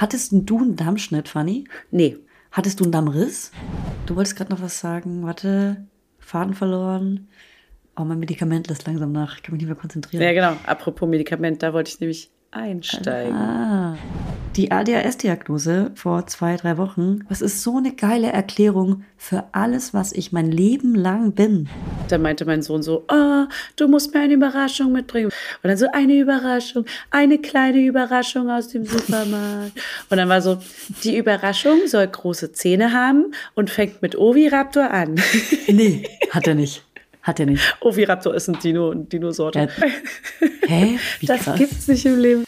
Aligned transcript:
hattest 0.00 0.32
du 0.32 0.58
einen 0.58 0.76
Dammschnitt, 0.76 1.28
Fanny? 1.28 1.64
Nee. 1.90 2.18
Hattest 2.50 2.80
du 2.80 2.84
einen 2.84 2.92
Dammriss? 2.92 3.52
Du 4.06 4.16
wolltest 4.16 4.36
gerade 4.36 4.50
noch 4.50 4.62
was 4.62 4.80
sagen. 4.80 5.22
Warte, 5.24 5.86
Faden 6.18 6.54
verloren. 6.54 7.28
Oh, 7.96 8.04
mein 8.04 8.18
Medikament 8.18 8.68
lässt 8.68 8.86
langsam 8.86 9.12
nach. 9.12 9.36
Ich 9.36 9.42
kann 9.42 9.52
mich 9.52 9.60
nicht 9.60 9.68
mehr 9.68 9.76
konzentrieren. 9.76 10.22
Ja, 10.22 10.32
genau. 10.32 10.56
Apropos 10.66 11.08
Medikament, 11.08 11.62
da 11.62 11.72
wollte 11.72 11.90
ich 11.90 12.00
nämlich 12.00 12.30
einsteigen. 12.50 13.34
Ah, 13.34 13.96
die 14.58 14.72
ADHS-Diagnose 14.72 15.92
vor 15.94 16.26
zwei, 16.26 16.56
drei 16.56 16.76
Wochen. 16.78 17.20
Das 17.28 17.40
ist 17.40 17.62
so 17.62 17.76
eine 17.76 17.94
geile 17.94 18.32
Erklärung 18.32 19.04
für 19.16 19.44
alles, 19.52 19.94
was 19.94 20.10
ich 20.12 20.32
mein 20.32 20.50
Leben 20.50 20.96
lang 20.96 21.32
bin. 21.32 21.68
Da 22.08 22.18
meinte 22.18 22.44
mein 22.44 22.62
Sohn 22.62 22.82
so, 22.82 23.04
oh, 23.08 23.44
du 23.76 23.86
musst 23.86 24.12
mir 24.12 24.20
eine 24.20 24.34
Überraschung 24.34 24.90
mitbringen. 24.90 25.26
Und 25.62 25.68
dann 25.68 25.76
so, 25.76 25.86
eine 25.92 26.18
Überraschung, 26.18 26.86
eine 27.12 27.38
kleine 27.38 27.78
Überraschung 27.78 28.50
aus 28.50 28.66
dem 28.68 28.84
Supermarkt. 28.84 29.80
Und 30.10 30.16
dann 30.16 30.28
war 30.28 30.42
so, 30.42 30.58
die 31.04 31.16
Überraschung 31.16 31.86
soll 31.86 32.08
große 32.08 32.50
Zähne 32.50 32.92
haben 32.92 33.32
und 33.54 33.70
fängt 33.70 34.02
mit 34.02 34.18
Oviraptor 34.18 34.90
an. 34.90 35.16
Nee, 35.68 36.02
hat 36.30 36.46
er 36.46 36.54
nicht. 36.54 36.82
Hat 37.22 37.38
er 37.38 37.46
nicht. 37.46 37.76
Oviraptor 37.80 38.34
ist 38.34 38.48
ein 38.48 38.58
Dino, 38.58 38.90
eine 38.90 39.04
Dinosorte. 39.04 39.68
Ja. 39.80 40.48
Hä? 40.66 40.98
Wie 41.20 41.26
das 41.26 41.42
krass. 41.42 41.58
gibt's 41.58 41.86
nicht 41.86 42.06
im 42.06 42.18
Leben. 42.18 42.47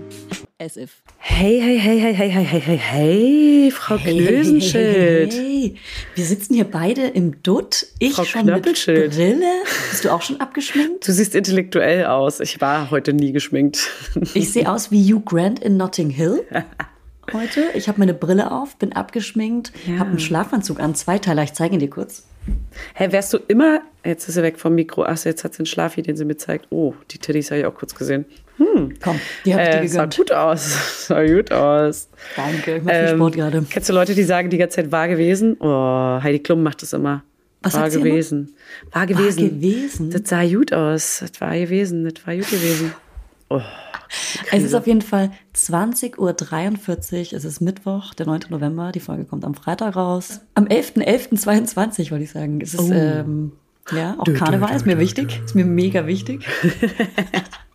As 0.61 0.77
if. 0.77 1.01
Hey, 1.17 1.59
hey, 1.59 1.77
hey, 1.77 1.99
hey, 1.99 2.13
hey, 2.13 2.29
hey, 2.29 2.43
hey, 2.43 2.59
hey, 2.59 2.77
hey, 2.77 3.71
Frau 3.71 3.97
Knösenschild. 3.97 5.33
Hey, 5.33 5.39
hey, 5.39 5.61
hey. 5.71 5.75
Wir 6.15 6.25
sitzen 6.25 6.53
hier 6.53 6.65
beide 6.65 7.07
im 7.07 7.41
Dutt. 7.41 7.87
Ich 7.99 8.13
Frau 8.13 8.23
schon 8.23 8.45
mit. 8.45 8.61
Brille. 8.63 9.39
Bist 9.89 10.05
du 10.05 10.09
auch 10.11 10.21
schon 10.21 10.39
abgeschminkt? 10.39 11.07
Du 11.07 11.11
siehst 11.11 11.35
intellektuell 11.35 12.05
aus. 12.05 12.39
Ich 12.39 12.61
war 12.61 12.91
heute 12.91 13.13
nie 13.13 13.31
geschminkt. 13.31 13.89
Ich 14.33 14.51
sehe 14.51 14.71
aus 14.71 14.91
wie 14.91 15.11
Hugh 15.13 15.21
Grant 15.25 15.59
in 15.59 15.77
Notting 15.77 16.09
Hill. 16.09 16.45
Heute. 17.33 17.65
Ich 17.75 17.87
habe 17.87 17.99
meine 17.99 18.13
Brille 18.15 18.51
auf, 18.51 18.75
bin 18.75 18.91
abgeschminkt, 18.91 19.71
Ja. 19.87 19.99
habe 19.99 20.09
einen 20.09 20.19
Schlafanzug 20.19 20.81
an, 20.81 20.95
Zweiteiler. 20.95 21.43
Ich 21.43 21.53
zeige 21.53 21.75
ihn 21.75 21.79
dir 21.79 21.89
kurz. 21.89 22.25
Hä, 22.95 23.07
wärst 23.11 23.31
du 23.31 23.37
immer. 23.47 23.81
Jetzt 24.03 24.27
ist 24.27 24.35
er 24.35 24.43
weg 24.43 24.59
vom 24.59 24.75
Mikro. 24.75 25.03
Achso, 25.03 25.29
jetzt 25.29 25.43
hat 25.45 25.53
sie 25.53 25.59
einen 25.59 25.65
Schlafi, 25.67 26.01
den 26.01 26.17
sie 26.17 26.25
mir 26.25 26.35
zeigt. 26.35 26.67
Oh, 26.71 26.93
die 27.11 27.19
Titties 27.19 27.51
habe 27.51 27.61
ich 27.61 27.65
auch 27.67 27.75
kurz 27.75 27.95
gesehen. 27.95 28.25
Komm, 29.01 29.19
die 29.45 29.53
habe 29.53 29.63
ich 29.63 29.69
Äh, 29.69 29.81
dir 29.81 29.89
sah 29.89 30.05
gegönnt. 30.05 30.17
gut 30.17 30.31
aus. 30.31 31.05
Sah 31.07 31.25
gut 31.25 31.51
aus. 31.51 32.09
Danke, 32.35 32.77
ich 32.77 32.83
mache 32.83 32.95
viel 32.95 33.07
Ähm, 33.09 33.15
Sport 33.17 33.35
gerade. 33.35 33.65
Kennst 33.69 33.89
du 33.89 33.93
Leute, 33.93 34.13
die 34.15 34.23
sagen 34.23 34.49
die 34.49 34.57
ganze 34.57 34.77
Zeit 34.77 34.91
war 34.91 35.07
gewesen? 35.07 35.57
Oh, 35.59 36.19
Heidi 36.21 36.39
Klum 36.39 36.63
macht 36.63 36.81
das 36.81 36.93
immer. 36.93 37.23
Was 37.63 37.75
war 37.75 37.89
sie 37.91 37.97
immer? 37.99 38.09
gewesen. 38.09 38.55
War 38.91 39.05
gewesen. 39.05 39.49
gewesen? 39.61 40.09
Das 40.09 40.21
sah 40.25 40.43
gut 40.45 40.73
aus. 40.73 41.19
Das 41.21 41.39
war 41.41 41.55
gewesen. 41.57 42.03
Das 42.05 42.25
war 42.25 42.35
gut 42.35 42.49
gewesen. 42.49 42.93
Oh, 43.49 43.61
Es 44.51 44.63
ist 44.63 44.73
auf 44.73 44.87
jeden 44.87 45.01
Fall 45.01 45.31
20.43 45.55 46.17
Uhr. 46.19 47.37
Es 47.37 47.45
ist 47.45 47.61
Mittwoch, 47.61 48.13
der 48.13 48.25
9. 48.25 48.41
November. 48.49 48.91
Die 48.91 48.99
Folge 48.99 49.25
kommt 49.25 49.45
am 49.45 49.53
Freitag 49.55 49.95
raus. 49.95 50.41
Am 50.55 50.65
11.11.22 50.65 52.11
wollte 52.11 52.23
ich 52.23 52.31
sagen. 52.31 52.59
Es 52.61 52.73
ist, 52.73 52.79
Oh. 52.79 52.93
ähm, 52.93 53.51
ja, 53.91 54.15
auch 54.17 54.25
Karneval 54.33 54.75
ist 54.75 54.85
mir 54.85 54.97
wichtig. 54.99 55.41
Ist 55.45 55.53
mir 55.55 55.65
mega 55.65 56.07
wichtig. 56.07 56.45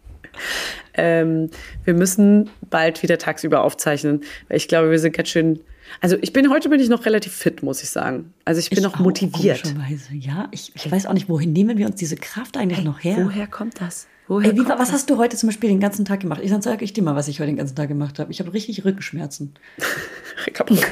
ähm, 0.95 1.51
wir 1.85 1.95
müssen 1.95 2.51
bald 2.71 3.03
wieder 3.03 3.19
tagsüber 3.19 3.63
aufzeichnen, 3.63 4.23
weil 4.49 4.57
ich 4.57 4.69
glaube, 4.69 4.91
wir 4.91 4.99
sind 4.99 5.17
ganz 5.17 5.29
schön. 5.29 5.61
Also 6.01 6.17
ich 6.21 6.33
bin 6.33 6.51
heute 6.51 6.69
bin 6.69 6.81
ich 6.81 6.89
noch 6.89 7.07
relativ 7.07 7.33
fit, 7.33 7.63
muss 7.63 7.83
ich 7.83 7.91
sagen. 7.91 8.33
Also 8.45 8.59
ich 8.59 8.71
bin 8.71 8.83
noch 8.83 8.95
auch, 8.95 9.01
motiviert. 9.01 9.75
Ja, 10.13 10.49
ich, 10.51 10.73
ich 10.75 10.91
weiß 10.91 11.07
auch 11.07 11.13
nicht, 11.13 11.29
wohin 11.29 11.53
nehmen 11.53 11.79
wir 11.79 11.87
uns 11.87 11.97
diese 11.97 12.17
Kraft 12.17 12.57
eigentlich 12.57 12.85
noch 12.85 13.05
her? 13.05 13.19
Woher 13.21 13.47
kommt 13.47 13.81
das? 13.81 14.09
Woher 14.29 14.51
Ey, 14.51 14.57
wie, 14.57 14.69
was 14.69 14.79
das? 14.79 14.93
hast 14.93 15.11
du 15.11 15.19
heute 15.19 15.37
zum 15.37 15.49
Beispiel 15.49 15.71
den 15.71 15.79
ganzen 15.79 16.05
Tag 16.05 16.21
gemacht? 16.21 16.41
Ich 16.43 16.51
dann 16.51 16.61
sage 16.63 16.85
ich 16.85 16.93
dir 16.93 17.03
mal, 17.03 17.15
was 17.15 17.29
ich 17.29 17.39
heute 17.39 17.47
den 17.47 17.57
ganzen 17.57 17.77
Tag 17.77 17.89
gemacht 17.89 18.19
habe. 18.19 18.33
Ich 18.33 18.41
habe 18.41 18.53
richtig 18.53 18.85
Rückenschmerzen. 18.85 19.55
kaputt. 20.53 20.85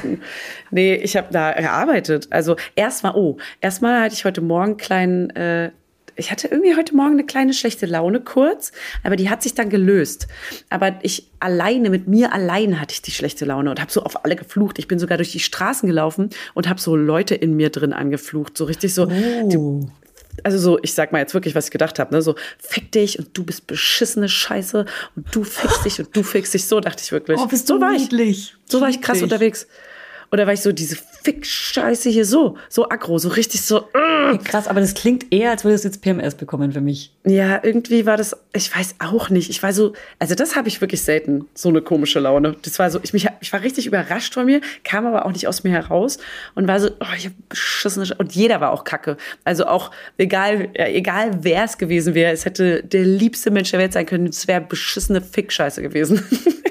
nee, 0.71 0.95
ich 0.95 1.17
habe 1.17 1.27
da 1.31 1.51
gearbeitet. 1.51 2.27
Also 2.31 2.55
erstmal, 2.75 3.15
oh, 3.15 3.37
erstmal 3.59 4.03
hatte 4.03 4.15
ich 4.15 4.23
heute 4.23 4.41
Morgen 4.41 4.71
einen 4.71 4.77
kleinen, 4.77 5.29
äh, 5.31 5.71
ich 6.15 6.31
hatte 6.31 6.47
irgendwie 6.47 6.75
heute 6.75 6.95
Morgen 6.95 7.13
eine 7.13 7.25
kleine 7.25 7.53
schlechte 7.53 7.85
Laune 7.85 8.21
kurz, 8.21 8.71
aber 9.03 9.15
die 9.15 9.29
hat 9.29 9.43
sich 9.43 9.53
dann 9.53 9.69
gelöst. 9.69 10.27
Aber 10.69 10.99
ich 11.01 11.29
alleine, 11.39 11.89
mit 11.89 12.07
mir 12.07 12.33
allein 12.33 12.79
hatte 12.79 12.93
ich 12.93 13.01
die 13.01 13.11
schlechte 13.11 13.45
Laune 13.45 13.69
und 13.69 13.81
habe 13.81 13.91
so 13.91 14.03
auf 14.03 14.23
alle 14.23 14.35
geflucht. 14.35 14.79
Ich 14.79 14.87
bin 14.87 14.99
sogar 14.99 15.17
durch 15.17 15.31
die 15.31 15.39
Straßen 15.39 15.87
gelaufen 15.87 16.29
und 16.53 16.69
habe 16.69 16.79
so 16.79 16.95
Leute 16.95 17.35
in 17.35 17.55
mir 17.55 17.69
drin 17.69 17.93
angeflucht. 17.93 18.57
So 18.57 18.65
richtig 18.65 18.93
so, 18.93 19.07
Oh. 19.07 19.81
also 20.43 20.57
so, 20.57 20.79
ich 20.81 20.93
sag 20.93 21.11
mal 21.11 21.19
jetzt 21.19 21.33
wirklich, 21.33 21.55
was 21.55 21.65
ich 21.65 21.71
gedacht 21.71 21.99
habe, 21.99 22.13
ne? 22.13 22.21
So, 22.21 22.35
fick 22.59 22.91
dich 22.91 23.19
und 23.19 23.37
du 23.37 23.43
bist 23.43 23.67
beschissene 23.67 24.29
Scheiße 24.29 24.85
und 25.15 25.35
du 25.35 25.43
fickst 25.43 25.85
dich 25.85 25.99
und 25.99 26.15
du 26.15 26.23
fickst 26.23 26.53
dich. 26.53 26.65
So 26.65 26.79
dachte 26.79 27.01
ich 27.03 27.11
wirklich. 27.11 27.39
Oh, 27.39 27.47
bist 27.47 27.67
so 27.67 27.75
du 27.75 27.81
war 27.81 27.93
ich. 27.93 28.55
So 28.65 28.81
war 28.81 28.89
ich 28.89 29.01
krass 29.01 29.21
unterwegs. 29.21 29.67
Oder 30.31 30.45
war 30.45 30.53
ich 30.53 30.61
so 30.61 30.71
diese 30.71 30.97
Fick-Scheiße 31.23 32.09
hier 32.09 32.25
so, 32.25 32.57
so 32.69 32.89
aggro, 32.89 33.17
so 33.17 33.29
richtig 33.29 33.61
so. 33.61 33.87
äh. 33.93 34.37
Krass, 34.43 34.67
aber 34.67 34.79
das 34.79 34.93
klingt 34.93 35.31
eher, 35.31 35.51
als 35.51 35.63
würdest 35.63 35.83
du 35.83 35.87
jetzt 35.89 36.01
PMS 36.01 36.35
bekommen 36.35 36.71
für 36.71 36.81
mich. 36.81 37.13
Ja, 37.25 37.59
irgendwie 37.63 38.05
war 38.05 38.17
das, 38.17 38.35
ich 38.53 38.75
weiß 38.75 38.95
auch 38.99 39.29
nicht. 39.29 39.49
Ich 39.49 39.63
war 39.63 39.73
so, 39.73 39.93
also 40.19 40.35
das 40.35 40.55
habe 40.55 40.67
ich 40.67 40.81
wirklich 40.81 41.01
selten, 41.01 41.45
so 41.53 41.69
eine 41.69 41.81
komische 41.81 42.19
Laune. 42.19 42.55
Das 42.61 42.77
war 42.79 42.91
so, 42.91 42.99
ich, 43.01 43.13
mich, 43.13 43.27
ich 43.41 43.53
war 43.53 43.61
richtig 43.61 43.87
überrascht 43.87 44.33
von 44.33 44.45
mir, 44.45 44.61
kam 44.83 45.05
aber 45.05 45.25
auch 45.25 45.31
nicht 45.31 45.47
aus 45.47 45.63
mir 45.63 45.71
heraus 45.71 46.17
und 46.53 46.67
war 46.67 46.79
so, 46.79 46.89
oh, 46.99 47.15
ich 47.17 47.25
habe 47.25 47.35
beschissene 47.49 48.05
Sch 48.05 48.13
Und 48.17 48.33
jeder 48.33 48.61
war 48.61 48.71
auch 48.71 48.83
kacke. 48.83 49.17
Also 49.43 49.65
auch, 49.65 49.91
egal, 50.17 50.69
ja, 50.77 50.87
egal 50.87 51.39
wer 51.41 51.63
es 51.63 51.77
gewesen 51.77 52.13
wäre, 52.13 52.31
es 52.31 52.45
hätte 52.45 52.83
der 52.83 53.03
liebste 53.03 53.51
Mensch 53.51 53.71
der 53.71 53.79
Welt 53.79 53.93
sein 53.93 54.05
können, 54.05 54.27
es 54.27 54.47
wäre 54.47 54.61
beschissene 54.61 55.21
Fick-Scheiße 55.21 55.81
gewesen. 55.81 56.23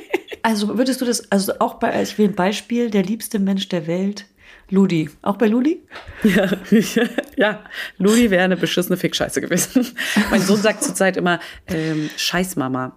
Also 0.44 0.76
würdest 0.76 1.00
du 1.00 1.06
das, 1.06 1.32
also 1.32 1.54
auch 1.58 1.74
bei, 1.74 2.02
ich 2.02 2.18
will 2.18 2.28
ein 2.28 2.34
Beispiel, 2.34 2.90
der 2.90 3.02
liebste 3.02 3.38
Mensch 3.38 3.66
der 3.70 3.86
Welt, 3.86 4.26
Ludi. 4.68 5.08
Auch 5.22 5.38
bei 5.38 5.46
Ludi? 5.46 5.82
Ja, 6.22 6.50
ja. 7.36 7.64
Ludi 7.96 8.30
wäre 8.30 8.44
eine 8.44 8.58
beschissene 8.58 8.98
Fickscheiße 8.98 9.40
gewesen. 9.40 9.86
mein 10.30 10.42
Sohn 10.42 10.60
sagt 10.60 10.84
zurzeit 10.84 11.16
immer 11.16 11.40
ähm, 11.66 12.10
Scheißmama. 12.18 12.94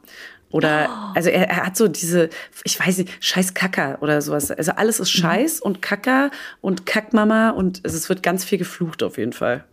Oder, 0.49 0.89
also 1.15 1.29
er, 1.29 1.49
er 1.49 1.65
hat 1.65 1.77
so 1.77 1.87
diese, 1.87 2.29
ich 2.65 2.77
weiß 2.77 2.97
nicht, 2.97 3.23
Scheißkacker 3.23 3.99
oder 4.01 4.21
sowas. 4.21 4.51
Also 4.51 4.73
alles 4.73 4.99
ist 4.99 5.11
Scheiß 5.11 5.61
und 5.61 5.81
Kacker 5.81 6.31
und 6.59 6.85
Kackmama 6.85 7.51
und 7.51 7.79
es, 7.83 8.09
wird 8.09 8.23
ganz 8.23 8.43
viel 8.43 8.57
geflucht 8.57 9.03
auf 9.03 9.17
jeden 9.17 9.33
Fall. 9.33 9.63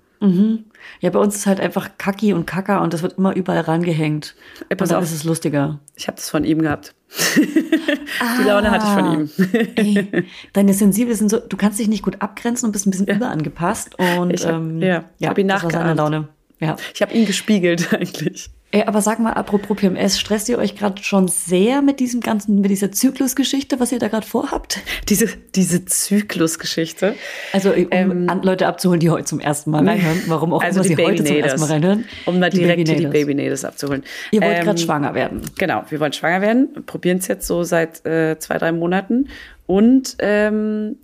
Ja, 1.01 1.11
bei 1.11 1.19
uns 1.19 1.37
ist 1.37 1.47
halt 1.47 1.61
einfach 1.61 1.91
Kacki 1.99 2.33
und 2.33 2.47
Kacker 2.47 2.81
und 2.83 2.95
das 2.95 3.03
wird 3.03 3.19
immer 3.19 3.35
überall 3.37 3.61
rangehängt. 3.61 4.35
Ey, 4.61 4.67
Und 4.71 4.77
pass 4.79 4.89
dann 4.89 4.99
auf. 4.99 5.05
ist 5.05 5.13
es 5.13 5.25
lustiger. 5.25 5.81
Ich 5.97 6.07
habe 6.07 6.17
das 6.17 6.31
von 6.31 6.45
ihm 6.45 6.63
gehabt. 6.63 6.95
Die 8.41 8.45
Laune 8.49 8.71
hatte 8.71 8.87
ich 8.87 8.93
von 8.93 9.13
ihm. 9.13 9.31
Ey, 9.77 10.25
deine 10.53 10.75
Sensibel 10.75 11.15
sind 11.15 11.31
so, 11.31 11.39
du 11.39 11.57
kannst 11.57 11.79
dich 11.79 11.89
nicht 11.89 12.03
gut 12.03 12.21
abgrenzen 12.21 12.67
und 12.67 12.73
bist 12.73 12.87
ein 12.87 12.91
bisschen 12.91 13.07
überangepasst. 13.07 13.99
Und 14.19 14.33
Ich 14.33 14.45
hab- 14.47 14.55
ähm, 14.55 14.81
ja, 14.83 15.05
hab 15.25 15.39
ihn 15.39 15.49
das 15.49 15.63
war 15.65 15.71
seine. 15.71 15.95
Laune. 15.95 16.29
Ja. 16.61 16.77
Ich 16.95 17.03
habe 17.03 17.13
ihn 17.15 17.27
gespiegelt 17.27 17.93
eigentlich. 17.93 18.51
Ey, 18.71 18.83
aber 18.87 19.01
sag 19.03 19.21
mal, 19.21 19.33
apropos 19.35 19.77
PMS, 19.77 20.19
stresst 20.19 20.49
ihr 20.49 20.59
euch 20.59 20.75
gerade 20.75 21.01
schon 21.01 21.29
sehr 21.29 21.81
mit 21.81 22.01
diesem 22.01 22.21
ganzen, 22.21 22.61
mit 22.61 22.73
dieser 22.73 22.91
Zyklusgeschichte, 22.91 23.79
was 23.79 23.93
ihr 23.93 24.01
da 24.01 24.09
gerade 24.09 24.27
vorhabt? 24.27 24.81
Diese, 25.09 25.29
diese 25.55 25.85
Zyklusgeschichte. 25.85 27.15
Also 27.53 27.73
um 27.73 28.29
an 28.29 28.43
Leute 28.43 28.67
abzuholen, 28.67 28.99
die 28.99 29.11
heute 29.11 29.27
zum 29.27 29.39
ersten 29.39 29.71
Mal 29.71 29.87
reinhören, 29.87 30.23
warum 30.27 30.53
auch 30.53 30.61
Also 30.63 30.81
immer 30.81 30.89
die 30.89 30.95
sie 30.97 31.05
heute 31.05 31.25
zum 31.25 31.37
ersten 31.37 31.61
Mal 31.61 31.67
reinhören. 31.67 32.05
Um 32.27 32.41
mal 32.41 32.51
Die 32.51 32.59
direkt 32.59 32.89
die. 32.89 33.07
Babynaders 33.07 33.65
abzuholen. 33.65 34.03
Ihr 34.33 34.41
wollt 34.43 34.59
Ähm, 34.59 34.65
gerade 34.65 34.79
schwanger 34.81 35.15
werden. 35.15 35.43
Genau, 35.57 35.85
wir 35.89 36.01
wollen 36.01 36.13
schwanger 36.13 36.41
werden, 36.41 36.85
probieren 36.85 37.19
es 37.19 37.29
jetzt 37.29 37.47
so 37.47 37.63
seit 37.63 38.05
äh, 38.05 38.39
zwei, 38.41 38.59
drei 38.59 38.73
Monaten. 38.73 39.29
Und 39.67 40.17
ähm, 40.19 40.97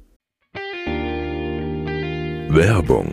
Werbung. 2.49 3.13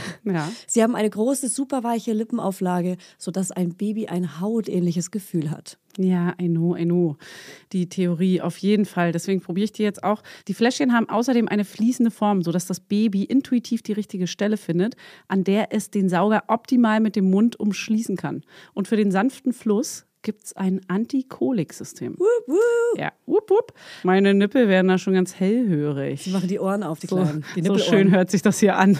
Ja. 0.23 0.51
Sie 0.67 0.83
haben 0.83 0.95
eine 0.95 1.09
große, 1.09 1.49
superweiche 1.49 2.13
Lippenauflage, 2.13 2.97
sodass 3.17 3.51
ein 3.51 3.75
Baby 3.75 4.07
ein 4.07 4.39
hautähnliches 4.39 5.11
Gefühl 5.11 5.49
hat. 5.49 5.77
Ja, 5.97 6.33
I 6.39 6.47
know, 6.47 6.75
I 6.75 6.85
know. 6.85 7.17
Die 7.73 7.89
Theorie 7.89 8.41
auf 8.41 8.57
jeden 8.57 8.85
Fall. 8.85 9.11
Deswegen 9.11 9.41
probiere 9.41 9.65
ich 9.65 9.71
die 9.71 9.83
jetzt 9.83 10.03
auch. 10.03 10.21
Die 10.47 10.53
Fläschchen 10.53 10.93
haben 10.93 11.09
außerdem 11.09 11.47
eine 11.47 11.65
fließende 11.65 12.11
Form, 12.11 12.43
sodass 12.43 12.65
das 12.65 12.79
Baby 12.79 13.23
intuitiv 13.23 13.81
die 13.81 13.93
richtige 13.93 14.27
Stelle 14.27 14.57
findet, 14.57 14.95
an 15.27 15.43
der 15.43 15.73
es 15.73 15.89
den 15.89 16.07
Sauger 16.07 16.43
optimal 16.47 16.99
mit 16.99 17.15
dem 17.15 17.29
Mund 17.29 17.59
umschließen 17.59 18.15
kann. 18.15 18.43
Und 18.73 18.87
für 18.87 18.95
den 18.95 19.11
sanften 19.11 19.53
Fluss 19.53 20.05
gibt 20.21 20.45
es 20.45 20.53
ein 20.55 20.81
Antikoliksystem. 20.87 22.13
Wup, 22.13 22.47
wup. 22.47 22.99
Ja, 22.99 23.11
wup, 23.25 23.49
wup. 23.49 23.73
Meine 24.03 24.33
Nippel 24.33 24.67
werden 24.67 24.87
da 24.87 24.97
schon 24.97 25.13
ganz 25.13 25.35
hellhörig. 25.35 26.23
Sie 26.23 26.29
machen 26.29 26.47
die 26.47 26.59
Ohren 26.59 26.83
auf, 26.83 26.99
die 26.99 27.07
so, 27.07 27.15
kleinen. 27.15 27.43
Die 27.55 27.63
so 27.63 27.77
schön 27.77 28.11
hört 28.11 28.29
sich 28.29 28.41
das 28.41 28.59
hier 28.59 28.77
an. 28.77 28.99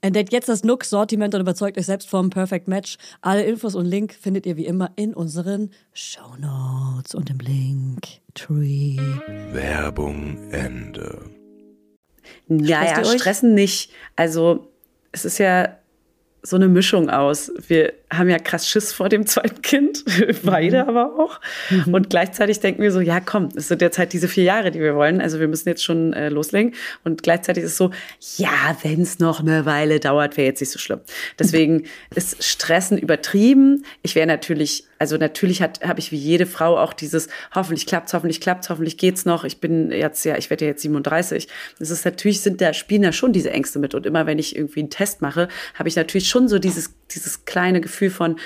Entdeckt 0.00 0.32
jetzt 0.32 0.48
das 0.48 0.62
Nook-Sortiment 0.62 1.34
und 1.34 1.40
überzeugt 1.40 1.76
euch 1.76 1.86
selbst 1.86 2.08
vom 2.08 2.30
Perfect 2.30 2.68
Match. 2.68 2.98
Alle 3.20 3.42
Infos 3.42 3.74
und 3.74 3.84
Link 3.84 4.14
findet 4.14 4.46
ihr 4.46 4.56
wie 4.56 4.66
immer 4.66 4.92
in 4.94 5.12
unseren 5.12 5.70
Show 5.92 6.36
Notes 6.38 7.16
und 7.16 7.30
im 7.30 7.38
Link 7.38 8.06
Tree. 8.34 8.96
Werbung 9.52 10.52
Ende. 10.52 11.30
Naja, 12.46 13.04
stressen 13.04 13.54
nicht. 13.54 13.90
Also 14.14 14.68
es 15.10 15.24
ist 15.24 15.38
ja 15.38 15.76
so 16.42 16.54
eine 16.54 16.68
Mischung 16.68 17.10
aus. 17.10 17.50
Wir 17.66 17.94
haben 18.10 18.30
ja 18.30 18.38
krass 18.38 18.66
Schiss 18.66 18.92
vor 18.92 19.08
dem 19.08 19.26
zweiten 19.26 19.60
Kind, 19.60 20.04
beide 20.42 20.82
mhm. 20.82 20.88
aber 20.88 21.18
auch. 21.18 21.40
Mhm. 21.70 21.94
Und 21.94 22.10
gleichzeitig 22.10 22.60
denken 22.60 22.82
wir 22.82 22.90
so, 22.90 23.00
ja 23.00 23.20
komm, 23.20 23.50
es 23.54 23.68
sind 23.68 23.82
jetzt 23.82 23.98
halt 23.98 24.12
diese 24.12 24.28
vier 24.28 24.44
Jahre, 24.44 24.70
die 24.70 24.80
wir 24.80 24.94
wollen. 24.94 25.20
Also 25.20 25.40
wir 25.40 25.48
müssen 25.48 25.68
jetzt 25.68 25.84
schon 25.84 26.12
äh, 26.14 26.30
loslegen. 26.30 26.74
Und 27.04 27.22
gleichzeitig 27.22 27.64
ist 27.64 27.72
es 27.72 27.76
so, 27.76 27.90
ja, 28.36 28.76
wenn 28.82 29.02
es 29.02 29.18
noch 29.18 29.40
eine 29.40 29.66
Weile 29.66 30.00
dauert, 30.00 30.36
wäre 30.36 30.46
jetzt 30.46 30.60
nicht 30.60 30.70
so 30.70 30.78
schlimm. 30.78 31.00
Deswegen 31.38 31.84
ist 32.14 32.42
Stressen 32.42 32.96
übertrieben. 32.96 33.84
Ich 34.02 34.14
wäre 34.14 34.26
natürlich, 34.26 34.84
also 34.98 35.16
natürlich 35.18 35.60
habe 35.62 35.98
ich 35.98 36.10
wie 36.10 36.16
jede 36.16 36.46
Frau 36.46 36.78
auch 36.78 36.94
dieses, 36.94 37.28
hoffentlich 37.54 37.86
klappt's, 37.86 38.14
hoffentlich 38.14 38.40
klappt's, 38.40 38.70
hoffentlich 38.70 38.96
geht's 38.96 39.26
noch. 39.26 39.44
Ich 39.44 39.60
bin 39.60 39.90
jetzt 39.90 40.24
ja, 40.24 40.38
ich 40.38 40.48
werde 40.48 40.64
ja 40.64 40.70
jetzt 40.70 40.82
37. 40.82 41.46
Das 41.78 41.90
ist 41.90 42.06
natürlich, 42.06 42.40
sind 42.40 42.60
da, 42.62 42.72
spielen 42.72 43.02
da 43.02 43.12
schon 43.12 43.34
diese 43.34 43.50
Ängste 43.50 43.78
mit. 43.78 43.94
Und 43.94 44.06
immer 44.06 44.26
wenn 44.26 44.38
ich 44.38 44.56
irgendwie 44.56 44.80
einen 44.80 44.90
Test 44.90 45.20
mache, 45.20 45.48
habe 45.74 45.88
ich 45.90 45.96
natürlich 45.96 46.28
schon 46.28 46.48
so 46.48 46.58
dieses, 46.58 46.94
dieses 47.10 47.44
kleine 47.44 47.80
Gefühl, 47.80 48.10
von, 48.10 48.36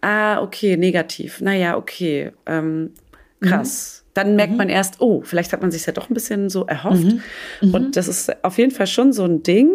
ah, 0.00 0.40
okay, 0.42 0.76
negativ, 0.76 1.40
naja, 1.40 1.76
okay, 1.76 2.32
ähm, 2.46 2.92
krass. 3.40 4.04
Mhm. 4.04 4.10
Dann 4.14 4.36
merkt 4.36 4.52
mhm. 4.52 4.58
man 4.58 4.68
erst, 4.68 5.00
oh, 5.00 5.22
vielleicht 5.22 5.52
hat 5.52 5.62
man 5.62 5.70
sich 5.70 5.86
ja 5.86 5.92
doch 5.92 6.10
ein 6.10 6.14
bisschen 6.14 6.50
so 6.50 6.66
erhofft. 6.66 7.04
Mhm. 7.04 7.22
mhm. 7.60 7.74
Und 7.74 7.96
das 7.96 8.08
ist 8.08 8.44
auf 8.44 8.58
jeden 8.58 8.72
Fall 8.72 8.86
schon 8.86 9.12
so 9.12 9.24
ein 9.24 9.42
Ding. 9.42 9.70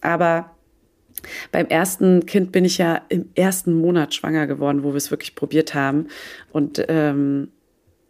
Aber 0.00 0.54
beim 1.52 1.66
ersten 1.66 2.26
Kind 2.26 2.52
bin 2.52 2.64
ich 2.64 2.78
ja 2.78 3.02
im 3.08 3.30
ersten 3.34 3.72
Monat 3.72 4.14
schwanger 4.14 4.46
geworden, 4.46 4.82
wo 4.82 4.90
wir 4.90 4.96
es 4.96 5.10
wirklich 5.10 5.34
probiert 5.34 5.74
haben. 5.74 6.08
Und 6.52 6.84
ähm, 6.88 7.50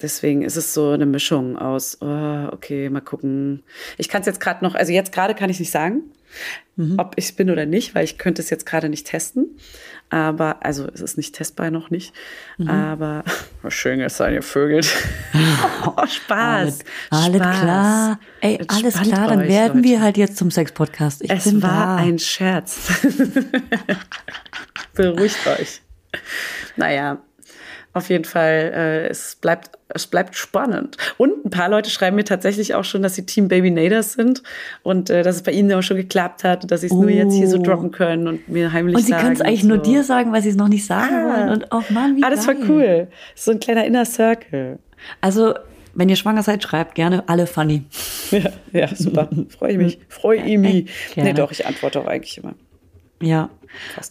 deswegen 0.00 0.42
ist 0.42 0.56
es 0.56 0.74
so 0.74 0.90
eine 0.90 1.06
Mischung 1.06 1.56
aus, 1.56 1.98
oh, 2.00 2.48
okay, 2.52 2.88
mal 2.90 3.00
gucken. 3.00 3.62
Ich 3.96 4.08
kann 4.08 4.20
es 4.20 4.26
jetzt 4.26 4.40
gerade 4.40 4.64
noch, 4.64 4.74
also 4.74 4.92
jetzt 4.92 5.12
gerade 5.12 5.34
kann 5.34 5.50
ich 5.50 5.58
nicht 5.58 5.70
sagen, 5.70 6.02
mhm. 6.76 6.94
ob 6.98 7.14
ich 7.16 7.34
bin 7.36 7.50
oder 7.50 7.66
nicht, 7.66 7.94
weil 7.94 8.04
ich 8.04 8.18
könnte 8.18 8.42
es 8.42 8.50
jetzt 8.50 8.66
gerade 8.66 8.88
nicht 8.88 9.06
testen. 9.06 9.58
Aber, 10.10 10.64
also 10.64 10.86
es 10.86 11.02
ist 11.02 11.18
nicht 11.18 11.34
testbar 11.34 11.70
noch 11.70 11.90
nicht. 11.90 12.14
Mhm. 12.56 12.70
Aber 12.70 13.24
schön 13.68 14.00
ist 14.00 14.16
sein, 14.16 14.32
ihr 14.32 14.42
Vögel. 14.42 14.80
oh, 15.86 16.06
Spaß. 16.06 16.78
Alles, 17.10 17.36
Spaß. 17.36 17.60
klar. 17.60 18.20
Ey, 18.40 18.56
Entspannt 18.56 18.84
alles 18.84 19.00
klar, 19.02 19.28
dann 19.28 19.40
euch, 19.40 19.48
werden 19.48 19.78
Leute. 19.78 19.88
wir 19.88 20.00
halt 20.00 20.16
jetzt 20.16 20.38
zum 20.38 20.50
Sex-Podcast. 20.50 21.22
Es 21.28 21.44
bin 21.44 21.62
war 21.62 21.96
da. 21.96 21.96
ein 21.96 22.18
Scherz. 22.18 22.90
Beruhigt 24.94 25.46
euch. 25.46 25.82
Naja, 26.76 27.18
auf 27.98 28.08
jeden 28.08 28.24
Fall, 28.24 28.72
äh, 28.74 29.08
es, 29.08 29.36
bleibt, 29.36 29.70
es 29.88 30.06
bleibt 30.06 30.34
spannend. 30.34 30.96
Und 31.18 31.44
ein 31.44 31.50
paar 31.50 31.68
Leute 31.68 31.90
schreiben 31.90 32.16
mir 32.16 32.24
tatsächlich 32.24 32.74
auch 32.74 32.84
schon, 32.84 33.02
dass 33.02 33.14
sie 33.14 33.26
Team 33.26 33.48
Baby 33.48 33.70
Naders 33.70 34.14
sind 34.14 34.42
und 34.82 35.10
äh, 35.10 35.22
dass 35.22 35.36
es 35.36 35.42
bei 35.42 35.52
ihnen 35.52 35.72
auch 35.72 35.82
schon 35.82 35.96
geklappt 35.96 36.44
hat, 36.44 36.70
dass 36.70 36.80
sie 36.80 36.86
es 36.86 36.92
oh. 36.92 37.02
nur 37.02 37.10
jetzt 37.10 37.34
hier 37.34 37.48
so 37.48 37.58
oh. 37.58 37.62
droppen 37.62 37.90
können 37.90 38.26
und 38.26 38.48
mir 38.48 38.72
heimlich 38.72 38.96
sagen. 38.96 39.12
Und 39.12 39.18
sie 39.18 39.22
können 39.22 39.34
es 39.34 39.40
eigentlich 39.40 39.62
so. 39.62 39.68
nur 39.68 39.78
dir 39.78 40.02
sagen, 40.02 40.32
weil 40.32 40.42
sie 40.42 40.48
es 40.50 40.56
noch 40.56 40.68
nicht 40.68 40.86
sagen 40.86 41.14
ah. 41.14 41.36
wollen. 41.36 41.48
Und 41.50 41.66
oh 41.70 41.82
Mann, 41.90 42.16
wie 42.16 42.24
Ah, 42.24 42.30
das 42.30 42.46
war 42.46 42.54
cool. 42.68 43.08
So 43.34 43.50
ein 43.50 43.60
kleiner 43.60 43.84
Inner 43.84 44.04
Circle. 44.04 44.78
Also, 45.20 45.54
wenn 45.94 46.08
ihr 46.08 46.16
schwanger 46.16 46.42
seid, 46.42 46.62
schreibt 46.62 46.94
gerne 46.94 47.28
alle 47.28 47.46
funny. 47.46 47.84
Ja, 48.30 48.50
ja 48.72 48.94
super. 48.94 49.30
Freue 49.48 49.72
ich 49.72 49.78
mich. 49.78 49.98
Freue 50.08 50.42
ich 50.42 50.58
mich. 50.58 50.90
Nee, 51.16 51.32
doch, 51.32 51.50
ich 51.50 51.66
antworte 51.66 52.00
auch 52.00 52.06
eigentlich 52.06 52.36
immer. 52.36 52.54
Ja. 53.22 53.48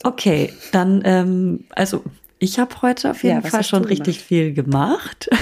Okay, 0.04 0.54
dann, 0.72 1.02
ähm, 1.06 1.66
also 1.70 2.04
ich 2.40 2.60
habe 2.60 2.82
heute 2.82 3.12
auf 3.12 3.24
jeden 3.24 3.42
ja, 3.44 3.50
Fall 3.50 3.64
schon 3.64 3.84
richtig 3.86 4.20
viel 4.20 4.54
gemacht. 4.54 5.30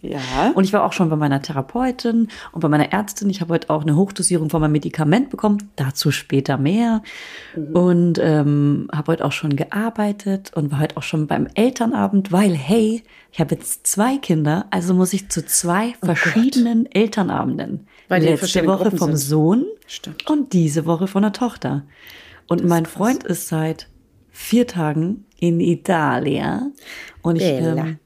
Ja. 0.00 0.52
Und 0.54 0.62
ich 0.64 0.72
war 0.72 0.84
auch 0.84 0.92
schon 0.92 1.10
bei 1.10 1.16
meiner 1.16 1.42
Therapeutin 1.42 2.28
und 2.52 2.60
bei 2.60 2.68
meiner 2.68 2.92
Ärztin. 2.92 3.28
Ich 3.30 3.40
habe 3.40 3.54
heute 3.54 3.68
auch 3.68 3.82
eine 3.82 3.96
Hochdosierung 3.96 4.48
von 4.48 4.60
meinem 4.60 4.72
Medikament 4.72 5.28
bekommen. 5.28 5.70
Dazu 5.76 6.12
später 6.12 6.56
mehr. 6.56 7.02
Mhm. 7.56 7.76
Und 7.76 8.18
ähm, 8.22 8.88
habe 8.92 9.12
heute 9.12 9.24
auch 9.24 9.32
schon 9.32 9.56
gearbeitet 9.56 10.52
und 10.54 10.70
war 10.70 10.80
heute 10.80 10.96
auch 10.96 11.02
schon 11.02 11.26
beim 11.26 11.48
Elternabend, 11.54 12.30
weil, 12.30 12.54
hey, 12.54 13.02
ich 13.32 13.40
habe 13.40 13.56
jetzt 13.56 13.86
zwei 13.86 14.18
Kinder, 14.18 14.66
also 14.70 14.94
muss 14.94 15.12
ich 15.12 15.28
zu 15.28 15.44
zwei 15.44 15.94
oh 16.00 16.06
verschiedenen 16.06 16.84
Gott. 16.84 16.96
Elternabenden. 16.96 17.86
Weil 18.06 18.22
Letzte 18.22 18.66
Woche 18.66 18.84
Gruppen 18.84 18.98
vom 18.98 19.16
sind. 19.16 19.28
Sohn 19.28 19.64
Stimmt. 19.86 20.30
und 20.30 20.52
diese 20.52 20.86
Woche 20.86 21.08
von 21.08 21.22
der 21.22 21.32
Tochter. 21.32 21.84
Und 22.46 22.60
das 22.60 22.68
mein 22.68 22.86
Freund 22.86 23.24
ist 23.24 23.48
seit 23.48 23.88
vier 24.30 24.66
Tagen 24.66 25.24
in 25.40 25.60
Italien. 25.60 26.74
Und 27.22 27.36
ich. 27.36 27.42
Bella. 27.42 27.86
Ähm, 27.86 27.98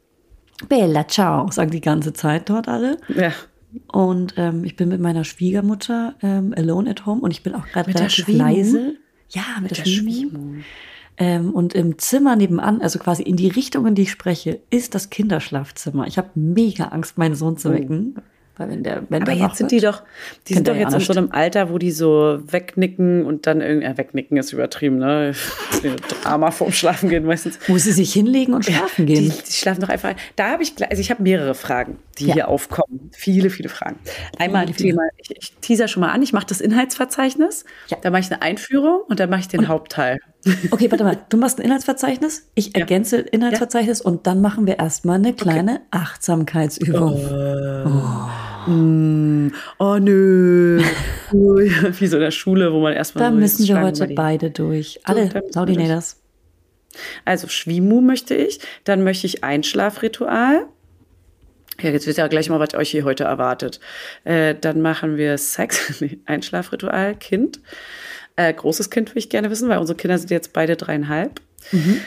Bella, 0.68 1.08
ciao, 1.08 1.50
sagen 1.50 1.70
die 1.70 1.80
ganze 1.80 2.12
Zeit 2.12 2.48
dort 2.48 2.68
alle. 2.68 2.98
Ja. 3.08 3.32
Und 3.90 4.34
ähm, 4.36 4.64
ich 4.64 4.76
bin 4.76 4.90
mit 4.90 5.00
meiner 5.00 5.24
Schwiegermutter 5.24 6.14
ähm, 6.22 6.54
alone 6.56 6.90
at 6.90 7.06
home 7.06 7.22
und 7.22 7.30
ich 7.30 7.42
bin 7.42 7.54
auch 7.54 7.66
gerade 7.66 7.94
relativ 7.94 8.28
leise. 8.28 8.96
Ja, 9.30 9.42
mit, 9.60 9.70
mit 9.70 9.78
der, 9.78 9.84
der 9.84 9.90
Schwiegermutter. 9.90 10.64
Ähm, 11.18 11.50
und 11.50 11.74
im 11.74 11.98
Zimmer 11.98 12.36
nebenan, 12.36 12.80
also 12.80 12.98
quasi 12.98 13.22
in 13.22 13.36
die 13.36 13.48
Richtung, 13.48 13.86
in 13.86 13.94
die 13.94 14.02
ich 14.02 14.10
spreche, 14.10 14.60
ist 14.70 14.94
das 14.94 15.10
Kinderschlafzimmer. 15.10 16.06
Ich 16.06 16.16
habe 16.16 16.30
mega 16.34 16.86
Angst, 16.86 17.18
meinen 17.18 17.34
Sohn 17.34 17.56
zu 17.56 17.70
oh. 17.70 17.72
wecken. 17.72 18.16
Weil 18.58 18.68
wenn 18.68 18.82
der, 18.82 19.02
wenn 19.08 19.22
Aber 19.22 19.32
jetzt 19.32 19.56
sind 19.56 19.70
die 19.70 19.80
doch, 19.80 20.02
die 20.46 20.54
sind 20.54 20.68
doch 20.68 20.76
jetzt 20.76 20.92
in 20.92 21.00
so 21.00 21.14
einem 21.14 21.32
Alter, 21.32 21.70
wo 21.70 21.78
die 21.78 21.90
so 21.90 22.38
wegnicken 22.46 23.24
und 23.24 23.46
dann 23.46 23.62
irgendwie, 23.62 23.86
äh, 23.86 23.96
wegnicken 23.96 24.36
ist 24.36 24.52
übertrieben, 24.52 24.98
ne? 24.98 25.32
Drama 26.22 26.50
vorm 26.50 26.70
Schlafen 26.70 27.08
gehen 27.08 27.24
meistens. 27.24 27.58
Wo 27.66 27.78
sie 27.78 27.92
sich 27.92 28.12
hinlegen 28.12 28.52
und 28.52 28.66
schlafen 28.66 29.06
gehen. 29.06 29.24
Die, 29.24 29.30
die 29.30 29.52
schlafen 29.52 29.80
doch 29.80 29.88
einfach. 29.88 30.14
Da 30.36 30.50
habe 30.50 30.62
ich, 30.62 30.74
also 30.86 31.00
ich 31.00 31.10
habe 31.10 31.22
mehrere 31.22 31.54
Fragen, 31.54 31.98
die 32.18 32.26
ja. 32.26 32.34
hier 32.34 32.48
aufkommen. 32.48 33.10
Viele, 33.12 33.48
viele 33.48 33.70
Fragen. 33.70 33.98
Einmal 34.38 34.66
viele, 34.66 34.76
Thema, 34.76 35.02
ich, 35.16 35.30
ich 35.30 35.54
teaser 35.62 35.88
schon 35.88 36.02
mal 36.02 36.10
an, 36.10 36.20
ich 36.20 36.34
mache 36.34 36.46
das 36.46 36.60
Inhaltsverzeichnis, 36.60 37.64
ja. 37.88 37.96
da 38.02 38.10
mache 38.10 38.20
ich 38.20 38.30
eine 38.30 38.42
Einführung 38.42 39.00
und 39.08 39.18
dann 39.18 39.30
mache 39.30 39.40
ich 39.40 39.48
den 39.48 39.60
und, 39.60 39.68
Hauptteil. 39.68 40.18
Okay, 40.70 40.90
warte 40.90 41.04
mal. 41.04 41.18
Du 41.28 41.36
machst 41.36 41.58
ein 41.58 41.64
Inhaltsverzeichnis, 41.64 42.48
ich 42.54 42.74
ergänze 42.74 43.18
ja. 43.18 43.26
Inhaltsverzeichnis 43.30 44.00
ja. 44.00 44.06
und 44.06 44.26
dann 44.26 44.40
machen 44.40 44.66
wir 44.66 44.78
erstmal 44.78 45.16
eine 45.16 45.32
kleine 45.32 45.76
okay. 45.76 45.82
Achtsamkeitsübung. 45.92 47.14
Oh. 47.14 47.88
Oh. 47.88 48.41
Mm. 48.66 49.48
oh 49.78 49.96
nö. 50.00 50.82
Wie 51.32 52.06
so 52.06 52.16
in 52.16 52.22
der 52.22 52.30
Schule, 52.30 52.72
wo 52.72 52.80
man 52.80 52.92
erstmal. 52.92 53.24
Da 53.24 53.30
müssen 53.30 53.66
wir 53.66 53.80
heute 53.80 54.08
beide 54.08 54.50
durch. 54.50 55.00
Alle 55.04 55.30
Saudinators. 55.50 56.22
Also 57.24 57.48
Schwimu 57.48 58.00
möchte 58.00 58.34
ich, 58.34 58.60
dann 58.84 59.02
möchte 59.04 59.26
ich 59.26 59.44
Einschlafritual. 59.44 60.66
Ja, 61.80 61.90
jetzt 61.90 62.06
wisst 62.06 62.18
ihr 62.18 62.24
ja 62.24 62.28
gleich 62.28 62.48
mal, 62.50 62.60
was 62.60 62.74
euch 62.74 62.90
hier 62.90 63.04
heute 63.04 63.24
erwartet. 63.24 63.80
Äh, 64.24 64.54
dann 64.60 64.82
machen 64.82 65.16
wir 65.16 65.38
Sex, 65.38 65.96
nee, 66.00 66.18
Einschlafritual, 66.26 67.14
Kind. 67.16 67.60
Äh, 68.36 68.52
großes 68.52 68.90
Kind 68.90 69.10
würde 69.10 69.18
ich 69.18 69.30
gerne 69.30 69.50
wissen, 69.50 69.68
weil 69.68 69.78
unsere 69.78 69.96
Kinder 69.96 70.18
sind 70.18 70.30
jetzt 70.30 70.52
beide 70.52 70.76
dreieinhalb. 70.76 71.40
Mhm. 71.70 72.00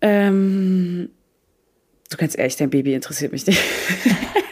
Ähm, 0.00 1.10
du 2.10 2.16
kannst 2.16 2.38
ehrlich, 2.38 2.56
dein 2.56 2.70
Baby 2.70 2.94
interessiert 2.94 3.32
mich 3.32 3.46
nicht. 3.46 3.60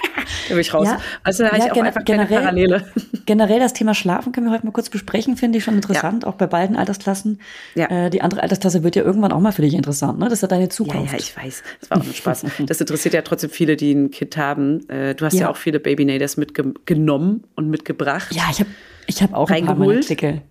da 0.51 0.55
bin 0.55 0.61
ich 0.61 0.75
raus. 0.75 0.87
Ja, 0.87 1.01
also 1.23 1.45
da 1.45 1.57
ja, 1.57 1.65
ich 1.65 1.73
auch 1.73 1.83
einfach 1.83 2.05
generell, 2.05 2.29
keine 2.29 2.41
Parallele. 2.43 2.85
Generell 3.27 3.61
das 3.61 3.73
Thema 3.73 3.95
Schlafen 3.95 4.33
können 4.33 4.47
wir 4.47 4.53
heute 4.53 4.67
mal 4.67 4.73
kurz 4.73 4.91
besprechen, 4.91 5.37
finde 5.37 5.59
ich 5.59 5.65
schon 5.65 5.77
interessant, 5.77 6.25
ja. 6.25 6.29
auch 6.29 6.35
bei 6.35 6.47
beiden 6.47 6.77
Altersklassen. 6.77 7.41
Ja. 7.75 7.87
Äh, 7.87 8.11
die 8.11 8.23
andere 8.23 8.43
Altersklasse 8.43 8.83
wird 8.83 8.97
ja 8.97 9.03
irgendwann 9.03 9.33
auch 9.33 9.41
mal 9.41 9.53
für 9.53 9.63
dich 9.63 9.75
interessant, 9.75 10.19
ne? 10.19 10.25
Das 10.25 10.35
ist 10.35 10.43
ja 10.43 10.49
deine 10.49 10.69
Zukunft. 10.69 11.13
Ja, 11.13 11.13
ja, 11.13 11.19
ich 11.19 11.37
weiß. 11.37 11.63
Das 11.81 11.91
war 11.91 11.99
auch 11.99 12.05
ein 12.05 12.13
Spaß. 12.13 12.47
das 12.67 12.81
interessiert 12.81 13.15
ja 13.15 13.23
trotzdem 13.23 13.51
viele, 13.51 13.77
die 13.77 13.93
ein 13.93 14.11
Kind 14.11 14.37
haben. 14.37 14.89
Äh, 14.89 15.15
du 15.15 15.25
hast 15.25 15.35
ja, 15.35 15.49
auch 15.49 15.57
viele 15.57 15.81
Baby-Naders 15.81 16.37
mitgenommen 16.37 17.45
und 17.55 17.71
mitgebracht. 17.71 18.35
Ja, 18.35 18.45
ich 18.51 18.61
habe 18.61 18.71
ich 19.07 19.23
hab 19.23 19.33
auch 19.35 19.51
Reingeholt. 19.51 19.79
ein 19.79 19.87
paar 19.87 19.97
Artikel 19.97 20.43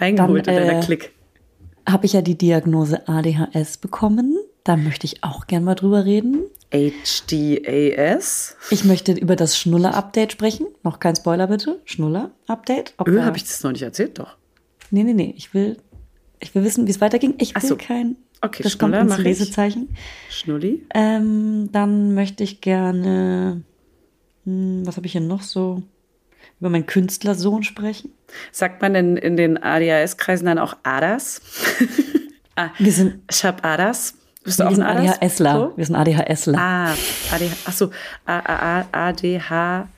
reingeholt 0.00 0.46
Dann, 0.46 0.56
in 0.56 0.66
deiner 0.66 0.80
äh, 0.80 0.84
Klick. 0.84 1.12
Habe 1.88 2.06
ich 2.06 2.12
ja 2.12 2.22
die 2.22 2.36
Diagnose 2.36 3.08
ADHS 3.08 3.78
bekommen. 3.78 4.36
Da 4.64 4.76
möchte 4.76 5.06
ich 5.06 5.24
auch 5.24 5.46
gern 5.46 5.64
mal 5.64 5.74
drüber 5.74 6.04
reden. 6.04 6.44
HDAS. 6.70 8.56
Ich 8.70 8.84
möchte 8.84 9.12
über 9.12 9.36
das 9.36 9.58
Schnuller-Update 9.58 10.32
sprechen. 10.32 10.66
Noch 10.82 11.00
kein 11.00 11.16
Spoiler 11.16 11.46
bitte. 11.46 11.80
Schnuller-Update. 11.84 12.94
Öh, 13.06 13.20
habe 13.22 13.36
ich 13.36 13.44
das 13.44 13.62
noch 13.62 13.72
nicht 13.72 13.82
erzählt, 13.82 14.18
doch. 14.18 14.36
Nee, 14.90 15.04
nee, 15.04 15.14
nee. 15.14 15.34
Ich 15.36 15.54
will, 15.54 15.78
ich 16.40 16.54
will 16.54 16.64
wissen, 16.64 16.86
wie 16.86 16.90
es 16.90 17.00
weiterging. 17.00 17.34
Ich 17.38 17.54
will 17.54 17.68
so. 17.68 17.76
kein. 17.76 18.16
Okay, 18.40 18.62
das 18.62 18.72
Schnuller 18.72 18.98
kommt 18.98 19.12
ins 19.12 19.18
Lesezeichen. 19.18 19.96
Schnulli. 20.30 20.86
Ähm, 20.94 21.70
dann 21.72 22.14
möchte 22.14 22.44
ich 22.44 22.60
gerne. 22.60 23.62
Hm, 24.44 24.82
was 24.84 24.96
habe 24.96 25.06
ich 25.06 25.12
hier 25.12 25.20
noch 25.20 25.42
so? 25.42 25.82
über 26.60 26.70
meinen 26.70 26.86
Künstlersohn 26.86 27.62
sprechen. 27.62 28.12
Sagt 28.52 28.82
man 28.82 28.94
in, 28.94 29.16
in 29.16 29.36
den 29.36 29.62
ADHS-Kreisen 29.62 30.46
dann 30.46 30.58
auch 30.58 30.76
ADAS? 30.82 31.40
ah, 32.56 32.70
wir 32.78 32.92
sind, 32.92 33.20
ich 33.30 33.44
habe 33.44 33.62
ADAS. 33.64 34.14
Bist 34.44 34.60
du 34.60 34.64
auch 34.64 34.72
ein 34.72 34.82
ADHSler. 34.82 35.54
So? 35.54 35.72
Wir 35.76 35.84
sind 35.86 35.96
ADHSler. 35.96 36.58
Ah, 36.58 36.92
ADH, 37.32 37.56
achso, 37.64 37.90
ADHS, 38.24 39.88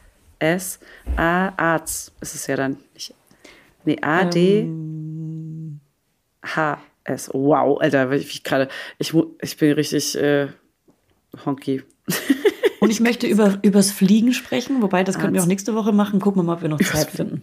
A, 1.16 1.52
Arzt 1.56 2.12
ist 2.20 2.34
es 2.34 2.46
ja 2.46 2.56
dann 2.56 2.78
nicht. 2.94 3.14
Nee, 3.84 3.98
ADHS. 4.00 4.40
Wow, 7.32 7.80
Alter, 7.80 8.10
ich 8.12 8.42
gerade, 8.44 8.68
ich, 8.98 9.14
ich 9.40 9.56
bin 9.56 9.72
richtig 9.72 10.16
äh, 10.16 10.48
honky. 11.44 11.82
Und 12.80 12.90
ich 12.90 13.00
möchte 13.00 13.26
über, 13.26 13.58
übers 13.62 13.90
Fliegen 13.90 14.32
sprechen, 14.32 14.80
wobei 14.80 15.04
das 15.04 15.18
könnten 15.18 15.34
wir 15.34 15.42
auch 15.42 15.46
nächste 15.46 15.74
Woche 15.74 15.92
machen. 15.92 16.18
Gucken 16.18 16.40
wir 16.40 16.44
mal, 16.44 16.54
ob 16.54 16.62
wir 16.62 16.70
noch 16.70 16.80
Zeit 16.80 17.10
finden. 17.10 17.42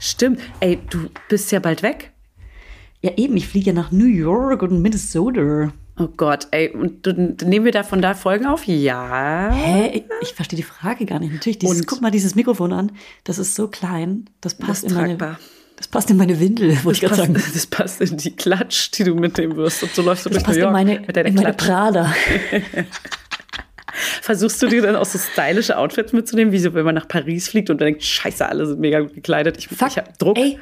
Stimmt. 0.00 0.40
Ey, 0.60 0.78
du 0.90 1.10
bist 1.28 1.52
ja 1.52 1.60
bald 1.60 1.82
weg. 1.82 2.12
Ja, 3.02 3.12
eben. 3.16 3.36
Ich 3.36 3.46
fliege 3.46 3.66
ja 3.66 3.72
nach 3.72 3.92
New 3.92 4.06
York 4.06 4.62
und 4.62 4.80
Minnesota. 4.80 5.72
Oh 6.00 6.08
Gott, 6.16 6.46
ey, 6.52 6.70
und 6.70 7.04
du, 7.04 7.12
nehmen 7.12 7.64
wir 7.64 7.72
davon 7.72 8.00
da 8.00 8.14
Folgen 8.14 8.46
auf? 8.46 8.66
Ja. 8.66 9.50
Hä? 9.52 9.90
Ich, 9.94 10.04
ich 10.22 10.34
verstehe 10.34 10.56
die 10.56 10.62
Frage 10.62 11.06
gar 11.06 11.18
nicht. 11.18 11.32
Natürlich, 11.32 11.58
dieses, 11.58 11.86
guck 11.86 12.00
mal 12.00 12.10
dieses 12.10 12.36
Mikrofon 12.36 12.72
an. 12.72 12.92
Das 13.24 13.38
ist 13.38 13.54
so 13.56 13.66
klein. 13.68 14.30
Das 14.40 14.54
passt 14.54 14.84
das 14.84 14.92
in 14.92 14.96
meine. 14.96 15.38
Das 15.76 15.88
passt 15.88 16.10
in 16.10 16.16
meine 16.16 16.38
Windel, 16.40 16.76
wollte 16.84 16.96
ich 16.96 17.00
gerade 17.00 17.14
sagen. 17.14 17.34
Das 17.34 17.66
passt 17.66 18.00
in 18.00 18.16
die 18.16 18.34
Klatsch, 18.34 18.90
die 18.98 19.04
du 19.04 19.14
mitnehmen 19.14 19.56
wirst. 19.56 19.82
Und 19.82 19.94
so 19.94 20.02
läufst 20.02 20.26
du 20.26 20.30
das 20.30 20.42
durch 20.42 20.56
New 20.56 20.62
York 20.62 20.70
in 20.70 20.72
meine, 20.72 21.00
mit 21.00 21.16
deiner 21.16 21.28
in 21.28 21.34
meine 21.34 21.52
Prada. 21.52 22.12
Versuchst 24.22 24.62
du 24.62 24.68
dir 24.68 24.82
dann 24.82 24.96
auch 24.96 25.04
so 25.04 25.18
stylische 25.18 25.78
Outfits 25.78 26.12
mitzunehmen, 26.12 26.52
wie 26.52 26.58
so, 26.58 26.74
wenn 26.74 26.84
man 26.84 26.94
nach 26.94 27.08
Paris 27.08 27.48
fliegt 27.48 27.70
und 27.70 27.80
denkt, 27.80 28.02
scheiße, 28.04 28.48
alle 28.48 28.66
sind 28.66 28.80
mega 28.80 29.00
gut 29.00 29.14
gekleidet. 29.14 29.56
Ich, 29.58 29.68
Fuck, 29.68 29.88
ich 29.88 29.98
hab 29.98 30.18
Druck. 30.18 30.38
Ey. 30.38 30.58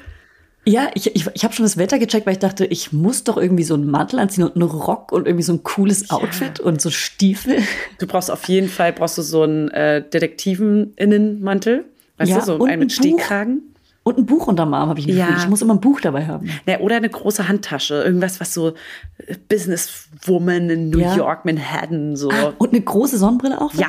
Ja, 0.68 0.90
ich, 0.94 1.14
ich, 1.14 1.26
ich 1.32 1.44
habe 1.44 1.54
schon 1.54 1.64
das 1.64 1.76
Wetter 1.76 1.98
gecheckt, 2.00 2.26
weil 2.26 2.32
ich 2.32 2.40
dachte, 2.40 2.66
ich 2.66 2.92
muss 2.92 3.22
doch 3.22 3.36
irgendwie 3.36 3.62
so 3.62 3.74
einen 3.74 3.88
Mantel 3.88 4.18
anziehen 4.18 4.42
und 4.42 4.56
einen 4.56 4.68
Rock 4.68 5.12
und 5.12 5.26
irgendwie 5.26 5.44
so 5.44 5.52
ein 5.52 5.62
cooles 5.62 6.10
Outfit 6.10 6.58
ja. 6.58 6.64
und 6.64 6.80
so 6.80 6.90
Stiefel. 6.90 7.62
Du 7.98 8.06
brauchst 8.08 8.30
auf 8.32 8.48
jeden 8.48 8.68
Fall 8.68 8.92
brauchst 8.92 9.16
du 9.16 9.22
so 9.22 9.42
einen 9.42 9.68
äh, 9.70 10.02
Detektiven-Innenmantel. 10.02 11.84
Weißt 12.18 12.30
ja, 12.30 12.38
du, 12.40 12.44
so 12.44 12.64
einen 12.64 12.80
mit 12.80 12.92
Stehkragen. 12.92 13.74
Und 14.02 14.18
ein 14.18 14.26
Buch 14.26 14.46
unterm 14.48 14.74
Arm 14.74 14.88
habe 14.88 15.00
ich 15.00 15.06
Ja. 15.06 15.36
Ich 15.36 15.48
muss 15.48 15.62
immer 15.62 15.74
ein 15.74 15.80
Buch 15.80 16.00
dabei 16.00 16.26
haben. 16.26 16.48
Ja, 16.66 16.80
oder 16.80 16.96
eine 16.96 17.08
große 17.08 17.46
Handtasche. 17.48 18.02
Irgendwas, 18.02 18.40
was 18.40 18.52
so 18.52 18.74
äh, 19.18 19.34
Businesswoman 19.48 20.70
in 20.70 20.90
New 20.90 20.98
ja. 20.98 21.16
York, 21.16 21.44
Manhattan 21.44 22.16
so. 22.16 22.30
Ah, 22.30 22.54
und 22.58 22.72
eine 22.72 22.80
große 22.80 23.18
Sonnenbrille 23.18 23.60
auch? 23.60 23.72
Ja. 23.74 23.88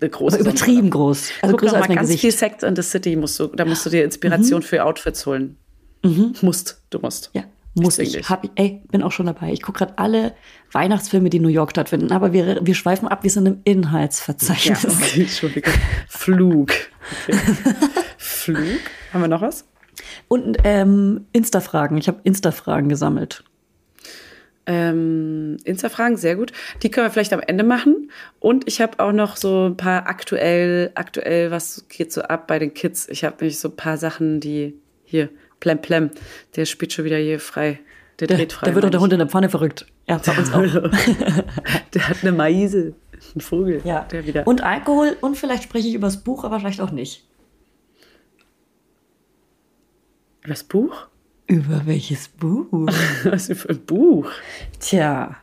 Eine 0.00 0.10
große 0.10 0.36
Aber 0.40 0.50
übertrieben 0.50 0.90
groß. 0.90 1.30
Also 1.40 1.52
Guck 1.52 1.60
größer 1.60 1.76
als 1.76 1.88
mein 1.88 1.96
ganz 1.96 2.08
Gesicht. 2.08 2.20
viel 2.22 2.32
Sex 2.32 2.62
in 2.62 2.76
the 2.76 2.82
City 2.82 3.16
musst 3.16 3.38
du, 3.40 3.46
da 3.46 3.64
musst 3.64 3.84
du 3.84 3.90
dir 3.90 4.04
Inspiration 4.04 4.60
mhm. 4.60 4.64
für 4.64 4.84
Outfits 4.84 5.24
holen. 5.24 5.56
Mhm. 6.06 6.34
Musst, 6.42 6.82
du 6.90 6.98
musst. 6.98 7.30
Ja. 7.34 7.44
Muss 7.78 7.98
ich. 7.98 8.30
Hab, 8.30 8.48
ey, 8.54 8.82
bin 8.90 9.02
auch 9.02 9.12
schon 9.12 9.26
dabei. 9.26 9.52
Ich 9.52 9.60
gucke 9.60 9.80
gerade 9.80 9.98
alle 9.98 10.34
Weihnachtsfilme, 10.72 11.28
die 11.28 11.36
in 11.36 11.42
New 11.42 11.50
York 11.50 11.72
stattfinden. 11.72 12.10
Aber 12.10 12.32
wir, 12.32 12.60
wir 12.62 12.74
schweifen 12.74 13.06
ab, 13.06 13.22
wir 13.22 13.30
sind 13.30 13.44
im 13.44 13.60
Inhaltsverzeichnis. 13.64 14.82
Ja, 14.84 14.90
okay, 14.90 15.20
Entschuldigung. 15.22 15.74
Flug. 16.08 16.70
Okay. 17.28 17.38
Flug. 18.16 18.80
Haben 19.12 19.20
wir 19.20 19.28
noch 19.28 19.42
was? 19.42 19.66
Und 20.28 20.56
ähm, 20.64 21.26
Insta-Fragen. 21.32 21.98
Ich 21.98 22.08
habe 22.08 22.20
Insta-Fragen 22.24 22.88
gesammelt. 22.88 23.44
Ähm, 24.64 25.58
Insta-Fragen, 25.64 26.16
sehr 26.16 26.34
gut. 26.34 26.52
Die 26.82 26.90
können 26.90 27.06
wir 27.06 27.10
vielleicht 27.10 27.32
am 27.32 27.40
Ende 27.40 27.62
machen. 27.62 28.10
Und 28.40 28.66
ich 28.66 28.80
habe 28.80 28.98
auch 29.00 29.12
noch 29.12 29.36
so 29.36 29.66
ein 29.66 29.76
paar 29.76 30.08
aktuell, 30.08 30.92
aktuell, 30.94 31.50
was 31.50 31.84
geht 31.88 32.10
so 32.10 32.22
ab 32.22 32.46
bei 32.46 32.58
den 32.58 32.72
Kids. 32.72 33.06
Ich 33.08 33.22
habe 33.22 33.36
nämlich 33.40 33.58
so 33.58 33.68
ein 33.68 33.76
paar 33.76 33.98
Sachen, 33.98 34.40
die 34.40 34.80
hier, 35.04 35.28
Plem 35.60 35.80
Plem, 35.80 36.10
der 36.54 36.66
spielt 36.66 36.92
schon 36.92 37.04
wieder 37.04 37.16
hier 37.16 37.40
frei. 37.40 37.80
Der, 38.20 38.28
der 38.28 38.38
dreht 38.38 38.52
frei. 38.52 38.66
Da 38.66 38.74
wird 38.74 38.84
doch 38.84 38.90
der 38.90 39.00
Hund 39.00 39.12
in 39.12 39.18
der 39.18 39.28
Pfanne 39.28 39.48
verrückt. 39.48 39.86
Ja, 40.08 40.18
bei 40.18 40.36
uns 40.38 40.52
auch. 40.52 40.62
der 41.94 42.08
hat 42.08 42.18
eine 42.22 42.32
Maise, 42.32 42.94
ein 43.34 43.40
Vogel. 43.40 43.82
Ja. 43.84 44.04
Der 44.04 44.26
wieder. 44.26 44.46
Und 44.46 44.62
Alkohol 44.62 45.16
und 45.20 45.36
vielleicht 45.36 45.64
spreche 45.64 45.88
ich 45.88 45.94
über 45.94 46.06
das 46.06 46.22
Buch, 46.22 46.44
aber 46.44 46.60
vielleicht 46.60 46.80
auch 46.80 46.92
nicht. 46.92 47.26
Das 50.46 50.64
Buch? 50.64 51.08
Über 51.46 51.86
welches 51.86 52.28
Buch? 52.28 52.66
Was 53.24 53.46
für 53.46 53.70
ein 53.70 53.84
Buch? 53.84 54.30
Tja. 54.80 55.36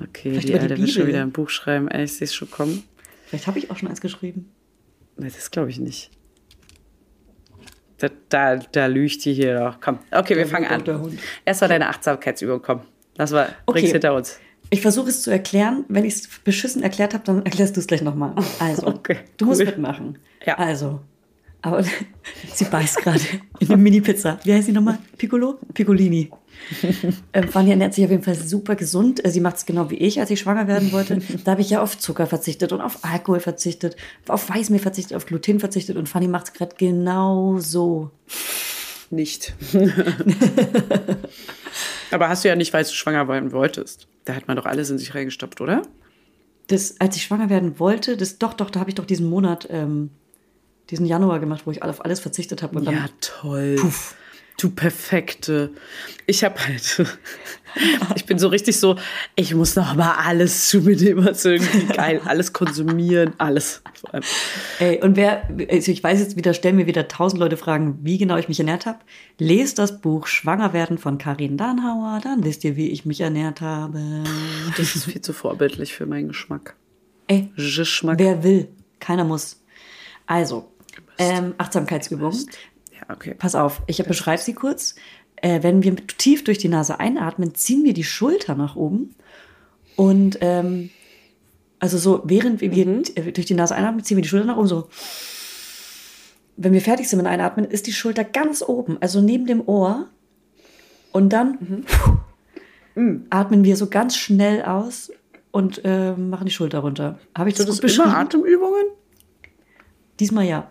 Okay, 0.00 0.30
Vielleicht 0.30 0.48
die 0.48 0.58
Alte 0.58 0.78
wird 0.78 0.90
schon 0.90 1.06
wieder 1.06 1.22
ein 1.22 1.32
Buch 1.32 1.50
schreiben. 1.50 1.88
Ey, 1.88 2.04
ich 2.04 2.14
sehe 2.14 2.24
es 2.24 2.34
schon 2.34 2.50
kommen. 2.50 2.84
Vielleicht 3.26 3.46
habe 3.46 3.58
ich 3.58 3.70
auch 3.70 3.76
schon 3.76 3.88
eins 3.88 4.00
geschrieben. 4.00 4.50
Nee, 5.16 5.28
das 5.28 5.50
glaube 5.50 5.70
ich 5.70 5.80
nicht. 5.80 6.10
Da, 7.98 8.08
da, 8.28 8.56
da 8.56 8.86
lügt 8.86 9.24
die 9.24 9.34
hier 9.34 9.58
doch. 9.58 9.80
Komm, 9.80 9.98
okay, 10.12 10.36
wir 10.36 10.46
fangen 10.46 10.66
an. 10.66 11.18
Erst 11.44 11.60
mal 11.60 11.68
deine 11.68 11.88
Achtsamkeitsübung, 11.88 12.62
komm. 12.62 12.82
Das 13.14 13.32
war, 13.32 13.48
okay. 13.66 13.80
bring's 13.80 13.90
hinter 13.90 14.14
uns. 14.14 14.38
Ich 14.70 14.82
versuche 14.82 15.08
es 15.08 15.22
zu 15.22 15.30
erklären. 15.30 15.84
Wenn 15.88 16.04
ich 16.04 16.14
es 16.14 16.28
beschissen 16.44 16.82
erklärt 16.82 17.14
habe, 17.14 17.24
dann 17.24 17.44
erklärst 17.44 17.76
du 17.76 17.80
es 17.80 17.86
gleich 17.86 18.02
nochmal. 18.02 18.34
Also, 18.60 18.86
okay, 18.86 19.18
du 19.36 19.46
musst 19.46 19.64
mitmachen. 19.64 20.18
Ja. 20.46 20.58
Also, 20.58 21.00
aber 21.62 21.82
sie 22.54 22.64
beißt 22.64 22.98
gerade 22.98 23.20
in 23.58 23.68
eine 23.68 23.76
Mini-Pizza. 23.76 24.38
Wie 24.44 24.52
heißt 24.52 24.66
sie 24.66 24.72
nochmal? 24.72 24.98
Piccolo? 25.16 25.58
Piccolini. 25.74 26.30
äh, 27.32 27.46
Fanny 27.46 27.70
ernährt 27.70 27.94
sich 27.94 28.04
auf 28.04 28.10
jeden 28.10 28.22
Fall 28.22 28.34
super 28.34 28.76
gesund. 28.76 29.24
Äh, 29.24 29.30
sie 29.30 29.40
macht 29.40 29.56
es 29.56 29.66
genau 29.66 29.90
wie 29.90 29.96
ich, 29.96 30.20
als 30.20 30.30
ich 30.30 30.40
schwanger 30.40 30.68
werden 30.68 30.92
wollte. 30.92 31.18
Da 31.44 31.52
habe 31.52 31.60
ich 31.60 31.70
ja 31.70 31.82
auf 31.82 31.98
Zucker 31.98 32.26
verzichtet 32.26 32.72
und 32.72 32.80
auf 32.80 33.04
Alkohol 33.04 33.40
verzichtet, 33.40 33.96
auf 34.26 34.48
Weißmehl 34.48 34.80
verzichtet, 34.80 35.16
auf 35.16 35.26
Gluten 35.26 35.60
verzichtet 35.60 35.96
und 35.96 36.08
Fanny 36.08 36.28
macht 36.28 36.48
es 36.48 36.52
gerade 36.52 36.74
genau 36.76 37.58
so. 37.58 38.10
Nicht. 39.10 39.54
Aber 42.10 42.28
hast 42.28 42.44
du 42.44 42.48
ja 42.48 42.56
nicht, 42.56 42.72
weil 42.72 42.84
du 42.84 42.90
schwanger 42.90 43.28
werden 43.28 43.52
wolltest. 43.52 44.06
Da 44.24 44.34
hat 44.34 44.48
man 44.48 44.56
doch 44.56 44.66
alles 44.66 44.90
in 44.90 44.98
sich 44.98 45.14
reingestopft, 45.14 45.60
oder? 45.60 45.82
Das, 46.66 47.00
als 47.00 47.16
ich 47.16 47.22
schwanger 47.22 47.48
werden 47.48 47.78
wollte, 47.78 48.16
das 48.16 48.38
doch, 48.38 48.52
doch, 48.52 48.70
da 48.70 48.80
habe 48.80 48.90
ich 48.90 48.96
doch 48.96 49.06
diesen 49.06 49.30
Monat 49.30 49.68
ähm, 49.70 50.10
diesen 50.90 51.06
Januar 51.06 51.38
gemacht, 51.38 51.62
wo 51.66 51.70
ich 51.70 51.82
auf 51.82 52.04
alles 52.04 52.20
verzichtet 52.20 52.62
habe. 52.62 52.82
ja, 52.82 53.06
toll. 53.20 53.76
Puff. 53.78 54.14
Du 54.58 54.70
perfekte. 54.70 55.70
Ich 56.26 56.42
habe 56.42 56.58
halt, 56.58 57.00
ich 58.16 58.26
bin 58.26 58.40
so 58.40 58.48
richtig 58.48 58.78
so, 58.78 58.96
ich 59.36 59.54
muss 59.54 59.76
noch 59.76 59.94
mal 59.94 60.16
alles 60.16 60.68
zu 60.68 60.80
mir 60.80 60.96
nehmen, 60.96 61.24
was 61.24 61.44
irgendwie 61.44 61.86
geil, 61.86 62.20
alles 62.24 62.52
konsumieren, 62.52 63.34
alles. 63.38 63.82
Ey, 64.80 65.00
und 65.00 65.16
wer, 65.16 65.48
also 65.70 65.92
ich 65.92 66.02
weiß 66.02 66.18
jetzt 66.18 66.36
wieder, 66.36 66.54
stellen 66.54 66.74
mir 66.74 66.86
wieder 66.86 67.06
tausend 67.06 67.38
Leute 67.38 67.56
Fragen, 67.56 68.00
wie 68.02 68.18
genau 68.18 68.36
ich 68.36 68.48
mich 68.48 68.58
ernährt 68.58 68.84
habe. 68.84 68.98
Lest 69.38 69.78
das 69.78 70.00
Buch 70.00 70.26
Schwanger 70.26 70.72
werden 70.72 70.98
von 70.98 71.18
Karin 71.18 71.56
Danhauer, 71.56 72.20
dann 72.22 72.42
wisst 72.42 72.64
ihr, 72.64 72.74
wie 72.74 72.90
ich 72.90 73.06
mich 73.06 73.20
ernährt 73.20 73.60
habe. 73.60 74.24
Das 74.76 74.96
ist 74.96 75.04
viel 75.04 75.20
zu 75.20 75.32
vorbildlich 75.32 75.94
für 75.94 76.06
meinen 76.06 76.28
Geschmack. 76.28 76.74
Ey, 77.28 77.52
Geschmack. 77.54 78.18
wer 78.18 78.42
will, 78.42 78.68
keiner 78.98 79.22
muss. 79.22 79.62
Also, 80.26 80.72
ähm, 81.16 81.54
Achtsamkeitsübung. 81.58 82.34
Okay. 83.10 83.34
Pass 83.38 83.54
auf, 83.54 83.82
ich 83.86 84.02
beschreibe 84.04 84.42
sie 84.42 84.54
kurz. 84.54 84.94
Äh, 85.36 85.62
wenn 85.62 85.82
wir 85.82 85.96
tief 85.96 86.44
durch 86.44 86.58
die 86.58 86.68
Nase 86.68 86.98
einatmen, 87.00 87.54
ziehen 87.54 87.84
wir 87.84 87.94
die 87.94 88.04
Schulter 88.04 88.54
nach 88.54 88.76
oben. 88.76 89.14
Und 89.96 90.38
ähm, 90.40 90.90
also 91.78 91.96
so, 91.96 92.22
während 92.24 92.60
wir 92.60 92.68
Mhm. 92.70 93.02
äh, 93.14 93.32
durch 93.32 93.46
die 93.46 93.54
Nase 93.54 93.74
einatmen, 93.74 94.04
ziehen 94.04 94.16
wir 94.16 94.22
die 94.22 94.28
Schulter 94.28 94.46
nach 94.46 94.56
oben. 94.56 94.66
So. 94.68 94.88
Wenn 96.56 96.72
wir 96.72 96.80
fertig 96.80 97.08
sind 97.08 97.18
mit 97.18 97.26
Einatmen, 97.28 97.64
ist 97.66 97.86
die 97.86 97.92
Schulter 97.92 98.24
ganz 98.24 98.62
oben, 98.62 98.98
also 99.00 99.20
neben 99.20 99.46
dem 99.46 99.66
Ohr. 99.66 100.08
Und 101.12 101.32
dann 101.32 101.84
Mhm. 102.94 103.26
atmen 103.30 103.64
wir 103.64 103.76
so 103.76 103.88
ganz 103.88 104.16
schnell 104.16 104.62
aus 104.62 105.10
und 105.52 105.80
äh, 105.84 106.12
machen 106.14 106.46
die 106.46 106.52
Schulter 106.52 106.80
runter. 106.80 107.18
Habe 107.36 107.48
ich 107.48 107.54
das, 107.56 107.66
Das 107.66 107.76
gut 107.76 107.84
ist 107.84 107.94
immer 107.96 108.06
beschrieben? 108.06 108.20
Atemübungen? 108.20 108.84
Diesmal 110.18 110.44
ja. 110.46 110.70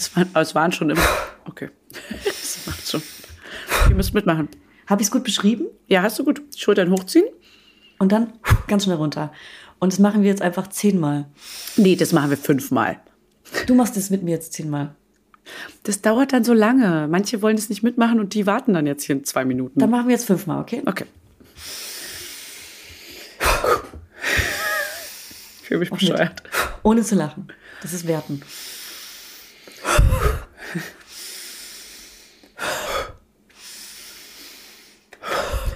Das 0.00 0.16
waren, 0.16 0.30
es 0.34 0.54
waren 0.54 0.72
schon 0.72 0.88
immer. 0.88 1.06
Okay. 1.44 1.68
Das 2.24 2.58
macht 2.64 2.88
schon. 2.88 3.02
Ihr 3.90 3.94
müsst 3.94 4.14
mitmachen. 4.14 4.48
Habe 4.86 5.02
ich 5.02 5.08
es 5.08 5.12
gut 5.12 5.24
beschrieben? 5.24 5.66
Ja, 5.88 6.00
hast 6.00 6.18
du 6.18 6.24
gut. 6.24 6.40
Schultern 6.56 6.90
hochziehen? 6.90 7.26
Und 7.98 8.10
dann 8.10 8.32
ganz 8.66 8.84
schnell 8.84 8.96
runter. 8.96 9.30
Und 9.78 9.92
das 9.92 9.98
machen 9.98 10.22
wir 10.22 10.30
jetzt 10.30 10.40
einfach 10.40 10.68
zehnmal. 10.68 11.26
Nee, 11.76 11.96
das 11.96 12.12
machen 12.12 12.30
wir 12.30 12.38
fünfmal. 12.38 12.98
Du 13.66 13.74
machst 13.74 13.94
es 13.98 14.08
mit 14.08 14.22
mir 14.22 14.30
jetzt 14.30 14.54
zehnmal. 14.54 14.94
Das 15.82 16.00
dauert 16.00 16.32
dann 16.32 16.44
so 16.44 16.54
lange. 16.54 17.06
Manche 17.06 17.42
wollen 17.42 17.58
es 17.58 17.68
nicht 17.68 17.82
mitmachen 17.82 18.20
und 18.20 18.32
die 18.32 18.46
warten 18.46 18.72
dann 18.72 18.86
jetzt 18.86 19.04
hier 19.04 19.16
in 19.16 19.24
zwei 19.24 19.44
Minuten. 19.44 19.80
Dann 19.80 19.90
machen 19.90 20.06
wir 20.08 20.14
jetzt 20.14 20.24
fünfmal, 20.24 20.62
okay? 20.62 20.82
Okay. 20.86 21.04
Ich 25.60 25.66
fühle 25.66 25.80
mich 25.80 25.90
bescheuert. 25.90 26.42
Ohne 26.84 27.02
zu 27.02 27.16
lachen. 27.16 27.48
Das 27.82 27.92
ist 27.92 28.06
Werten. 28.06 28.40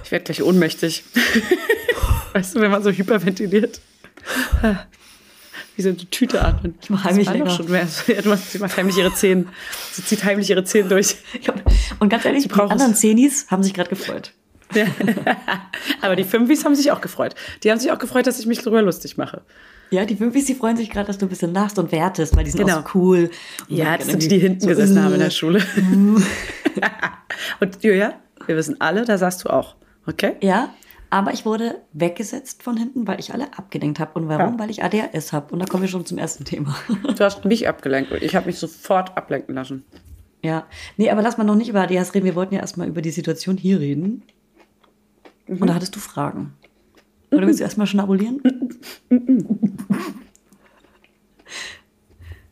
Ich 0.05 0.11
werde 0.11 0.25
gleich 0.25 0.43
ohnmächtig. 0.43 1.05
weißt 2.33 2.55
du, 2.55 2.61
wenn 2.61 2.71
man 2.71 2.83
so 2.83 2.91
hyperventiliert. 2.91 3.81
Wie 5.77 5.83
so 5.83 5.89
eine 5.89 5.97
Tüte 5.97 6.43
atmen. 6.43 6.79
Ich 6.83 6.91
mach 6.91 7.05
heimlich 7.05 7.29
länger. 7.29 7.51
schon 7.51 7.71
mehr. 7.71 7.89
Ja, 8.07 8.37
sie 8.37 8.59
macht 8.59 8.77
heimlich 8.77 8.97
ihre 8.97 9.13
Zähne. 9.15 9.47
Sie 9.93 10.05
zieht 10.05 10.25
heimlich 10.25 10.51
ihre 10.51 10.65
Zähne 10.65 10.89
durch. 10.89 11.17
Und 11.99 12.11
ganz 12.11 12.25
ehrlich, 12.25 12.47
die 12.47 12.53
anderen. 12.53 12.95
Zenis 12.95 13.47
haben 13.51 13.63
sich 13.63 13.75
gerade 13.75 13.91
gefreut. 13.91 14.33
Aber 16.01 16.17
die 16.17 16.25
Fünfis 16.25 16.65
haben 16.65 16.75
sich 16.75 16.91
auch 16.93 17.01
gefreut. 17.01 17.35
Die 17.63 17.71
haben 17.71 17.79
sich 17.79 17.91
auch 17.91 17.99
gefreut, 17.99 18.27
dass 18.27 18.39
ich 18.39 18.47
mich 18.47 18.59
darüber 18.59 18.83
lustig 18.83 19.17
mache. 19.17 19.43
Ja, 19.95 20.05
die 20.05 20.17
Fünfis, 20.17 20.45
die 20.47 20.55
freuen 20.55 20.77
sich 20.77 20.91
gerade, 20.91 21.07
dass 21.07 21.19
du 21.19 21.27
ein 21.27 21.29
bisschen 21.29 21.53
lachst 21.55 21.79
und 21.79 21.91
wertest, 21.93 22.37
weil 22.37 22.45
die 22.45 22.51
sind 22.51 22.61
Genau. 22.67 22.81
auch 22.81 22.87
so 22.93 22.99
cool. 22.99 23.31
Und 23.69 23.77
Ja, 23.77 23.97
das 23.97 24.07
sind 24.09 24.23
die, 24.23 24.29
die 24.29 24.39
hinten 24.39 24.61
so, 24.61 24.69
gesessen 24.69 25.03
haben 25.03 25.15
in 25.15 25.21
der 25.21 25.31
Schule. 25.39 25.61
Und 27.61 27.83
Julia, 27.83 28.15
wir 28.47 28.57
wissen 28.57 28.81
alle, 28.81 29.05
da 29.05 29.19
saßt 29.19 29.45
du 29.45 29.49
auch. 29.51 29.77
Okay? 30.07 30.35
Ja, 30.43 30.71
aber 31.11 31.33
ich 31.33 31.47
wurde 31.47 31.77
weggesetzt 31.93 32.63
von 32.63 32.77
hinten, 32.77 33.07
weil 33.07 33.21
ich 33.21 33.33
alle 33.33 33.47
abgelenkt 33.57 34.01
habe. 34.01 34.19
Und 34.19 34.29
warum? 34.29 34.55
Ja. 34.55 34.59
Weil 34.59 34.71
ich 34.71 34.83
ADHS 34.83 35.33
habe. 35.33 35.53
Und 35.53 35.61
da 35.61 35.67
kommen 35.67 35.83
wir 35.83 35.89
schon 35.89 36.05
zum 36.05 36.19
ersten 36.19 36.45
Thema. 36.45 36.75
Du 37.17 37.25
hast 37.25 37.45
mich 37.45 37.69
abgelenkt 37.69 38.11
und 38.11 38.23
ich 38.23 38.35
habe 38.35 38.47
mich 38.47 38.59
sofort 38.59 39.17
ablenken 39.17 39.55
lassen. 39.55 39.85
Ja, 40.43 40.67
nee, 40.97 41.11
aber 41.11 41.23
lass 41.23 41.39
mal 41.39 41.45
noch 41.45 41.55
nicht 41.55 41.69
über 41.69 41.83
ADHS 41.83 42.15
reden. 42.15 42.25
Wir 42.27 42.35
wollten 42.35 42.55
ja 42.55 42.61
erstmal 42.61 42.89
über 42.89 43.01
die 43.01 43.11
Situation 43.13 43.57
hier 43.57 43.81
reden. 43.81 44.23
Und 45.47 45.67
da 45.67 45.75
hattest 45.75 45.95
du 45.97 46.01
Fragen. 46.01 46.55
Oder 47.31 47.47
willst 47.47 47.61
du 47.61 47.65
erstmal 47.65 47.87
schnabulieren? 47.87 48.41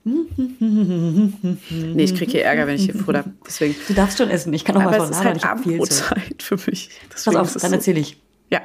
Nee, 0.05 2.03
ich 2.03 2.15
kriege 2.17 2.33
hier 2.33 2.45
Ärger, 2.45 2.67
wenn 2.67 2.75
ich 2.75 2.87
hier 2.87 2.95
futter. 2.95 3.25
Deswegen. 3.47 3.77
Du 3.87 3.95
darfst 3.95 4.19
schon 4.19 4.31
essen. 4.31 4.53
Ich 4.53 4.65
kann 4.65 4.77
auch 4.77 4.81
mal 4.81 4.89
Aber 4.89 5.05
von 5.05 5.11
es 5.11 5.19
ist 5.19 5.25
halt. 5.25 5.45
Abendbrotzeit 5.45 6.43
für 6.43 6.57
mich. 6.57 6.91
Pass 7.09 7.25
Deswegen 7.25 7.37
auf, 7.37 7.49
ist 7.49 7.57
es 7.57 7.63
dann 7.63 7.73
erzähle 7.73 8.01
ich. 8.01 8.21
Ja. 8.51 8.61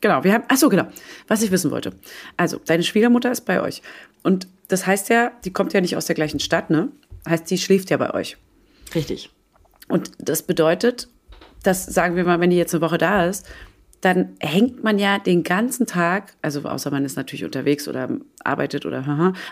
Genau, 0.00 0.22
wir 0.22 0.32
haben, 0.32 0.44
ach 0.48 0.56
so, 0.56 0.68
genau, 0.68 0.86
was 1.26 1.42
ich 1.42 1.50
wissen 1.50 1.70
wollte. 1.70 1.94
Also, 2.36 2.60
deine 2.64 2.84
Schwiegermutter 2.84 3.32
ist 3.32 3.42
bei 3.42 3.60
euch. 3.60 3.82
Und 4.22 4.46
das 4.68 4.86
heißt 4.86 5.08
ja, 5.08 5.32
die 5.44 5.52
kommt 5.52 5.72
ja 5.72 5.80
nicht 5.80 5.96
aus 5.96 6.06
der 6.06 6.14
gleichen 6.14 6.38
Stadt, 6.38 6.70
ne? 6.70 6.88
Heißt, 7.28 7.50
die 7.50 7.58
schläft 7.58 7.90
ja 7.90 7.96
bei 7.96 8.14
euch. 8.14 8.36
Richtig. 8.94 9.30
Und 9.88 10.12
das 10.18 10.42
bedeutet, 10.44 11.08
dass, 11.62 11.86
sagen 11.86 12.14
wir 12.16 12.24
mal, 12.24 12.40
wenn 12.40 12.50
die 12.50 12.56
jetzt 12.56 12.74
eine 12.74 12.82
Woche 12.82 12.98
da 12.98 13.26
ist, 13.26 13.48
dann 14.02 14.30
hängt 14.40 14.82
man 14.82 14.98
ja 14.98 15.18
den 15.20 15.44
ganzen 15.44 15.86
Tag, 15.86 16.34
also 16.42 16.62
außer 16.62 16.90
man 16.90 17.04
ist 17.04 17.16
natürlich 17.16 17.44
unterwegs 17.44 17.86
oder 17.86 18.10
arbeitet 18.42 18.84
oder 18.84 19.06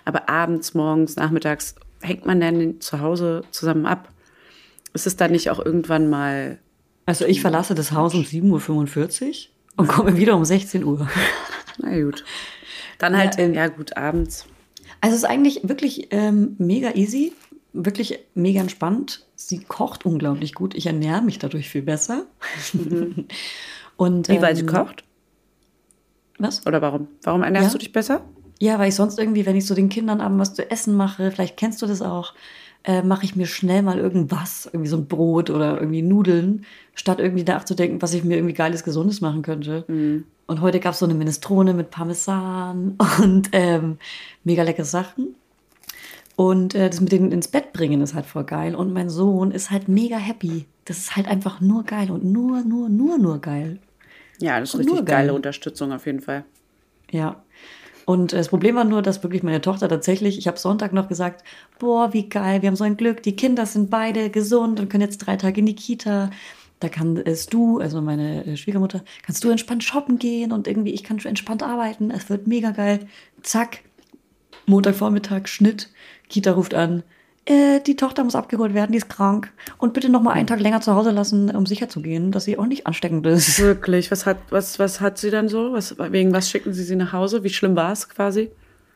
aber 0.04 0.28
abends, 0.28 0.74
morgens, 0.74 1.14
nachmittags 1.14 1.76
hängt 2.02 2.26
man 2.26 2.40
dann 2.40 2.80
zu 2.80 3.00
Hause 3.00 3.44
zusammen 3.52 3.86
ab. 3.86 4.08
Ist 4.92 5.06
es 5.06 5.16
dann 5.16 5.30
nicht 5.30 5.50
auch 5.50 5.64
irgendwann 5.64 6.10
mal 6.10 6.58
Also 7.06 7.26
ich 7.26 7.40
verlasse 7.40 7.76
das 7.76 7.92
Haus 7.92 8.12
um 8.14 8.22
7.45 8.22 9.22
Uhr 9.22 9.34
und 9.76 9.86
komme 9.86 10.16
wieder 10.16 10.36
um 10.36 10.44
16 10.44 10.82
Uhr. 10.82 11.08
Na 11.78 12.00
gut. 12.02 12.24
Dann 12.98 13.16
halt, 13.16 13.38
Ja, 13.38 13.46
ja, 13.46 13.64
ähm, 13.66 13.76
gut, 13.76 13.96
abends. 13.96 14.46
Also 15.00 15.14
es 15.14 15.22
ist 15.22 15.28
eigentlich 15.28 15.60
wirklich 15.62 16.08
ähm, 16.10 16.56
mega 16.58 16.94
easy, 16.94 17.32
wirklich 17.72 18.18
mega 18.34 18.60
entspannt. 18.60 19.26
Sie 19.36 19.60
kocht 19.60 20.04
unglaublich 20.04 20.54
gut. 20.54 20.74
Ich 20.74 20.86
ernähre 20.86 21.22
mich 21.22 21.38
dadurch 21.38 21.68
viel 21.68 21.82
besser. 21.82 22.26
Und, 24.00 24.28
Wie, 24.30 24.40
weil 24.40 24.56
sie 24.56 24.62
ähm, 24.62 24.68
kocht? 24.68 25.04
Was? 26.38 26.66
Oder 26.66 26.80
warum? 26.80 27.08
Warum 27.22 27.42
ernährst 27.42 27.66
Ja. 27.66 27.72
du 27.72 27.78
dich 27.78 27.92
besser? 27.92 28.22
Ja, 28.58 28.78
weil 28.78 28.88
ich 28.88 28.94
sonst 28.94 29.18
irgendwie, 29.18 29.44
wenn 29.44 29.56
ich 29.56 29.66
so 29.66 29.74
den 29.74 29.90
Kindern 29.90 30.22
abends 30.22 30.40
was 30.40 30.54
zu 30.54 30.70
essen 30.70 30.94
mache, 30.94 31.30
vielleicht 31.30 31.58
kennst 31.58 31.82
du 31.82 31.86
das 31.86 32.00
auch, 32.00 32.32
äh, 32.84 33.02
mache 33.02 33.26
ich 33.26 33.36
mir 33.36 33.46
schnell 33.46 33.82
mal 33.82 33.98
irgendwas, 33.98 34.64
irgendwie 34.72 34.88
so 34.88 34.96
ein 34.96 35.06
Brot 35.06 35.50
oder 35.50 35.78
irgendwie 35.78 36.00
Nudeln, 36.00 36.64
statt 36.94 37.20
irgendwie 37.20 37.44
nachzudenken, 37.44 38.00
was 38.00 38.14
ich 38.14 38.24
mir 38.24 38.36
irgendwie 38.38 38.54
geiles, 38.54 38.84
gesundes 38.84 39.20
machen 39.20 39.42
könnte. 39.42 39.84
Und 40.46 40.60
heute 40.62 40.80
gab 40.80 40.94
es 40.94 40.98
so 41.00 41.04
eine 41.04 41.14
Minestrone 41.14 41.74
mit 41.74 41.90
Parmesan 41.90 42.96
und 43.22 43.50
ähm, 43.52 43.98
mega 44.44 44.62
leckere 44.62 44.86
Sachen. 44.86 45.34
Und 46.36 46.74
äh, 46.74 46.88
das 46.88 47.02
mit 47.02 47.12
denen 47.12 47.32
ins 47.32 47.48
Bett 47.48 47.74
bringen 47.74 48.00
ist 48.00 48.14
halt 48.14 48.24
voll 48.24 48.44
geil. 48.44 48.74
Und 48.74 48.94
mein 48.94 49.10
Sohn 49.10 49.50
ist 49.50 49.70
halt 49.70 49.88
mega 49.88 50.16
happy. 50.16 50.64
Das 50.86 50.96
ist 50.96 51.16
halt 51.16 51.28
einfach 51.28 51.60
nur 51.60 51.84
geil 51.84 52.10
und 52.10 52.24
nur, 52.24 52.62
nur, 52.62 52.88
nur, 52.88 53.18
nur 53.18 53.38
geil. 53.42 53.78
Ja, 54.40 54.58
das 54.58 54.74
ist 54.74 54.80
richtig 54.80 54.96
geil. 54.96 55.04
geile 55.04 55.34
Unterstützung 55.34 55.92
auf 55.92 56.06
jeden 56.06 56.20
Fall. 56.20 56.44
Ja. 57.10 57.42
Und 58.06 58.32
äh, 58.32 58.36
das 58.36 58.48
Problem 58.48 58.74
war 58.74 58.84
nur, 58.84 59.02
dass 59.02 59.22
wirklich 59.22 59.42
meine 59.42 59.60
Tochter 59.60 59.88
tatsächlich, 59.88 60.38
ich 60.38 60.46
habe 60.48 60.58
Sonntag 60.58 60.92
noch 60.92 61.08
gesagt, 61.08 61.44
boah, 61.78 62.12
wie 62.12 62.28
geil, 62.28 62.62
wir 62.62 62.68
haben 62.68 62.76
so 62.76 62.84
ein 62.84 62.96
Glück, 62.96 63.22
die 63.22 63.36
Kinder 63.36 63.66
sind 63.66 63.90
beide 63.90 64.30
gesund 64.30 64.80
und 64.80 64.88
können 64.88 65.02
jetzt 65.02 65.18
drei 65.18 65.36
Tage 65.36 65.60
in 65.60 65.66
die 65.66 65.74
Kita. 65.74 66.30
Da 66.80 66.88
kannst 66.88 67.52
du, 67.52 67.78
also 67.78 68.00
meine 68.00 68.46
äh, 68.46 68.56
Schwiegermutter, 68.56 69.04
kannst 69.24 69.44
du 69.44 69.50
entspannt 69.50 69.84
shoppen 69.84 70.18
gehen 70.18 70.50
und 70.50 70.66
irgendwie, 70.66 70.92
ich 70.92 71.04
kann 71.04 71.18
entspannt 71.18 71.62
arbeiten. 71.62 72.10
Es 72.10 72.30
wird 72.30 72.46
mega 72.46 72.70
geil. 72.70 73.06
Zack, 73.42 73.80
Montagvormittag, 74.66 75.46
Schnitt, 75.46 75.90
Kita 76.28 76.52
ruft 76.52 76.74
an. 76.74 77.02
Äh, 77.46 77.80
die 77.80 77.96
Tochter 77.96 78.22
muss 78.22 78.34
abgeholt 78.34 78.74
werden, 78.74 78.92
die 78.92 78.98
ist 78.98 79.08
krank. 79.08 79.52
Und 79.78 79.94
bitte 79.94 80.08
noch 80.08 80.22
mal 80.22 80.32
einen 80.32 80.46
Tag 80.46 80.60
länger 80.60 80.80
zu 80.80 80.94
Hause 80.94 81.10
lassen, 81.10 81.54
um 81.54 81.66
sicher 81.66 81.88
zu 81.88 82.02
gehen, 82.02 82.32
dass 82.32 82.44
sie 82.44 82.58
auch 82.58 82.66
nicht 82.66 82.86
ansteckend 82.86 83.26
ist. 83.26 83.58
Wirklich? 83.58 84.10
Was 84.10 84.26
hat, 84.26 84.38
was, 84.50 84.78
was 84.78 85.00
hat 85.00 85.18
sie 85.18 85.30
dann 85.30 85.48
so? 85.48 85.72
Was, 85.72 85.96
wegen 85.98 86.32
was 86.32 86.50
schicken 86.50 86.72
sie 86.72 86.84
sie 86.84 86.96
nach 86.96 87.12
Hause? 87.12 87.42
Wie 87.42 87.50
schlimm 87.50 87.76
war 87.76 87.92
es 87.92 88.08
quasi? 88.08 88.50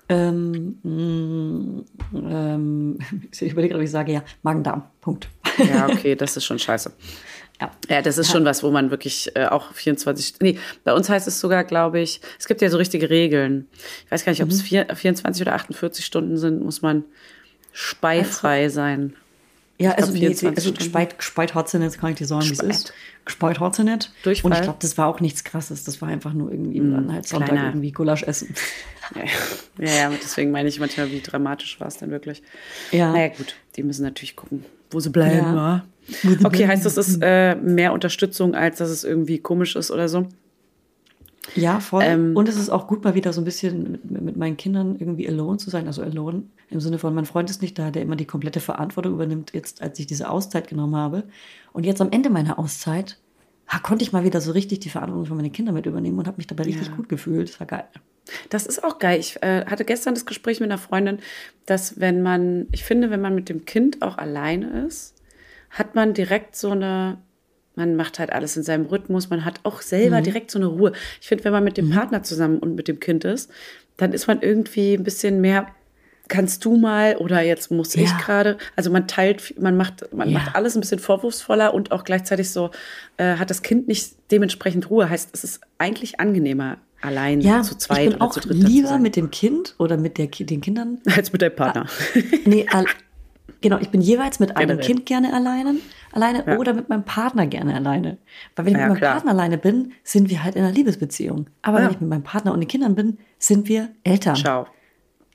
Ähm, 0.09 0.79
mh, 0.83 1.85
ähm, 2.31 2.99
ich 3.33 3.51
überlege, 3.51 3.71
gerade, 3.71 3.81
ob 3.81 3.85
ich 3.85 3.91
sage, 3.91 4.13
ja, 4.13 4.23
Magen-Darm, 4.43 4.85
Punkt. 5.01 5.29
Ja, 5.59 5.87
okay, 5.89 6.15
das 6.17 6.37
ist 6.37 6.45
schon 6.45 6.59
scheiße. 6.59 6.93
Ja. 7.61 7.71
Ja, 7.89 8.03
das 8.03 8.19
ist 8.19 8.31
schon 8.31 8.45
was, 8.45 8.63
wo 8.63 8.71
man 8.71 8.91
wirklich 8.91 9.31
äh, 9.37 9.47
auch 9.47 9.73
24, 9.73 10.35
nee, 10.41 10.59
bei 10.83 10.93
uns 10.93 11.09
heißt 11.09 11.29
es 11.29 11.39
sogar, 11.41 11.65
glaube 11.65 12.01
ich, 12.01 12.21
es 12.39 12.47
gibt 12.47 12.61
ja 12.61 12.69
so 12.69 12.77
richtige 12.77 13.09
Regeln. 13.09 13.69
Ich 14.05 14.11
weiß 14.11 14.25
gar 14.25 14.33
nicht, 14.33 14.43
ob 14.43 14.51
es 14.51 14.61
vier, 14.61 14.87
24 14.93 15.41
oder 15.43 15.55
48 15.55 16.05
Stunden 16.05 16.37
sind, 16.37 16.63
muss 16.63 16.83
man 16.83 17.05
speifrei 17.75 18.71
sein. 18.71 19.15
Ja, 19.77 19.91
also, 19.91 20.13
glaub, 20.13 20.23
nee, 20.23 20.35
24 20.35 20.57
also 20.57 20.73
gespeit, 20.73 21.19
gespeit 21.19 21.55
hat 21.55 21.69
sie 21.69 21.81
nicht, 21.81 21.99
kann 21.99 22.11
ich 22.13 22.17
dir 22.17 22.27
sagen, 22.27 22.49
wie 22.49 22.53
es 22.53 22.61
ist. 22.61 22.95
Gespeit 23.25 23.59
hat 23.59 23.75
sie 23.75 23.83
nicht. 23.83 24.13
Durchfall? 24.23 24.53
Und 24.53 24.57
ich 24.57 24.63
glaube, 24.63 24.79
das 24.81 24.97
war 24.97 25.09
auch 25.09 25.19
nichts 25.19 25.43
Krasses. 25.43 25.83
Das 25.83 26.01
war 26.01 26.09
einfach 26.09 26.33
nur 26.33 26.53
irgendwie 26.53 26.79
dann 26.79 27.13
halt 27.13 27.27
Sonntag 27.27 27.49
kleiner. 27.49 27.69
irgendwie 27.69 27.93
Gulasch 27.93 28.23
essen. 28.23 28.55
Ja, 29.79 29.91
ja, 29.91 30.11
deswegen 30.11 30.51
meine 30.51 30.67
ich 30.67 30.81
manchmal, 30.81 31.11
wie 31.11 31.21
dramatisch 31.21 31.79
war 31.79 31.89
es 31.89 31.99
denn 31.99 32.11
wirklich. 32.11 32.43
Ja. 32.91 33.13
Naja, 33.13 33.29
gut, 33.37 33.55
die 33.77 33.83
müssen 33.83 34.03
natürlich 34.03 34.35
gucken, 34.35 34.65
wo 34.91 34.99
sie 34.99 35.11
bleiben. 35.11 35.37
Ja. 35.37 35.85
Okay, 36.43 36.67
heißt 36.67 36.87
das 36.87 36.97
ist 36.97 37.19
äh, 37.21 37.55
mehr 37.55 37.93
Unterstützung, 37.93 38.55
als 38.55 38.79
dass 38.79 38.89
es 38.89 39.05
irgendwie 39.05 39.41
komisch 39.41 39.77
ist 39.77 39.91
oder 39.91 40.09
so? 40.09 40.27
Ja, 41.55 41.81
voll. 41.81 42.03
Ähm, 42.05 42.37
und 42.37 42.49
es 42.49 42.57
ist 42.57 42.71
auch 42.71 42.87
gut, 42.87 43.05
mal 43.05 43.15
wieder 43.15 43.33
so 43.33 43.41
ein 43.41 43.45
bisschen 43.45 43.93
mit, 43.93 44.11
mit, 44.11 44.37
meinen 44.37 44.57
Kindern 44.57 44.97
irgendwie 44.99 45.29
alone 45.29 45.59
zu 45.59 45.71
sein. 45.71 45.87
Also 45.87 46.03
alone 46.03 46.45
im 46.71 46.81
Sinne 46.81 46.99
von, 46.99 47.15
mein 47.15 47.27
Freund 47.27 47.51
ist 47.51 47.63
nicht 47.63 47.79
da, 47.79 47.91
der 47.91 48.03
immer 48.03 48.17
die 48.17 48.25
komplette 48.25 48.61
Verantwortung 48.61 49.15
übernimmt, 49.15 49.53
jetzt 49.53 49.83
als 49.83 49.99
ich 49.99 50.07
diese 50.07 50.31
Auszeit 50.31 50.69
genommen 50.69 50.97
habe. 50.97 51.25
Und 51.73 51.85
jetzt 51.85 52.01
am 52.01 52.11
Ende 52.11 52.31
meiner 52.31 52.59
Auszeit 52.59 53.19
ha, 53.69 53.79
konnte 53.79 54.05
ich 54.05 54.13
mal 54.13 54.25
wieder 54.25 54.41
so 54.41 54.53
richtig 54.53 54.81
die 54.81 54.91
Verantwortung 54.91 55.27
für 55.27 55.35
meine 55.35 55.51
Kinder 55.51 55.73
mit 55.73 55.87
übernehmen 55.87 56.19
und 56.19 56.27
habe 56.27 56.39
mich 56.39 56.47
dabei 56.47 56.65
richtig 56.65 56.89
ja. 56.89 56.95
gut 56.95 57.09
gefühlt. 57.09 57.51
Das 57.51 57.61
war 57.61 57.67
geil. 57.67 57.85
Das 58.49 58.67
ist 58.67 58.83
auch 58.83 58.99
geil. 58.99 59.21
Ich 59.21 59.43
äh, 59.43 59.67
hatte 59.67 59.85
gestern 59.85 60.15
das 60.15 60.27
Gespräch 60.27 60.61
mit 60.61 60.71
einer 60.71 60.79
Freundin, 60.79 61.19
dass 61.67 62.01
wenn 62.01 62.23
man, 62.23 62.69
ich 62.73 62.85
finde, 62.85 63.11
wenn 63.11 63.21
man 63.21 63.35
mit 63.35 63.49
dem 63.49 63.67
Kind 63.67 64.03
auch 64.03 64.17
alleine 64.17 64.87
ist, 64.87 65.15
hat 65.71 65.95
man 65.95 66.15
direkt 66.15 66.57
so 66.57 66.71
eine 66.71 67.19
man 67.77 67.97
macht 67.97 68.19
halt 68.19 68.33
alles 68.33 68.57
in 68.57 68.63
seinem 68.63 68.87
Rhythmus. 68.87 69.31
Man 69.31 69.45
hat 69.45 69.61
auch 69.65 69.83
selber 69.83 70.21
mhm. 70.21 70.25
direkt 70.25 70.51
so 70.51 70.59
eine 70.59 70.67
Ruhe. 70.67 70.93
Ich 71.21 71.29
finde, 71.29 71.45
wenn 71.45 71.53
man 71.53 71.65
mit 71.65 71.77
dem 71.77 71.89
mhm. 71.89 71.93
Partner 71.93 72.23
zusammen 72.23 72.59
und 72.59 72.75
mit 72.75 72.89
dem 72.89 73.01
Kind 73.01 73.25
ist, 73.25 73.51
dann 73.97 74.13
ist 74.13 74.27
man 74.27 74.43
irgendwie 74.43 74.95
ein 74.95 75.05
bisschen 75.05 75.41
mehr 75.41 75.69
kannst 76.29 76.65
du 76.65 76.77
mal 76.77 77.17
oder 77.17 77.43
jetzt 77.43 77.71
muss 77.71 77.95
ja. 77.95 78.03
ich 78.03 78.19
gerade. 78.19 78.57
Also 78.77 78.91
man 78.91 79.07
teilt, 79.07 79.61
man 79.61 79.77
macht, 79.77 80.13
man 80.13 80.31
ja. 80.31 80.39
macht 80.39 80.57
alles 80.57 80.75
ein 80.75 80.81
bisschen 80.81 80.99
vorwurfsvoller 80.99 81.75
und 81.75 81.93
auch 81.93 82.05
gleichzeitig 82.05 82.51
so 82.51 82.71
äh, 83.19 83.37
hat 83.37 83.51
das 83.51 83.63
Kind 83.63 83.89
nicht 83.89 84.15
dementsprechend 84.31 84.89
Ruhe. 84.91 85.11
Heißt, 85.11 85.31
es 85.33 85.45
ist 85.45 85.61
eigentlich 85.79 86.21
angenehmer 86.21 86.79
allein 87.03 87.41
ja, 87.43 87.63
zu 87.63 87.77
zweit 87.77 87.99
ich 87.99 88.05
bin 88.07 88.15
oder 88.15 88.25
auch 88.25 88.33
zu 88.33 88.41
dritt. 88.41 88.57
Lieber 88.57 88.99
mit 88.99 89.17
dem 89.17 89.31
Kind 89.31 89.75
oder 89.79 89.97
mit 89.97 90.17
der, 90.17 90.29
den 90.29 90.61
Kindern 90.61 91.01
als 91.15 91.33
mit 91.33 91.43
deinem 91.43 91.57
Partner. 91.57 91.87
Ah, 91.87 92.19
nee, 92.47 92.67
genau. 93.61 93.79
Ich 93.79 93.91
bin 93.91 94.01
jeweils 94.01 94.41
mit 94.41 94.57
einem 94.57 94.79
Generell. 94.79 94.87
Kind 94.87 95.07
gerne 95.07 95.33
alleine 95.33 95.77
alleine 96.15 96.45
ja. 96.47 96.59
oder 96.59 96.73
mit 96.73 96.89
meinem 96.89 97.05
Partner 97.05 97.47
gerne 97.47 97.75
alleine. 97.75 98.19
Weil 98.57 98.67
wenn 98.67 98.75
ich 98.75 98.79
ja, 98.79 98.85
mit 98.85 98.95
meinem 98.95 98.99
klar. 98.99 99.13
Partner 99.15 99.31
alleine 99.33 99.59
bin, 99.59 99.93
sind 100.03 100.31
wir 100.31 100.43
halt 100.43 100.57
in 100.57 100.63
einer 100.63 100.73
Liebesbeziehung. 100.73 101.49
Aber 101.63 101.79
ja. 101.79 101.85
wenn 101.85 101.95
ich 101.95 102.01
mit 102.01 102.09
meinem 102.09 102.23
Partner 102.23 102.53
und 102.53 102.61
den 102.61 102.69
Kindern 102.69 102.95
bin, 102.95 103.19
sind 103.39 103.69
wir 103.69 103.89
Eltern. 104.05 104.37
Ciao. 104.37 104.67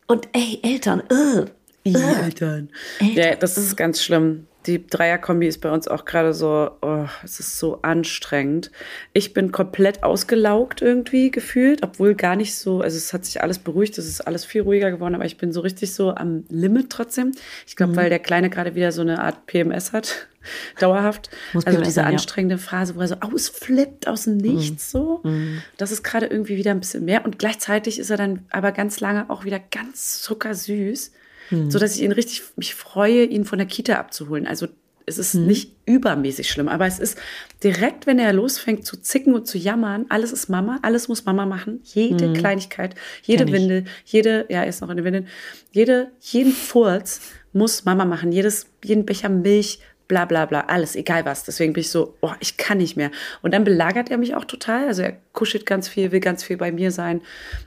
Und 0.07 0.27
ey, 0.33 0.59
Eltern, 0.63 1.03
uh, 1.11 1.41
uh, 1.41 1.45
Eltern. 1.83 2.23
Eltern. 2.23 2.69
Ja, 3.13 3.35
das 3.35 3.57
ist 3.57 3.75
ganz 3.75 4.01
schlimm 4.01 4.47
die 4.65 4.85
Dreierkombi 4.85 5.47
ist 5.47 5.61
bei 5.61 5.71
uns 5.71 5.87
auch 5.87 6.03
gerade 6.03 6.33
so, 6.33 6.71
oh, 6.81 7.05
es 7.23 7.39
ist 7.39 7.57
so 7.59 7.81
anstrengend. 7.81 8.71
Ich 9.13 9.33
bin 9.33 9.53
komplett 9.53 10.03
ausgelaugt 10.03 10.81
irgendwie 10.81 11.31
gefühlt, 11.31 11.81
obwohl 11.81 12.13
gar 12.13 12.35
nicht 12.35 12.55
so, 12.55 12.81
also 12.81 12.97
es 12.97 13.13
hat 13.13 13.23
sich 13.23 13.41
alles 13.41 13.59
beruhigt, 13.59 13.97
es 13.97 14.05
ist 14.05 14.21
alles 14.21 14.43
viel 14.43 14.63
ruhiger 14.63 14.91
geworden, 14.91 15.15
aber 15.15 15.23
ich 15.23 15.37
bin 15.37 15.53
so 15.53 15.61
richtig 15.61 15.93
so 15.93 16.13
am 16.13 16.43
Limit 16.49 16.89
trotzdem. 16.89 17.31
Ich 17.67 17.77
glaube, 17.77 17.93
mhm. 17.93 17.97
weil 17.97 18.09
der 18.09 18.19
Kleine 18.19 18.49
gerade 18.49 18.75
wieder 18.75 18.91
so 18.91 19.01
eine 19.01 19.21
Art 19.21 19.45
PMS 19.45 19.93
hat, 19.93 20.27
dauerhaft. 20.79 21.29
Muss 21.53 21.65
also 21.65 21.79
diese 21.79 21.91
sein, 21.91 22.07
anstrengende 22.07 22.55
ja. 22.55 22.61
Phase, 22.61 22.97
wo 22.97 22.99
er 22.99 23.07
so 23.07 23.15
ausflippt 23.21 24.09
aus 24.09 24.25
dem 24.25 24.37
Nichts 24.37 24.93
mhm. 24.93 24.99
so. 24.99 25.21
Mhm. 25.23 25.61
Das 25.77 25.91
ist 25.91 26.03
gerade 26.03 26.25
irgendwie 26.25 26.57
wieder 26.57 26.71
ein 26.71 26.81
bisschen 26.81 27.05
mehr 27.05 27.23
und 27.23 27.39
gleichzeitig 27.39 27.97
ist 27.97 28.09
er 28.09 28.17
dann 28.17 28.45
aber 28.49 28.73
ganz 28.73 28.99
lange 28.99 29.29
auch 29.29 29.45
wieder 29.45 29.59
ganz 29.59 30.21
zuckersüß 30.21 31.13
hm. 31.49 31.69
so 31.69 31.79
dass 31.79 31.95
ich 31.95 32.01
ihn 32.01 32.11
richtig 32.11 32.43
mich 32.55 32.75
freue, 32.75 33.25
ihn 33.25 33.45
von 33.45 33.59
der 33.59 33.67
Kita 33.67 33.95
abzuholen. 33.95 34.47
Also 34.47 34.67
es 35.09 35.17
ist 35.17 35.33
hm. 35.33 35.47
nicht 35.47 35.75
übermäßig 35.85 36.49
schlimm, 36.49 36.67
aber 36.67 36.85
es 36.85 36.99
ist 36.99 37.17
direkt, 37.63 38.07
wenn 38.07 38.19
er 38.19 38.31
losfängt 38.31 38.85
zu 38.85 38.97
zicken 38.97 39.33
und 39.33 39.47
zu 39.47 39.57
jammern, 39.57 40.05
alles 40.09 40.31
ist 40.31 40.49
Mama, 40.49 40.79
alles 40.83 41.07
muss 41.07 41.25
Mama 41.25 41.45
machen, 41.45 41.81
jede 41.83 42.27
hm. 42.27 42.33
Kleinigkeit, 42.35 42.95
jede 43.23 43.51
Windel, 43.51 43.85
jede, 44.05 44.45
ja, 44.49 44.61
er 44.61 44.67
ist 44.67 44.81
noch 44.81 44.89
in 44.89 44.97
den 44.97 45.05
Windeln, 45.05 45.27
jede, 45.71 46.11
jeden 46.21 46.53
Furz 46.53 47.21
muss 47.51 47.85
Mama 47.85 48.05
machen, 48.05 48.31
jedes, 48.31 48.67
jeden 48.83 49.05
Becher 49.05 49.29
Milch 49.29 49.79
bla 50.09 50.25
bla 50.25 50.45
bla, 50.45 50.61
alles, 50.61 50.97
egal 50.97 51.23
was. 51.23 51.45
Deswegen 51.45 51.71
bin 51.71 51.81
ich 51.81 51.91
so, 51.91 52.17
oh, 52.19 52.33
ich 52.41 52.57
kann 52.57 52.79
nicht 52.79 52.97
mehr. 52.97 53.11
Und 53.41 53.53
dann 53.53 53.63
belagert 53.63 54.11
er 54.11 54.17
mich 54.17 54.35
auch 54.35 54.43
total. 54.43 54.87
Also 54.87 55.03
er 55.03 55.15
kuschelt 55.31 55.65
ganz 55.65 55.87
viel, 55.87 56.11
will 56.11 56.19
ganz 56.19 56.43
viel 56.43 56.57
bei 56.57 56.73
mir 56.73 56.91
sein. 56.91 57.21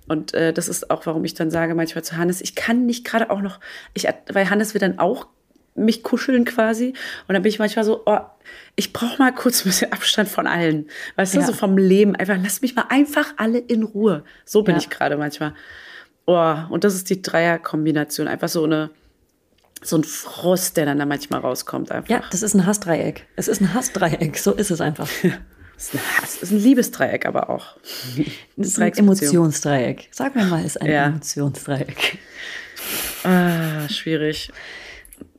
Und 0.08 0.34
äh, 0.34 0.52
das 0.52 0.68
ist 0.68 0.90
auch, 0.90 1.06
warum 1.06 1.24
ich 1.24 1.32
dann 1.32 1.50
sage 1.50 1.74
manchmal 1.74 2.04
zu 2.04 2.18
Hannes, 2.18 2.42
ich 2.42 2.54
kann 2.54 2.84
nicht 2.84 3.06
gerade 3.06 3.30
auch 3.30 3.40
noch, 3.40 3.60
ich, 3.94 4.06
weil 4.30 4.50
Hannes 4.50 4.74
will 4.74 4.80
dann 4.80 4.98
auch 4.98 5.28
mich 5.74 6.02
kuscheln 6.02 6.44
quasi. 6.44 6.94
Und 7.28 7.34
dann 7.34 7.42
bin 7.42 7.48
ich 7.48 7.60
manchmal 7.60 7.84
so, 7.84 8.02
oh, 8.04 8.18
ich 8.74 8.92
brauche 8.92 9.18
mal 9.18 9.32
kurz 9.32 9.64
ein 9.64 9.68
bisschen 9.68 9.92
Abstand 9.92 10.28
von 10.28 10.48
allen. 10.48 10.88
Weißt 11.14 11.34
ja. 11.34 11.40
du, 11.40 11.46
so 11.46 11.52
vom 11.52 11.78
Leben. 11.78 12.16
Einfach, 12.16 12.36
lass 12.42 12.60
mich 12.60 12.74
mal 12.74 12.86
einfach 12.88 13.34
alle 13.36 13.58
in 13.58 13.84
Ruhe. 13.84 14.24
So 14.44 14.62
bin 14.62 14.74
ja. 14.74 14.80
ich 14.80 14.90
gerade 14.90 15.16
manchmal. 15.16 15.54
Oh, 16.26 16.56
und 16.70 16.82
das 16.82 16.94
ist 16.94 17.08
die 17.08 17.22
Dreierkombination. 17.22 18.26
Einfach 18.26 18.48
so 18.48 18.64
eine 18.64 18.90
so 19.82 19.96
ein 19.96 20.04
Frost, 20.04 20.76
der 20.76 20.86
dann 20.86 20.98
da 20.98 21.06
manchmal 21.06 21.40
rauskommt 21.40 21.90
einfach. 21.90 22.10
Ja, 22.10 22.22
das 22.30 22.42
ist 22.42 22.54
ein 22.54 22.66
Hassdreieck. 22.66 23.26
Es 23.36 23.48
ist 23.48 23.60
ein 23.60 23.74
Hassdreieck, 23.74 24.38
so 24.38 24.52
ist 24.52 24.70
es 24.70 24.80
einfach. 24.80 25.08
das 25.76 25.86
ist 25.86 25.94
ein 25.94 26.00
Hass, 26.00 26.40
das 26.40 26.42
ist 26.42 26.52
ein 26.52 26.58
Liebesdreieck 26.58 27.26
aber 27.26 27.50
auch. 27.50 27.76
Das 28.56 28.68
ist 28.68 28.80
ein 28.80 28.92
Emotionsdreieck. 28.92 30.08
Sag 30.10 30.34
mir 30.34 30.44
mal, 30.44 30.64
ist 30.64 30.80
ein 30.80 30.90
ja. 30.90 31.06
Emotionsdreieck. 31.06 32.18
Ah, 33.24 33.88
schwierig. 33.88 34.50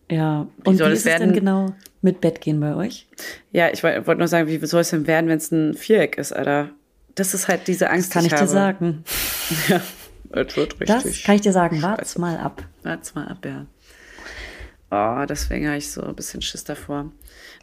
Ja, 0.10 0.47
wie 0.63 0.69
und 0.69 0.77
soll 0.77 0.89
wie 0.89 0.93
ist 0.93 1.06
es 1.06 1.17
denn 1.17 1.34
genau 1.34 1.73
mit 2.01 2.21
Bett 2.21 2.41
gehen 2.41 2.60
bei 2.60 2.75
euch? 2.75 3.08
Ja, 3.51 3.69
ich 3.71 3.84
wollte 3.84 4.15
nur 4.17 4.27
sagen, 4.27 4.47
wie 4.47 4.65
soll 4.65 4.82
es 4.82 4.89
denn 4.89 5.08
werden, 5.08 5.29
wenn 5.29 5.38
es 5.38 5.51
ein 5.51 5.73
Viereck 5.73 6.17
ist, 6.17 6.34
Alter? 6.34 6.69
Das 7.15 7.34
ist 7.34 7.47
halt 7.47 7.67
diese 7.67 7.89
Angst, 7.89 8.10
das 8.10 8.13
kann 8.13 8.25
ich, 8.25 8.34
ich 8.34 8.39
dir 8.39 8.47
sagen. 8.47 9.03
Ja, 9.69 9.82
es 10.41 10.58
wird 10.58 10.79
richtig. 10.79 10.88
Das 10.88 11.23
kann 11.23 11.36
ich 11.36 11.41
dir 11.41 11.51
sagen. 11.51 11.82
Wart's 11.84 12.17
mal 12.17 12.38
ab. 12.38 12.63
Wart's 12.82 13.13
mal 13.13 13.27
ab, 13.27 13.45
ja. 13.45 13.67
Oh, 14.93 15.25
deswegen 15.27 15.65
habe 15.67 15.77
ich 15.77 15.91
so 15.91 16.03
ein 16.03 16.13
bisschen 16.13 16.43
Schiss 16.43 16.63
davor. 16.63 17.12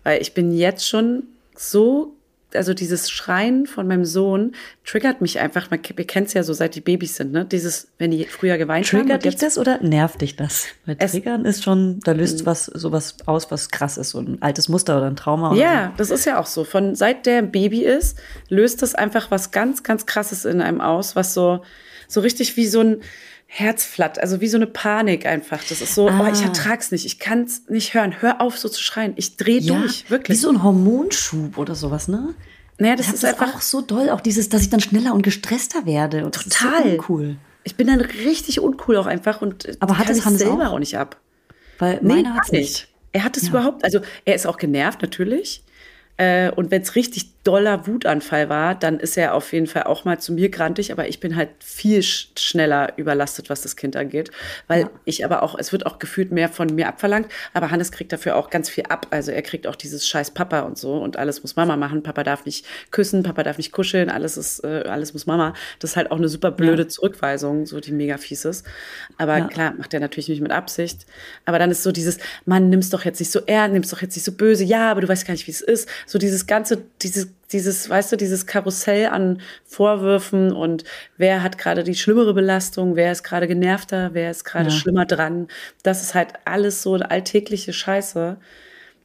Weil 0.02 0.20
ich 0.20 0.34
bin 0.34 0.50
jetzt 0.50 0.88
schon 0.88 1.22
so, 1.54 2.16
also 2.54 2.74
dieses 2.74 3.08
Schreien 3.08 3.66
von 3.66 3.86
meinem 3.86 4.04
Sohn 4.04 4.56
triggert 4.84 5.20
mich 5.20 5.38
einfach. 5.38 5.70
Man, 5.70 5.78
ihr 5.96 6.06
kennt 6.08 6.26
es 6.26 6.32
ja 6.32 6.42
so, 6.42 6.52
seit 6.54 6.74
die 6.74 6.80
Babys 6.80 7.14
sind, 7.14 7.30
ne? 7.30 7.44
Dieses, 7.44 7.92
wenn 7.98 8.10
die 8.10 8.24
früher 8.24 8.58
geweint 8.58 8.84
triggert 8.84 9.02
haben. 9.02 9.20
Triggert 9.20 9.24
dich 9.34 9.36
das 9.36 9.58
oder 9.58 9.80
nervt 9.80 10.20
dich 10.22 10.34
das? 10.34 10.66
Weil 10.86 10.96
Triggern 10.96 11.44
ist 11.44 11.62
schon, 11.62 12.00
da 12.00 12.10
löst 12.10 12.46
was, 12.46 12.64
sowas 12.66 13.18
aus, 13.26 13.48
was 13.52 13.70
krass 13.70 13.96
ist. 13.96 14.10
So 14.10 14.18
ein 14.18 14.42
altes 14.42 14.68
Muster 14.68 14.96
oder 14.96 15.06
ein 15.06 15.14
Trauma. 15.14 15.54
ja, 15.54 15.94
das 15.98 16.10
ist 16.10 16.24
ja 16.24 16.40
auch 16.40 16.46
so. 16.46 16.64
Von 16.64 16.96
seit 16.96 17.26
der 17.26 17.42
Baby 17.42 17.84
ist, 17.84 18.18
löst 18.48 18.82
das 18.82 18.96
einfach 18.96 19.30
was 19.30 19.52
ganz, 19.52 19.84
ganz 19.84 20.04
krasses 20.06 20.44
in 20.44 20.60
einem 20.60 20.80
aus, 20.80 21.14
was 21.14 21.32
so, 21.32 21.62
so 22.08 22.18
richtig 22.18 22.56
wie 22.56 22.66
so 22.66 22.80
ein, 22.80 23.02
Herzflatt, 23.52 24.20
also 24.20 24.40
wie 24.40 24.46
so 24.46 24.58
eine 24.58 24.68
Panik 24.68 25.26
einfach. 25.26 25.58
Das 25.68 25.80
ist 25.80 25.96
so, 25.96 26.08
ah. 26.08 26.20
oh, 26.22 26.32
ich 26.32 26.40
ah. 26.42 26.44
ertrag's 26.44 26.92
nicht, 26.92 27.04
ich 27.04 27.18
kann's 27.18 27.62
nicht 27.68 27.94
hören. 27.94 28.20
Hör 28.20 28.40
auf, 28.40 28.56
so 28.56 28.68
zu 28.68 28.80
schreien. 28.80 29.12
Ich 29.16 29.36
drehe 29.36 29.58
ja, 29.58 29.76
durch, 29.76 30.08
wirklich. 30.08 30.38
Wie 30.38 30.40
so 30.40 30.50
ein 30.50 30.62
Hormonschub 30.62 31.58
oder 31.58 31.74
sowas, 31.74 32.06
ne? 32.06 32.32
Naja, 32.78 32.94
das 32.94 33.08
ist 33.08 33.24
das 33.24 33.34
einfach 33.34 33.56
auch 33.56 33.60
so 33.60 33.80
doll, 33.80 34.08
auch 34.10 34.20
dieses, 34.20 34.50
dass 34.50 34.62
ich 34.62 34.70
dann 34.70 34.78
schneller 34.78 35.12
und 35.14 35.22
gestresster 35.22 35.84
werde. 35.84 36.24
Und 36.24 36.36
total 36.36 36.84
so 36.84 36.88
uncool. 36.90 37.36
Ich 37.64 37.74
bin 37.74 37.88
dann 37.88 38.00
richtig 38.00 38.60
uncool 38.60 38.96
auch 38.96 39.06
einfach 39.06 39.42
und 39.42 39.66
aber 39.80 39.98
hat 39.98 40.08
es 40.08 40.24
Hannes 40.24 40.38
selber 40.38 40.68
auch? 40.68 40.74
auch? 40.74 40.78
nicht 40.78 40.96
ab. 40.96 41.16
Weil 41.80 41.98
nee, 42.02 42.14
meiner 42.14 42.36
hat's 42.36 42.52
nicht. 42.52 42.86
Er 43.10 43.24
hat 43.24 43.36
es 43.36 43.42
ja. 43.42 43.48
überhaupt, 43.48 43.82
also 43.82 43.98
er 44.24 44.36
ist 44.36 44.46
auch 44.46 44.58
genervt 44.58 45.02
natürlich. 45.02 45.64
Äh, 46.18 46.52
und 46.52 46.70
wenn 46.70 46.82
es 46.82 46.94
richtig 46.94 47.39
doller 47.44 47.86
Wutanfall 47.86 48.50
war, 48.50 48.74
dann 48.74 49.00
ist 49.00 49.16
er 49.16 49.34
auf 49.34 49.52
jeden 49.54 49.66
Fall 49.66 49.84
auch 49.84 50.04
mal 50.04 50.18
zu 50.20 50.32
mir 50.32 50.50
grantig, 50.50 50.92
aber 50.92 51.08
ich 51.08 51.20
bin 51.20 51.36
halt 51.36 51.48
viel 51.58 52.02
sch 52.02 52.28
schneller 52.38 52.92
überlastet, 52.96 53.48
was 53.48 53.62
das 53.62 53.76
Kind 53.76 53.96
angeht, 53.96 54.30
weil 54.66 54.82
ja. 54.82 54.90
ich 55.06 55.24
aber 55.24 55.42
auch, 55.42 55.58
es 55.58 55.72
wird 55.72 55.86
auch 55.86 55.98
gefühlt 55.98 56.32
mehr 56.32 56.50
von 56.50 56.74
mir 56.74 56.86
abverlangt, 56.86 57.28
aber 57.54 57.70
Hannes 57.70 57.92
kriegt 57.92 58.12
dafür 58.12 58.36
auch 58.36 58.50
ganz 58.50 58.68
viel 58.68 58.84
ab, 58.88 59.06
also 59.10 59.30
er 59.30 59.40
kriegt 59.40 59.66
auch 59.66 59.76
dieses 59.76 60.06
scheiß 60.06 60.32
Papa 60.32 60.60
und 60.60 60.76
so 60.76 60.98
und 60.98 61.16
alles 61.16 61.42
muss 61.42 61.56
Mama 61.56 61.76
machen, 61.78 62.02
Papa 62.02 62.24
darf 62.24 62.44
nicht 62.44 62.66
küssen, 62.90 63.22
Papa 63.22 63.42
darf 63.42 63.56
nicht 63.56 63.72
kuscheln, 63.72 64.10
alles 64.10 64.36
ist, 64.36 64.62
äh, 64.62 64.84
alles 64.86 65.14
muss 65.14 65.24
Mama, 65.24 65.54
das 65.78 65.92
ist 65.92 65.96
halt 65.96 66.10
auch 66.10 66.18
eine 66.18 66.28
super 66.28 66.50
blöde 66.50 66.82
ja. 66.82 66.88
Zurückweisung, 66.88 67.64
so 67.64 67.80
die 67.80 67.92
mega 67.92 68.18
fies 68.18 68.44
ist, 68.44 68.66
aber 69.16 69.38
ja. 69.38 69.46
klar, 69.46 69.74
macht 69.78 69.94
er 69.94 70.00
natürlich 70.00 70.28
nicht 70.28 70.42
mit 70.42 70.52
Absicht, 70.52 71.06
aber 71.46 71.58
dann 71.58 71.70
ist 71.70 71.82
so 71.82 71.90
dieses, 71.90 72.18
Mann, 72.44 72.68
nimm's 72.68 72.90
doch 72.90 73.06
jetzt 73.06 73.18
nicht 73.18 73.32
so 73.32 73.40
ernst, 73.46 73.72
nimm's 73.72 73.88
doch 73.88 74.02
jetzt 74.02 74.14
nicht 74.14 74.24
so 74.24 74.32
böse, 74.32 74.64
ja, 74.64 74.90
aber 74.90 75.00
du 75.00 75.08
weißt 75.08 75.26
gar 75.26 75.32
nicht, 75.32 75.46
wie 75.46 75.52
es 75.52 75.62
ist, 75.62 75.88
so 76.06 76.18
dieses 76.18 76.46
ganze, 76.46 76.82
dieses, 77.00 77.28
dieses, 77.52 77.88
weißt 77.88 78.12
du, 78.12 78.16
dieses 78.16 78.46
Karussell 78.46 79.06
an 79.06 79.40
Vorwürfen 79.64 80.52
und 80.52 80.84
wer 81.16 81.42
hat 81.42 81.58
gerade 81.58 81.84
die 81.84 81.94
schlimmere 81.94 82.34
Belastung, 82.34 82.96
wer 82.96 83.12
ist 83.12 83.22
gerade 83.22 83.48
genervter, 83.48 84.10
wer 84.12 84.30
ist 84.30 84.44
gerade 84.44 84.70
ja. 84.70 84.74
schlimmer 84.74 85.06
dran. 85.06 85.48
Das 85.82 86.02
ist 86.02 86.14
halt 86.14 86.34
alles 86.44 86.82
so 86.82 86.94
eine 86.94 87.10
alltägliche 87.10 87.72
Scheiße. 87.72 88.36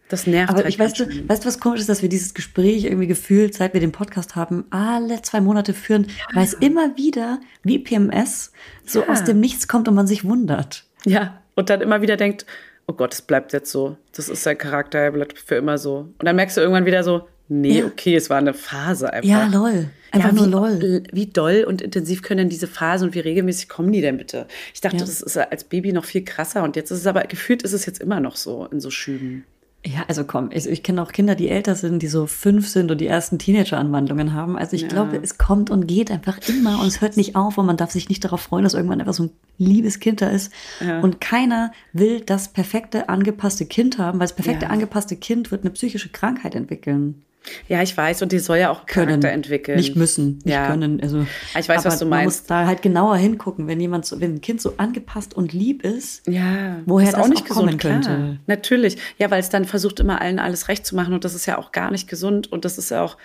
Das 0.07 0.27
nervt 0.27 0.49
Aber 0.49 0.59
halt 0.59 0.69
ich 0.69 0.77
weißt 0.77 0.99
du, 0.99 1.05
weißt 1.27 1.43
du, 1.43 1.47
was 1.47 1.59
komisch 1.59 1.79
ist, 1.79 1.89
dass 1.89 2.03
wir 2.03 2.09
dieses 2.09 2.35
Gespräch 2.35 2.85
irgendwie 2.85 3.07
gefühlt, 3.07 3.55
seit 3.55 3.73
wir 3.73 3.81
den 3.81 3.91
Podcast 3.91 4.35
haben, 4.35 4.65
alle 4.69 5.21
zwei 5.23 5.41
Monate 5.41 5.73
führen, 5.73 6.03
ja. 6.03 6.35
weil 6.35 6.43
es 6.43 6.53
immer 6.53 6.95
wieder 6.95 7.39
wie 7.63 7.79
PMS 7.79 8.51
so 8.85 9.01
ja. 9.01 9.09
aus 9.09 9.23
dem 9.23 9.39
Nichts 9.39 9.67
kommt 9.67 9.87
und 9.87 9.95
man 9.95 10.05
sich 10.05 10.23
wundert. 10.23 10.85
Ja, 11.05 11.41
und 11.55 11.71
dann 11.71 11.81
immer 11.81 12.01
wieder 12.01 12.17
denkt, 12.17 12.45
oh 12.87 12.93
Gott, 12.93 13.13
es 13.13 13.21
bleibt 13.23 13.53
jetzt 13.53 13.71
so. 13.71 13.97
Das 14.13 14.29
ist 14.29 14.43
sein 14.43 14.57
Charakter, 14.57 14.99
er 14.99 15.11
bleibt 15.11 15.39
für 15.39 15.55
immer 15.55 15.79
so. 15.79 16.13
Und 16.19 16.25
dann 16.25 16.35
merkst 16.35 16.57
du 16.57 16.61
irgendwann 16.61 16.85
wieder 16.85 17.03
so, 17.03 17.27
nee, 17.47 17.79
ja. 17.79 17.85
okay, 17.85 18.15
es 18.15 18.29
war 18.29 18.37
eine 18.37 18.53
Phase 18.53 19.11
einfach. 19.11 19.29
Ja, 19.29 19.45
lol. 19.47 19.89
Einfach 20.11 20.29
ja, 20.29 20.35
nur 20.35 20.47
lol. 20.47 21.03
Wie 21.11 21.25
doll 21.27 21.65
und 21.67 21.81
intensiv 21.81 22.21
können 22.21 22.37
denn 22.39 22.49
diese 22.49 22.67
Phasen 22.67 23.09
und 23.09 23.15
wie 23.15 23.19
regelmäßig 23.19 23.67
kommen 23.67 23.91
die 23.91 24.01
denn 24.01 24.17
bitte? 24.17 24.47
Ich 24.73 24.81
dachte, 24.81 24.97
ja. 24.97 25.03
das 25.03 25.21
ist 25.21 25.37
als 25.37 25.65
Baby 25.65 25.91
noch 25.91 26.05
viel 26.05 26.23
krasser 26.23 26.63
und 26.63 26.75
jetzt 26.75 26.91
ist 26.91 26.99
es 26.99 27.07
aber, 27.07 27.23
gefühlt 27.23 27.63
ist 27.63 27.73
es 27.73 27.85
jetzt 27.85 28.01
immer 28.01 28.19
noch 28.19 28.35
so 28.35 28.65
in 28.65 28.79
so 28.79 28.89
Schüben. 28.89 29.43
Ja, 29.85 30.03
also 30.07 30.23
komm, 30.23 30.49
ich, 30.51 30.65
ich 30.65 30.81
kenne 30.81 31.01
auch 31.03 31.11
Kinder, 31.11 31.35
die 31.35 31.47
älter 31.47 31.75
sind, 31.75 32.01
die 32.01 32.07
so 32.07 32.25
fünf 32.25 32.67
sind 32.67 32.89
und 32.89 32.99
die 32.99 33.05
ersten 33.05 33.37
Teenager-Anwandlungen 33.37 34.33
haben. 34.33 34.57
Also 34.57 34.75
ich 34.75 34.83
ja. 34.83 34.87
glaube, 34.87 35.19
es 35.21 35.37
kommt 35.37 35.69
und 35.69 35.85
geht 35.85 36.09
einfach 36.09 36.39
immer 36.47 36.79
und 36.79 36.87
es 36.87 37.01
hört 37.01 37.17
nicht 37.17 37.35
auf 37.35 37.59
und 37.59 37.67
man 37.67 37.77
darf 37.77 37.91
sich 37.91 38.09
nicht 38.09 38.25
darauf 38.25 38.41
freuen, 38.41 38.63
dass 38.63 38.73
irgendwann 38.73 38.99
einfach 38.99 39.13
so 39.13 39.25
ein 39.25 39.31
liebes 39.59 39.99
Kind 39.99 40.21
da 40.21 40.29
ist. 40.29 40.51
Ja. 40.81 41.01
Und 41.01 41.21
keiner 41.21 41.71
will 41.93 42.21
das 42.21 42.47
perfekte, 42.47 43.09
angepasste 43.09 43.67
Kind 43.67 43.99
haben, 43.99 44.17
weil 44.17 44.27
das 44.27 44.35
perfekte, 44.35 44.65
ja. 44.65 44.71
angepasste 44.71 45.17
Kind 45.17 45.51
wird 45.51 45.61
eine 45.61 45.71
psychische 45.71 46.09
Krankheit 46.09 46.55
entwickeln. 46.55 47.23
Ja, 47.67 47.81
ich 47.81 47.95
weiß, 47.95 48.21
und 48.21 48.31
die 48.31 48.39
soll 48.39 48.57
ja 48.57 48.71
auch 48.71 48.85
können, 48.85 49.07
Charakter 49.07 49.29
entwickeln. 49.29 49.77
Nicht 49.77 49.95
müssen, 49.95 50.39
nicht 50.43 50.47
ja. 50.47 50.67
können. 50.67 51.01
Also, 51.01 51.25
ich 51.57 51.69
weiß, 51.69 51.85
was 51.85 51.99
du 51.99 52.05
meinst. 52.05 52.11
Man 52.11 52.25
muss 52.25 52.43
da 52.43 52.65
halt 52.65 52.81
genauer 52.81 53.17
hingucken, 53.17 53.67
wenn 53.67 53.79
jemand 53.79 54.05
so, 54.05 54.19
wenn 54.21 54.35
ein 54.35 54.41
Kind 54.41 54.61
so 54.61 54.73
angepasst 54.77 55.33
und 55.33 55.53
lieb 55.53 55.83
ist, 55.83 56.27
ja, 56.27 56.77
woher 56.85 57.07
das, 57.07 57.15
das 57.15 57.23
auch 57.23 57.29
nicht 57.29 57.43
auch 57.43 57.55
kommen 57.55 57.77
gesund, 57.77 57.81
könnte. 57.81 58.09
Klar. 58.09 58.37
Natürlich. 58.47 58.97
Ja, 59.17 59.31
weil 59.31 59.39
es 59.39 59.49
dann 59.49 59.65
versucht, 59.65 59.99
immer 59.99 60.21
allen 60.21 60.39
alles 60.39 60.67
recht 60.67 60.85
zu 60.85 60.95
machen 60.95 61.13
und 61.13 61.23
das 61.23 61.35
ist 61.35 61.45
ja 61.45 61.57
auch 61.57 61.71
gar 61.71 61.91
nicht 61.91 62.07
gesund 62.07 62.51
und 62.51 62.65
das 62.65 62.77
ist 62.77 62.91
ja 62.91 63.03
auch, 63.03 63.17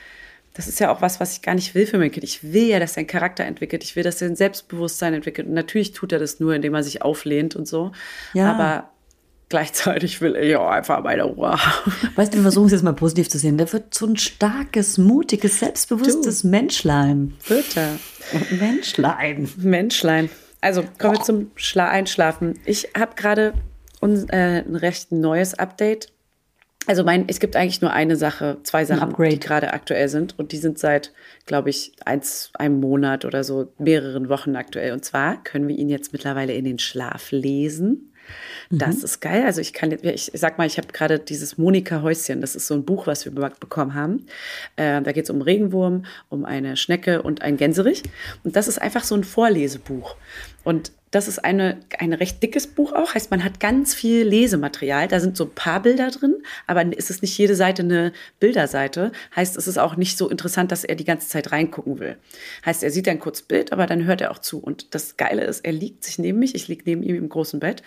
das 0.55 0.69
ist 0.69 0.81
ja 0.81 0.93
auch 0.93 1.01
was, 1.01 1.21
was 1.21 1.35
ich 1.35 1.43
gar 1.43 1.55
nicht 1.55 1.75
will 1.75 1.87
für 1.87 1.99
mein 1.99 2.11
Kind. 2.11 2.25
Ich 2.25 2.53
will 2.53 2.67
ja, 2.67 2.81
dass 2.81 2.97
einen 2.97 3.07
Charakter 3.07 3.45
entwickelt. 3.45 3.85
Ich 3.85 3.95
will, 3.95 4.03
dass 4.03 4.21
er 4.21 4.29
ein 4.29 4.37
Selbstbewusstsein 4.37 5.15
entwickelt. 5.15 5.47
Und 5.47 5.55
natürlich 5.55 5.93
tut 5.93 6.13
er 6.13 6.19
das 6.19 6.41
nur, 6.41 6.55
indem 6.55 6.75
er 6.75 6.83
sich 6.83 7.03
auflehnt 7.03 7.55
und 7.55 7.69
so. 7.69 7.93
Ja. 8.35 8.53
Aber 8.53 8.91
Gleichzeitig 9.51 10.21
will 10.21 10.37
ich 10.37 10.55
auch 10.55 10.71
einfach 10.71 11.03
meine 11.03 11.25
Ruhe 11.25 11.51
haben. 11.51 11.93
Weißt 12.15 12.33
du, 12.33 12.39
wir 12.39 12.43
versuchen 12.43 12.67
es 12.67 12.73
jetzt 12.73 12.85
mal 12.85 12.93
positiv 12.93 13.29
zu 13.29 13.37
sehen. 13.37 13.59
Der 13.59 13.71
wird 13.73 13.93
so 13.93 14.07
ein 14.07 14.17
starkes, 14.17 14.97
mutiges, 14.97 15.59
selbstbewusstes 15.59 16.43
du. 16.43 16.49
Menschlein. 16.49 17.35
Wird 17.49 17.77
er. 17.77 17.99
Menschlein. 18.59 19.49
Menschlein. 19.57 20.31
Also 20.61 20.85
kommen 20.99 21.17
wir 21.17 21.23
zum 21.25 21.51
Schla 21.57 21.89
Einschlafen. 21.89 22.61
Ich 22.65 22.91
habe 22.97 23.17
gerade 23.17 23.55
äh, 24.03 24.63
ein 24.63 24.77
recht 24.77 25.11
neues 25.11 25.55
Update. 25.55 26.13
Also 26.87 27.03
mein, 27.03 27.25
es 27.29 27.41
gibt 27.41 27.57
eigentlich 27.57 27.81
nur 27.81 27.93
eine 27.93 28.15
Sache, 28.15 28.59
zwei 28.63 28.85
Sachen, 28.85 29.15
die 29.19 29.41
gerade 29.41 29.73
aktuell 29.73 30.09
sind. 30.09 30.39
Und 30.39 30.53
die 30.53 30.59
sind 30.59 30.79
seit, 30.79 31.13
glaube 31.47 31.71
ich, 31.71 31.93
eins, 32.05 32.51
einem 32.55 32.79
Monat 32.79 33.25
oder 33.25 33.43
so, 33.43 33.73
mehreren 33.79 34.29
Wochen 34.29 34.55
aktuell. 34.55 34.93
Und 34.93 35.05
zwar 35.05 35.43
können 35.43 35.67
wir 35.67 35.77
ihn 35.77 35.89
jetzt 35.89 36.13
mittlerweile 36.13 36.53
in 36.53 36.65
den 36.65 36.79
Schlaf 36.79 37.33
lesen. 37.33 38.10
Das 38.71 38.99
mhm. 38.99 39.05
ist 39.05 39.21
geil. 39.21 39.45
Also 39.45 39.61
ich 39.61 39.73
kann, 39.73 39.97
ich 40.03 40.31
sag 40.35 40.59
mal, 40.59 40.67
ich 40.67 40.79
habe 40.79 40.89
gerade 40.93 41.19
dieses 41.19 41.59
Monika-Häuschen. 41.59 42.41
Das 42.41 42.55
ist 42.55 42.67
so 42.67 42.75
ein 42.75 42.85
Buch, 42.85 43.07
was 43.07 43.25
wir 43.25 43.33
bekommen 43.33 43.95
haben. 43.95 44.27
Äh, 44.77 45.03
da 45.03 45.13
geht 45.13 45.25
es 45.25 45.31
um 45.31 45.43
Regenwurm, 45.43 46.05
um 46.29 46.45
eine 46.45 46.77
Schnecke 46.77 47.23
und 47.23 47.43
ein 47.43 47.57
Gänserich. 47.57 48.03
Und 48.45 48.57
das 48.57 48.69
ist 48.69 48.81
einfach 48.81 49.05
so 49.05 49.15
ein 49.15 49.25
Vorlesebuch. 49.25 50.17
Und 50.63 50.93
das 51.11 51.27
ist 51.27 51.45
eine, 51.45 51.81
ein 51.99 52.13
recht 52.13 52.43
dickes 52.43 52.69
Buch 52.69 52.93
auch, 52.93 53.15
heißt 53.15 53.33
man 53.33 53.43
hat 53.43 53.59
ganz 53.59 53.95
viel 53.95 54.23
Lesematerial. 54.23 55.09
Da 55.09 55.19
sind 55.19 55.37
so 55.37 55.45
ein 55.45 55.55
paar 55.55 55.83
Bilder 55.83 56.11
drin, 56.11 56.37
aber 56.69 56.85
es 56.97 57.11
ist 57.11 57.23
nicht 57.23 57.37
jede 57.37 57.57
Seite 57.57 57.83
eine 57.83 58.13
Bilderseite. 58.39 59.11
Heißt, 59.35 59.57
es 59.57 59.67
ist 59.67 59.79
auch 59.79 59.97
nicht 59.97 60.17
so 60.17 60.29
interessant, 60.29 60.71
dass 60.71 60.85
er 60.85 60.95
die 60.95 61.05
ganze 61.05 61.29
Zeit 61.29 61.51
reingucken 61.51 61.99
will. 61.99 62.17
Heißt, 62.65 62.85
er 62.85 62.93
sieht 62.93 63.09
ein 63.09 63.19
kurzes 63.19 63.43
Bild, 63.43 63.73
aber 63.73 63.87
dann 63.87 64.05
hört 64.05 64.21
er 64.21 64.31
auch 64.31 64.39
zu. 64.39 64.59
Und 64.59 64.95
das 64.95 65.17
Geile 65.17 65.45
ist, 65.45 65.65
er 65.65 65.73
liegt 65.73 66.05
sich 66.05 66.19
neben 66.19 66.39
mich, 66.39 66.55
ich 66.55 66.69
liege 66.69 66.83
neben 66.87 67.03
ihm 67.03 67.17
im 67.17 67.29
großen 67.29 67.59
Bett 67.59 67.83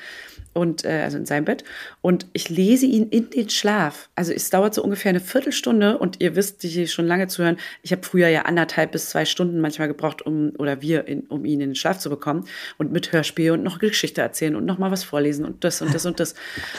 und 0.53 0.85
äh, 0.85 1.01
also 1.03 1.17
in 1.17 1.25
seinem 1.25 1.45
Bett 1.45 1.63
und 2.01 2.27
ich 2.33 2.49
lese 2.49 2.85
ihn 2.85 3.09
in 3.09 3.29
den 3.29 3.49
Schlaf. 3.49 4.09
Also 4.15 4.31
es 4.33 4.49
dauert 4.49 4.73
so 4.73 4.83
ungefähr 4.83 5.09
eine 5.09 5.19
Viertelstunde 5.19 5.97
und 5.97 6.21
ihr 6.21 6.35
wisst, 6.35 6.63
die 6.63 6.87
schon 6.87 7.07
lange 7.07 7.27
zuhören, 7.27 7.57
ich 7.81 7.91
habe 7.91 8.03
früher 8.03 8.27
ja 8.27 8.43
anderthalb 8.43 8.91
bis 8.91 9.09
zwei 9.09 9.25
Stunden 9.25 9.59
manchmal 9.59 9.87
gebraucht, 9.87 10.21
um 10.21 10.53
oder 10.57 10.81
wir 10.81 11.07
in, 11.07 11.21
um 11.21 11.45
ihn 11.45 11.61
in 11.61 11.69
den 11.69 11.75
Schlaf 11.75 11.99
zu 11.99 12.09
bekommen 12.09 12.45
und 12.77 12.91
mit 12.91 13.11
Hörspiel 13.11 13.51
und 13.51 13.63
noch 13.63 13.79
Geschichte 13.79 14.21
erzählen 14.21 14.55
und 14.55 14.65
noch 14.65 14.77
mal 14.77 14.91
was 14.91 15.03
vorlesen 15.03 15.45
und 15.45 15.63
das 15.63 15.81
und 15.81 15.93
das 15.93 16.05
und 16.05 16.19
das. 16.19 16.35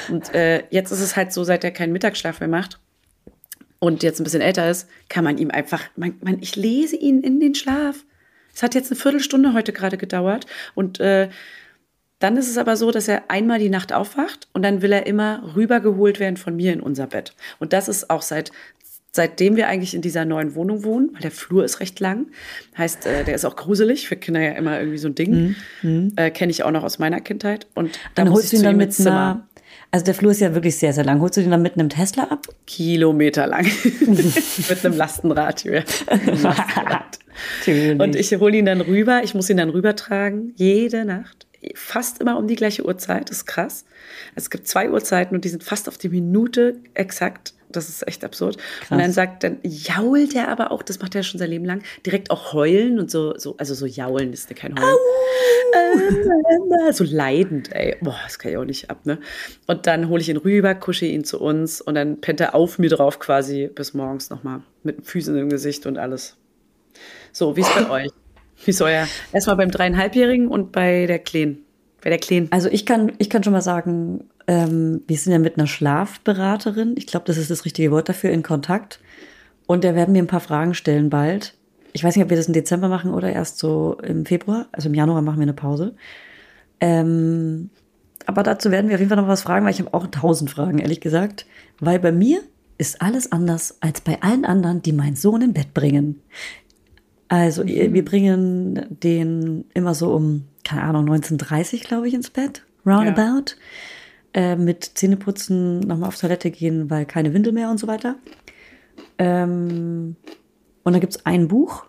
Und 0.09 0.35
äh, 0.35 0.65
jetzt 0.71 0.91
ist 0.91 1.01
es 1.01 1.17
halt 1.17 1.33
so, 1.33 1.45
seit 1.45 1.65
er 1.65 1.71
keinen 1.71 1.93
Mittagsschlaf 1.93 2.41
mehr 2.41 2.49
macht 2.49 2.79
und 3.85 4.03
jetzt 4.03 4.19
ein 4.19 4.25
bisschen 4.25 4.41
älter 4.41 4.71
ist, 4.71 4.89
kann 5.11 5.25
man 5.25 5.37
ihm 5.37 5.51
einfach, 5.51 5.83
man, 5.97 6.15
man, 6.23 6.39
ich 6.41 6.57
lese 6.57 6.97
ihn 6.97 7.21
in 7.21 7.39
den 7.39 7.55
Schlaf. 7.55 8.05
Es 8.55 8.63
hat 8.63 8.75
jetzt 8.75 8.91
eine 8.91 8.99
Viertelstunde 8.99 9.53
heute 9.53 9.73
gerade 9.75 9.99
gedauert 9.99 10.47
und 10.75 11.01
äh, 11.01 11.29
dann 12.25 12.39
ist 12.39 12.49
es 12.49 12.57
aber 12.57 12.77
so, 12.77 12.91
dass 12.91 13.07
er 13.07 13.31
einmal 13.31 13.59
die 13.59 13.69
Nacht 13.69 13.93
aufwacht 13.93 14.49
und 14.55 14.63
dann 14.63 14.81
will 14.81 14.93
er 14.93 15.07
immer 15.07 15.43
rübergeholt 15.55 16.21
werden 16.21 16.39
von 16.39 16.57
mir 16.57 16.73
in 16.73 16.81
unser 16.81 17.07
Bett. 17.07 17.35
Und 17.59 17.75
das 17.75 17.87
ist 17.87 18.09
auch 18.09 18.23
seit 18.23 18.51
seitdem 19.13 19.57
wir 19.57 19.69
eigentlich 19.69 19.95
in 19.95 20.01
dieser 20.01 20.25
neuen 20.25 20.55
Wohnung 20.55 20.85
wohnen, 20.85 21.11
weil 21.13 21.21
der 21.21 21.31
Flur 21.31 21.65
ist 21.65 21.81
recht 21.81 22.01
lang. 22.01 22.29
Heißt, 22.79 23.07
äh, 23.07 23.25
der 23.25 23.35
ist 23.35 23.45
auch 23.45 23.57
gruselig. 23.57 24.09
Für 24.09 24.17
Kinder 24.17 24.41
ja 24.41 24.53
immer 24.53 24.81
irgendwie 24.81 24.99
so 24.99 25.07
ein 25.07 25.15
Ding. 25.15 25.55
Mhm. 25.83 26.15
Äh, 26.17 26.31
Kenne 26.31 26.51
ich 26.51 26.65
auch 26.65 26.71
noch 26.71 26.83
aus 26.83 26.99
meiner 26.99 27.21
Kindheit. 27.21 27.67
Und 27.75 27.99
dann 28.15 28.31
holst 28.31 28.53
du 28.53 28.57
ihn 28.57 28.65
dann 28.65 28.77
mit 28.77 28.99
einer. 28.99 29.47
Also 29.91 30.07
der 30.07 30.15
Flur 30.15 30.33
ist 30.33 30.41
ja 30.41 30.55
wirklich 30.55 30.77
sehr, 30.79 30.95
sehr 30.95 31.05
lang. 31.05 31.21
Holst 31.21 31.37
du 31.37 31.43
den 31.43 31.51
dann 31.51 31.63
mit 31.63 31.75
einem 31.75 31.91
Tesla 31.91 32.25
ab? 32.25 32.47
Kilometer 32.67 33.47
lang. 33.47 33.67
mit 34.01 34.85
einem 34.85 34.97
Lastenrad 34.97 35.61
hier. 35.61 35.85
Lastenrad. 36.43 37.19
Und 37.99 38.17
ich 38.17 38.35
hole 38.35 38.57
ihn 38.57 38.65
dann 38.65 38.81
rüber. 38.81 39.21
Ich 39.23 39.35
muss 39.35 39.49
ihn 39.51 39.59
dann 39.59 39.69
rübertragen. 39.69 40.55
Jede 40.57 41.05
Nacht. 41.05 41.44
Fast 41.75 42.21
immer 42.21 42.37
um 42.39 42.47
die 42.47 42.57
gleiche 42.57 42.85
Uhrzeit. 42.85 43.31
Das 43.31 43.39
ist 43.39 43.47
krass. 43.47 43.85
Es 44.35 44.51
gibt 44.51 44.69
zwei 44.69 44.91
Uhrzeiten 44.91 45.35
und 45.35 45.45
die 45.45 45.49
sind 45.49 45.65
fast 45.65 45.89
auf 45.89 45.99
die 45.99 46.09
Minute 46.09 46.81
exakt 46.95 47.55
das 47.77 47.89
ist 47.89 48.07
echt 48.07 48.25
absurd. 48.25 48.57
Krass. 48.57 48.91
Und 48.91 48.99
dann 48.99 49.13
sagt, 49.13 49.45
dann 49.45 49.59
jault 49.63 50.35
er 50.35 50.49
aber 50.49 50.71
auch, 50.71 50.83
das 50.83 51.01
macht 51.01 51.15
er 51.15 51.23
schon 51.23 51.39
sein 51.39 51.51
Leben 51.51 51.65
lang, 51.65 51.83
direkt 52.07 52.31
auch 52.31 52.53
heulen 52.53 52.99
und 52.99 53.11
so, 53.11 53.37
so 53.37 53.57
also 53.59 53.75
so 53.75 53.87
jaulen 53.87 54.33
ist 54.33 54.55
kein 54.55 54.75
Heulen. 54.79 54.97
Äh, 55.73 56.93
so 56.93 57.05
leidend, 57.05 57.73
ey. 57.73 57.97
Boah, 58.01 58.19
das 58.25 58.39
kann 58.39 58.53
ich 58.53 58.59
auch 58.59 58.65
nicht 58.65 58.91
ab, 58.91 59.07
ne? 59.07 59.19
Und 59.67 59.87
dann 59.87 60.09
hole 60.09 60.21
ich 60.21 60.29
ihn 60.29 60.37
rüber, 60.37 60.75
kusche 60.75 61.07
ihn 61.07 61.25
zu 61.25 61.41
uns 61.41 61.81
und 61.81 61.95
dann 61.95 62.21
pennt 62.21 62.41
er 62.41 62.55
auf 62.55 62.79
mir 62.79 62.91
drauf 62.91 63.19
quasi 63.19 63.69
bis 63.75 63.95
morgens 63.95 64.31
nochmal 64.31 64.63
mit 64.83 65.05
Füßen 65.05 65.37
im 65.37 65.49
Gesicht 65.49 65.87
und 65.87 65.99
alles. 65.99 66.37
So, 67.33 67.57
wie 67.57 67.63
ist 67.63 67.75
bei 67.75 67.91
euch? 68.05 68.11
Wie 68.65 68.71
ist 68.71 68.83
euer? 68.83 69.07
Erstmal 69.33 69.57
beim 69.57 69.71
dreieinhalbjährigen 69.71 70.49
und 70.49 70.73
bei 70.73 71.07
der 71.07 71.19
Kleinen. 71.19 71.65
Bei 72.03 72.11
der 72.11 72.19
Kleinen. 72.19 72.49
Also 72.51 72.69
ich 72.69 72.87
kann, 72.87 73.13
ich 73.19 73.31
kann 73.31 73.43
schon 73.43 73.53
mal 73.53 73.63
sagen, 73.63 74.25
ähm, 74.47 75.03
wir 75.07 75.17
sind 75.17 75.33
ja 75.33 75.39
mit 75.39 75.59
einer 75.59 75.67
Schlafberaterin, 75.67 76.95
ich 76.97 77.07
glaube, 77.07 77.27
das 77.27 77.37
ist 77.37 77.51
das 77.51 77.65
richtige 77.65 77.91
Wort 77.91 78.09
dafür, 78.09 78.31
in 78.31 78.43
Kontakt. 78.43 79.01
Und 79.67 79.85
der 79.85 79.95
werden 79.95 80.13
mir 80.13 80.23
ein 80.23 80.27
paar 80.27 80.41
Fragen 80.41 80.75
stellen 80.75 81.09
bald. 81.09 81.55
Ich 81.93 82.05
weiß 82.05 82.17
nicht, 82.17 82.25
ob 82.25 82.31
wir 82.31 82.37
das 82.37 82.49
im 82.49 82.53
Dezember 82.53 82.89
machen 82.89 83.15
oder 83.15 83.33
erst 83.33 83.59
so 83.59 83.97
im 84.03 84.27
Februar. 84.27 84.67
Also 84.73 84.89
im 84.89 84.95
Januar 84.95 85.23
machen 85.23 85.39
wir 85.39 85.45
eine 85.45 85.55
Pause. 85.55 85.95
Ähm, 86.81 87.71
aber 88.27 88.43
dazu 88.43 88.71
werden 88.71 88.89
wir 88.89 88.97
auf 88.97 89.01
jeden 89.01 89.09
Fall 89.09 89.21
noch 89.21 89.29
was 89.29 89.43
fragen, 89.43 89.65
weil 89.65 89.73
ich 89.73 89.81
habe 89.81 89.95
auch 89.95 90.07
tausend 90.09 90.51
Fragen, 90.51 90.79
ehrlich 90.79 91.01
gesagt. 91.01 91.47
Weil 91.79 91.99
bei 91.99 92.13
mir 92.13 92.41
ist 92.79 93.01
alles 93.01 93.31
anders 93.33 93.79
als 93.81 94.01
bei 94.01 94.21
allen 94.23 94.45
anderen, 94.45 94.83
die 94.83 94.93
meinen 94.93 95.17
Sohn 95.17 95.43
im 95.43 95.53
Bett 95.53 95.73
bringen. 95.73 96.21
Also 97.39 97.63
mhm. 97.65 97.95
wir 97.95 98.05
bringen 98.05 98.87
den 98.89 99.65
immer 99.75 99.95
so 99.95 100.15
um, 100.15 100.45
keine 100.63 100.83
Ahnung, 100.83 101.09
19.30 101.09 101.87
glaube 101.87 102.09
ich 102.09 102.15
ins 102.15 102.31
Bett, 102.31 102.63
roundabout. 102.87 103.51
Ja 103.51 103.57
äh, 104.35 104.57
mit 104.57 104.85
Zähneputzen 104.85 105.81
nochmal 105.81 106.09
auf 106.09 106.19
Toilette 106.19 106.51
gehen, 106.51 106.91
weil 106.91 107.07
keine 107.07 107.33
Windel 107.33 107.53
mehr 107.53 107.71
und 107.71 107.79
so 107.79 107.87
weiter. 107.87 108.17
Ähm, 109.17 110.17
und 110.83 110.93
dann 110.93 111.01
gibt 111.01 111.15
es 111.15 111.25
ein 111.25 111.49
Buch 111.49 111.87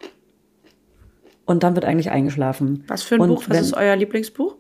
und 1.46 1.64
dann 1.64 1.74
wird 1.74 1.86
eigentlich 1.86 2.12
eingeschlafen. 2.12 2.84
Was 2.88 3.02
für 3.02 3.16
ein 3.16 3.22
und 3.22 3.30
Buch? 3.30 3.44
Was 3.48 3.50
wenn, 3.50 3.64
ist 3.64 3.74
euer 3.74 3.96
Lieblingsbuch? 3.96 4.56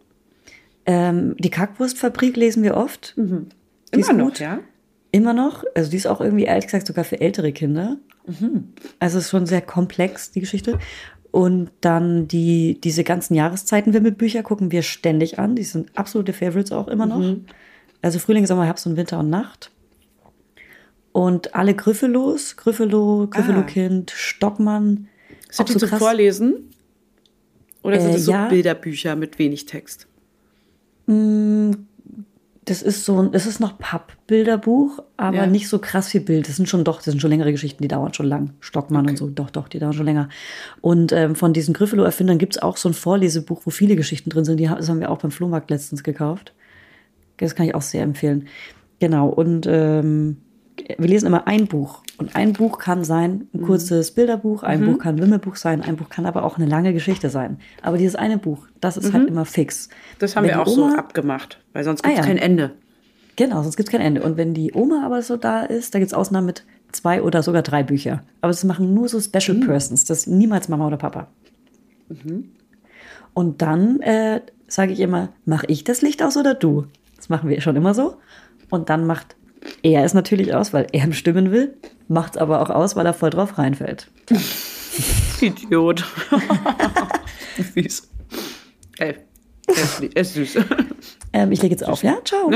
Ähm, 0.87 1.35
die 1.37 1.51
Kackwurstfabrik 1.51 2.35
lesen 2.35 2.63
wir 2.63 2.75
oft. 2.75 3.13
Mhm. 3.17 3.49
Immer 3.91 4.13
noch, 4.13 4.25
gut. 4.25 4.39
ja? 4.39 4.59
Immer 5.15 5.33
noch. 5.33 5.63
Also 5.75 5.91
die 5.91 5.95
ist 5.95 6.07
auch 6.07 6.19
irgendwie, 6.19 6.43
ehrlich 6.43 6.65
gesagt, 6.65 6.87
sogar 6.87 7.05
für 7.05 7.21
ältere 7.21 7.53
Kinder. 7.53 7.95
Mhm. 8.27 8.73
Also 8.99 9.17
es 9.17 9.25
ist 9.25 9.29
schon 9.29 9.45
sehr 9.45 9.61
komplex, 9.61 10.31
die 10.31 10.41
Geschichte. 10.41 10.77
Und 11.31 11.71
dann 11.79 12.27
die, 12.27 12.81
diese 12.81 13.05
ganzen 13.05 13.33
Jahreszeiten-Wimmelbücher 13.33 14.43
gucken 14.43 14.73
wir 14.73 14.81
ständig 14.81 15.39
an. 15.39 15.55
Die 15.55 15.63
sind 15.63 15.97
absolute 15.97 16.33
Favorites 16.33 16.73
auch 16.73 16.89
immer 16.89 17.05
noch. 17.05 17.19
Mhm. 17.19 17.45
Also 18.01 18.19
Frühling, 18.19 18.45
Sommer, 18.45 18.65
Herbst 18.65 18.87
und 18.87 18.97
Winter 18.97 19.19
und 19.19 19.29
Nacht. 19.29 19.71
Und 21.13 21.55
alle 21.55 21.75
Griffelos, 21.75 22.57
Griffelo, 22.57 23.27
Griffelokind, 23.29 24.11
ah. 24.13 24.17
Stockmann. 24.17 25.07
Sind 25.49 25.69
die 25.69 25.73
so 25.73 25.79
zum. 25.79 25.97
Vorlesen? 25.97 26.71
Oder 27.83 28.01
sind 28.01 28.09
äh, 28.09 28.13
das 28.15 28.25
so 28.25 28.33
ja. 28.33 28.49
Bilderbücher 28.49 29.15
mit 29.15 29.39
wenig 29.39 29.65
Text? 29.65 30.07
Mm, 31.05 31.71
das 32.65 32.81
ist 32.81 33.05
so, 33.05 33.21
das 33.23 33.45
ist 33.45 33.59
noch 33.59 33.77
Pappbilderbuch, 33.77 35.03
aber 35.17 35.37
ja. 35.37 35.47
nicht 35.47 35.69
so 35.69 35.77
krass 35.77 36.09
viel 36.09 36.21
Bild. 36.21 36.49
Das 36.49 36.55
sind 36.55 36.67
schon 36.67 36.83
doch, 36.83 36.97
das 36.97 37.05
sind 37.05 37.21
schon 37.21 37.29
längere 37.29 37.51
Geschichten, 37.51 37.83
die 37.83 37.87
dauern 37.87 38.13
schon 38.15 38.25
lang. 38.25 38.53
Stockmann 38.59 39.03
okay. 39.03 39.11
und 39.11 39.17
so, 39.17 39.27
doch, 39.27 39.51
doch, 39.51 39.67
die 39.67 39.77
dauern 39.77 39.93
schon 39.93 40.05
länger. 40.05 40.29
Und 40.81 41.11
ähm, 41.11 41.35
von 41.35 41.53
diesen 41.53 41.75
Griffelo-Erfindern 41.75 42.39
gibt 42.39 42.55
es 42.55 42.61
auch 42.61 42.77
so 42.77 42.89
ein 42.89 42.95
Vorlesebuch, 42.95 43.61
wo 43.65 43.69
viele 43.69 43.95
Geschichten 43.95 44.31
drin 44.31 44.45
sind. 44.45 44.59
Die, 44.59 44.65
das 44.65 44.89
haben 44.89 44.99
wir 44.99 45.11
auch 45.11 45.19
beim 45.19 45.29
Flohmarkt 45.29 45.69
letztens 45.69 46.03
gekauft. 46.03 46.53
Das 47.37 47.53
kann 47.53 47.67
ich 47.67 47.75
auch 47.75 47.83
sehr 47.83 48.01
empfehlen. 48.01 48.47
Genau, 48.99 49.27
und 49.29 49.67
ähm, 49.69 50.37
wir 50.97 51.07
lesen 51.07 51.27
immer 51.27 51.47
ein 51.47 51.67
Buch. 51.67 52.01
Und 52.17 52.35
ein 52.35 52.53
Buch 52.53 52.79
kann 52.79 53.03
sein 53.03 53.47
ein 53.53 53.61
mhm. 53.61 53.65
kurzes 53.65 54.11
Bilderbuch, 54.11 54.63
ein 54.63 54.81
mhm. 54.81 54.85
Buch 54.85 54.99
kann 54.99 55.15
ein 55.15 55.21
Wimmelbuch 55.21 55.57
sein, 55.57 55.81
ein 55.81 55.97
Buch 55.97 56.09
kann 56.09 56.25
aber 56.25 56.43
auch 56.43 56.57
eine 56.57 56.65
lange 56.65 56.93
Geschichte 56.93 57.29
sein. 57.29 57.59
Aber 57.81 57.97
dieses 57.97 58.15
eine 58.15 58.37
Buch, 58.37 58.67
das 58.79 58.97
ist 58.97 59.05
halt 59.05 59.13
mhm. 59.13 59.17
halt 59.19 59.29
immer 59.29 59.45
fix. 59.45 59.89
Das 60.19 60.35
haben 60.35 60.43
Wenn 60.43 60.51
wir 60.51 60.61
auch 60.61 60.67
Oma, 60.67 60.91
so 60.91 60.97
abgemacht, 60.97 61.59
weil 61.73 61.83
sonst 61.83 62.03
gibt 62.03 62.13
es 62.13 62.19
ah, 62.19 62.23
ja. 62.23 62.27
kein 62.27 62.37
Ende. 62.37 62.71
Genau, 63.35 63.63
sonst 63.63 63.75
gibt 63.75 63.89
es 63.89 63.91
kein 63.91 64.01
Ende. 64.01 64.23
Und 64.23 64.37
wenn 64.37 64.53
die 64.53 64.73
Oma 64.73 65.05
aber 65.05 65.21
so 65.21 65.35
da 65.35 65.63
ist, 65.63 65.93
da 65.93 65.99
gibt 65.99 66.07
es 66.07 66.13
Ausnahmen 66.13 66.45
mit 66.45 66.63
zwei 66.93 67.21
oder 67.21 67.43
sogar 67.43 67.61
drei 67.61 67.83
Bücher. 67.83 68.23
Aber 68.41 68.51
das 68.51 68.63
machen 68.63 68.93
nur 68.93 69.09
so 69.09 69.19
Special 69.19 69.57
Persons, 69.57 70.05
das 70.05 70.19
ist 70.19 70.27
niemals 70.27 70.69
Mama 70.69 70.87
oder 70.87 70.97
Papa. 70.97 71.27
Und 73.33 73.61
dann 73.61 73.99
äh, 73.99 74.39
sage 74.67 74.93
ich 74.93 75.01
immer, 75.01 75.29
mache 75.45 75.65
ich 75.67 75.83
das 75.83 76.01
Licht 76.01 76.23
aus 76.23 76.37
oder 76.37 76.53
du? 76.53 76.85
Das 77.17 77.27
machen 77.27 77.49
wir 77.49 77.59
schon 77.59 77.75
immer 77.75 77.93
so. 77.93 78.17
Und 78.69 78.89
dann 78.89 79.05
macht 79.05 79.35
er 79.83 80.03
es 80.03 80.13
natürlich 80.13 80.53
aus, 80.53 80.73
weil 80.73 80.87
er 80.91 81.07
bestimmen 81.07 81.51
will, 81.51 81.75
macht 82.07 82.35
es 82.35 82.41
aber 82.41 82.61
auch 82.61 82.69
aus, 82.69 82.95
weil 82.95 83.05
er 83.05 83.13
voll 83.13 83.29
drauf 83.29 83.57
reinfällt. 83.57 84.07
Idiot. 85.41 86.05
süß. 87.73 88.09
Ey, 88.99 89.15
er 89.67 89.73
ist, 89.73 90.03
ist 90.03 90.33
süß. 90.33 90.65
Ähm, 91.33 91.51
ich 91.51 91.61
lege 91.61 91.73
jetzt 91.73 91.85
auf, 91.85 92.03
ja? 92.03 92.17
Ciao. 92.23 92.49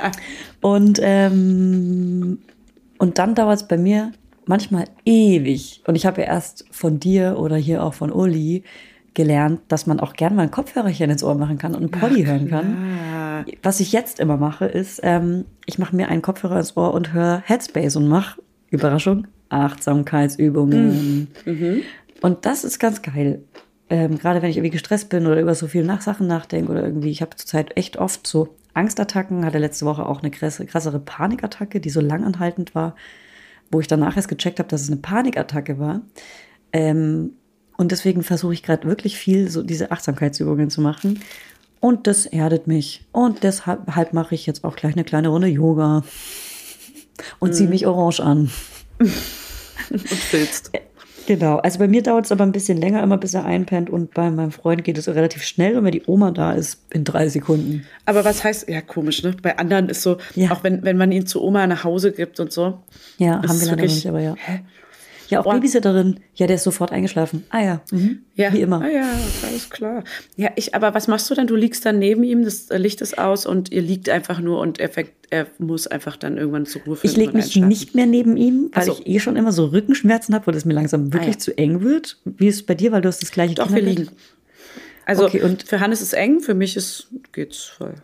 und, 0.62 0.98
ähm, 1.02 2.38
und 2.98 3.18
dann 3.18 3.34
dauert 3.34 3.60
es 3.60 3.68
bei 3.68 3.76
mir 3.76 4.12
manchmal 4.46 4.84
ewig. 5.04 5.82
Und 5.86 5.94
ich 5.94 6.06
habe 6.06 6.22
ja 6.22 6.28
erst 6.28 6.64
von 6.70 7.00
dir 7.00 7.38
oder 7.38 7.56
hier 7.56 7.82
auch 7.82 7.94
von 7.94 8.10
Uli 8.10 8.64
gelernt, 9.14 9.60
dass 9.68 9.86
man 9.86 10.00
auch 10.00 10.14
gern 10.14 10.34
mal 10.34 10.42
ein 10.42 10.50
Kopfhörerchen 10.50 11.10
ins 11.10 11.22
Ohr 11.22 11.34
machen 11.34 11.58
kann 11.58 11.74
und 11.74 11.82
einen 11.82 11.90
Poddy 11.90 12.24
hören 12.24 12.48
kann. 12.48 13.46
Was 13.62 13.80
ich 13.80 13.92
jetzt 13.92 14.20
immer 14.20 14.36
mache, 14.36 14.66
ist, 14.66 15.00
ähm, 15.02 15.44
ich 15.66 15.78
mache 15.78 15.94
mir 15.94 16.08
einen 16.08 16.22
Kopfhörer 16.22 16.58
ins 16.58 16.76
Ohr 16.76 16.92
und 16.94 17.12
höre 17.12 17.42
Headspace 17.46 17.96
und 17.96 18.08
mache, 18.08 18.40
Überraschung, 18.70 19.26
Achtsamkeitsübungen. 19.48 21.28
Und 22.20 22.46
das 22.46 22.64
ist 22.64 22.78
ganz 22.78 23.02
geil. 23.02 23.42
Ähm, 23.90 24.18
Gerade 24.18 24.40
wenn 24.42 24.50
ich 24.50 24.56
irgendwie 24.56 24.70
gestresst 24.70 25.10
bin 25.10 25.26
oder 25.26 25.40
über 25.40 25.54
so 25.54 25.66
viele 25.66 25.84
nach 25.84 26.00
Sachen 26.00 26.26
nachdenke 26.26 26.72
oder 26.72 26.82
irgendwie, 26.82 27.10
ich 27.10 27.22
habe 27.22 27.36
zurzeit 27.36 27.76
echt 27.76 27.98
oft 27.98 28.26
so 28.26 28.56
Angstattacken, 28.72 29.44
hatte 29.44 29.58
letzte 29.58 29.86
Woche 29.86 30.06
auch 30.06 30.22
eine 30.22 30.30
krasse, 30.30 30.66
krassere 30.66 30.98
Panikattacke, 30.98 31.80
die 31.80 31.90
so 31.90 32.00
langanhaltend 32.00 32.74
war, 32.74 32.96
wo 33.70 33.80
ich 33.80 33.86
danach 33.86 34.16
erst 34.16 34.28
gecheckt 34.28 34.58
habe, 34.58 34.68
dass 34.68 34.82
es 34.82 34.90
eine 34.90 35.00
Panikattacke 35.00 35.78
war. 35.78 36.00
Ähm, 36.72 37.34
und 37.76 37.92
deswegen 37.92 38.22
versuche 38.22 38.52
ich 38.54 38.62
gerade 38.62 38.86
wirklich 38.86 39.16
viel, 39.16 39.50
so 39.50 39.62
diese 39.62 39.90
Achtsamkeitsübungen 39.90 40.70
zu 40.70 40.80
machen. 40.80 41.20
Und 41.80 42.06
das 42.06 42.24
erdet 42.24 42.66
mich. 42.66 43.04
Und 43.12 43.42
deshalb 43.42 44.12
mache 44.12 44.34
ich 44.34 44.46
jetzt 44.46 44.64
auch 44.64 44.74
gleich 44.76 44.94
eine 44.94 45.04
kleine 45.04 45.28
Runde 45.28 45.48
Yoga. 45.48 46.02
Und 47.40 47.54
ziehe 47.54 47.68
mich 47.68 47.86
orange 47.86 48.20
an. 48.20 48.50
Und 48.98 50.00
filzt. 50.00 50.70
Genau, 51.26 51.56
also 51.56 51.78
bei 51.78 51.88
mir 51.88 52.02
dauert 52.02 52.26
es 52.26 52.32
aber 52.32 52.44
ein 52.44 52.52
bisschen 52.52 52.76
länger, 52.78 53.02
immer 53.02 53.16
bis 53.16 53.34
er 53.34 53.44
einpennt. 53.44 53.88
Und 53.90 54.12
bei 54.14 54.30
meinem 54.30 54.50
Freund 54.50 54.84
geht 54.84 54.98
es 54.98 55.08
relativ 55.08 55.42
schnell. 55.42 55.76
Und 55.76 55.84
wenn 55.84 55.92
die 55.92 56.02
Oma 56.06 56.30
da 56.30 56.52
ist, 56.52 56.80
in 56.90 57.04
drei 57.04 57.28
Sekunden. 57.28 57.86
Aber 58.04 58.24
was 58.24 58.44
heißt, 58.44 58.68
ja, 58.68 58.80
komisch, 58.80 59.22
ne? 59.22 59.34
Bei 59.42 59.56
anderen 59.58 59.88
ist 59.88 60.02
so, 60.02 60.18
Ja. 60.34 60.52
auch 60.52 60.64
wenn, 60.64 60.82
wenn 60.84 60.96
man 60.96 61.12
ihn 61.12 61.26
zu 61.26 61.42
Oma 61.42 61.66
nach 61.66 61.84
Hause 61.84 62.12
gibt 62.12 62.40
und 62.40 62.52
so. 62.52 62.78
Ja, 63.18 63.42
haben 63.42 63.60
wir 63.60 63.66
leider 63.68 63.82
nicht, 63.82 64.06
aber 64.06 64.20
ja. 64.20 64.34
Hä? 64.36 64.60
Ja, 65.34 65.40
auch 65.40 65.44
Boah. 65.44 65.54
Babysitterin. 65.54 66.20
Ja, 66.34 66.46
der 66.46 66.56
ist 66.56 66.64
sofort 66.64 66.90
eingeschlafen. 66.92 67.44
Ah 67.50 67.62
ja, 67.62 67.80
mhm. 67.92 68.20
Ja, 68.34 68.52
wie 68.52 68.60
immer. 68.62 68.80
Ah, 68.82 68.88
ja, 68.88 69.06
alles 69.46 69.70
klar. 69.70 70.02
Ja, 70.36 70.50
ich, 70.56 70.74
aber 70.74 70.94
was 70.94 71.06
machst 71.08 71.30
du 71.30 71.34
dann? 71.34 71.46
Du 71.46 71.54
liegst 71.56 71.84
dann 71.86 71.98
neben 71.98 72.24
ihm, 72.24 72.44
das 72.44 72.68
Licht 72.70 73.00
ist 73.00 73.18
aus 73.18 73.46
und 73.46 73.70
ihr 73.72 73.82
liegt 73.82 74.08
einfach 74.08 74.40
nur 74.40 74.58
und 74.60 74.80
er, 74.80 74.88
fängt, 74.88 75.10
er 75.30 75.46
muss 75.58 75.86
einfach 75.86 76.16
dann 76.16 76.36
irgendwann 76.38 76.66
zur 76.66 76.82
Ruhe 76.82 76.96
finden. 76.96 77.12
Ich 77.12 77.16
lege 77.18 77.30
und 77.32 77.36
mich 77.36 77.56
nicht 77.56 77.94
mehr 77.94 78.06
neben 78.06 78.36
ihm, 78.36 78.70
weil 78.72 78.82
Ach 78.82 78.86
so. 78.86 78.92
ich 79.04 79.06
eh 79.06 79.20
schon 79.20 79.36
immer 79.36 79.52
so 79.52 79.66
Rückenschmerzen 79.66 80.34
habe, 80.34 80.46
wo 80.46 80.50
das 80.50 80.64
mir 80.64 80.74
langsam 80.74 81.12
wirklich 81.12 81.28
Ah, 81.28 81.32
ja. 81.32 81.38
zu 81.38 81.56
eng 81.58 81.82
wird. 81.82 82.18
Wie 82.24 82.48
ist 82.48 82.56
es 82.56 82.62
bei 82.64 82.74
dir, 82.74 82.90
weil 82.92 83.02
du 83.02 83.08
hast 83.08 83.22
das 83.22 83.30
gleiche 83.30 83.54
Doch, 83.54 83.68
wir 83.70 83.76
Kinderbett? 83.76 83.98
liegen. 83.98 84.16
Also 85.06 85.26
Okay, 85.26 85.42
und- 85.42 85.62
für 85.64 85.80
Hannes 85.80 86.00
ist 86.00 86.12
eng, 86.14 86.40
für 86.40 86.54
mich 86.54 86.76
ist, 86.76 87.08
geht's 87.32 87.64
voll. 87.64 87.94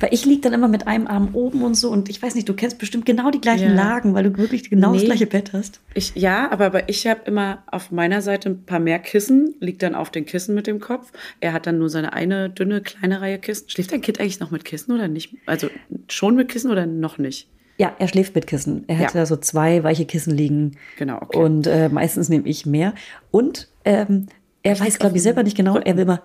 Weil 0.00 0.12
ich 0.12 0.24
liege 0.24 0.40
dann 0.40 0.52
immer 0.54 0.66
mit 0.66 0.86
einem 0.88 1.06
Arm 1.06 1.30
oben 1.34 1.62
und 1.62 1.74
so 1.76 1.90
und 1.90 2.08
ich 2.08 2.20
weiß 2.20 2.34
nicht, 2.34 2.48
du 2.48 2.54
kennst 2.54 2.78
bestimmt 2.78 3.06
genau 3.06 3.30
die 3.30 3.40
gleichen 3.40 3.68
Ja. 3.68 3.74
Lagen, 3.74 4.12
weil 4.14 4.24
du 4.24 4.36
wirklich 4.38 4.68
genau 4.68 4.92
das 4.92 5.02
Nee. 5.02 5.06
gleiche 5.08 5.26
Bett 5.26 5.52
hast. 5.52 5.80
Ich, 5.94 6.14
ja, 6.16 6.50
aber 6.50 6.70
bei- 6.70 6.84
ich 6.88 7.06
habe 7.06 7.20
immer 7.26 7.62
auf 7.70 7.92
meiner 7.92 8.20
Seite 8.22 8.50
ein 8.50 8.64
paar 8.64 8.80
mehr 8.80 8.98
Kissen, 8.98 9.54
liegt 9.60 9.82
dann 9.82 9.94
auf 9.94 10.10
den 10.10 10.26
Kissen 10.26 10.54
mit 10.54 10.66
dem 10.66 10.80
Kopf. 10.80 11.12
Er 11.40 11.52
hat 11.52 11.66
dann 11.66 11.78
nur 11.78 11.90
seine 11.90 12.12
eine 12.12 12.50
dünne, 12.50 12.80
kleine 12.80 13.20
Reihe 13.20 13.38
Kissen. 13.38 13.68
Schläft 13.68 13.92
dein 13.92 14.00
Kind 14.00 14.18
eigentlich 14.18 14.40
noch 14.40 14.50
mit 14.50 14.64
Kissen 14.64 14.92
oder 14.92 15.06
nicht? 15.06 15.36
Also 15.46 15.68
schon 16.08 16.34
mit 16.34 16.48
Kissen 16.48 16.70
oder 16.72 16.86
noch 16.86 17.18
nicht? 17.18 17.48
Ja, 17.80 17.94
er 18.00 18.08
schläft 18.08 18.34
mit 18.34 18.48
Kissen. 18.48 18.82
Er 18.88 18.98
hat 18.98 19.14
Ja. 19.14 19.20
ja 19.20 19.26
so 19.26 19.36
zwei 19.36 19.84
weiche 19.84 20.04
Kissen 20.06 20.34
liegen. 20.36 20.72
Genau, 20.96 21.18
okay. 21.22 21.38
Und 21.38 21.68
äh, 21.68 21.88
meistens 21.88 22.28
nehme 22.28 22.48
ich 22.48 22.66
mehr. 22.66 22.94
Und 23.30 23.68
ähm, 23.84 24.26
er 24.64 24.80
weiß, 24.80 24.98
glaube 24.98 25.16
ich, 25.16 25.22
selber 25.22 25.44
nicht 25.44 25.56
genau. 25.56 25.76
Er 25.78 25.94
will 25.96 26.02
immer, 26.02 26.22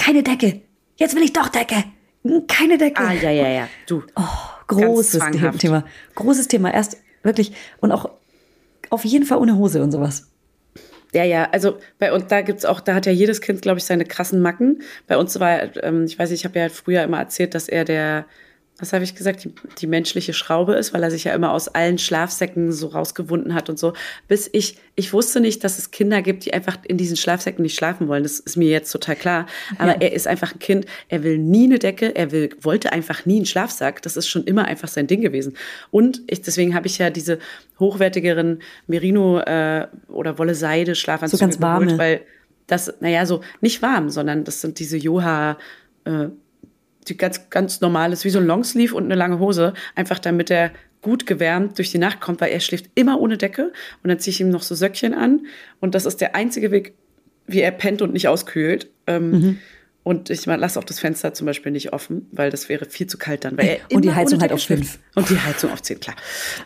keine 0.00 0.22
Decke. 0.22 0.62
Jetzt 0.96 1.14
will 1.14 1.22
ich 1.22 1.32
doch 1.32 1.48
Decke. 1.48 1.84
Keine 2.48 2.78
Decke. 2.78 3.00
Ah, 3.00 3.12
ja, 3.12 3.30
ja, 3.30 3.48
ja. 3.48 3.68
Du. 3.86 4.02
Oh, 4.16 4.22
großes. 4.66 5.22
Thema. 5.58 5.84
Großes 6.14 6.48
Thema. 6.48 6.72
Erst 6.72 6.96
wirklich 7.22 7.52
und 7.80 7.92
auch 7.92 8.10
auf 8.88 9.04
jeden 9.04 9.26
Fall 9.26 9.38
ohne 9.38 9.56
Hose 9.56 9.82
und 9.82 9.92
sowas. 9.92 10.28
Ja, 11.12 11.24
ja, 11.24 11.48
also 11.50 11.78
bei 11.98 12.12
uns, 12.12 12.26
da 12.28 12.40
gibt's 12.40 12.64
auch, 12.64 12.80
da 12.80 12.94
hat 12.94 13.04
ja 13.04 13.12
jedes 13.12 13.40
Kind, 13.40 13.62
glaube 13.62 13.78
ich, 13.78 13.84
seine 13.84 14.04
krassen 14.04 14.40
Macken. 14.40 14.82
Bei 15.08 15.16
uns 15.16 15.38
war, 15.40 15.76
ähm, 15.82 16.04
ich 16.04 16.18
weiß 16.18 16.30
nicht, 16.30 16.40
ich 16.40 16.44
habe 16.44 16.58
ja 16.58 16.68
früher 16.68 17.02
immer 17.02 17.18
erzählt, 17.18 17.54
dass 17.54 17.68
er 17.68 17.84
der, 17.84 18.26
was 18.80 18.92
habe 18.92 19.04
ich 19.04 19.14
gesagt, 19.14 19.44
die, 19.44 19.52
die 19.78 19.86
menschliche 19.86 20.32
Schraube 20.32 20.74
ist, 20.74 20.92
weil 20.94 21.02
er 21.02 21.10
sich 21.10 21.24
ja 21.24 21.34
immer 21.34 21.52
aus 21.52 21.68
allen 21.68 21.98
Schlafsäcken 21.98 22.72
so 22.72 22.88
rausgewunden 22.88 23.54
hat 23.54 23.68
und 23.68 23.78
so. 23.78 23.92
Bis 24.28 24.48
ich, 24.52 24.78
ich 24.96 25.12
wusste 25.12 25.40
nicht, 25.40 25.62
dass 25.64 25.78
es 25.78 25.90
Kinder 25.90 26.22
gibt, 26.22 26.44
die 26.44 26.52
einfach 26.54 26.78
in 26.86 26.96
diesen 26.96 27.16
Schlafsäcken 27.16 27.62
nicht 27.62 27.74
schlafen 27.76 28.08
wollen. 28.08 28.22
Das 28.22 28.40
ist 28.40 28.56
mir 28.56 28.68
jetzt 28.68 28.90
total 28.90 29.16
klar. 29.16 29.46
Aber 29.78 29.92
Ja. 29.92 30.00
er 30.00 30.12
ist 30.12 30.26
einfach 30.26 30.52
ein 30.54 30.58
Kind, 30.58 30.86
er 31.08 31.22
will 31.22 31.38
nie 31.38 31.64
eine 31.64 31.78
Decke, 31.78 32.14
er 32.16 32.32
will, 32.32 32.50
wollte 32.60 32.92
einfach 32.92 33.26
nie 33.26 33.36
einen 33.36 33.46
Schlafsack. 33.46 34.02
Das 34.02 34.16
ist 34.16 34.28
schon 34.28 34.44
immer 34.44 34.64
einfach 34.64 34.88
sein 34.88 35.06
Ding 35.06 35.20
gewesen. 35.20 35.56
Und 35.90 36.22
ich, 36.26 36.42
deswegen 36.42 36.74
habe 36.74 36.86
ich 36.86 36.98
ja 36.98 37.10
diese 37.10 37.38
hochwertigeren 37.78 38.60
Merino 38.86 39.40
äh, 39.40 39.86
oder 40.08 40.38
Wolle 40.38 40.54
Seide 40.54 40.94
Schlafanzüge 40.94 41.38
So 41.38 41.44
ganz 41.44 41.60
warme. 41.60 41.84
geholt, 41.86 41.98
weil 41.98 42.20
das, 42.66 42.92
naja, 43.00 43.26
so 43.26 43.40
nicht 43.60 43.82
warm, 43.82 44.10
sondern 44.10 44.44
das 44.44 44.60
sind 44.60 44.78
diese 44.78 44.96
Joha, 44.96 45.58
äh, 46.04 46.28
die 47.08 47.16
ganz, 47.16 47.50
ganz 47.50 47.80
normal 47.80 48.12
ist, 48.12 48.24
wie 48.24 48.30
so 48.30 48.38
ein 48.38 48.46
Longsleeve 48.46 48.94
und 48.94 49.04
eine 49.04 49.14
lange 49.14 49.38
Hose, 49.38 49.74
einfach 49.94 50.18
damit 50.18 50.50
er 50.50 50.70
gut 51.02 51.26
gewärmt 51.26 51.78
durch 51.78 51.90
die 51.90 51.98
Nacht 51.98 52.20
kommt, 52.20 52.40
weil 52.40 52.52
er 52.52 52.60
schläft 52.60 52.90
immer 52.94 53.20
ohne 53.20 53.38
Decke 53.38 53.72
und 54.02 54.08
dann 54.08 54.18
ziehe 54.18 54.32
ich 54.32 54.40
ihm 54.40 54.50
noch 54.50 54.62
so 54.62 54.74
Söckchen 54.74 55.14
an 55.14 55.46
und 55.80 55.94
das 55.94 56.04
ist 56.04 56.20
der 56.20 56.34
einzige 56.34 56.70
Weg, 56.70 56.94
wie 57.46 57.60
er 57.60 57.70
pennt 57.70 58.02
und 58.02 58.12
nicht 58.12 58.28
auskühlt. 58.28 58.90
Ähm, 59.06 59.30
Mhm. 59.30 59.58
Und 60.02 60.30
ich 60.30 60.46
lasse 60.46 60.78
auch 60.78 60.84
das 60.84 60.98
Fenster 60.98 61.34
zum 61.34 61.46
Beispiel 61.46 61.72
nicht 61.72 61.92
offen, 61.92 62.26
weil 62.32 62.50
das 62.50 62.70
wäre 62.70 62.86
viel 62.86 63.06
zu 63.06 63.18
kalt 63.18 63.44
dann. 63.44 63.58
Er 63.58 63.78
Und 63.92 64.04
die 64.04 64.14
Heizung 64.14 64.40
halt 64.40 64.50
auf 64.50 64.62
fünf. 64.62 64.98
Und 65.14 65.28
die 65.28 65.38
Heizung 65.38 65.70
auf 65.72 65.82
10, 65.82 66.00
klar. 66.00 66.16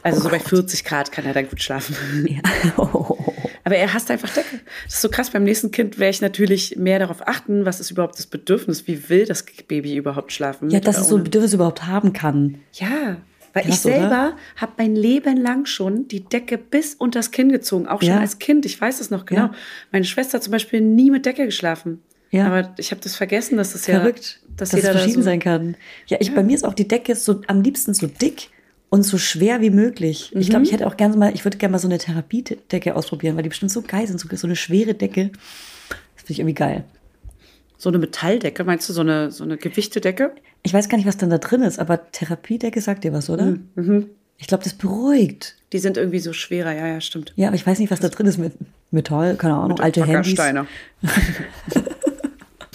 Also 0.03 0.21
so 0.21 0.29
bei 0.29 0.39
40 0.39 0.85
Grad 0.85 1.11
kann 1.11 1.27
er 1.27 1.35
dann 1.35 1.49
gut 1.49 1.61
schlafen. 1.61 1.97
Ja. 2.29 2.41
Aber 3.65 3.77
er 3.77 3.93
hasst 3.95 4.11
einfach 4.11 4.29
Decke. 4.29 4.61
Das 4.85 4.95
ist 4.95 5.01
so 5.01 5.09
krass. 5.09 5.31
Beim 5.31 5.45
nächsten 5.45 5.71
Kind 5.71 5.99
werde 5.99 6.11
ich 6.11 6.21
natürlich 6.21 6.77
mehr 6.77 6.99
darauf 6.99 7.27
achten, 7.27 7.65
was 7.65 7.81
ist 7.81 7.91
überhaupt 7.91 8.19
das 8.19 8.27
Bedürfnis, 8.27 8.87
wie 8.87 9.09
will 9.09 9.25
das 9.25 9.45
Baby 9.67 9.97
überhaupt 9.97 10.33
schlafen. 10.33 10.71
ja, 10.71 10.81
dass 10.81 10.99
es 10.99 11.09
so 11.09 11.17
ein? 11.17 11.25
Bedürfnis 11.25 11.55
überhaupt 11.55 11.87
haben 11.87 12.13
kann. 12.13 12.59
Ja, 12.75 13.17
weil 13.55 13.63
Krass, 13.63 13.75
ich 13.77 13.81
selber 13.81 14.37
habe 14.57 14.73
mein 14.79 14.97
Leben 14.97 15.37
lang 15.37 15.65
schon 15.65 16.09
die 16.09 16.25
Decke 16.25 16.59
bis 16.59 16.95
unter 16.95 17.21
das 17.21 17.31
Kinn 17.31 17.51
gezogen, 17.51 17.87
auch 17.87 18.01
schon 18.03 18.11
Ja. 18.11 18.21
als 18.21 18.39
Kind. 18.39 18.67
Ich 18.67 18.81
weiß 18.81 19.01
es 19.01 19.11
noch 19.11 19.27
genau. 19.27 19.43
Ja. 19.43 19.55
Meine 19.93 20.05
Schwester 20.05 20.35
hat 20.39 20.43
zum 20.43 20.51
Beispiel 20.51 20.81
nie 20.81 21.11
mit 21.11 21.25
Decke 21.25 21.47
geschlafen. 21.47 22.03
Ja. 22.31 22.47
Aber 22.49 22.75
ich 22.79 22.91
habe 22.91 23.01
das 23.01 23.15
vergessen, 23.15 23.57
dass 23.57 23.73
das 23.73 23.87
ja 23.87 24.01
Verrückt, 24.01 24.41
dass 24.57 24.71
dass 24.71 24.73
es 24.73 24.83
jeder 24.83 24.93
da 24.93 24.99
verschieden 24.99 25.23
so, 25.23 25.27
sein 25.27 25.39
kann. 25.39 25.77
Ja, 26.09 26.17
ich, 26.21 26.35
bei 26.35 26.43
mir 26.43 26.57
ist 26.57 26.65
auch 26.65 26.75
die 26.75 26.89
Decke 26.89 27.15
so 27.15 27.41
am 27.47 27.63
liebsten 27.63 27.95
so 27.95 28.09
dick 28.09 28.49
und 28.95 29.03
so 29.03 29.19
schwer 29.19 29.61
wie 29.61 29.71
möglich. 29.71 30.31
Ich 30.37 30.47
Mhm. 30.47 30.51
glaube, 30.51 30.65
ich 30.67 30.73
hätte 30.73 30.87
auch 30.87 30.97
gerne 30.97 31.17
mal, 31.17 31.35
ich 31.35 31.45
würde 31.45 31.59
gerne 31.59 31.73
mal 31.73 31.79
so 31.81 31.89
eine 31.89 31.99
Therapiedecke 31.99 32.95
ausprobieren, 32.95 33.35
weil 33.35 33.43
die 33.43 33.49
bestimmt 33.49 33.73
so 33.73 33.83
geil 33.83 34.07
sind, 34.07 34.21
so, 34.21 34.29
so 34.37 34.47
eine 34.47 34.55
schwere 34.55 34.95
Decke. 34.95 35.31
Das 35.89 36.23
finde 36.23 36.33
ich 36.33 36.39
irgendwie 36.39 36.55
geil. 36.55 36.85
so 37.77 37.89
eine 37.91 37.99
Metalldecke. 37.99 38.63
Meinst 38.65 38.89
du 38.89 38.93
so 38.93 39.01
eine 39.01 39.31
so 39.33 39.43
eine 39.45 39.57
Gewichtedecke? 39.59 40.33
Ich 40.63 40.73
weiß 40.73 40.89
gar 40.89 40.97
nicht, 40.97 41.07
was 41.09 41.17
dann 41.17 41.29
da 41.29 41.39
drin 41.39 41.63
ist, 41.63 41.79
aber 41.81 42.11
Therapiedecke 42.13 42.81
sagt 42.81 43.03
dir 43.05 43.13
was, 43.13 43.29
oder? 43.29 43.57
Mhm. 43.75 44.07
Ich 44.39 44.47
glaube, 44.47 44.63
das 44.65 44.75
beruhigt. 44.75 45.57
Die 45.73 45.79
sind 45.81 45.97
irgendwie 45.97 46.21
so 46.21 46.33
schwerer. 46.33 46.73
Ja, 46.73 46.87
ja, 46.87 47.01
stimmt. 47.01 47.33
Ja, 47.37 47.49
aber 47.49 47.57
ich 47.57 47.67
weiß 47.67 47.79
nicht, 47.81 47.91
was 47.91 47.99
da 48.01 48.09
drin 48.09 48.27
ist 48.27 48.39
mit 48.39 48.53
Metall, 48.93 49.35
keine 49.37 49.55
Ahnung, 49.55 49.81
alte 49.81 50.07
Handys. 50.07 50.35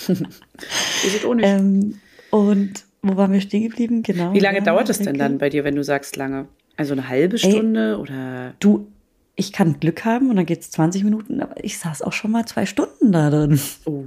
Die 0.08 1.10
sind 1.10 1.26
ohne. 1.26 1.44
Ähm, 1.44 2.00
und 2.32 2.74
wo 3.02 3.16
waren 3.16 3.32
wir 3.32 3.42
stehen 3.42 3.64
geblieben? 3.64 4.04
Genau. 4.04 4.34
Wie 4.34 4.40
lange 4.40 4.60
ja, 4.60 4.64
dauert 4.64 4.90
es 4.90 5.00
denn 5.00 5.18
dann 5.18 5.38
bei 5.38 5.50
dir, 5.50 5.64
wenn 5.64 5.76
du 5.76 5.84
sagst 5.84 6.16
lange? 6.16 6.48
Also 6.76 6.94
eine 6.94 7.08
halbe 7.08 7.38
Stunde 7.38 7.98
oder? 8.00 8.54
Du, 8.60 8.88
ich 9.36 9.54
kann 9.54 9.80
Glück 9.80 10.06
haben 10.06 10.30
und 10.30 10.36
dann 10.36 10.46
geht 10.46 10.62
es 10.62 10.72
20 10.72 11.04
Minuten, 11.04 11.42
aber 11.42 11.64
ich 11.64 11.78
saß 11.78 12.02
auch 12.02 12.14
schon 12.14 12.32
mal 12.32 12.46
zwei 12.46 12.66
Stunden 12.66 13.12
da 13.12 13.30
drin. 13.30 13.60
Oh. 13.86 14.04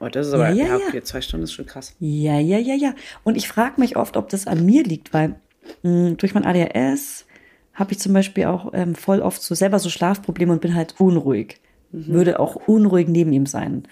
oh, 0.00 0.08
das 0.08 0.28
ist 0.28 0.34
aber, 0.34 0.50
Ja, 0.50 0.66
ja, 0.66 0.80
ja, 0.92 1.02
zwei 1.02 1.20
Stunden 1.20 1.44
ist 1.44 1.52
schon 1.52 1.66
krass. 1.66 1.94
Ja, 2.00 2.38
ja, 2.38 2.58
ja, 2.58 2.74
ja. 2.74 2.94
Und 3.24 3.36
ich 3.36 3.48
frage 3.48 3.80
mich 3.80 3.96
oft, 3.96 4.16
ob 4.16 4.28
das 4.28 4.46
an 4.46 4.64
mir 4.64 4.84
liegt, 4.84 5.14
weil 5.14 5.36
mh, 5.82 6.12
durch 6.12 6.34
mein 6.34 6.44
ADHS 6.44 7.26
habe 7.72 7.92
ich 7.92 7.98
zum 7.98 8.12
Beispiel 8.12 8.44
auch 8.46 8.72
ähm, 8.74 8.94
voll 8.94 9.20
oft 9.20 9.40
so 9.40 9.54
selber 9.54 9.78
so 9.78 9.88
Schlafprobleme 9.88 10.52
und 10.52 10.60
bin 10.60 10.74
halt 10.74 10.96
unruhig. 10.98 11.60
Würde 11.90 12.38
auch 12.38 12.56
unruhig 12.56 13.08
neben 13.08 13.32
ihm 13.32 13.46
sein. 13.46 13.84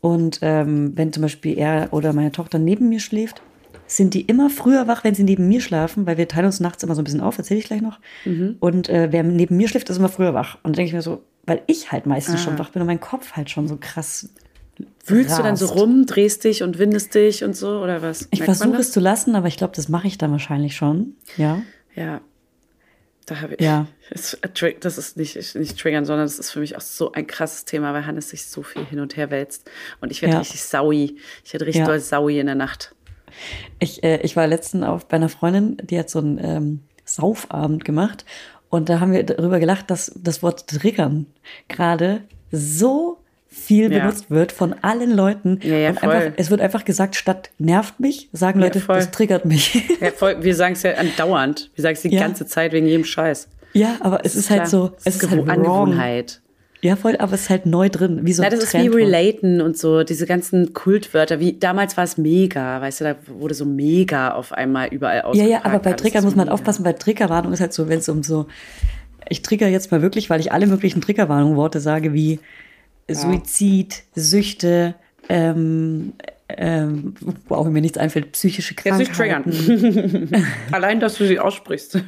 Und 0.00 0.38
ähm, 0.42 0.92
wenn 0.96 1.12
zum 1.12 1.22
Beispiel 1.22 1.58
er 1.58 1.88
oder 1.92 2.12
meine 2.12 2.30
Tochter 2.30 2.58
neben 2.58 2.88
mir 2.88 3.00
schläft, 3.00 3.42
sind 3.96 4.14
die 4.14 4.22
immer 4.22 4.50
früher 4.50 4.86
wach, 4.86 5.04
wenn 5.04 5.14
sie 5.14 5.24
neben 5.24 5.48
mir 5.48 5.60
schlafen, 5.60 6.06
weil 6.06 6.16
wir 6.18 6.28
teilen 6.28 6.46
uns 6.46 6.60
nachts 6.60 6.82
immer 6.82 6.94
so 6.94 7.00
ein 7.02 7.04
bisschen 7.04 7.20
auf, 7.20 7.38
erzähle 7.38 7.60
ich 7.60 7.66
gleich 7.66 7.80
noch. 7.82 7.98
Mhm. 8.24 8.56
Und 8.60 8.88
äh, 8.88 9.08
wer 9.10 9.22
neben 9.22 9.56
mir 9.56 9.68
schläft, 9.68 9.90
ist 9.90 9.96
immer 9.98 10.08
früher 10.08 10.34
wach. 10.34 10.56
Und 10.56 10.64
dann 10.64 10.72
denke 10.74 10.88
ich 10.88 10.94
mir 10.94 11.02
so, 11.02 11.22
weil 11.44 11.62
ich 11.66 11.92
halt 11.92 12.06
meistens 12.06 12.36
Ah. 12.36 12.38
schon 12.38 12.58
wach 12.58 12.70
bin 12.70 12.82
und 12.82 12.86
mein 12.86 13.00
Kopf 13.00 13.32
halt 13.32 13.50
schon 13.50 13.68
so 13.68 13.76
krass. 13.80 14.28
Wühlst 15.04 15.38
du 15.38 15.42
dann 15.42 15.56
so 15.56 15.66
rast. 15.66 15.78
rum, 15.78 16.06
drehst 16.06 16.44
dich 16.44 16.62
und 16.62 16.78
windest 16.78 17.14
dich 17.14 17.44
und 17.44 17.54
so 17.56 17.80
oder 17.80 18.02
was? 18.02 18.28
Ich 18.30 18.40
Merkt 18.40 18.48
man 18.48 18.56
versuche 18.56 18.80
es 18.80 18.92
zu 18.92 19.00
lassen, 19.00 19.34
aber 19.34 19.48
ich 19.48 19.56
glaube, 19.56 19.74
das 19.76 19.88
mache 19.88 20.06
ich 20.06 20.16
dann 20.18 20.30
wahrscheinlich 20.32 20.74
schon. 20.76 21.14
Ja. 21.36 21.62
Ja. 21.94 22.20
Da 23.26 23.40
habe 23.40 23.54
ich. 23.54 23.60
Ja. 23.60 23.86
Äh, 24.12 24.74
das 24.80 24.98
ist 24.98 25.16
nicht, 25.16 25.54
nicht 25.54 25.78
triggern, 25.78 26.04
sondern 26.04 26.26
das 26.26 26.38
ist 26.38 26.50
für 26.50 26.60
mich 26.60 26.76
auch 26.76 26.82
so 26.82 27.12
ein 27.12 27.26
krasses 27.26 27.64
Thema, 27.64 27.94
weil 27.94 28.04
Hannes 28.04 28.28
sich 28.28 28.44
so 28.44 28.62
viel 28.62 28.84
hin 28.84 29.00
und 29.00 29.16
her 29.16 29.30
wälzt. 29.30 29.70
Und 30.02 30.10
ich 30.12 30.20
werde 30.20 30.34
Ja. 30.34 30.40
richtig 30.40 30.62
saui. 30.62 31.16
Ich 31.44 31.52
werde 31.54 31.64
richtig 31.64 31.80
Ja. 31.80 31.86
doll 31.86 31.98
saui 32.00 32.38
in 32.38 32.44
der 32.46 32.54
Nacht. 32.54 32.94
Ich, 33.78 34.02
äh, 34.04 34.18
ich 34.22 34.36
war 34.36 34.46
letztens 34.46 34.84
auf 34.84 35.06
bei 35.06 35.16
einer 35.16 35.28
Freundin, 35.28 35.76
die 35.82 35.98
hat 35.98 36.10
so 36.10 36.18
einen 36.18 36.38
ähm, 36.42 36.80
Saufabend 37.04 37.84
gemacht. 37.84 38.24
Und 38.70 38.88
da 38.88 39.00
haben 39.00 39.12
wir 39.12 39.22
darüber 39.24 39.58
gelacht, 39.60 39.90
dass 39.90 40.12
das 40.16 40.42
Wort 40.42 40.66
triggern 40.66 41.26
gerade 41.68 42.22
so 42.50 43.18
viel 43.48 43.92
Ja. 43.92 43.98
benutzt 44.00 44.30
wird 44.30 44.50
von 44.50 44.74
allen 44.80 45.10
Leuten. 45.14 45.60
Ja, 45.62 45.76
ja, 45.76 45.90
und 45.90 46.02
einfach, 46.02 46.32
es 46.36 46.48
wird 46.50 46.62
einfach 46.62 46.86
gesagt, 46.86 47.16
statt 47.16 47.50
nervt 47.58 48.00
mich, 48.00 48.30
sagen 48.32 48.60
Leute, 48.60 48.80
voll. 48.80 48.96
das 48.96 49.10
triggert 49.10 49.44
mich. 49.44 49.74
Ja, 50.00 50.10
voll, 50.10 50.42
wir 50.42 50.54
sagen 50.54 50.72
es 50.72 50.82
ja 50.84 50.94
andauernd. 50.94 51.70
Wir 51.74 51.82
sagen 51.82 51.94
es 51.94 52.00
die 52.02 52.10
ganze 52.10 52.46
Zeit 52.46 52.72
wegen 52.72 52.86
jedem 52.86 53.04
Scheiß. 53.04 53.48
ja, 53.74 53.96
aber 54.00 54.24
es 54.24 54.36
ist 54.36 54.48
halt 54.48 54.60
Klar. 54.60 54.70
so, 54.70 54.92
es 55.04 55.16
ist 55.16 55.22
Gewo- 55.24 55.30
halt 55.30 55.38
wrong. 55.46 55.50
Angewohnheit. 55.50 56.40
Ja, 56.84 56.96
voll, 56.96 57.16
aber 57.18 57.34
es 57.34 57.42
ist 57.42 57.50
halt 57.50 57.64
neu 57.64 57.88
drin, 57.88 58.20
wie 58.24 58.32
so 58.32 58.42
Na, 58.42 58.48
ein 58.48 58.54
das 58.54 58.64
ist 58.64 58.74
wie 58.74 58.88
relaten 58.88 59.60
und 59.60 59.78
so, 59.78 60.02
diese 60.02 60.26
ganzen 60.26 60.72
Kultwörter. 60.74 61.38
Wie 61.38 61.52
damals 61.52 61.96
war 61.96 62.02
es 62.02 62.18
mega, 62.18 62.80
weißt 62.80 63.00
du, 63.00 63.04
da 63.04 63.16
wurde 63.28 63.54
so 63.54 63.64
mega 63.64 64.32
auf 64.34 64.52
einmal 64.52 64.88
überall 64.88 65.18
Ja, 65.18 65.24
ausgepackt. 65.24 65.50
ja, 65.50 65.64
aber 65.64 65.78
bei 65.78 65.96
so 65.96 66.24
muss 66.26 66.34
man 66.34 66.46
mega. 66.46 66.54
aufpassen. 66.54 66.82
Bei 66.82 66.92
Triggerwarnung 66.92 67.52
ist 67.52 67.60
halt 67.60 67.72
so, 67.72 67.88
wenn 67.88 68.00
es 68.00 68.08
um 68.08 68.24
so, 68.24 68.46
ich 69.28 69.42
trigger 69.42 69.68
jetzt 69.68 69.92
mal 69.92 70.02
wirklich, 70.02 70.28
weil 70.28 70.40
ich 70.40 70.50
alle 70.50 70.66
möglichen 70.66 71.00
Triggerwarnung-Worte 71.00 71.78
sage, 71.78 72.12
wie 72.14 72.40
Suizid, 73.08 74.02
Süchte, 74.16 74.94
ähm, 75.28 76.12
ähm, 76.48 77.14
wo 77.48 77.54
auch 77.54 77.68
mir 77.68 77.80
nichts 77.80 77.98
einfällt, 77.98 78.32
psychische 78.32 78.74
Jetzt 78.84 78.98
nicht 78.98 79.12
Krankheiten. 79.12 79.50
triggern. 79.52 80.44
Allein, 80.72 81.00
dass 81.00 81.14
du 81.16 81.26
sie 81.26 81.38
aussprichst. 81.38 81.98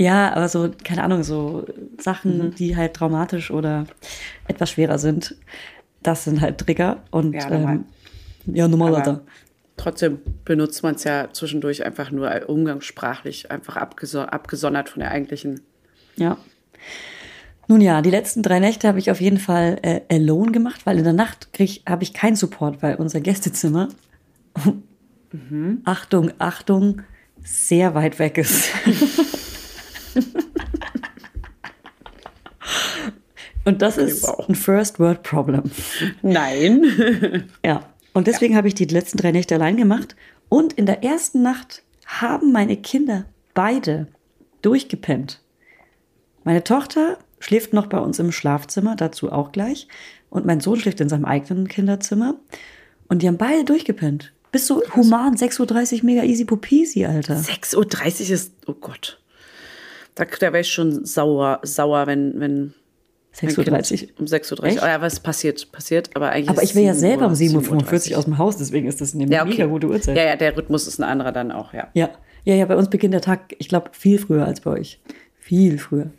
Ja, 0.00 0.32
aber 0.32 0.48
so, 0.48 0.70
keine 0.82 1.02
Ahnung, 1.04 1.22
so 1.22 1.66
Sachen, 1.98 2.38
Mhm. 2.38 2.54
die 2.54 2.74
halt 2.74 2.94
traumatisch 2.94 3.50
oder 3.50 3.84
etwas 4.48 4.70
schwerer 4.70 4.98
sind, 4.98 5.34
das 6.02 6.24
sind 6.24 6.40
halt 6.40 6.56
Trigger. 6.56 7.02
Und 7.10 7.34
Ja, 7.34 7.50
normal. 7.50 7.74
ähm, 8.46 8.54
ja, 8.54 8.66
normal, 8.66 8.88
Aber 8.94 8.96
Alter. 8.96 9.20
trotzdem 9.76 10.20
benutzt 10.46 10.82
man 10.82 10.94
es 10.94 11.04
ja 11.04 11.28
zwischendurch 11.30 11.84
einfach 11.84 12.10
nur 12.10 12.30
umgangssprachlich, 12.48 13.50
einfach 13.50 13.76
abgeso 13.76 14.20
abgesondert 14.22 14.88
von 14.88 15.00
der 15.00 15.10
eigentlichen. 15.10 15.60
Ja. 16.16 16.38
Nun 17.68 17.82
ja, 17.82 18.00
die 18.00 18.10
letzten 18.10 18.42
drei 18.42 18.58
Nächte 18.58 18.88
habe 18.88 18.98
ich 18.98 19.10
auf 19.10 19.20
jeden 19.20 19.38
Fall 19.38 19.78
äh, 19.82 20.00
alone 20.10 20.50
gemacht, 20.50 20.86
weil 20.86 20.96
in 20.96 21.04
der 21.04 21.12
Nacht 21.12 21.48
habe 21.86 22.02
ich 22.02 22.14
keinen 22.14 22.36
Support, 22.36 22.82
weil 22.82 22.94
unser 22.94 23.20
Gästezimmer, 23.20 23.88
Achtung, 25.84 26.32
Achtung, 26.38 27.02
sehr 27.44 27.94
weit 27.94 28.18
weg 28.18 28.38
ist. 28.38 28.70
Und 33.64 33.82
das 33.82 33.98
ist 33.98 34.26
ein 34.26 34.54
First 34.54 34.98
World 34.98 35.22
Problem. 35.22 35.70
Nein. 36.22 37.46
Ja. 37.64 37.84
Und 38.12 38.26
deswegen 38.26 38.56
habe 38.56 38.66
ich 38.66 38.74
die 38.74 38.86
letzten 38.86 39.18
drei 39.18 39.30
Nächte 39.30 39.54
allein 39.54 39.76
gemacht. 39.76 40.16
Und 40.48 40.72
in 40.72 40.86
der 40.86 41.04
ersten 41.04 41.42
Nacht 41.42 41.84
haben 42.06 42.50
meine 42.50 42.76
Kinder 42.76 43.26
beide 43.54 44.08
durchgepennt. 44.62 45.40
Meine 46.42 46.64
Tochter 46.64 47.18
schläft 47.38 47.72
noch 47.72 47.86
bei 47.86 47.98
uns 47.98 48.18
im 48.18 48.32
Schlafzimmer, 48.32 48.96
dazu 48.96 49.30
auch 49.30 49.52
gleich. 49.52 49.86
Und 50.28 50.46
mein 50.46 50.60
Sohn 50.60 50.80
schläft 50.80 51.00
in 51.00 51.08
seinem 51.08 51.24
eigenen 51.24 51.68
Kinderzimmer. 51.68 52.34
Und 53.08 53.22
die 53.22 53.28
haben 53.28 53.38
beide 53.38 53.64
durchgepennt. 53.64 54.32
Bist 54.50 54.66
so 54.66 54.82
human, 54.96 55.36
6.30 55.36 55.98
Uhr, 55.98 56.04
mega 56.04 56.24
easy 56.24 56.44
popisi, 56.44 57.04
Alter. 57.04 57.36
6.30 57.36 57.76
Uhr 57.76 58.30
ist, 58.34 58.52
oh 58.66 58.74
Gott. 58.74 59.20
Da, 60.20 60.26
da 60.38 60.52
wäre 60.52 60.60
ich 60.60 60.70
schon 60.70 61.04
sauer, 61.04 61.60
sauer, 61.62 62.06
wenn, 62.06 62.38
wenn. 62.40 62.74
mein 63.42 63.50
6.30 63.50 63.96
Kind 63.98 64.20
Um 64.20 64.26
6.30 64.26 64.52
Uhr. 64.52 64.82
Oh 64.82 64.86
ja, 64.86 65.00
was 65.00 65.20
passiert, 65.20 65.72
passiert, 65.72 66.10
aber 66.14 66.30
eigentlich. 66.30 66.50
Aber 66.50 66.62
ich 66.62 66.74
will 66.74 66.84
ja 66.84 66.94
7 66.94 67.00
selber 67.00 67.26
um 67.26 67.32
7:30 67.32 67.68
7.45 67.68 68.12
Uhr 68.12 68.18
aus 68.18 68.24
dem 68.24 68.38
Haus, 68.38 68.56
deswegen 68.56 68.86
ist 68.86 69.00
das 69.00 69.14
eine 69.14 69.26
ja, 69.32 69.42
okay. 69.42 69.50
mega 69.50 69.66
gute 69.66 69.88
Uhrzeit. 69.88 70.16
Ja, 70.16 70.24
ja, 70.24 70.36
der 70.36 70.56
Rhythmus 70.56 70.86
ist 70.86 70.98
ein 70.98 71.04
anderer 71.04 71.32
dann 71.32 71.52
auch, 71.52 71.72
ja. 71.72 71.88
Ja, 71.94 72.10
ja, 72.44 72.54
ja, 72.54 72.66
bei 72.66 72.76
uns 72.76 72.90
beginnt 72.90 73.14
der 73.14 73.20
Tag, 73.20 73.54
ich 73.58 73.68
glaube, 73.68 73.90
viel 73.92 74.18
früher 74.18 74.46
als 74.46 74.60
bei 74.60 74.72
euch. 74.72 75.00
Viel 75.38 75.78
früher. 75.78 76.10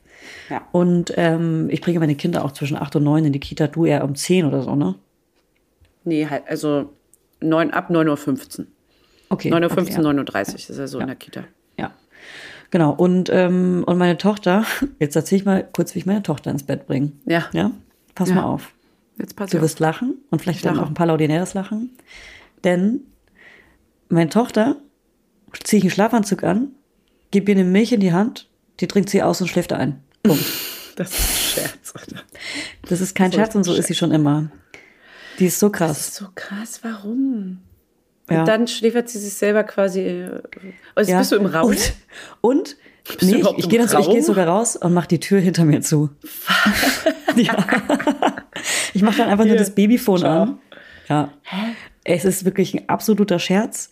Ja. 0.49 0.67
Und 0.71 1.13
ähm, 1.17 1.69
ich 1.69 1.81
bringe 1.81 1.99
meine 1.99 2.15
Kinder 2.15 2.43
auch 2.45 2.51
zwischen 2.51 2.77
8 2.77 2.95
und 2.95 3.03
9 3.03 3.25
in 3.25 3.33
die 3.33 3.39
Kita, 3.39 3.67
du 3.67 3.85
eher 3.85 4.03
um 4.03 4.15
10 4.15 4.45
oder 4.45 4.61
so, 4.63 4.75
ne? 4.75 4.95
Nee, 6.03 6.27
halt, 6.27 6.43
also 6.47 6.89
9, 7.41 7.71
ab 7.71 7.89
9.15 7.89 8.59
Uhr. 8.59 8.65
Okay. 9.29 9.51
9.15 9.51 9.71
okay, 9.71 9.97
Uhr, 9.97 10.13
ja. 10.13 10.21
9.30 10.21 10.49
Uhr 10.49 10.55
ist 10.55 10.69
er 10.69 10.87
so 10.87 10.99
in 10.99 11.07
der 11.07 11.15
Kita. 11.15 11.43
Genau. 12.71 12.91
Und, 12.91 13.29
ähm, 13.31 13.83
und 13.85 13.97
meine 13.97 14.17
Tochter, 14.17 14.65
jetzt 14.99 15.15
erzähle 15.15 15.39
ich 15.39 15.45
mal 15.45 15.67
kurz, 15.71 15.93
wie 15.93 15.99
ich 15.99 16.05
meine 16.05 16.23
Tochter 16.23 16.51
ins 16.51 16.63
Bett 16.63 16.87
bringe. 16.87 17.11
Ja. 17.25 17.45
Ja? 17.53 17.71
Pass 18.15 18.29
Ja. 18.29 18.35
mal 18.35 18.43
auf. 18.43 18.71
Jetzt 19.17 19.35
passt 19.35 19.53
Du 19.53 19.61
wirst 19.61 19.79
lachen 19.79 20.15
und 20.31 20.41
vielleicht 20.41 20.65
dann 20.65 20.79
auch 20.79 20.87
ein 20.87 20.93
paar 20.93 21.05
laudinäres 21.07 21.53
Lachen. 21.53 21.91
Denn 22.63 23.01
meine 24.09 24.29
Tochter 24.29 24.77
ziehe 25.63 25.77
ich 25.79 25.83
einen 25.83 25.91
Schlafanzug 25.91 26.43
an, 26.43 26.69
gebe 27.29 27.51
ihr 27.51 27.57
eine 27.57 27.65
Milch 27.69 27.91
in 27.91 27.99
die 27.99 28.13
Hand, 28.13 28.49
die 28.79 28.87
trinkt 28.87 29.09
sie 29.09 29.21
aus 29.21 29.41
und 29.41 29.47
schläft 29.47 29.73
ein. 29.73 30.01
Punkt. 30.23 30.43
Das 30.97 31.09
ist 31.09 31.19
ein 31.21 31.63
Scherz, 31.63 31.93
Alter. 31.95 32.21
Das 32.89 32.99
ist 32.99 33.15
kein 33.15 33.31
So 33.31 33.37
Scherz 33.37 33.55
und 33.55 33.63
so 33.63 33.71
ist 33.71 33.79
ist 33.79 33.87
sie 33.87 33.95
schon 33.95 34.11
immer. 34.11 34.51
Die 35.39 35.45
ist 35.45 35.57
so 35.57 35.69
Das 35.69 35.77
krass. 35.77 35.99
ist 36.09 36.15
so 36.15 36.27
krass, 36.35 36.79
warum? 36.83 37.59
Ja. 38.31 38.39
Und 38.41 38.47
dann 38.47 38.67
schläfert 38.67 39.09
sie 39.09 39.19
sich 39.19 39.33
selber 39.33 39.63
quasi. 39.63 40.01
äh, 40.01 40.41
Also 40.95 41.11
Ja. 41.11 41.19
bist 41.19 41.31
du 41.31 41.35
im 41.35 41.45
Raum? 41.45 41.69
Und, 41.69 41.93
und 42.41 42.77
nee, 43.21 43.35
ich, 43.37 43.57
ich 43.57 43.69
gehe 43.69 43.85
geh 43.85 44.21
sogar 44.21 44.47
raus 44.47 44.75
und 44.75 44.93
mache 44.93 45.07
die 45.07 45.19
Tür 45.19 45.39
hinter 45.39 45.65
mir 45.65 45.81
zu. 45.81 46.09
ja. 47.35 47.55
Ich 48.93 49.01
mache 49.01 49.17
dann 49.17 49.29
einfach 49.29 49.45
nur 49.45 49.53
Hier. 49.55 49.59
das 49.59 49.71
Babyphone 49.71 50.19
Ciao. 50.19 50.41
an. 50.43 50.57
Ja. 51.09 51.29
Es 52.03 52.25
ist 52.25 52.45
wirklich 52.45 52.73
ein 52.73 52.89
absoluter 52.89 53.39
Scherz. 53.39 53.89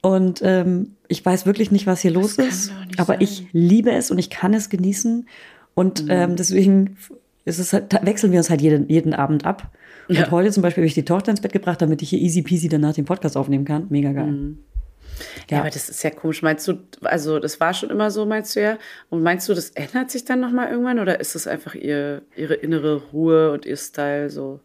Und 0.00 0.40
ähm, 0.42 0.96
ich 1.06 1.24
weiß 1.24 1.46
wirklich 1.46 1.70
nicht, 1.70 1.86
was 1.86 2.00
hier 2.00 2.10
los 2.10 2.36
kann 2.36 2.48
ist. 2.48 2.72
Aber 2.98 3.06
sein. 3.14 3.16
Mhm. 3.18 3.22
ich 3.22 3.46
liebe 3.52 3.92
es 3.92 4.10
und 4.10 4.18
ich 4.18 4.30
kann 4.30 4.52
es 4.54 4.68
genießen. 4.68 5.28
Und 5.74 6.04
ähm, 6.08 6.36
deswegen 6.36 6.96
ist 7.44 7.58
es 7.58 7.72
halt, 7.72 7.94
wechseln 8.04 8.32
wir 8.32 8.38
uns 8.38 8.50
halt 8.50 8.60
jeden, 8.60 8.88
jeden 8.88 9.14
Abend 9.14 9.44
ab. 9.46 9.70
Und 10.08 10.16
Ja. 10.18 10.30
heute 10.30 10.50
zum 10.50 10.62
Beispiel 10.62 10.82
habe 10.82 10.86
ich 10.88 10.94
die 10.94 11.04
Tochter 11.04 11.30
ins 11.30 11.40
Bett 11.40 11.52
gebracht, 11.52 11.80
damit 11.82 12.02
ich 12.02 12.10
hier 12.10 12.18
easy 12.20 12.42
peasy 12.42 12.68
danach 12.68 12.94
den 12.94 13.04
Podcast 13.04 13.36
aufnehmen 13.36 13.64
kann. 13.64 13.86
Mega 13.90 14.12
geil. 14.12 14.26
Mhm. 14.26 14.58
Ja, 15.50 15.60
aber 15.60 15.70
das 15.70 15.88
ist 15.88 16.02
ja 16.02 16.10
komisch. 16.10 16.42
Meinst 16.42 16.66
du, 16.66 16.74
also 17.02 17.38
das 17.38 17.60
war 17.60 17.74
schon 17.74 17.90
immer 17.90 18.10
so, 18.10 18.24
meinst 18.26 18.56
du 18.56 18.62
ja? 18.62 18.78
Und 19.10 19.22
meinst 19.22 19.48
du, 19.48 19.54
das 19.54 19.70
ändert 19.70 20.10
sich 20.10 20.24
dann 20.24 20.40
nochmal 20.40 20.70
irgendwann? 20.70 20.98
Oder 20.98 21.20
ist 21.20 21.34
das 21.34 21.46
einfach 21.46 21.74
ihr, 21.74 22.22
ihre 22.36 22.54
innere 22.54 23.02
Ruhe 23.12 23.52
und 23.52 23.66
ihr 23.66 23.76
Style 23.76 24.30
so? 24.30 24.60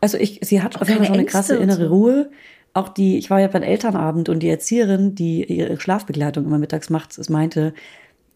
Also 0.00 0.18
ich, 0.18 0.40
sie 0.42 0.62
hat 0.62 0.80
auf 0.80 0.88
jeden 0.88 0.98
Fall 1.00 1.06
schon 1.08 1.16
eine 1.16 1.26
krasse 1.26 1.56
innere 1.56 1.84
so. 1.84 1.94
Ruhe. 1.94 2.30
Auch 2.74 2.88
die, 2.88 3.18
ich 3.18 3.28
war 3.28 3.38
ja 3.38 3.48
beim 3.48 3.62
Elternabend 3.62 4.28
und 4.30 4.40
die 4.40 4.48
Erzieherin, 4.48 5.14
die 5.14 5.44
ihre 5.44 5.78
Schlafbegleitung 5.78 6.46
immer 6.46 6.58
mittags 6.58 6.88
macht, 6.88 7.16
es 7.18 7.28
meinte, 7.28 7.74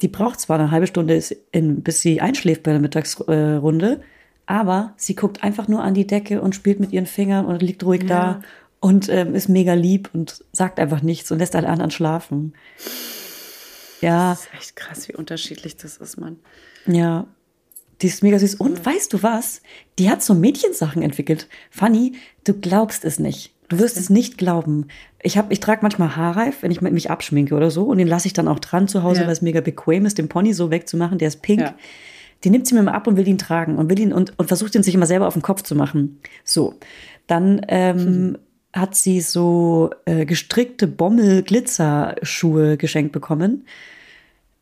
die 0.02 0.08
braucht 0.08 0.40
zwar 0.40 0.58
eine 0.58 0.70
halbe 0.70 0.86
Stunde, 0.86 1.20
in, 1.52 1.82
bis 1.82 2.02
sie 2.02 2.20
einschläft 2.20 2.62
bei 2.64 2.72
der 2.72 2.80
Mittagsrunde, 2.80 4.02
aber 4.46 4.94
sie 4.96 5.14
guckt 5.16 5.42
einfach 5.44 5.68
nur 5.68 5.82
an 5.82 5.94
die 5.94 6.06
Decke 6.06 6.40
und 6.40 6.54
spielt 6.54 6.80
mit 6.80 6.92
ihren 6.92 7.06
Fingern 7.06 7.46
und 7.46 7.62
liegt 7.62 7.82
ruhig 7.84 8.06
da 8.06 8.42
und 8.80 9.08
ähm, 9.08 9.34
ist 9.34 9.48
mega 9.48 9.74
lieb 9.74 10.10
und 10.12 10.44
sagt 10.52 10.78
einfach 10.78 11.02
nichts 11.02 11.30
und 11.32 11.38
lässt 11.38 11.56
alle 11.56 11.68
anderen 11.68 11.90
schlafen. 11.90 12.54
Ja, 14.00 14.30
Das 14.30 14.40
ist 14.42 14.54
echt 14.54 14.76
krass, 14.76 15.08
wie 15.08 15.14
unterschiedlich 15.14 15.76
das 15.76 15.96
ist, 15.96 16.18
Mann. 16.18 16.36
ja. 16.86 17.26
Die 18.02 18.08
ist 18.08 18.22
mega 18.22 18.38
süß. 18.38 18.56
Und 18.56 18.84
weißt 18.84 19.10
du 19.14 19.22
was? 19.22 19.62
Die 19.98 20.10
hat 20.10 20.22
so 20.22 20.34
Mädchensachen 20.34 21.00
entwickelt. 21.00 21.48
Fanny, 21.70 22.12
du 22.44 22.52
glaubst 22.52 23.06
es 23.06 23.18
nicht. 23.18 23.54
Du 23.70 23.78
wirst 23.78 23.96
es 23.96 24.10
nicht 24.10 24.36
glauben. 24.36 24.88
Ich, 25.22 25.38
hab, 25.38 25.50
ich 25.50 25.60
trage 25.60 25.78
manchmal 25.80 26.14
Haarreif, 26.14 26.62
wenn 26.62 26.70
ich 26.70 26.82
mit 26.82 26.92
mich 26.92 27.10
abschminke 27.10 27.54
oder 27.54 27.70
so. 27.70 27.84
Und 27.84 27.96
den 27.96 28.06
lasse 28.06 28.26
ich 28.26 28.34
dann 28.34 28.48
auch 28.48 28.58
dran 28.58 28.86
zu 28.86 29.02
Hause, 29.02 29.20
Ja. 29.22 29.26
weil 29.26 29.32
es 29.32 29.40
mega 29.40 29.62
bequem 29.62 30.04
ist, 30.04 30.18
den 30.18 30.28
Pony 30.28 30.52
so 30.52 30.70
wegzumachen. 30.70 31.16
Der 31.16 31.28
ist 31.28 31.40
pink. 31.40 31.62
Ja. 31.62 31.74
Den 32.44 32.52
nimmt 32.52 32.66
sie 32.66 32.74
mir 32.74 32.82
mal 32.82 32.92
ab 32.92 33.06
und 33.06 33.16
will 33.16 33.26
ihn 33.26 33.38
tragen 33.38 33.76
und 33.76 33.90
will 33.90 33.98
ihn 33.98 34.12
und, 34.12 34.38
und 34.38 34.48
versucht 34.48 34.74
ihn 34.74 34.82
sich 34.82 34.94
immer 34.94 35.06
selber 35.06 35.26
auf 35.26 35.34
den 35.34 35.42
Kopf 35.42 35.62
zu 35.62 35.74
machen. 35.74 36.20
So. 36.44 36.74
Dann 37.26 37.60
ähm, 37.68 38.38
hat 38.72 38.94
sie 38.94 39.20
so 39.20 39.90
äh, 40.04 40.26
gestrickte 40.26 40.86
Bommel-Glitzerschuhe 40.86 42.76
geschenkt 42.76 43.12
bekommen. 43.12 43.66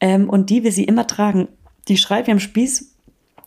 Ähm, 0.01 0.31
und 0.31 0.51
die 0.51 0.65
will 0.65 0.73
sie 0.73 0.85
immer 0.85 1.07
tragen. 1.07 1.49
Die 1.89 1.97
schreit 1.97 2.27
wie 2.27 2.33
am 2.33 2.41
Spieß. 2.41 2.94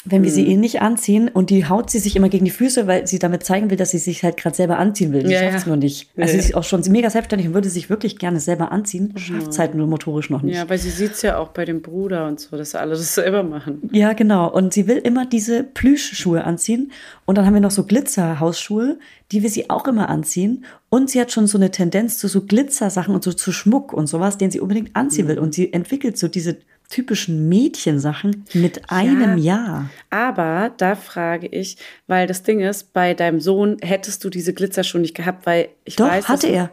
Wenn 0.09 0.23
wir 0.23 0.31
sie 0.31 0.47
eh 0.47 0.57
nicht 0.57 0.81
anziehen 0.81 1.29
und 1.29 1.49
die 1.49 1.67
haut 1.67 1.89
sie 1.89 1.99
sich 1.99 2.15
immer 2.15 2.29
gegen 2.29 2.45
die 2.45 2.51
Füße, 2.51 2.87
weil 2.87 3.07
sie 3.07 3.19
damit 3.19 3.43
zeigen 3.43 3.69
will, 3.69 3.77
dass 3.77 3.91
sie 3.91 3.97
sich 3.97 4.23
halt 4.23 4.37
gerade 4.37 4.55
selber 4.55 4.77
anziehen 4.77 5.13
will. 5.13 5.23
Die 5.23 5.31
Ja, 5.31 5.39
schafft 5.39 5.51
ja. 5.51 5.57
es 5.59 5.65
nur 5.65 5.77
nicht. 5.77 6.09
Also 6.17 6.33
sie 6.33 6.39
ist 6.39 6.55
auch 6.55 6.63
schon 6.63 6.81
mega 6.89 7.09
selbstständig 7.09 7.47
und 7.47 7.53
würde 7.53 7.69
sich 7.69 7.89
wirklich 7.89 8.17
gerne 8.17 8.39
selber 8.39 8.71
anziehen, 8.71 9.13
schafft 9.17 9.49
es 9.49 9.59
halt 9.59 9.75
nur 9.75 9.87
motorisch 9.87 10.29
noch 10.29 10.41
nicht. 10.41 10.55
Ja, 10.55 10.69
weil 10.69 10.77
sie 10.77 10.89
sieht 10.89 11.13
es 11.13 11.21
ja 11.21 11.37
auch 11.37 11.49
bei 11.49 11.65
dem 11.65 11.81
Bruder 11.81 12.27
und 12.27 12.39
so, 12.39 12.55
dass 12.57 12.75
alle 12.75 12.91
das 12.91 13.15
selber 13.15 13.43
machen. 13.43 13.89
Ja, 13.91 14.13
genau. 14.13 14.51
Und 14.51 14.73
sie 14.73 14.87
will 14.87 14.97
immer 14.97 15.25
diese 15.25 15.63
Plüschschuhe 15.63 16.43
anziehen. 16.43 16.91
Und 17.25 17.37
dann 17.37 17.45
haben 17.45 17.53
wir 17.53 17.61
noch 17.61 17.71
so 17.71 17.83
Glitzerhausschuhe, 17.83 18.99
die 19.31 19.43
wir 19.43 19.49
sie 19.49 19.69
auch 19.69 19.87
immer 19.87 20.09
anziehen. 20.09 20.65
Und 20.89 21.09
sie 21.09 21.19
hat 21.19 21.31
schon 21.31 21.47
so 21.47 21.57
eine 21.57 21.71
Tendenz 21.71 22.17
zu 22.17 22.27
so 22.27 22.41
Glitzersachen 22.41 23.13
und 23.13 23.23
so 23.23 23.33
zu 23.33 23.51
Schmuck 23.51 23.93
und 23.93 24.07
sowas, 24.07 24.37
den 24.37 24.51
sie 24.51 24.59
unbedingt 24.59 24.95
anziehen 24.95 25.27
will. 25.27 25.39
Und 25.39 25.53
sie 25.53 25.73
entwickelt 25.73 26.17
so 26.17 26.27
diese 26.27 26.57
typischen 26.89 27.49
Mädchensachen 27.49 28.45
mit 28.53 28.89
einem 28.89 29.37
Jahr. 29.37 29.89
Aber 30.09 30.71
da 30.77 30.95
frage 30.95 31.47
ich, 31.47 31.77
weil 32.07 32.27
das 32.27 32.43
Ding 32.43 32.61
ist, 32.61 32.93
bei 32.93 33.13
deinem 33.13 33.41
Sohn 33.41 33.77
hättest 33.81 34.23
du 34.23 34.29
diese 34.29 34.53
Glitzerschuhe 34.53 35.01
nicht 35.01 35.15
gehabt, 35.15 35.45
weil 35.45 35.69
ich 35.83 35.95
Doch, 35.97 36.07
weiß, 36.07 36.27
hatte 36.29 36.47
er. 36.47 36.71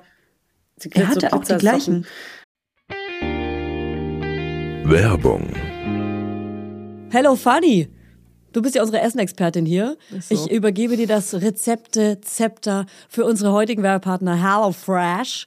Sie 0.77 0.91
Er 0.93 1.09
hatte 1.09 1.33
auch 1.33 1.45
die 1.45 1.57
gleichen. 1.57 2.07
Werbung. 4.85 5.53
Hello 7.11 7.37
Fanny. 7.37 7.89
Du 8.53 8.63
bist 8.63 8.77
ja 8.77 8.83
unsere 8.83 9.01
Essenexpertin 9.01 9.67
hier. 9.67 9.97
So. 10.21 10.35
Ich 10.35 10.51
übergebe 10.51 10.97
dir 10.97 11.09
das 11.09 11.35
Rezepte-Zepter 11.35 12.87
für 13.09 13.25
unsere 13.25 13.53
heutigen 13.53 13.83
Werbepartner 13.83 14.41
HelloFresh. 14.41 15.47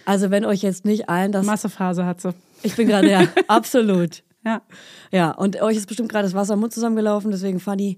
Also 0.11 0.29
wenn 0.29 0.43
euch 0.43 0.61
jetzt 0.61 0.83
nicht 0.83 1.07
allen 1.07 1.31
das... 1.31 1.45
Massephase 1.45 2.05
hat 2.05 2.19
sie. 2.19 2.33
Ich 2.63 2.75
bin 2.75 2.89
gerade, 2.89 3.09
ja, 3.09 3.27
absolut. 3.47 4.23
Ja. 4.43 4.61
Ja, 5.09 5.31
und 5.31 5.61
euch 5.61 5.77
ist 5.77 5.87
bestimmt 5.87 6.09
gerade 6.09 6.25
das 6.25 6.33
Wasser 6.33 6.55
im 6.55 6.59
Mund 6.59 6.73
zusammengelaufen, 6.73 7.31
deswegen 7.31 7.61
Fanny, 7.61 7.97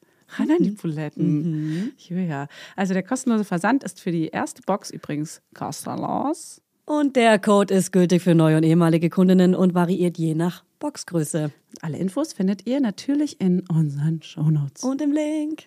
Ran 0.37 0.51
an 0.51 0.63
die 0.63 0.71
Buletten. 0.71 1.93
Ja. 2.07 2.47
Also 2.75 2.93
der 2.93 3.03
kostenlose 3.03 3.43
Versand 3.43 3.83
ist 3.83 3.99
für 3.99 4.11
die 4.11 4.27
erste 4.27 4.61
Box 4.61 4.89
übrigens 4.89 5.41
kostenlos. 5.53 6.61
Und 6.85 7.15
der 7.15 7.39
Code 7.39 7.73
ist 7.73 7.91
gültig 7.91 8.21
für 8.21 8.35
neue 8.35 8.57
und 8.57 8.63
ehemalige 8.63 9.09
Kundinnen 9.09 9.55
und 9.55 9.73
variiert 9.73 10.17
je 10.17 10.35
nach 10.35 10.63
Boxgröße. 10.79 11.51
Alle 11.81 11.97
Infos 11.97 12.33
findet 12.33 12.67
ihr 12.67 12.81
natürlich 12.81 13.39
in 13.39 13.61
unseren 13.69 14.21
Shownotes. 14.21 14.83
Und 14.83 15.01
im 15.01 15.11
Link. 15.11 15.65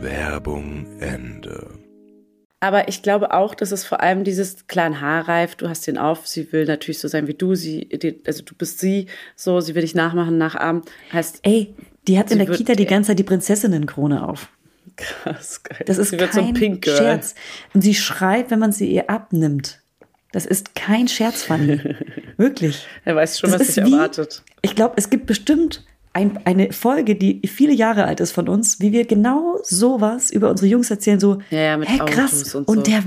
Werbung 0.00 0.86
Ende. 1.00 1.78
Aber 2.60 2.88
ich 2.88 3.02
glaube 3.02 3.32
auch, 3.32 3.54
dass 3.54 3.70
es 3.70 3.84
vor 3.84 4.00
allem 4.00 4.24
dieses 4.24 4.66
kleinen 4.66 5.00
Haarreif, 5.00 5.54
du 5.54 5.68
hast 5.68 5.86
den 5.86 5.96
auf, 5.96 6.26
sie 6.26 6.52
will 6.52 6.64
natürlich 6.64 6.98
so 6.98 7.06
sein 7.06 7.28
wie 7.28 7.34
du, 7.34 7.54
sie, 7.54 7.88
also 8.26 8.42
du 8.42 8.54
bist 8.56 8.80
sie, 8.80 9.06
so, 9.36 9.60
sie 9.60 9.76
will 9.76 9.82
dich 9.82 9.94
nachmachen, 9.94 10.38
nachahmen. 10.38 10.82
Heißt, 11.12 11.38
Ey, 11.44 11.72
die 12.06 12.18
hat 12.18 12.26
in 12.26 12.34
Sie 12.34 12.38
der 12.38 12.48
wird- 12.48 12.58
Kita 12.58 12.74
die 12.74 12.86
ganze 12.86 13.08
Zeit 13.08 13.18
die 13.18 13.24
Prinzessinnenkrone 13.24 14.26
auf. 14.28 14.48
krass, 14.96 15.62
geil. 15.62 15.82
Das 15.86 15.98
ist 15.98 16.10
sie 16.10 16.18
wird 16.20 16.32
so 16.32 16.40
ein 16.40 16.46
kein 16.46 16.54
Pink. 16.54 16.84
Scherz. 16.84 17.34
Und 17.74 17.82
sie 17.82 17.94
schreit, 17.94 18.50
wenn 18.50 18.58
man 18.58 18.72
sie 18.72 18.90
ihr 18.92 19.08
abnimmt. 19.10 19.80
Das 20.32 20.44
ist 20.44 20.74
kein 20.74 21.08
Scherz, 21.08 21.42
Fanny. 21.44 21.80
Wirklich. 22.36 22.84
Er 23.04 23.16
weiß 23.16 23.38
schon, 23.38 23.50
Das 23.50 23.60
was 23.60 23.68
sich 23.68 23.78
erwartet. 23.78 24.42
Ich 24.62 24.74
glaube, 24.74 24.94
es 24.96 25.08
gibt 25.10 25.26
bestimmt 25.26 25.84
ein, 26.12 26.38
eine 26.44 26.72
Folge, 26.72 27.14
die 27.14 27.40
viele 27.46 27.72
Jahre 27.72 28.04
alt 28.04 28.20
ist 28.20 28.32
von 28.32 28.48
uns, 28.48 28.80
wie 28.80 28.92
wir 28.92 29.06
genau 29.06 29.58
sowas 29.62 30.30
über 30.30 30.50
unsere 30.50 30.66
Jungs 30.68 30.90
erzählen, 30.90 31.20
so, 31.20 31.38
Ja, 31.50 31.58
ja, 31.60 31.76
mit 31.76 31.88
hä, 31.88 31.98
krass. 32.06 32.54
Und 32.54 32.66
Und, 32.68 32.76
so. 32.86 32.92
der 32.92 33.04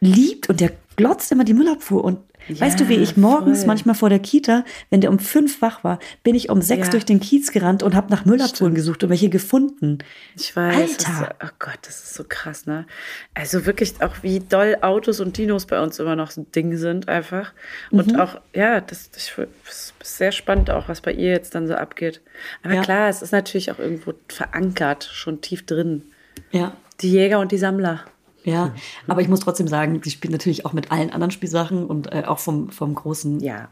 liebt 0.00 0.48
und 0.48 0.60
der 0.60 0.72
glotzt 0.96 1.30
immer 1.30 1.44
die 1.44 1.54
Müllabfuhr. 1.54 2.02
Und 2.02 2.18
weißt 2.48 2.80
du, 2.80 2.88
wie 2.88 2.96
Ja, 2.96 3.02
ich 3.02 3.16
morgens 3.16 3.60
voll. 3.60 3.66
manchmal 3.68 3.94
vor 3.94 4.08
der 4.10 4.18
Kita, 4.18 4.64
wenn 4.90 5.00
der 5.00 5.10
um 5.10 5.18
fünf 5.18 5.62
wach 5.62 5.84
war, 5.84 5.98
bin 6.22 6.34
ich 6.34 6.48
um 6.50 6.60
sechs 6.62 6.86
Ja. 6.88 6.90
durch 6.92 7.04
den 7.04 7.20
Kiez 7.20 7.52
gerannt 7.52 7.82
und 7.82 7.94
habe 7.94 8.10
nach 8.10 8.24
Müllabfuhren 8.24 8.74
gesucht 8.74 9.02
und 9.04 9.10
welche 9.10 9.28
gefunden. 9.28 9.98
Ich 10.36 10.54
weiß. 10.54 10.74
Alter. 10.76 11.22
Ist, 11.30 11.34
oh 11.44 11.54
Gott, 11.58 11.78
das 11.82 12.04
ist 12.04 12.14
so 12.14 12.24
krass, 12.28 12.66
ne? 12.66 12.86
Also 13.34 13.66
wirklich 13.66 13.94
auch, 14.00 14.14
wie 14.22 14.40
doll 14.40 14.76
Autos 14.82 15.20
und 15.20 15.36
Dinos 15.38 15.66
bei 15.66 15.80
uns 15.82 15.98
immer 15.98 16.16
noch 16.16 16.30
so 16.30 16.42
ein 16.42 16.52
Ding 16.52 16.76
sind, 16.76 17.08
einfach. 17.08 17.52
Und 17.90 18.12
Mhm. 18.12 18.20
auch, 18.20 18.40
ja, 18.54 18.80
das, 18.80 19.10
das 19.10 19.30
ist 19.68 19.94
sehr 20.02 20.32
spannend 20.32 20.70
auch, 20.70 20.88
was 20.88 21.00
bei 21.00 21.12
ihr 21.12 21.30
jetzt 21.30 21.54
dann 21.54 21.66
so 21.66 21.74
abgeht. 21.74 22.20
Aber 22.62 22.74
Ja. 22.74 22.82
klar, 22.82 23.08
es 23.08 23.22
ist 23.22 23.32
natürlich 23.32 23.70
auch 23.72 23.78
irgendwo 23.78 24.14
verankert, 24.28 25.04
schon 25.12 25.40
tief 25.40 25.64
drin. 25.66 26.02
Ja. 26.50 26.76
Die 27.00 27.10
Jäger 27.10 27.40
und 27.40 27.52
die 27.52 27.58
Sammler. 27.58 28.04
Ja, 28.44 28.74
aber 29.08 29.22
ich 29.22 29.28
muss 29.28 29.40
trotzdem 29.40 29.68
sagen, 29.68 30.00
die 30.00 30.10
spielt 30.10 30.32
natürlich 30.32 30.66
auch 30.66 30.74
mit 30.74 30.92
allen 30.92 31.10
anderen 31.10 31.30
Spielsachen 31.30 31.86
und 31.86 32.12
äh, 32.12 32.24
auch 32.26 32.38
vom, 32.38 32.70
vom 32.70 32.94
großen. 32.94 33.40
Ja. 33.40 33.70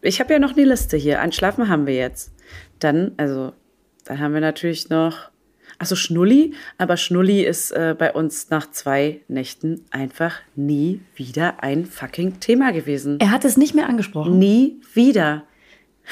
Ich 0.00 0.20
habe 0.20 0.32
ja 0.32 0.38
noch 0.40 0.56
eine 0.56 0.64
Liste 0.64 0.96
hier. 0.96 1.20
Einschlafen 1.20 1.68
haben 1.68 1.86
wir 1.86 1.94
jetzt. 1.94 2.32
Dann, 2.80 3.12
also, 3.16 3.52
dann 4.04 4.18
haben 4.18 4.34
wir 4.34 4.40
natürlich 4.40 4.90
noch. 4.90 5.30
Achso, 5.78 5.94
Schnulli. 5.94 6.54
Aber 6.78 6.96
Schnulli 6.96 7.42
ist 7.42 7.70
äh, 7.70 7.94
bei 7.96 8.12
uns 8.12 8.50
nach 8.50 8.70
zwei 8.70 9.20
Nächten 9.28 9.84
einfach 9.90 10.34
nie 10.54 11.00
wieder 11.14 11.62
ein 11.62 11.86
fucking 11.86 12.40
Thema 12.40 12.72
gewesen. 12.72 13.18
Er 13.20 13.30
hat 13.30 13.44
es 13.44 13.56
nicht 13.56 13.74
mehr 13.74 13.88
angesprochen. 13.88 14.38
Nie 14.38 14.80
wieder. 14.94 15.44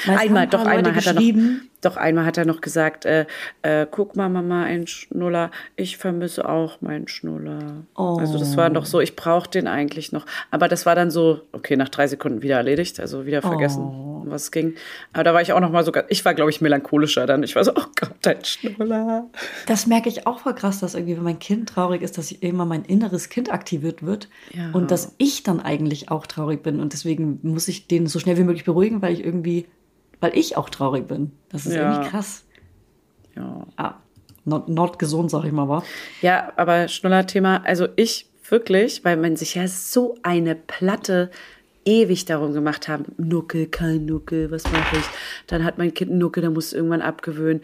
Weil 0.05 0.17
einmal, 0.17 0.43
ein 0.43 0.49
doch 0.49 0.61
einmal 0.61 0.77
Leute 0.77 0.95
hat 0.95 1.05
er 1.05 1.13
noch. 1.13 1.61
Doch 1.81 1.97
einmal 1.97 2.25
hat 2.25 2.37
er 2.37 2.45
noch 2.45 2.61
gesagt, 2.61 3.05
äh, 3.05 3.25
äh, 3.63 3.87
guck 3.89 4.15
mal, 4.15 4.29
Mama, 4.29 4.63
ein 4.63 4.87
Schnuller, 4.87 5.51
ich 5.75 5.97
vermisse 5.97 6.47
auch 6.47 6.79
meinen 6.81 7.07
Schnuller. 7.07 7.85
Oh. 7.95 8.17
Also 8.19 8.37
das 8.37 8.55
war 8.55 8.69
doch 8.69 8.85
so, 8.85 8.99
ich 8.99 9.15
brauche 9.15 9.49
den 9.49 9.67
eigentlich 9.67 10.11
noch. 10.11 10.25
Aber 10.51 10.67
das 10.67 10.85
war 10.85 10.95
dann 10.95 11.09
so, 11.09 11.41
okay, 11.51 11.75
nach 11.75 11.89
drei 11.89 12.07
Sekunden 12.07 12.43
wieder 12.43 12.57
erledigt, 12.57 12.99
also 12.99 13.25
wieder 13.25 13.41
vergessen, 13.41 13.83
oh. 13.83 14.23
was 14.27 14.43
es 14.43 14.51
ging. 14.51 14.75
Aber 15.13 15.23
da 15.23 15.33
war 15.33 15.41
ich 15.41 15.53
auch 15.53 15.59
noch 15.59 15.71
mal 15.71 15.83
sogar, 15.83 16.05
ich 16.09 16.23
war, 16.23 16.35
glaube 16.35 16.51
ich, 16.51 16.61
melancholischer 16.61 17.25
dann. 17.25 17.41
Ich 17.43 17.55
war 17.55 17.63
so, 17.63 17.71
oh 17.71 17.85
Gott, 17.99 18.15
dein 18.21 18.43
Schnuller. 18.45 19.27
Das 19.65 19.87
merke 19.87 20.09
ich 20.09 20.27
auch 20.27 20.39
voll 20.39 20.53
krass, 20.53 20.79
dass 20.79 20.93
irgendwie, 20.93 21.17
wenn 21.17 21.23
mein 21.23 21.39
Kind 21.39 21.69
traurig 21.69 22.03
ist, 22.03 22.17
dass 22.17 22.31
immer 22.31 22.65
mein 22.65 22.85
inneres 22.85 23.29
Kind 23.29 23.51
aktiviert 23.51 24.05
wird 24.05 24.29
ja. 24.53 24.71
und 24.71 24.91
dass 24.91 25.15
ich 25.17 25.43
dann 25.43 25.59
eigentlich 25.59 26.09
auch 26.09 26.27
traurig 26.27 26.63
bin. 26.63 26.79
Und 26.79 26.93
deswegen 26.93 27.39
muss 27.43 27.67
ich 27.67 27.87
den 27.87 28.07
so 28.07 28.19
schnell 28.19 28.37
wie 28.37 28.43
möglich 28.43 28.65
beruhigen, 28.65 29.01
weil 29.01 29.13
ich 29.13 29.25
irgendwie 29.25 29.65
weil 30.21 30.37
ich 30.37 30.55
auch 30.55 30.69
traurig 30.69 31.07
bin. 31.07 31.33
Das 31.49 31.65
ist 31.65 31.75
ja. 31.75 31.91
irgendwie 31.91 32.09
krass. 32.09 32.45
Ja. 33.35 33.67
Ah, 33.75 33.95
not, 34.45 34.69
not 34.69 34.99
gesund, 34.99 35.29
sag 35.29 35.43
ich 35.43 35.51
mal, 35.51 35.67
war. 35.67 35.83
Ja, 36.21 36.53
aber 36.55 36.87
Schnuller-Thema, 36.87 37.63
also 37.65 37.87
ich 37.97 38.27
wirklich, 38.47 39.03
weil 39.03 39.17
man 39.17 39.35
sich 39.35 39.55
ja 39.55 39.67
so 39.67 40.17
eine 40.23 40.55
Platte 40.55 41.31
ewig 41.83 42.25
darum 42.25 42.53
gemacht 42.53 42.87
haben, 42.87 43.05
Nuckel, 43.17 43.65
kein 43.65 44.05
Nuckel, 44.05 44.51
was 44.51 44.63
mache 44.71 44.97
ich? 44.97 45.05
Dann 45.47 45.63
hat 45.63 45.77
mein 45.77 45.93
Kind 45.93 46.11
einen 46.11 46.19
Nuckel, 46.19 46.41
der 46.41 46.51
muss 46.51 46.67
es 46.67 46.73
irgendwann 46.73 47.01
abgewöhnen 47.01 47.61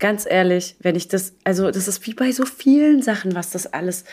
ganz 0.00 0.26
ehrlich, 0.28 0.74
wenn 0.80 0.96
ich 0.96 1.06
das, 1.06 1.34
also 1.44 1.70
das 1.70 1.86
ist 1.86 2.04
wie 2.06 2.14
bei 2.14 2.32
so 2.32 2.44
vielen 2.44 3.02
Sachen, 3.02 3.34
was 3.34 3.50
das 3.50 3.72
alles 3.72 4.04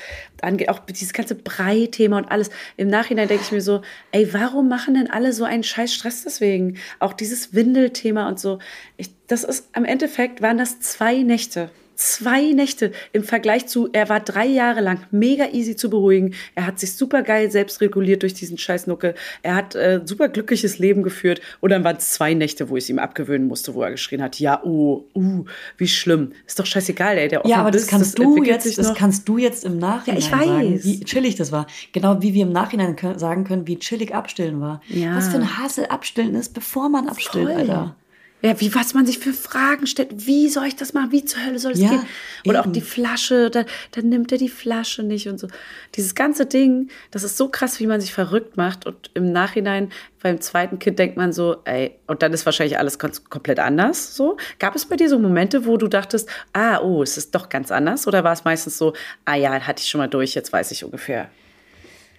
angeht, 0.41 0.69
auch 0.69 0.79
dieses 0.79 1.13
ganze 1.13 1.33
Brei-Thema 1.33 2.17
und 2.17 2.29
alles. 2.29 2.51
Im 2.75 2.89
Nachhinein 2.89 3.27
denke 3.27 3.43
ich 3.43 3.51
mir 3.51 3.61
so, 3.61 3.81
ey, 4.11 4.31
warum 4.33 4.67
machen 4.67 4.93
denn 4.93 5.09
alle 5.09 5.33
so 5.33 5.45
einen 5.45 5.63
scheiß 5.63 5.93
Stress 5.93 6.23
deswegen? 6.23 6.77
Auch 6.99 7.13
dieses 7.13 7.53
Windelthema 7.55 8.27
und 8.27 8.39
so. 8.39 8.59
Ich, 8.97 9.09
das 9.27 9.43
ist, 9.43 9.69
am 9.73 9.85
Endeffekt 9.85 10.41
waren 10.41 10.57
das 10.57 10.79
zwei 10.81 11.23
Nächte. 11.23 11.71
Zwei 11.97 12.51
Nächte 12.51 12.91
im 13.11 13.23
Vergleich 13.23 13.65
zu, 13.65 13.89
er 13.91 14.07
war 14.07 14.19
drei 14.19 14.45
Jahre 14.45 14.81
lang 14.81 14.99
mega 15.09 15.49
easy 15.51 15.75
zu 15.75 15.89
beruhigen. 15.89 16.35
Er 16.53 16.67
hat 16.67 16.79
sich 16.79 16.93
super 16.93 17.23
geil 17.23 17.49
selbst 17.49 17.81
reguliert 17.81 18.21
durch 18.21 18.35
diesen 18.35 18.59
Scheißnuckel. 18.59 19.15
Er 19.41 19.55
hat 19.55 19.73
äh, 19.73 20.01
super 20.05 20.29
glückliches 20.29 20.77
Leben 20.77 21.01
geführt. 21.01 21.41
Und 21.59 21.71
dann 21.71 21.83
waren 21.83 21.97
es 21.97 22.11
zwei 22.11 22.35
Nächte, 22.35 22.69
wo 22.69 22.77
ich 22.77 22.83
es 22.83 22.89
ihm 22.91 22.99
abgewöhnen 22.99 23.47
musste, 23.47 23.73
wo 23.73 23.81
er 23.81 23.89
geschrien 23.89 24.21
hat, 24.21 24.39
ja, 24.39 24.61
oh, 24.63 25.05
uh, 25.15 25.45
wie 25.77 25.87
schlimm. 25.87 26.33
Ist 26.45 26.59
doch 26.59 26.67
scheißegal, 26.67 27.17
ey. 27.17 27.29
Der 27.29 27.41
ja, 27.45 27.57
aber 27.57 27.71
das 27.71 27.87
kannst 27.87 28.19
das 28.19 28.25
du 28.25 28.43
jetzt, 28.43 28.77
das 28.77 28.93
kannst 28.93 29.27
du 29.27 29.39
jetzt 29.39 29.65
im 29.65 29.79
Nachhinein 29.79 30.21
ja, 30.21 30.27
ich 30.27 30.31
weiß. 30.31 30.47
sagen, 30.47 30.83
wie 30.83 30.99
chillig 30.99 31.35
das 31.35 31.51
war. 31.51 31.65
Genau 31.93 32.21
wie 32.21 32.35
wir 32.35 32.43
im 32.43 32.51
Nachhinein 32.51 32.95
können, 32.95 33.17
sagen 33.17 33.43
können, 33.43 33.65
wie 33.65 33.79
chillig 33.79 34.13
abstillen 34.13 34.61
war. 34.61 34.81
Ja. 34.87 35.15
Was 35.15 35.29
für 35.29 35.37
ein 35.37 35.57
Hassel 35.57 35.87
abstillen 35.87 36.35
ist, 36.35 36.53
bevor 36.53 36.89
man 36.89 37.07
abstillt, 37.07 37.47
Voll. 37.47 37.55
Alter. 37.55 37.95
Ja, 38.43 38.59
wie 38.61 38.73
was 38.75 38.93
man 38.93 39.05
sich 39.07 39.17
für 39.17 39.33
Fragen 39.33 39.87
stellt. 39.87 40.27
Wie 40.27 40.47
soll 40.47 40.67
ich 40.67 40.75
das 40.75 40.93
machen? 40.93 41.11
Wie 41.11 41.25
zur 41.25 41.43
Hölle 41.43 41.57
soll 41.57 41.71
es 41.71 41.79
ja, 41.79 41.89
gehen? 41.89 42.05
Oder 42.45 42.59
eben. 42.59 42.69
auch 42.69 42.71
die 42.71 42.81
Flasche, 42.81 43.49
dann, 43.49 43.65
dann 43.91 44.09
nimmt 44.09 44.31
er 44.31 44.37
die 44.37 44.47
Flasche 44.47 45.01
nicht 45.01 45.27
und 45.27 45.39
so. 45.39 45.47
Dieses 45.95 46.13
ganze 46.13 46.45
Ding, 46.45 46.89
das 47.09 47.23
ist 47.23 47.35
so 47.35 47.49
krass, 47.49 47.79
wie 47.79 47.87
man 47.87 47.99
sich 47.99 48.13
verrückt 48.13 48.55
macht. 48.55 48.85
Und 48.85 49.09
im 49.15 49.31
Nachhinein, 49.31 49.91
beim 50.21 50.39
zweiten 50.39 50.77
Kind 50.77 50.99
denkt 50.99 51.17
man 51.17 51.33
so, 51.33 51.57
ey, 51.65 51.95
und 52.05 52.21
dann 52.21 52.31
ist 52.31 52.45
wahrscheinlich 52.45 52.77
alles 52.77 52.99
komplett 52.99 53.59
anders. 53.59 54.15
So. 54.15 54.37
Gab 54.59 54.75
es 54.75 54.85
bei 54.85 54.95
dir 54.95 55.09
so 55.09 55.17
Momente, 55.17 55.65
wo 55.65 55.77
du 55.77 55.87
dachtest, 55.87 56.29
ah, 56.53 56.79
oh, 56.79 57.01
es 57.01 57.17
ist 57.17 57.33
doch 57.33 57.49
ganz 57.49 57.71
anders? 57.71 58.07
Oder 58.07 58.23
war 58.23 58.33
es 58.33 58.43
meistens 58.43 58.77
so, 58.77 58.93
ah 59.25 59.35
ja, 59.35 59.59
hatte 59.61 59.81
ich 59.81 59.89
schon 59.89 59.99
mal 59.99 60.07
durch, 60.07 60.35
jetzt 60.35 60.53
weiß 60.53 60.69
ich 60.71 60.83
ungefähr 60.83 61.31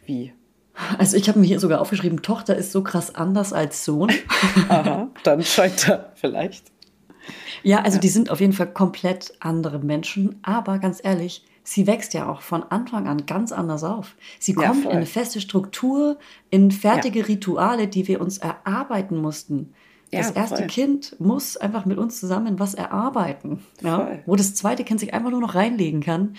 wie? 0.08 0.32
Also 0.98 1.16
ich 1.16 1.28
habe 1.28 1.38
mir 1.38 1.46
hier 1.46 1.60
sogar 1.60 1.80
aufgeschrieben, 1.80 2.22
Tochter 2.22 2.56
ist 2.56 2.72
so 2.72 2.82
krass 2.82 3.14
anders 3.14 3.52
als 3.52 3.84
Sohn. 3.84 4.12
Aha, 4.68 5.08
dann 5.24 5.42
scheint 5.42 5.88
er 5.88 6.12
vielleicht. 6.14 6.72
Ja, 7.62 7.80
also 7.80 7.96
ja. 7.96 8.00
die 8.00 8.08
sind 8.08 8.30
auf 8.30 8.40
jeden 8.40 8.52
Fall 8.52 8.72
komplett 8.72 9.32
andere 9.40 9.78
Menschen, 9.78 10.36
aber 10.42 10.78
ganz 10.78 11.00
ehrlich, 11.02 11.44
sie 11.62 11.86
wächst 11.86 12.14
ja 12.14 12.28
auch 12.28 12.40
von 12.40 12.62
Anfang 12.62 13.06
an 13.08 13.26
ganz 13.26 13.52
anders 13.52 13.84
auf. 13.84 14.14
Sie 14.38 14.54
kommt 14.54 14.84
ja, 14.84 14.90
in 14.90 14.96
eine 14.96 15.06
feste 15.06 15.40
Struktur, 15.40 16.18
in 16.50 16.70
fertige 16.70 17.20
ja. 17.20 17.26
Rituale, 17.26 17.88
die 17.88 18.08
wir 18.08 18.20
uns 18.20 18.38
erarbeiten 18.38 19.16
mussten. 19.16 19.74
Das 20.10 20.30
erste. 20.30 20.66
Kind 20.66 21.16
muss 21.18 21.58
einfach 21.58 21.84
mit 21.84 21.98
uns 21.98 22.18
zusammen 22.18 22.58
was 22.58 22.72
erarbeiten, 22.72 23.62
wo 24.24 24.36
das 24.36 24.54
zweite 24.54 24.82
Kind 24.84 25.00
sich 25.00 25.12
einfach 25.12 25.30
nur 25.30 25.40
noch 25.40 25.54
reinlegen 25.54 26.00
kann. 26.00 26.36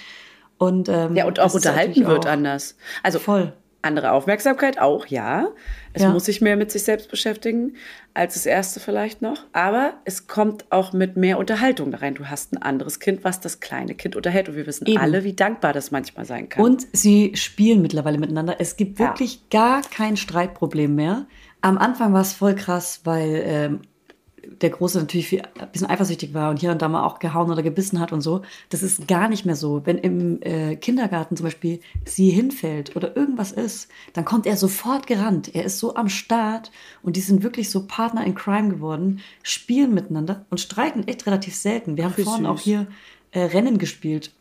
Und, 0.58 0.90
ähm, 0.90 1.16
ja, 1.16 1.26
und 1.26 1.40
auch 1.40 1.54
unterhalten 1.54 2.06
wird 2.08 2.26
auch 2.26 2.32
anders. 2.32 2.76
Also 3.04 3.20
voll 3.20 3.54
andere 3.82 4.12
Aufmerksamkeit 4.12 4.80
auch, 4.80 5.06
ja. 5.06 5.50
Es 5.94 6.04
ja. 6.04 6.12
muss 6.12 6.26
sich 6.26 6.42
mehr 6.42 6.58
mit 6.58 6.72
sich 6.72 6.84
selbst 6.84 7.10
beschäftigen 7.10 7.76
als 8.14 8.34
das 8.34 8.46
erste 8.46 8.80
vielleicht 8.80 9.22
noch. 9.22 9.46
Aber 9.54 9.94
es 10.06 10.28
kommt 10.28 10.66
auch 10.72 10.94
mit 10.94 11.16
mehr 11.16 11.40
Unterhaltung 11.40 11.92
da 11.92 12.00
rein. 12.00 12.16
Du 12.16 12.26
hast 12.26 12.54
ein 12.54 12.62
anderes 12.62 13.00
Kind, 13.00 13.24
was 13.24 13.40
das 13.40 13.60
kleine 13.60 13.96
Kind 13.96 14.16
unterhält. 14.16 14.50
Und 14.50 14.56
wir 14.56 14.68
wissen 14.68 14.86
Eben. 14.86 15.00
alle, 15.00 15.24
wie 15.24 15.34
dankbar 15.34 15.74
das 15.74 15.92
manchmal 15.92 16.26
sein 16.26 16.50
kann. 16.50 16.64
Und 16.64 16.88
sie 16.92 17.32
spielen 17.36 17.82
mittlerweile 17.82 18.18
miteinander. 18.18 18.58
Es 18.60 18.76
gibt 18.76 19.00
wirklich 19.00 19.42
ja. 19.54 19.60
gar 19.80 19.82
kein 19.82 20.18
Streitproblem 20.18 20.94
mehr. 20.94 21.26
Am 21.62 21.78
Anfang 21.78 22.14
war 22.14 22.22
es 22.22 22.34
voll 22.34 22.56
krass, 22.56 23.02
weil 23.04 23.42
ähm, 23.46 23.82
der 24.62 24.70
Große 24.70 25.00
natürlich 25.00 25.42
ein 25.42 25.72
bisschen 25.72 25.90
eifersüchtig 25.90 26.34
war 26.34 26.50
und 26.50 26.60
hier 26.60 26.72
und 26.72 26.82
da 26.82 26.88
mal 26.88 27.04
auch 27.04 27.20
gehauen 27.20 27.52
oder 27.52 27.64
gebissen 27.64 28.00
hat 28.00 28.12
und 28.12 28.22
so. 28.22 28.42
Das 28.70 28.84
ist 28.84 29.08
gar 29.08 29.30
nicht 29.30 29.46
mehr 29.46 29.56
so. 29.56 29.86
Wenn 29.86 29.98
im 29.98 30.42
äh, 30.42 30.76
Kindergarten 30.76 31.36
zum 31.36 31.46
Beispiel 31.46 31.80
sie 32.06 32.30
hinfällt 32.30 32.96
oder 32.96 33.16
irgendwas 33.16 33.52
ist, 33.52 33.90
dann 34.14 34.26
kommt 34.26 34.46
er 34.46 34.58
sofort 34.58 35.08
gerannt. 35.08 35.54
Er 35.54 35.66
ist 35.66 35.80
so 35.80 35.96
am 35.96 36.10
Start 36.10 36.72
und 37.02 37.16
die 37.16 37.22
sind 37.22 37.44
wirklich 37.44 37.70
so 37.70 37.86
Partner 37.88 38.26
in 38.26 38.36
Crime 38.36 38.70
geworden, 38.70 39.22
spielen 39.44 39.94
miteinander 39.94 40.46
und 40.50 40.60
streiten 40.60 41.08
echt 41.08 41.26
relativ 41.26 41.56
selten. 41.56 41.98
Wir 41.98 42.06
haben 42.06 42.16
Ach, 42.18 42.24
vorhin 42.24 42.46
süß. 42.46 42.52
auch 42.52 42.60
hier 42.60 42.88
äh, 43.32 43.42
Rennen 43.42 43.78
gespielt. 43.78 44.34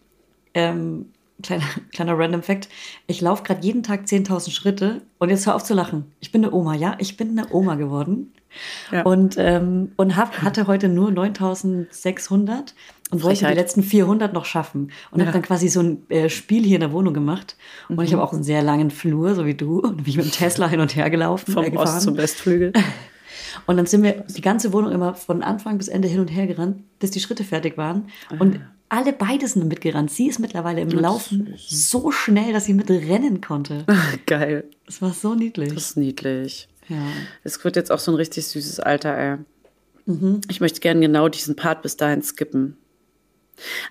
Ähm, 0.55 1.07
kleiner, 1.43 1.65
kleiner 1.93 2.19
Random 2.19 2.43
Fact. 2.43 2.69
Ich 3.07 3.21
laufe 3.21 3.43
gerade 3.43 3.65
jeden 3.65 3.83
Tag 3.83 4.05
10.000 4.05 4.51
Schritte 4.51 5.03
und 5.19 5.31
jetzt 5.31 5.47
hör 5.47 5.55
auf 5.55 5.65
zu 5.65 5.75
lachen. 5.75 6.13
Ich 6.21 6.33
bin 6.33 6.45
eine 6.45 6.53
Oma, 6.53 6.75
ja? 6.75 6.97
Ich 6.99 7.17
bin 7.17 7.39
eine 7.39 7.53
Oma 7.53 7.77
geworden. 7.77 8.33
Ja. 8.93 9.03
Und, 9.03 9.37
ähm, 9.39 9.93
und 9.97 10.17
hab, 10.17 10.43
hatte 10.43 10.67
heute 10.67 10.89
nur 10.89 11.11
9600 11.11 12.75
und 13.11 13.23
wollte 13.23 13.47
die 13.47 13.55
letzten 13.55 13.83
400 13.83 14.33
noch 14.33 14.45
schaffen. 14.45 14.91
Und 15.11 15.21
ja. 15.21 15.27
habe 15.27 15.33
dann 15.33 15.43
quasi 15.43 15.69
so 15.69 15.81
ein 15.81 16.11
äh, 16.11 16.29
Spiel 16.29 16.65
hier 16.65 16.77
in 16.77 16.81
der 16.81 16.93
Wohnung 16.93 17.15
gemacht. 17.15 17.57
Und 17.89 17.97
mhm. 17.97 18.03
ich 18.03 18.13
habe 18.13 18.23
auch 18.23 18.33
einen 18.33 18.43
sehr 18.43 18.63
langen 18.63 18.91
Flur, 18.91 19.35
so 19.35 19.47
wie 19.47 19.55
du. 19.55 19.81
Und 19.81 19.97
bin 19.97 20.07
ich 20.07 20.17
mit 20.17 20.27
dem 20.27 20.33
Tesla 20.33 20.69
hin 20.69 20.81
und 20.81 20.95
her 20.97 21.09
gelaufen. 21.11 21.53
Vom 21.53 21.65
äh, 21.65 21.77
Ost 21.77 22.03
zum 22.03 22.17
Westflügel. 22.17 22.73
Und 23.67 23.77
dann 23.77 23.87
sind 23.87 24.03
wir 24.03 24.25
die 24.29 24.41
ganze 24.41 24.73
Wohnung 24.73 24.93
immer 24.93 25.15
von 25.15 25.43
Anfang 25.43 25.79
bis 25.79 25.89
Ende 25.89 26.09
hin 26.09 26.21
und 26.21 26.29
her 26.29 26.47
gerannt, 26.47 26.83
bis 27.01 27.11
die 27.11 27.21
Schritte 27.21 27.45
fertig 27.45 27.77
waren. 27.77 28.09
Und 28.39 28.57
ah, 28.57 28.61
alle 28.89 29.13
beide 29.13 29.47
sind 29.47 29.69
mitgerannt. 29.69 30.11
Sie 30.11 30.29
ist 30.29 30.39
mittlerweile 30.39 30.81
im 30.81 30.91
Laufen 30.91 31.55
so 31.57 32.11
schnell, 32.11 32.53
dass 32.53 32.65
sie 32.65 32.75
mitrennen 32.75 33.41
konnte. 33.41 33.85
Geil. 34.27 34.65
Es 34.87 35.03
war 35.03 35.13
so 35.13 35.35
niedlich. 35.35 35.75
Das 35.75 35.91
ist 35.91 35.97
niedlich. 35.97 36.69
Ja. 36.89 36.97
Es 37.45 37.63
wird 37.65 37.77
jetzt 37.77 37.93
auch 37.93 37.99
so 37.99 38.13
ein 38.13 38.17
richtig 38.17 38.47
süßes 38.47 38.81
Alter, 38.81 39.17
ey. 39.17 39.37
Mhm. 40.07 40.41
Ich 40.49 40.61
möchte 40.61 40.81
gerne 40.81 41.01
genau 41.01 41.29
diesen 41.29 41.57
Part 41.57 41.83
bis 41.83 41.97
dahin 41.97 42.23
skippen. 42.23 42.77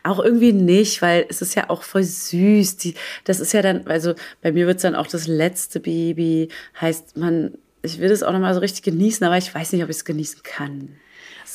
Auch 0.03 0.19
irgendwie 0.19 0.53
nicht, 0.53 1.01
weil 1.01 1.25
es 1.29 1.41
ist 1.41 1.55
ja 1.55 1.69
auch 1.69 1.83
voll 1.83 2.03
süß. 2.03 2.77
Die, 2.77 2.95
das 3.25 3.39
ist 3.39 3.53
ja 3.53 3.61
dann, 3.61 3.85
also 3.87 4.15
bei 4.41 4.51
mir 4.51 4.65
wird 4.65 4.77
es 4.77 4.83
dann 4.83 4.95
auch 4.95 5.07
das 5.07 5.27
letzte 5.27 5.79
Baby. 5.79 6.49
Heißt, 6.79 7.17
man, 7.17 7.57
ich 7.81 7.99
will 7.99 8.09
das 8.09 8.23
auch 8.23 8.31
nochmal 8.31 8.53
so 8.53 8.59
richtig 8.61 8.83
genießen, 8.83 9.25
aber 9.25 9.37
ich 9.37 9.53
weiß 9.53 9.73
nicht, 9.73 9.83
ob 9.83 9.89
ich 9.89 9.97
es 9.97 10.05
genießen 10.05 10.41
kann. 10.43 10.95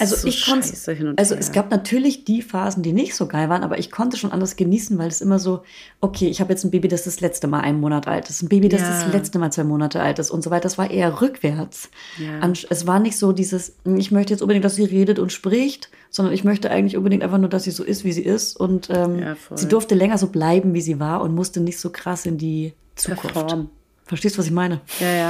Also 0.02 0.16
so 0.16 0.26
ich 0.26 0.44
konnte, 0.44 1.14
also 1.16 1.36
es 1.36 1.52
gab 1.52 1.70
natürlich 1.70 2.24
die 2.24 2.42
Phasen, 2.42 2.82
die 2.82 2.92
nicht 2.92 3.14
so 3.14 3.28
geil 3.28 3.48
waren, 3.48 3.62
aber 3.62 3.78
ich 3.78 3.92
konnte 3.92 4.16
schon 4.16 4.32
anders 4.32 4.56
genießen, 4.56 4.98
weil 4.98 5.06
es 5.06 5.20
immer 5.20 5.38
so, 5.38 5.62
okay, 6.00 6.26
ich 6.26 6.40
habe 6.40 6.52
jetzt 6.52 6.64
ein 6.64 6.72
Baby, 6.72 6.88
das 6.88 7.04
das 7.04 7.20
letzte 7.20 7.46
Mal 7.46 7.60
einen 7.60 7.80
Monat 7.80 8.08
alt 8.08 8.28
ist, 8.28 8.42
ein 8.42 8.48
Baby, 8.48 8.68
das 8.68 8.80
ja. 8.80 8.88
das 8.90 9.12
letzte 9.12 9.38
Mal 9.38 9.52
zwei 9.52 9.62
Monate 9.62 10.02
alt 10.02 10.18
ist 10.18 10.32
und 10.32 10.42
so 10.42 10.50
weiter. 10.50 10.64
Das 10.64 10.76
war 10.76 10.90
eher 10.90 11.20
rückwärts. 11.20 11.88
Ja. 12.18 12.52
Es 12.68 12.86
war 12.86 12.98
nicht 12.98 13.16
so 13.16 13.30
dieses, 13.30 13.76
ich 13.84 14.10
möchte 14.10 14.32
jetzt 14.32 14.42
unbedingt, 14.42 14.64
dass 14.64 14.74
sie 14.74 14.84
redet 14.84 15.20
und 15.20 15.30
spricht, 15.30 15.88
sondern 16.10 16.34
ich 16.34 16.42
möchte 16.42 16.68
eigentlich 16.70 16.96
unbedingt 16.96 17.22
einfach 17.22 17.38
nur, 17.38 17.48
dass 17.48 17.62
sie 17.62 17.70
so 17.70 17.84
ist, 17.84 18.02
wie 18.04 18.12
sie 18.12 18.22
ist 18.22 18.56
und 18.56 18.88
ähm, 18.90 19.20
ja, 19.20 19.36
sie 19.54 19.68
durfte 19.68 19.94
länger 19.94 20.18
so 20.18 20.26
bleiben, 20.26 20.74
wie 20.74 20.80
sie 20.80 20.98
war 20.98 21.22
und 21.22 21.32
musste 21.32 21.60
nicht 21.60 21.78
so 21.78 21.90
krass 21.90 22.26
in 22.26 22.38
die 22.38 22.72
Zukunft. 22.96 23.34
Perform. 23.34 23.70
Verstehst 24.12 24.36
du, 24.36 24.40
was 24.40 24.46
ich 24.46 24.52
meine? 24.52 24.82
Ja, 25.00 25.10
ja. 25.10 25.28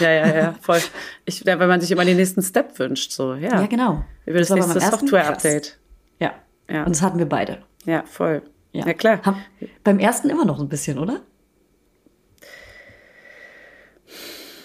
Ja, 0.00 0.10
ja, 0.10 0.36
ja, 0.36 0.54
voll. 0.60 0.80
Ich, 1.26 1.44
ja, 1.44 1.60
weil 1.60 1.68
man 1.68 1.80
sich 1.80 1.92
immer 1.92 2.04
den 2.04 2.16
nächsten 2.16 2.42
Step 2.42 2.76
wünscht, 2.76 3.12
so, 3.12 3.34
ja. 3.34 3.60
Ja, 3.60 3.66
genau. 3.66 4.04
Über 4.24 4.40
das, 4.40 4.48
das 4.48 4.58
nächste 4.58 4.80
Software-Update. 4.80 5.78
Ja. 6.18 6.34
ja. 6.68 6.82
Und 6.82 6.96
das 6.96 7.02
hatten 7.02 7.20
wir 7.20 7.28
beide. 7.28 7.62
Ja, 7.84 8.02
voll. 8.04 8.42
Ja, 8.72 8.84
ja 8.84 8.94
klar. 8.94 9.20
Hab, 9.22 9.36
beim 9.84 10.00
ersten 10.00 10.28
immer 10.28 10.44
noch 10.44 10.58
ein 10.58 10.68
bisschen, 10.68 10.98
oder? 10.98 11.20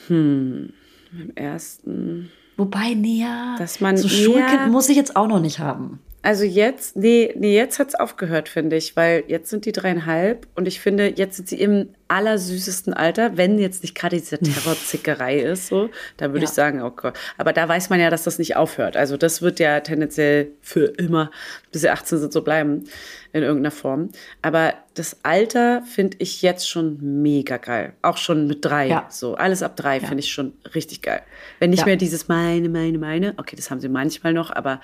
Hm. 0.07 0.74
Beim 1.12 1.32
ersten. 1.36 2.32
Wobei, 2.57 2.95
näher. 2.95 3.57
Dass 3.59 3.80
man 3.80 3.95
so 3.95 4.09
Schulkind 4.09 4.72
muss 4.72 4.89
ich 4.89 4.97
jetzt 4.97 5.16
auch 5.16 5.28
noch 5.28 5.39
nicht 5.39 5.59
haben. 5.59 5.99
Also 6.24 6.43
jetzt, 6.43 6.95
nee, 6.95 7.34
nee, 7.36 7.55
jetzt 7.55 7.80
hat's 7.80 7.95
aufgehört, 7.95 8.47
finde 8.47 8.76
ich, 8.76 8.95
weil 8.95 9.24
jetzt 9.28 9.49
sind 9.49 9.65
die 9.65 9.72
dreieinhalb 9.72 10.45
und 10.53 10.67
ich 10.67 10.80
finde, 10.80 11.07
jetzt 11.07 11.38
sind 11.38 11.49
sie 11.49 11.59
im 11.59 11.89
allersüßesten 12.09 12.93
Alter, 12.93 13.38
wenn 13.38 13.57
jetzt 13.57 13.82
nicht 13.82 13.95
gerade 13.95 14.17
diese 14.17 14.38
Terrorzickerei 14.38 15.39
ist, 15.39 15.67
so, 15.67 15.89
da 16.17 16.28
würde 16.28 16.39
ja. 16.39 16.43
ich 16.43 16.49
sagen, 16.49 16.84
oh 16.84 16.91
Gott. 16.91 17.17
Aber 17.39 17.53
da 17.53 17.67
weiß 17.67 17.89
man 17.89 17.99
ja, 17.99 18.11
dass 18.11 18.24
das 18.24 18.38
nicht 18.38 18.55
aufhört. 18.55 18.97
Also 18.97 19.17
das 19.17 19.41
wird 19.41 19.59
ja 19.59 19.80
tendenziell 19.80 20.51
für 20.61 20.86
immer, 20.86 21.32
bis 21.72 21.82
sie 21.82 21.89
18 21.89 22.19
sind, 22.19 22.34
so 22.34 22.43
bleiben, 22.43 22.84
in 23.34 23.41
irgendeiner 23.41 23.72
Form. 23.72 24.09
Aber 24.43 24.76
das 24.93 25.17
Alter 25.24 25.82
finde 25.84 26.17
ich 26.19 26.43
jetzt 26.43 26.69
schon 26.69 27.22
mega 27.24 27.57
geil. 27.57 27.93
Auch 28.03 28.17
schon 28.17 28.45
mit 28.45 28.63
drei. 28.63 28.88
Ja. 28.88 29.07
So, 29.09 29.36
alles 29.36 29.63
ab 29.63 29.76
drei 29.76 29.97
ja. 29.97 30.07
finde 30.07 30.19
ich 30.19 30.32
schon 30.32 30.53
richtig 30.76 31.01
geil. 31.01 31.24
Wenn 31.59 31.72
nicht 31.72 31.86
mehr 31.86 31.95
dieses 31.95 32.28
meine, 32.28 32.69
meine, 32.69 32.99
meine, 32.99 33.34
okay, 33.38 33.55
das 33.55 33.72
haben 33.72 33.80
sie 33.80 33.89
manchmal 33.89 34.34
noch, 34.34 34.51
aber 34.51 34.82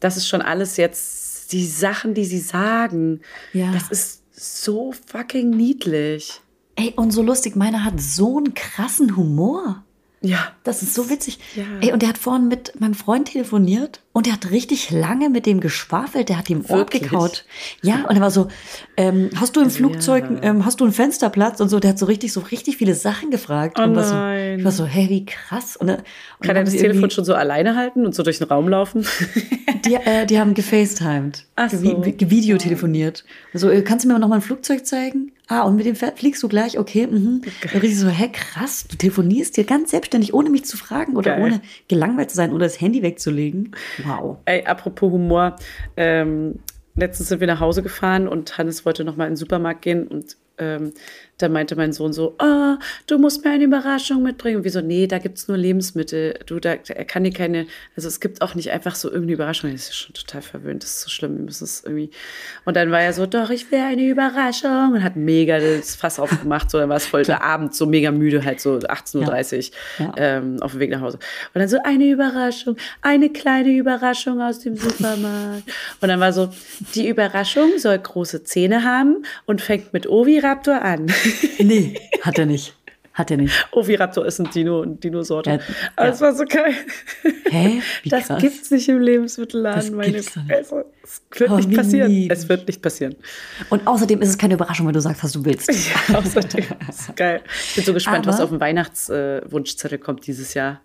das 0.00 0.16
ist 0.16 0.28
schon 0.28 0.42
alles 0.42 0.76
jetzt 0.76 1.52
die 1.52 1.66
Sachen, 1.66 2.14
die 2.14 2.24
sie 2.24 2.38
sagen. 2.38 3.20
Ja. 3.52 3.72
Das 3.72 3.90
ist 3.90 4.22
so 4.32 4.92
fucking 5.06 5.50
niedlich. 5.50 6.40
Ey, 6.76 6.94
und 6.96 7.10
so 7.10 7.22
lustig, 7.22 7.56
meiner 7.56 7.84
hat 7.84 8.00
so 8.00 8.38
einen 8.38 8.54
krassen 8.54 9.16
Humor. 9.16 9.84
Ja. 10.22 10.52
Das 10.64 10.82
ist 10.82 10.94
so 10.94 11.10
witzig. 11.10 11.38
Ja. 11.56 11.64
Ey, 11.80 11.92
und 11.92 12.02
der 12.02 12.10
hat 12.10 12.18
vorhin 12.18 12.48
mit 12.48 12.78
meinem 12.80 12.94
Freund 12.94 13.28
telefoniert 13.28 14.02
und 14.12 14.26
der 14.26 14.32
hat 14.32 14.50
richtig 14.50 14.90
lange 14.90 15.30
mit 15.30 15.46
dem 15.46 15.60
geschwafelt, 15.60 16.28
der 16.28 16.38
hat 16.38 16.50
ihm 16.50 16.64
Ohr 16.68 16.84
gekaut. 16.84 17.44
Ja, 17.80 18.06
und 18.08 18.16
er 18.16 18.20
war 18.20 18.32
so, 18.32 18.48
ähm, 18.96 19.30
hast 19.36 19.54
du 19.54 19.60
im 19.60 19.70
Flugzeug, 19.70 20.24
ja. 20.28 20.50
ähm, 20.50 20.64
hast 20.66 20.80
du 20.80 20.84
einen 20.84 20.92
Fensterplatz 20.92 21.60
und 21.60 21.68
so, 21.68 21.78
der 21.78 21.90
hat 21.90 21.98
so 21.98 22.06
richtig, 22.06 22.32
so 22.32 22.40
richtig 22.40 22.76
viele 22.76 22.96
Sachen 22.96 23.30
gefragt. 23.30 23.78
Oh 23.78 23.84
und 23.84 23.94
war 23.94 24.02
so, 24.02 24.58
ich 24.58 24.64
war 24.64 24.72
so, 24.72 24.84
hey, 24.84 25.08
wie 25.08 25.26
krass. 25.26 25.76
Und, 25.76 25.90
und 25.90 26.02
Kann 26.40 26.56
er 26.56 26.64
das 26.64 26.74
Telefon 26.74 27.10
schon 27.10 27.24
so 27.24 27.34
alleine 27.34 27.76
halten 27.76 28.04
und 28.04 28.14
so 28.14 28.24
durch 28.24 28.38
den 28.38 28.48
Raum 28.48 28.68
laufen? 28.68 29.06
Die, 29.86 29.94
äh, 29.94 30.26
die 30.26 30.38
haben 30.38 30.52
gefacetimed, 30.52 31.46
Ach 31.56 31.70
so. 31.70 32.00
gevideotelefoniert. 32.00 33.24
So, 33.54 33.70
äh, 33.70 33.80
kannst 33.80 34.04
du 34.04 34.08
mir 34.08 34.18
noch 34.18 34.28
mal 34.28 34.36
ein 34.36 34.42
Flugzeug 34.42 34.84
zeigen? 34.84 35.32
Ah, 35.50 35.62
und 35.62 35.74
mit 35.74 35.84
dem 35.84 35.96
fliegst 35.96 36.40
du 36.44 36.48
gleich? 36.48 36.78
Okay, 36.78 37.08
mhm. 37.08 37.42
Richtig 37.74 37.98
so, 37.98 38.08
hä, 38.08 38.30
krass, 38.32 38.86
du 38.88 38.96
telefonierst 38.96 39.56
dir 39.56 39.64
ganz 39.64 39.90
selbstständig, 39.90 40.32
ohne 40.32 40.48
mich 40.48 40.64
zu 40.64 40.76
fragen 40.76 41.16
oder 41.16 41.32
Geil. 41.32 41.42
ohne 41.42 41.60
gelangweilt 41.88 42.30
zu 42.30 42.36
sein 42.36 42.52
oder 42.52 42.66
das 42.66 42.80
Handy 42.80 43.02
wegzulegen. 43.02 43.72
Wow. 44.04 44.38
Ey, 44.44 44.64
apropos 44.64 45.10
Humor, 45.10 45.56
ähm, 45.96 46.60
letztens 46.94 47.28
sind 47.28 47.40
wir 47.40 47.46
nach 47.46 47.60
Hause 47.60 47.82
gefahren 47.82 48.28
und 48.28 48.56
Hannes 48.58 48.84
wollte 48.84 49.04
noch 49.04 49.16
mal 49.16 49.24
in 49.24 49.32
den 49.32 49.36
Supermarkt 49.36 49.82
gehen 49.82 50.06
und 50.06 50.36
ähm, 50.58 50.92
da 51.42 51.48
meinte 51.48 51.76
mein 51.76 51.92
Sohn 51.92 52.12
so, 52.12 52.36
oh, 52.38 52.76
du 53.06 53.18
musst 53.18 53.44
mir 53.44 53.50
eine 53.50 53.64
Überraschung 53.64 54.22
mitbringen. 54.22 54.58
Und 54.58 54.64
wir 54.64 54.70
so, 54.70 54.80
nee, 54.80 55.06
da 55.06 55.18
gibt 55.18 55.38
es 55.38 55.48
nur 55.48 55.56
Lebensmittel. 55.56 56.38
Du, 56.46 56.60
da, 56.60 56.74
er 56.74 57.04
kann 57.04 57.24
dir 57.24 57.32
keine, 57.32 57.66
also 57.96 58.08
es 58.08 58.20
gibt 58.20 58.42
auch 58.42 58.54
nicht 58.54 58.70
einfach 58.70 58.94
so 58.94 59.08
irgendeine 59.08 59.32
Überraschung. 59.34 59.72
Das 59.72 59.88
ist 59.88 59.96
schon 59.96 60.14
total 60.14 60.42
verwöhnt, 60.42 60.82
das 60.82 60.90
ist 60.90 61.00
so 61.02 61.10
schlimm, 61.10 61.36
wir 61.36 61.44
müssen 61.44 61.64
es 61.64 61.84
irgendwie. 61.84 62.10
Und 62.64 62.76
dann 62.76 62.90
war 62.90 63.00
er 63.00 63.12
so, 63.12 63.26
doch, 63.26 63.50
ich 63.50 63.70
will 63.70 63.80
eine 63.80 64.02
Überraschung 64.02 64.92
und 64.94 65.02
hat 65.02 65.16
mega 65.16 65.58
das 65.58 65.96
Fass 65.96 66.18
aufgemacht. 66.18 66.70
So, 66.70 66.78
dann 66.78 66.88
war 66.88 66.96
es 66.96 67.06
voll 67.06 67.24
der 67.24 67.42
Abend, 67.42 67.74
so 67.74 67.86
mega 67.86 68.10
müde, 68.10 68.44
halt 68.44 68.60
so 68.60 68.74
18.30 68.76 69.72
Uhr 70.00 70.06
ja. 70.06 70.14
ähm, 70.16 70.62
auf 70.62 70.72
dem 70.72 70.80
Weg 70.80 70.90
nach 70.90 71.00
Hause. 71.00 71.18
Und 71.54 71.60
dann 71.60 71.68
so, 71.68 71.78
eine 71.82 72.04
Überraschung, 72.04 72.76
eine 73.02 73.30
kleine 73.30 73.70
Überraschung 73.70 74.40
aus 74.40 74.60
dem 74.60 74.76
Supermarkt. 74.76 75.64
Und 76.00 76.08
dann 76.08 76.20
war 76.20 76.32
so, 76.32 76.50
die 76.94 77.08
Überraschung 77.08 77.78
soll 77.78 77.98
große 77.98 78.44
Zähne 78.44 78.84
haben 78.84 79.24
und 79.46 79.60
fängt 79.60 79.92
mit 79.92 80.06
Oviraptor 80.06 80.82
an. 80.82 81.06
nee, 81.58 81.94
hat 82.22 82.38
er 82.38 82.46
nicht. 82.46 82.74
Hat 83.12 83.30
er 83.30 83.36
nicht. 83.38 83.66
Oviraptor 83.72 84.24
ist 84.24 84.38
ein 84.38 84.50
Dino, 84.50 84.82
eine 84.82 84.94
Dinosorte. 84.94 85.50
Ja, 85.50 85.58
Aber 85.96 86.08
es 86.08 86.20
war 86.20 86.32
so 86.32 86.44
geil. 86.44 86.74
Hä? 87.50 87.82
Wie 88.02 88.08
das 88.08 88.28
krass. 88.28 88.40
gibt's 88.40 88.70
nicht 88.70 88.88
im 88.88 89.00
Lebensmittelladen, 89.00 89.96
meine 89.96 90.22
Fresse. 90.22 90.86
Es 91.02 91.22
wird 91.38 91.50
oh, 91.50 91.56
nicht 91.56 91.74
passieren. 91.74 92.10
Lieb. 92.10 92.30
Es 92.32 92.48
wird 92.48 92.68
nicht 92.68 92.80
passieren. 92.80 93.16
Und 93.68 93.86
außerdem 93.86 94.22
ist 94.22 94.28
es 94.28 94.38
keine 94.38 94.54
Überraschung, 94.54 94.86
wenn 94.86 94.94
du 94.94 95.00
sagst, 95.00 95.24
was 95.24 95.32
du 95.32 95.44
willst. 95.44 95.70
Ja, 96.08 96.18
außerdem. 96.18 96.64
ist 96.88 97.16
geil. 97.16 97.42
Ich 97.68 97.74
bin 97.74 97.84
so 97.84 97.92
gespannt, 97.92 98.26
Aber 98.26 98.34
was 98.34 98.40
auf 98.40 98.50
dem 98.50 98.60
Weihnachtswunschzettel 98.60 99.98
äh, 99.98 100.00
kommt 100.00 100.26
dieses 100.26 100.54
Jahr 100.54 100.80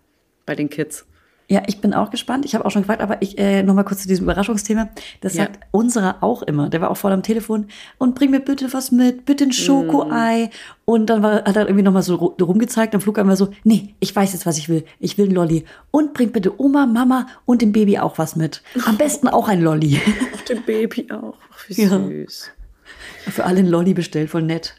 bei 0.45 0.55
den 0.55 0.69
Kids. 0.69 1.05
Ja, 1.47 1.61
ich 1.67 1.79
bin 1.79 1.93
auch 1.93 2.09
gespannt. 2.09 2.43
Ich 2.45 2.55
habe 2.55 2.65
auch 2.65 2.71
schon 2.71 2.81
gefragt, 2.81 3.01
aber 3.01 3.21
ich 3.21 3.37
äh, 3.37 3.61
noch 3.61 3.75
mal 3.75 3.83
kurz 3.83 4.01
zu 4.01 4.07
diesem 4.07 4.23
Überraschungsthema. 4.23 4.89
Das 5.21 5.35
ja. 5.35 5.43
sagt 5.43 5.59
unserer 5.69 6.23
auch 6.23 6.41
immer. 6.41 6.69
Der 6.69 6.81
war 6.81 6.89
auch 6.89 6.97
voll 6.97 7.11
am 7.11 7.21
Telefon 7.21 7.67
und 7.99 8.15
bring 8.15 8.31
mir 8.31 8.39
bitte 8.39 8.73
was 8.73 8.91
mit, 8.91 9.25
bitte 9.25 9.43
ein 9.43 9.51
Schokoei. 9.51 10.45
Mm. 10.45 10.49
Und 10.85 11.09
dann 11.09 11.21
war, 11.21 11.43
hat 11.43 11.55
er 11.55 11.67
irgendwie 11.67 11.83
noch 11.83 11.91
mal 11.91 12.01
so 12.01 12.15
rumgezeigt 12.15 12.95
am 12.95 13.01
Flug 13.01 13.19
einmal 13.19 13.37
so, 13.37 13.49
nee, 13.63 13.93
ich 13.99 14.15
weiß 14.15 14.33
jetzt, 14.33 14.47
was 14.47 14.57
ich 14.57 14.69
will. 14.69 14.85
Ich 14.99 15.19
will 15.19 15.27
ein 15.27 15.35
Lolli. 15.35 15.65
Und 15.91 16.13
bring 16.13 16.31
bitte 16.31 16.59
Oma, 16.59 16.87
Mama 16.87 17.27
und 17.45 17.61
dem 17.61 17.71
Baby 17.71 17.99
auch 17.99 18.17
was 18.17 18.35
mit. 18.35 18.63
Am 18.85 18.97
besten 18.97 19.27
auch 19.27 19.47
ein 19.47 19.61
Lolli. 19.61 20.01
dem 20.49 20.63
Baby 20.63 21.07
auch. 21.11 21.35
Ach, 21.53 21.69
wie 21.69 21.81
ja. 21.83 21.89
süß. 21.89 22.51
Für 23.29 23.45
alle 23.45 23.59
ein 23.59 23.67
Lolli 23.67 23.93
bestellt, 23.93 24.31
voll 24.31 24.43
nett. 24.43 24.75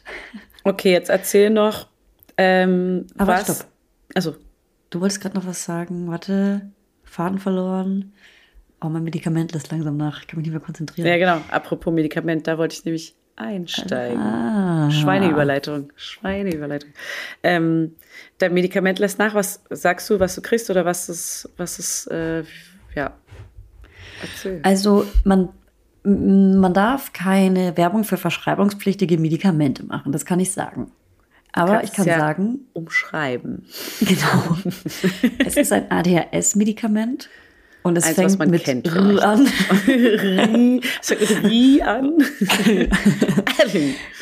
Okay, 0.63 0.91
jetzt 0.91 1.09
erzähl 1.09 1.49
noch. 1.49 1.87
Ähm, 2.37 3.07
aber 3.17 3.33
was? 3.33 3.43
stopp. 3.43 3.67
Also 4.13 4.35
Du 4.89 5.01
wolltest 5.01 5.21
gerade 5.21 5.35
noch 5.35 5.45
was 5.45 5.63
sagen. 5.63 6.09
Warte, 6.09 6.69
Faden 7.03 7.39
verloren. 7.39 8.13
Oh, 8.81 8.89
mein 8.89 9.03
Medikament 9.03 9.53
lässt 9.53 9.71
langsam 9.71 9.97
nach. 9.97 10.21
Ich 10.21 10.27
kann 10.27 10.37
mich 10.37 10.45
nicht 10.45 10.53
mehr 10.53 10.63
konzentrieren. 10.63 11.07
Ja, 11.07 11.17
genau. 11.17 11.41
Apropos 11.49 11.93
Medikament, 11.93 12.47
da 12.47 12.57
wollte 12.57 12.75
ich 12.75 12.85
nämlich 12.85 13.15
einsteigen. 13.35 14.19
Ah. 14.19 14.91
Schweineüberleitung. 14.91 15.91
Schweineüberleitung. 15.95 16.89
Ähm, 17.43 17.95
dein 18.37 18.53
Medikament 18.53 18.99
lässt 18.99 19.19
nach. 19.19 19.33
Was 19.33 19.61
sagst 19.69 20.09
du, 20.09 20.19
was 20.19 20.35
du 20.35 20.41
kriegst 20.41 20.69
oder 20.69 20.85
was 20.85 21.09
ist, 21.09 21.49
was 21.57 21.79
ist, 21.79 22.07
äh, 22.07 22.43
ja. 22.95 23.13
Erzähl. 24.21 24.59
Also, 24.63 25.05
man, 25.23 25.49
man 26.03 26.73
darf 26.73 27.13
keine 27.13 27.77
Werbung 27.77 28.03
für 28.03 28.17
verschreibungspflichtige 28.17 29.17
Medikamente 29.17 29.85
machen. 29.85 30.11
Das 30.11 30.25
kann 30.25 30.39
ich 30.39 30.51
sagen. 30.51 30.91
Aber 31.53 31.83
ich 31.83 31.93
kann 31.93 32.05
ja 32.05 32.19
sagen. 32.19 32.59
Umschreiben. 32.73 33.65
Genau. 33.99 34.57
es 35.45 35.57
ist 35.57 35.73
ein 35.73 35.89
ADHS-Medikament. 35.91 37.29
Und 37.87 37.97
es 37.97 38.03
Eins, 38.03 38.15
fängt 38.15 38.31
was 38.31 38.37
man 38.37 38.49
mit 38.49 38.65
kennt 38.65 38.85
R 38.85 39.23
an. 39.23 39.47
Rie 41.45 41.81
an. 41.81 42.17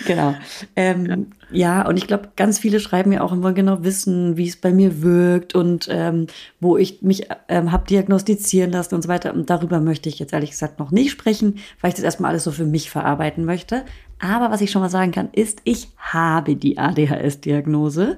genau. 0.06 0.36
Ähm, 0.76 1.32
ja. 1.50 1.80
ja. 1.82 1.88
und 1.88 1.98
ich 1.98 2.06
glaube, 2.06 2.30
ganz 2.36 2.60
viele 2.60 2.80
schreiben 2.80 3.10
mir 3.10 3.24
auch 3.24 3.32
immer 3.32 3.54
genau 3.54 3.84
wissen, 3.84 4.38
wie 4.38 4.48
es 4.48 4.58
bei 4.58 4.72
mir 4.72 5.02
wirkt 5.02 5.56
und 5.56 5.88
ähm, 5.90 6.28
wo 6.60 6.78
ich 6.78 7.02
mich 7.02 7.28
ähm, 7.50 7.72
habe 7.72 7.88
diagnostizieren 7.88 8.72
lassen 8.72 8.94
und 8.94 9.02
so 9.02 9.10
weiter. 9.10 9.34
Und 9.34 9.50
darüber 9.50 9.80
möchte 9.80 10.10
ich 10.10 10.20
jetzt 10.20 10.34
ehrlich 10.34 10.52
gesagt 10.52 10.78
noch 10.78 10.92
nicht 10.92 11.10
sprechen, 11.10 11.58
weil 11.82 11.90
ich 11.90 11.96
das 11.96 12.04
erstmal 12.04 12.30
alles 12.30 12.44
so 12.44 12.52
für 12.52 12.66
mich 12.66 12.92
verarbeiten 12.92 13.46
möchte. 13.46 13.84
Aber 14.26 14.50
was 14.50 14.62
ich 14.62 14.72
schon 14.72 14.82
mal 14.82 14.90
sagen 14.90 15.12
kann, 15.12 15.30
ist, 15.34 15.62
ich 15.66 15.90
habe 15.98 16.56
die 16.56 16.80
ADHS-Diagnose. 16.80 18.18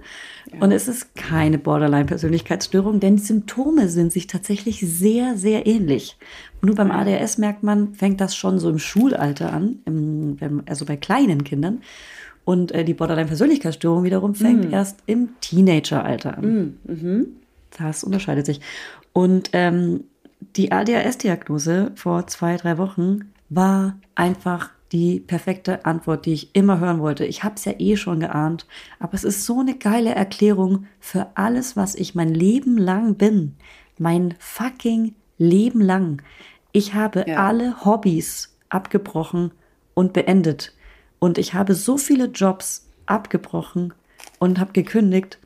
Ja. 0.52 0.62
Und 0.62 0.72
es 0.72 0.88
ist 0.88 1.16
keine 1.16 1.58
Borderline-Persönlichkeitsstörung, 1.58 3.02
denn 3.02 3.18
die 3.18 3.24
Symptome 3.24 3.90
sind 3.90 4.14
sich 4.14 4.28
tatsächlich 4.28 4.80
sehr, 4.80 5.36
sehr 5.38 5.68
ähnlich. 5.68 6.18
Nur 6.62 6.76
beim 6.76 6.92
ADHS 6.92 7.38
merkt 7.38 7.64
man, 7.64 7.94
fängt 7.94 8.22
das 8.22 8.36
schon 8.36 8.58
so 8.58 8.70
im 8.70 8.80
Schulalter 8.80 9.52
an, 9.52 9.80
im, 9.86 10.64
also 10.66 10.86
bei 10.86 10.96
kleinen 10.96 11.44
Kindern. 11.44 11.82
Und 12.46 12.72
äh, 12.72 12.86
die 12.86 12.94
Borderline-Persönlichkeitsstörung 12.94 14.06
wiederum 14.06 14.34
fängt 14.34 14.70
mm. 14.70 14.74
erst 14.74 15.00
im 15.06 15.30
Teenageralter 15.42 16.38
an. 16.38 16.46
Mm. 16.46 16.92
Mhm. 16.92 17.28
Das 17.78 18.06
unterscheidet 18.06 18.46
sich. 18.46 18.62
Und 19.12 19.50
ähm, 19.52 20.06
die 20.56 20.72
ADHS-Diagnose 20.72 21.92
vor 21.96 22.28
zwei, 22.28 22.56
drei 22.56 22.78
Wochen 22.78 23.34
war 23.50 23.98
einfach 24.16 24.70
die 24.92 25.20
perfekte 25.20 25.86
Antwort, 25.86 26.26
die 26.26 26.34
ich 26.34 26.56
immer 26.56 26.80
hören 26.80 27.00
wollte. 27.00 27.26
Ich 27.26 27.44
habe 27.44 27.56
es 27.56 27.66
ja 27.66 27.74
eh 27.78 27.98
schon 27.98 28.20
geahnt, 28.22 28.66
aber 29.00 29.14
es 29.14 29.24
ist 29.24 29.46
so 29.46 29.60
eine 29.60 29.78
geile 29.78 30.16
Erklärung 30.16 30.86
für 31.00 31.28
alles, 31.36 31.76
was 31.76 31.96
ich 31.96 32.16
mein 32.16 32.34
Leben 32.34 32.78
lang 32.78 33.16
bin. 33.16 33.56
Mein 33.98 34.36
fucking 34.40 35.16
Leben 35.38 35.82
lang. 35.82 36.22
Ich 36.72 36.94
habe 36.94 37.26
ja. 37.28 37.46
alle 37.46 37.86
Hobbys 37.86 38.56
abgebrochen 38.70 39.52
und 39.94 40.14
beendet. 40.14 40.74
Und 41.20 41.38
ich 41.38 41.54
habe 41.54 41.74
so 41.74 41.98
viele 41.98 42.26
Jobs 42.26 42.88
abgebrochen 43.06 43.94
und 44.40 44.60
habe 44.60 44.74
gekündigt, 44.74 45.40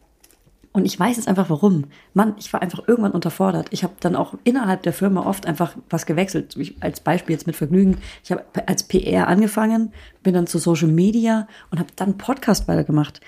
und 0.73 0.85
ich 0.85 0.97
weiß 0.97 1.17
jetzt 1.17 1.27
einfach 1.27 1.49
warum. 1.49 1.85
Mann, 2.13 2.35
ich 2.39 2.51
war 2.53 2.61
einfach 2.61 2.87
irgendwann 2.87 3.11
unterfordert. 3.11 3.67
Ich 3.71 3.83
habe 3.83 3.93
dann 3.99 4.15
auch 4.15 4.35
innerhalb 4.45 4.83
der 4.83 4.93
Firma 4.93 5.25
oft 5.25 5.45
einfach 5.45 5.75
was 5.89 6.05
gewechselt. 6.05 6.55
Ich, 6.55 6.81
als 6.81 7.01
Beispiel 7.01 7.33
jetzt 7.33 7.45
mit 7.45 7.57
Vergnügen. 7.57 7.97
Ich 8.23 8.31
habe 8.31 8.45
als 8.67 8.83
PR 8.83 9.27
angefangen, 9.27 9.91
bin 10.23 10.33
dann 10.33 10.47
zu 10.47 10.59
Social 10.59 10.87
Media 10.87 11.47
und 11.71 11.79
habe 11.79 11.89
dann 11.97 12.17
Podcast 12.17 12.69
weitergemacht. 12.69 13.19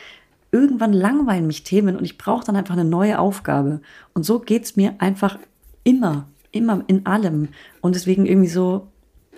Irgendwann 0.51 0.93
langweilen 0.93 1.47
mich 1.47 1.63
Themen 1.63 1.97
und 1.97 2.05
ich 2.05 2.17
brauche 2.17 2.45
dann 2.45 2.55
einfach 2.55 2.75
eine 2.75 2.85
neue 2.85 3.19
Aufgabe. 3.19 3.81
Und 4.13 4.23
so 4.23 4.39
geht's 4.39 4.77
mir 4.77 4.95
einfach 4.99 5.37
immer, 5.83 6.27
immer 6.51 6.83
in 6.87 7.05
allem. 7.05 7.49
Und 7.81 7.95
deswegen 7.95 8.25
irgendwie 8.25 8.49
so 8.49 8.87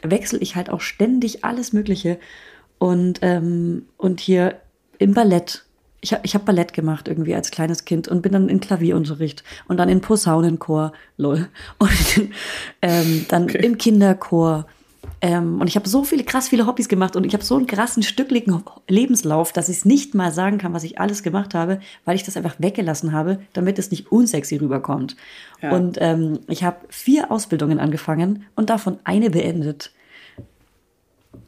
wechsle 0.04 0.38
ich 0.40 0.56
halt 0.56 0.70
auch 0.70 0.82
ständig 0.82 1.44
alles 1.44 1.74
Mögliche. 1.74 2.20
Und, 2.78 3.20
ähm, 3.24 3.88
und 3.98 4.20
hier 4.20 4.60
im 5.00 5.16
Ballett 5.16 5.65
ich 6.06 6.14
habe 6.14 6.22
ich 6.24 6.36
hab 6.36 6.46
Ballett 6.46 6.74
gemacht 6.74 7.08
irgendwie 7.08 7.34
als 7.34 7.50
kleines 7.50 7.84
Kind 7.84 8.08
und 8.08 8.22
bin 8.22 8.32
dann 8.32 8.48
in 8.48 8.60
Klavierunterricht 8.60 9.44
und 9.68 9.78
dann 9.78 9.90
in 9.90 10.02
Posaunenchor, 10.02 10.94
lol. 11.18 11.50
Und 11.80 12.30
ähm, 12.82 13.26
dann 13.28 13.46
okay. 13.46 13.66
im 13.66 13.78
Kinderchor. 13.78 14.68
Ähm, 15.22 15.60
und 15.60 15.68
ich 15.68 15.76
habe 15.76 15.90
so 15.90 16.04
viele, 16.04 16.24
krass 16.24 16.50
viele 16.50 16.68
Hobbys 16.68 16.88
gemacht 16.88 17.16
und 17.16 17.26
ich 17.26 17.34
habe 17.34 17.44
so 17.44 17.56
einen 17.56 17.66
krassen, 17.66 18.04
stücklichen 18.04 18.64
Lebenslauf, 18.88 19.52
dass 19.52 19.70
ich 19.70 19.78
es 19.78 19.86
nicht 19.86 20.14
mal 20.14 20.32
sagen 20.32 20.58
kann, 20.58 20.74
was 20.74 20.84
ich 20.84 21.00
alles 21.00 21.24
gemacht 21.24 21.54
habe, 21.54 21.80
weil 22.04 22.16
ich 22.16 22.24
das 22.24 22.38
einfach 22.38 22.56
weggelassen 22.60 23.12
habe, 23.12 23.40
damit 23.54 23.80
es 23.80 23.90
nicht 23.92 24.12
unsexy 24.12 24.58
rüberkommt. 24.58 25.16
Ja. 25.62 25.72
Und 25.72 25.98
ähm, 26.02 26.40
ich 26.48 26.64
habe 26.64 26.78
vier 26.90 27.32
Ausbildungen 27.32 27.80
angefangen 27.80 28.46
und 28.56 28.70
davon 28.70 29.00
eine 29.04 29.32
beendet. 29.32 29.92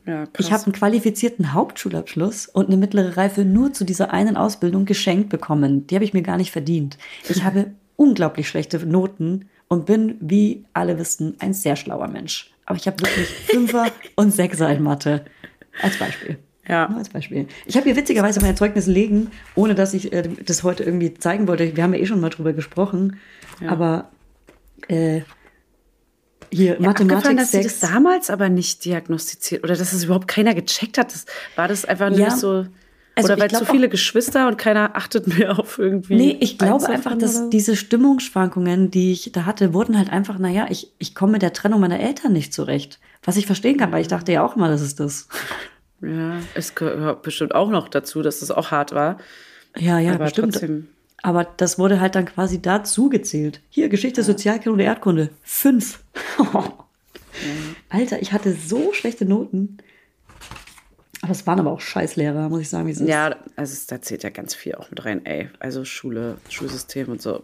Ja, 0.05 0.25
ich 0.37 0.51
habe 0.51 0.63
einen 0.65 0.73
qualifizierten 0.73 1.53
Hauptschulabschluss 1.53 2.47
und 2.47 2.67
eine 2.67 2.77
mittlere 2.77 3.17
Reife 3.17 3.45
nur 3.45 3.73
zu 3.73 3.83
dieser 3.83 4.11
einen 4.11 4.37
Ausbildung 4.37 4.85
geschenkt 4.85 5.29
bekommen. 5.29 5.87
Die 5.87 5.95
habe 5.95 6.05
ich 6.05 6.13
mir 6.13 6.23
gar 6.23 6.37
nicht 6.37 6.51
verdient. 6.51 6.97
Ich 7.29 7.43
habe 7.43 7.71
unglaublich 7.95 8.47
schlechte 8.47 8.85
Noten 8.85 9.49
und 9.67 9.85
bin, 9.85 10.15
wie 10.19 10.65
alle 10.73 10.97
wissen, 10.97 11.35
ein 11.39 11.53
sehr 11.53 11.75
schlauer 11.75 12.07
Mensch. 12.07 12.51
Aber 12.65 12.77
ich 12.77 12.87
habe 12.87 12.99
wirklich 13.01 13.27
Fünfer 13.27 13.87
und 14.15 14.33
Sechser 14.33 14.69
in 14.69 14.83
Mathe. 14.83 15.25
Als 15.81 15.97
Beispiel. 15.97 16.37
Ja. 16.67 16.89
Nur 16.89 16.99
als 16.99 17.09
Beispiel. 17.09 17.47
Ich 17.65 17.75
habe 17.75 17.85
hier 17.85 17.95
witzigerweise 17.95 18.41
mein 18.41 18.57
Zeugnis 18.57 18.87
legen, 18.87 19.31
ohne 19.55 19.73
dass 19.73 19.93
ich 19.93 20.11
äh, 20.11 20.29
das 20.45 20.63
heute 20.63 20.83
irgendwie 20.83 21.13
zeigen 21.13 21.47
wollte. 21.47 21.75
Wir 21.75 21.83
haben 21.83 21.93
ja 21.93 21.99
eh 22.01 22.05
schon 22.05 22.19
mal 22.19 22.29
drüber 22.29 22.53
gesprochen. 22.53 23.19
Ja. 23.61 23.69
Aber 23.69 24.09
äh, 24.87 25.21
hier, 26.51 26.73
ja, 26.73 26.79
Mathematik 26.79 27.37
dass 27.37 27.51
6. 27.51 27.51
sie 27.51 27.79
das 27.79 27.91
damals 27.91 28.29
aber 28.29 28.49
nicht 28.49 28.85
diagnostiziert 28.85 29.63
oder 29.63 29.75
dass 29.75 29.93
es 29.93 30.03
überhaupt 30.03 30.27
keiner 30.27 30.53
gecheckt 30.53 30.97
hat. 30.97 31.13
Das, 31.13 31.25
war 31.55 31.67
das 31.67 31.85
einfach 31.85 32.09
nur 32.09 32.19
ja. 32.19 32.31
so. 32.31 32.65
Also 33.15 33.33
oder 33.33 33.41
weil 33.41 33.49
zu 33.49 33.65
viele 33.65 33.89
Geschwister 33.89 34.47
und 34.47 34.59
keiner 34.59 34.95
achtet 34.95 35.25
mehr 35.27 35.57
auf 35.57 35.79
irgendwie. 35.79 36.15
Nee, 36.15 36.37
ich 36.39 36.59
glaube 36.59 36.87
einfach, 36.87 37.17
dass 37.17 37.39
oder? 37.39 37.49
diese 37.49 37.75
Stimmungsschwankungen, 37.75 38.91
die 38.91 39.11
ich 39.11 39.31
da 39.31 39.45
hatte, 39.45 39.73
wurden 39.73 39.97
halt 39.97 40.11
einfach, 40.11 40.37
naja, 40.37 40.67
ich, 40.69 40.91
ich 40.99 41.15
komme 41.15 41.33
mit 41.33 41.41
der 41.41 41.51
Trennung 41.51 41.79
meiner 41.79 41.99
Eltern 41.99 42.33
nicht 42.33 42.53
zurecht. 42.53 42.99
Was 43.23 43.35
ich 43.35 43.47
verstehen 43.47 43.77
kann, 43.77 43.91
weil 43.91 44.01
ich 44.01 44.07
dachte 44.07 44.31
ja 44.31 44.45
auch 44.45 44.55
mal, 44.55 44.69
das 44.69 44.81
ist 44.81 44.99
das. 44.99 45.27
Ja, 45.99 46.37
es 46.53 46.75
gehört 46.75 47.23
bestimmt 47.23 47.55
auch 47.55 47.71
noch 47.71 47.89
dazu, 47.89 48.21
dass 48.21 48.41
das 48.41 48.51
auch 48.51 48.69
hart 48.69 48.93
war. 48.93 49.17
Ja, 49.75 49.97
ja, 49.97 50.13
Aber 50.13 50.25
bestimmt. 50.25 50.53
Trotzdem. 50.53 50.87
Aber 51.23 51.45
das 51.45 51.79
wurde 51.79 51.99
halt 51.99 52.15
dann 52.15 52.25
quasi 52.25 52.61
dazu 52.61 53.09
gezählt. 53.09 53.61
Hier, 53.69 53.89
Geschichte, 53.89 54.21
ja. 54.21 54.25
Sozialkunde, 54.25 54.83
Erdkunde. 54.83 55.29
Fünf. 55.43 56.03
Alter, 57.89 58.21
ich 58.21 58.33
hatte 58.33 58.53
so 58.53 58.93
schlechte 58.93 59.25
Noten. 59.25 59.77
Aber 61.21 61.31
es 61.31 61.47
waren 61.47 61.59
aber 61.59 61.71
auch 61.71 61.81
Scheißlehrer, 61.81 62.49
muss 62.49 62.61
ich 62.61 62.69
sagen. 62.69 62.87
Wie 62.87 62.91
es 62.91 62.99
ja, 62.99 63.35
also 63.55 63.75
da 63.87 64.01
zählt 64.01 64.23
ja 64.23 64.29
ganz 64.29 64.53
viel 64.53 64.75
auch 64.75 64.89
mit 64.89 65.03
rein, 65.03 65.25
ey. 65.25 65.49
Also 65.59 65.83
Schule, 65.83 66.37
Schulsystem 66.49 67.09
und 67.09 67.21
so. 67.21 67.43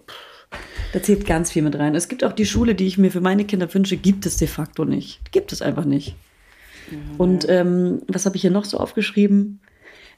Da 0.93 1.01
zählt 1.01 1.25
ganz 1.25 1.51
viel 1.51 1.63
mit 1.63 1.77
rein. 1.77 1.95
Es 1.95 2.07
gibt 2.07 2.23
auch 2.23 2.33
die 2.33 2.45
Schule, 2.45 2.75
die 2.75 2.85
ich 2.85 2.99
mir 2.99 3.11
für 3.11 3.21
meine 3.21 3.45
Kinder 3.45 3.71
wünsche, 3.73 3.97
gibt 3.97 4.27
es 4.27 4.37
de 4.37 4.47
facto 4.47 4.85
nicht. 4.85 5.31
Gibt 5.31 5.51
es 5.51 5.63
einfach 5.63 5.85
nicht. 5.85 6.15
Ja, 6.91 6.97
und 7.17 7.49
ähm, 7.49 8.03
was 8.07 8.27
habe 8.27 8.35
ich 8.35 8.43
hier 8.43 8.51
noch 8.51 8.65
so 8.65 8.77
aufgeschrieben? 8.77 9.59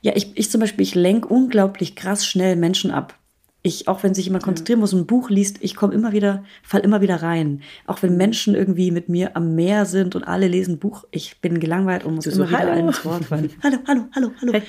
Ja, 0.02 0.12
ich, 0.16 0.38
ich 0.38 0.52
zum 0.52 0.60
Beispiel, 0.60 0.84
ich 0.84 0.94
lenke 0.94 1.30
unglaublich 1.30 1.96
krass 1.96 2.26
schnell 2.28 2.58
Menschen 2.58 2.92
ab 2.92 3.18
ich, 3.66 3.88
auch 3.88 4.04
wenn 4.04 4.14
sich 4.14 4.26
jemand 4.26 4.44
konzentrieren 4.44 4.80
muss 4.80 4.94
und 4.94 5.02
ein 5.02 5.06
Buch 5.08 5.32
liest, 5.32 5.58
ich 5.62 5.76
komme 5.76 5.94
immer 5.94 6.12
wieder, 6.12 6.44
fall 6.62 6.82
immer 6.82 7.02
wieder 7.02 7.24
rein. 7.24 7.62
Auch 7.88 8.04
wenn 8.04 8.16
Menschen 8.16 8.54
irgendwie 8.54 8.92
mit 8.92 9.10
mir 9.10 9.36
am 9.36 9.56
Meer 9.56 9.86
sind 9.86 10.16
und 10.16 10.24
alle 10.24 10.48
lesen 10.48 10.76
ein 10.76 10.80
Buch, 10.80 11.06
ich 11.10 11.42
bin 11.42 11.60
gelangweilt 11.60 12.04
und 12.04 12.14
muss 12.16 12.28
immer 12.28 12.36
so, 12.36 12.48
wieder 12.48 12.60
hallo. 12.60 12.88
ins 12.88 13.04
Wort 13.04 13.26
fallen. 13.26 13.50
hallo, 13.64 13.78
hallo, 13.88 14.02
hallo, 14.14 14.32
hallo. 14.40 14.54
Hey. 14.54 14.62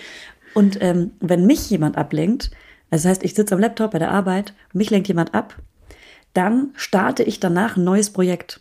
Und 0.55 0.79
ähm, 0.81 1.11
wenn 1.21 1.45
mich 1.45 1.69
jemand 1.69 1.99
ablenkt, 1.99 2.51
also 2.91 3.03
das 3.03 3.11
heißt, 3.11 3.25
ich 3.25 3.35
sitze 3.35 3.55
am 3.55 3.61
Laptop 3.61 3.91
bei 3.91 3.99
der 3.99 4.11
Arbeit, 4.11 4.55
mich 4.73 4.89
lenkt 4.89 5.09
jemand 5.09 5.35
ab, 5.35 5.57
dann 6.33 6.71
starte 6.75 7.23
ich 7.23 7.39
danach 7.39 7.77
ein 7.77 7.85
neues 7.85 8.11
Projekt. 8.11 8.61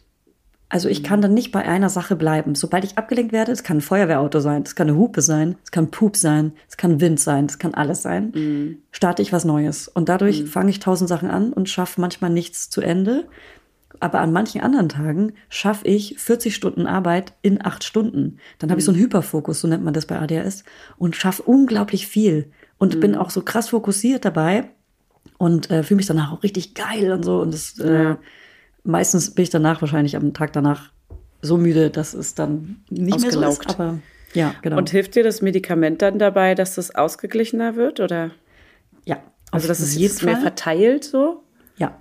Also 0.68 0.89
ich 0.89 1.03
kann 1.03 1.22
dann 1.22 1.34
nicht 1.34 1.51
bei 1.51 1.63
einer 1.63 1.89
Sache 1.89 2.16
bleiben. 2.16 2.55
Sobald 2.55 2.84
ich 2.84 2.97
abgelenkt 2.97 3.32
werde, 3.32 3.51
es 3.51 3.63
kann 3.63 3.78
ein 3.78 3.82
Feuerwehrauto 3.82 4.39
sein, 4.39 4.63
es 4.66 4.76
kann 4.76 4.89
eine 4.89 4.97
Hupe 4.97 5.22
sein, 5.22 5.55
es 5.63 5.72
kann 5.72 5.91
Pup 5.91 6.18
sein, 6.18 6.53
es 6.68 6.76
kann 6.76 6.99
Wind 6.99 7.20
sein, 7.20 7.45
es 7.45 7.59
kann 7.59 7.74
alles 7.76 8.01
sein, 8.01 8.32
mhm. 8.34 8.78
starte 8.91 9.22
ich 9.22 9.32
was 9.32 9.45
Neues. 9.45 9.88
Und 9.88 10.09
dadurch 10.09 10.41
mhm. 10.41 10.47
fange 10.47 10.72
ich 10.72 10.80
tausend 10.80 11.07
Sachen 11.07 11.30
an 11.30 11.53
und 11.53 11.70
schaffe 11.70 12.01
manchmal 12.01 12.32
nichts 12.32 12.70
zu 12.70 12.82
Ende. 12.82 13.28
Aber 13.99 14.20
an 14.20 14.34
manchen 14.34 14.61
anderen 14.61 14.89
Tagen 14.89 15.34
schaffe 15.49 15.88
ich 15.88 16.16
40 16.18 16.53
Stunden 16.53 16.88
Arbeit 16.88 17.34
in 17.41 17.63
acht 17.63 17.84
Stunden. 17.84 18.39
Dann 18.59 18.70
habe 18.70 18.80
ich 18.80 18.86
so 18.86 18.91
einen 18.91 18.99
mhm. 18.99 19.05
Hyperfokus, 19.05 19.61
so 19.61 19.68
nennt 19.68 19.86
man 19.86 19.93
das 19.93 20.07
bei 20.07 20.20
ADHS, 20.20 20.63
und 20.97 21.16
schaffe 21.16 21.43
unglaublich 21.43 22.07
viel. 22.07 22.51
Und 22.78 22.95
mhm. 22.95 22.99
bin 22.99 23.16
auch 23.16 23.30
so 23.30 23.41
krass 23.41 23.70
fokussiert 23.70 24.26
dabei 24.26 24.70
und 25.38 25.70
äh, 25.72 25.84
fühle 25.84 25.97
mich 25.97 26.07
danach 26.07 26.34
auch 26.34 26.43
richtig 26.43 26.74
geil 26.74 27.11
und 27.11 27.24
so. 27.24 27.39
Und 27.39 27.53
das 27.53 27.80
äh, 27.80 28.16
meistens 28.86 29.32
bin 29.32 29.44
ich 29.44 29.50
danach 29.50 29.82
wahrscheinlich 29.82 30.16
am 30.16 30.34
Tag 30.34 30.54
danach 30.54 30.92
so 31.42 31.58
müde, 31.58 31.90
dass 31.90 32.14
es 32.14 32.36
dann 32.36 32.84
nicht 32.90 33.20
mehr 33.20 33.32
so 33.32 33.42
ist. 33.42 33.70
Aber 33.70 34.00
ja, 34.34 34.54
genau. 34.62 34.78
Und 34.78 34.90
hilft 34.90 35.16
dir 35.16 35.24
das 35.24 35.42
Medikament 35.42 36.02
dann 36.02 36.20
dabei, 36.20 36.56
dass 36.56 36.76
das 36.76 36.94
ausgeglichener 36.96 37.76
wird, 37.76 38.00
oder? 38.00 38.32
Ja. 39.06 39.18
Also 39.52 39.68
dass 39.68 39.80
es 39.80 39.98
jetzt 39.98 40.24
mehr 40.24 40.38
verteilt 40.38 41.04
so? 41.04 41.44
Ja. 41.78 42.00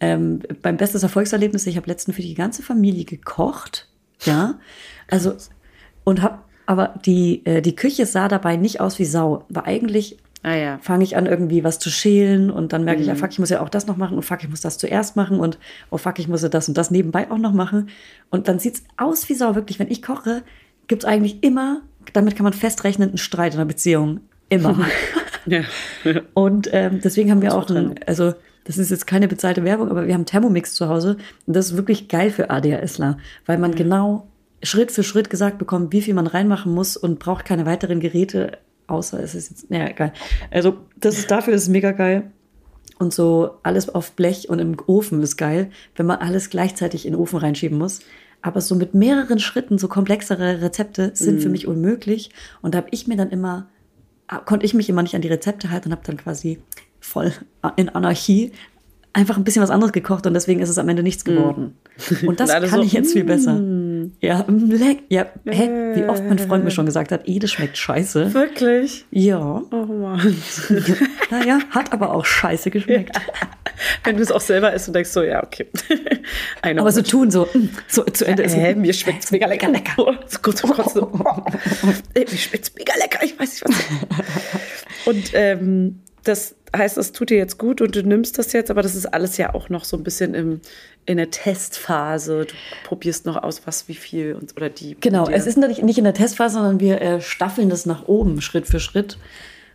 Ähm, 0.00 0.40
beim 0.62 0.76
bestes 0.76 1.02
Erfolgserlebnis, 1.02 1.66
ich 1.66 1.76
habe 1.76 1.86
letztens 1.86 2.16
für 2.16 2.22
die 2.22 2.34
ganze 2.34 2.62
Familie 2.62 3.04
gekocht. 3.04 3.88
Ja. 4.24 4.58
Also 5.08 5.34
und 6.04 6.22
habe 6.22 6.40
aber 6.66 6.94
die, 7.04 7.46
äh, 7.46 7.62
die 7.62 7.76
Küche 7.76 8.06
sah 8.06 8.28
dabei 8.28 8.56
nicht 8.56 8.80
aus 8.80 8.98
wie 8.98 9.04
Sau. 9.04 9.44
War 9.48 9.66
eigentlich 9.66 10.18
Ah, 10.46 10.54
ja. 10.54 10.78
fange 10.80 11.02
ich 11.02 11.16
an, 11.16 11.26
irgendwie 11.26 11.64
was 11.64 11.80
zu 11.80 11.90
schälen 11.90 12.52
und 12.52 12.72
dann 12.72 12.84
merke 12.84 12.98
mhm. 12.98 13.02
ich, 13.02 13.08
ja, 13.08 13.14
mhm. 13.14 13.18
fuck, 13.18 13.32
ich 13.32 13.40
muss 13.40 13.50
ja 13.50 13.60
auch 13.60 13.68
das 13.68 13.88
noch 13.88 13.96
machen 13.96 14.16
und 14.16 14.22
fuck, 14.22 14.44
ich 14.44 14.48
muss 14.48 14.60
das 14.60 14.78
zuerst 14.78 15.16
machen 15.16 15.40
und 15.40 15.58
oh 15.90 15.98
fuck, 15.98 16.20
ich 16.20 16.28
muss 16.28 16.42
ja 16.42 16.48
das 16.48 16.68
und 16.68 16.78
das 16.78 16.92
nebenbei 16.92 17.28
auch 17.32 17.38
noch 17.38 17.52
machen. 17.52 17.88
Und 18.30 18.46
dann 18.46 18.60
sieht 18.60 18.76
es 18.76 18.84
aus 18.96 19.28
wie 19.28 19.34
Sau, 19.34 19.56
wirklich. 19.56 19.80
Wenn 19.80 19.90
ich 19.90 20.02
koche, 20.02 20.44
gibt 20.86 21.02
es 21.02 21.08
eigentlich 21.08 21.42
immer, 21.42 21.82
damit 22.12 22.36
kann 22.36 22.44
man 22.44 22.52
festrechnen, 22.52 23.08
einen 23.08 23.18
Streit 23.18 23.54
in 23.54 23.58
einer 23.58 23.66
Beziehung. 23.66 24.20
Immer. 24.48 24.86
ja. 25.46 25.62
Und 26.32 26.68
ähm, 26.72 27.00
deswegen 27.02 27.32
haben 27.32 27.42
wir 27.42 27.52
auch, 27.52 27.68
einen, 27.68 27.96
also 28.06 28.32
das 28.62 28.78
ist 28.78 28.92
jetzt 28.92 29.08
keine 29.08 29.26
bezahlte 29.26 29.64
Werbung, 29.64 29.90
aber 29.90 30.06
wir 30.06 30.14
haben 30.14 30.26
Thermomix 30.26 30.74
zu 30.74 30.88
Hause 30.88 31.16
und 31.46 31.56
das 31.56 31.72
ist 31.72 31.76
wirklich 31.76 32.06
geil 32.06 32.30
für 32.30 32.50
ADHSler, 32.50 33.18
weil 33.46 33.58
man 33.58 33.72
mhm. 33.72 33.76
genau 33.76 34.28
Schritt 34.62 34.92
für 34.92 35.02
Schritt 35.02 35.28
gesagt 35.28 35.58
bekommt, 35.58 35.92
wie 35.92 36.02
viel 36.02 36.14
man 36.14 36.28
reinmachen 36.28 36.72
muss 36.72 36.96
und 36.96 37.18
braucht 37.18 37.44
keine 37.44 37.66
weiteren 37.66 37.98
Geräte 37.98 38.58
Außer 38.86 39.20
es 39.20 39.34
ist 39.34 39.50
jetzt, 39.50 39.70
naja, 39.70 39.92
geil. 39.92 40.12
Also, 40.50 40.78
das 40.96 41.18
ist 41.18 41.30
dafür 41.30 41.54
ist 41.54 41.62
es 41.62 41.68
mega 41.68 41.92
geil. 41.92 42.30
Und 42.98 43.12
so 43.12 43.58
alles 43.62 43.88
auf 43.88 44.12
Blech 44.12 44.48
und 44.48 44.58
im 44.58 44.76
Ofen 44.86 45.22
ist 45.22 45.36
geil, 45.36 45.70
wenn 45.96 46.06
man 46.06 46.18
alles 46.18 46.48
gleichzeitig 46.48 47.04
in 47.04 47.12
den 47.12 47.20
Ofen 47.20 47.38
reinschieben 47.38 47.76
muss. 47.76 48.00
Aber 48.42 48.60
so 48.60 48.74
mit 48.74 48.94
mehreren 48.94 49.38
Schritten, 49.38 49.76
so 49.76 49.88
komplexere 49.88 50.62
Rezepte 50.62 51.10
sind 51.14 51.38
mm. 51.38 51.40
für 51.40 51.48
mich 51.48 51.66
unmöglich. 51.66 52.30
Und 52.62 52.74
da 52.74 52.78
habe 52.78 52.88
ich 52.92 53.06
mir 53.06 53.16
dann 53.16 53.30
immer, 53.30 53.68
konnte 54.44 54.64
ich 54.64 54.72
mich 54.72 54.88
immer 54.88 55.02
nicht 55.02 55.14
an 55.14 55.20
die 55.20 55.28
Rezepte 55.28 55.70
halten 55.70 55.88
und 55.88 55.92
habe 55.92 56.06
dann 56.06 56.16
quasi 56.16 56.58
voll 57.00 57.32
in 57.76 57.88
Anarchie 57.88 58.52
einfach 59.16 59.38
ein 59.38 59.44
bisschen 59.44 59.62
was 59.62 59.70
anderes 59.70 59.92
gekocht 59.92 60.26
und 60.26 60.34
deswegen 60.34 60.60
ist 60.60 60.68
es 60.68 60.76
am 60.76 60.88
Ende 60.88 61.02
nichts 61.02 61.24
mm. 61.24 61.28
geworden. 61.28 61.74
Mm. 62.22 62.26
Und 62.28 62.38
das 62.38 62.50
kann 62.50 62.68
so, 62.68 62.82
ich 62.82 62.92
jetzt 62.92 63.14
viel 63.14 63.24
besser. 63.24 63.54
Mm. 63.54 63.85
Ja, 64.20 64.44
leck. 64.48 65.04
Ja, 65.08 65.26
hä? 65.44 65.94
Wie 65.94 66.04
oft 66.04 66.24
mein 66.24 66.38
Freund 66.38 66.64
mir 66.64 66.70
schon 66.70 66.86
gesagt 66.86 67.12
hat, 67.12 67.28
eh, 67.28 67.38
das 67.38 67.52
schmeckt 67.52 67.76
scheiße. 67.76 68.34
Wirklich? 68.34 69.04
Ja. 69.10 69.62
Oh 69.70 69.84
Mann. 69.84 70.36
naja, 71.30 71.58
hat 71.70 71.92
aber 71.92 72.12
auch 72.12 72.24
scheiße 72.24 72.70
geschmeckt. 72.70 73.14
Ja. 73.14 73.48
Wenn 74.04 74.16
du 74.16 74.22
es 74.22 74.32
auch 74.32 74.40
selber 74.40 74.72
isst 74.72 74.88
und 74.88 74.94
denkst 74.94 75.10
so, 75.10 75.22
ja, 75.22 75.42
okay. 75.42 75.66
aber 76.62 76.92
so 76.92 77.02
tun, 77.02 77.30
so, 77.30 77.48
mm, 77.52 77.68
so 77.88 78.02
zu 78.04 78.24
Ende 78.24 78.42
ist. 78.42 78.54
Äh, 78.54 78.74
mir 78.74 78.92
schmeckt 78.92 79.24
es 79.24 79.30
mega 79.30 79.46
lecker. 79.46 79.68
lecker. 79.68 79.94
Oh, 79.98 80.14
so 80.26 80.38
kurz 80.40 80.60
vor 80.60 80.74
Kotzen. 80.74 81.02
Oh, 81.06 81.42
mir 82.14 82.26
schmeckt 82.38 82.64
es 82.64 82.74
mega 82.74 82.92
lecker. 82.98 83.20
Ich 83.22 83.38
weiß 83.38 83.64
nicht, 83.64 83.64
was. 83.68 85.06
Und 85.06 85.30
ähm, 85.34 86.00
das 86.24 86.55
heißt, 86.74 86.98
es 86.98 87.12
tut 87.12 87.30
dir 87.30 87.36
jetzt 87.36 87.58
gut 87.58 87.80
und 87.80 87.94
du 87.94 88.02
nimmst 88.02 88.38
das 88.38 88.52
jetzt, 88.52 88.70
aber 88.70 88.82
das 88.82 88.94
ist 88.94 89.06
alles 89.06 89.36
ja 89.36 89.54
auch 89.54 89.68
noch 89.68 89.84
so 89.84 89.96
ein 89.96 90.02
bisschen 90.02 90.34
im, 90.34 90.60
in 91.04 91.16
der 91.16 91.30
Testphase. 91.30 92.46
Du 92.46 92.54
probierst 92.84 93.26
noch 93.26 93.42
aus, 93.42 93.62
was, 93.66 93.88
wie 93.88 93.94
viel 93.94 94.34
und 94.34 94.56
oder 94.56 94.68
die. 94.68 94.96
Genau, 95.00 95.28
es 95.28 95.46
ist 95.46 95.58
nicht, 95.58 95.82
nicht 95.82 95.98
in 95.98 96.04
der 96.04 96.14
Testphase, 96.14 96.54
sondern 96.54 96.80
wir 96.80 97.00
äh, 97.00 97.20
staffeln 97.20 97.68
das 97.68 97.86
nach 97.86 98.06
oben, 98.08 98.40
Schritt 98.40 98.66
für 98.66 98.80
Schritt. 98.80 99.18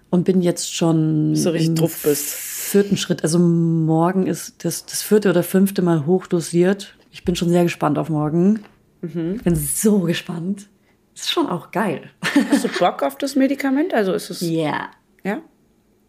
Und 0.09 0.25
bin 0.25 0.41
jetzt 0.41 0.75
schon 0.75 1.37
so 1.37 1.51
richtig 1.51 1.75
drauf 1.75 2.01
bist. 2.03 2.33
vierten 2.33 2.97
Schritt. 2.97 3.23
Also 3.23 3.39
morgen 3.39 4.27
ist 4.27 4.65
das, 4.65 4.85
das 4.85 5.01
vierte 5.01 5.29
oder 5.29 5.41
fünfte 5.41 5.81
Mal 5.81 6.05
hochdosiert. 6.05 6.95
Ich 7.11 7.23
bin 7.23 7.37
schon 7.37 7.47
sehr 7.47 7.63
gespannt 7.63 7.97
auf 7.97 8.09
morgen. 8.09 8.59
Mhm. 8.99 9.35
Ich 9.37 9.43
bin 9.43 9.55
so 9.55 9.99
gespannt. 10.01 10.67
Ist 11.15 11.31
schon 11.31 11.47
auch 11.47 11.71
geil. 11.71 12.09
Hast 12.49 12.65
du 12.65 12.67
Bock 12.79 13.03
auf 13.03 13.17
das 13.17 13.35
Medikament? 13.35 13.93
Also 13.93 14.11
ist 14.11 14.29
es. 14.29 14.41
Ja. 14.51 14.51
Yeah. 14.59 14.89
Ja? 15.23 15.41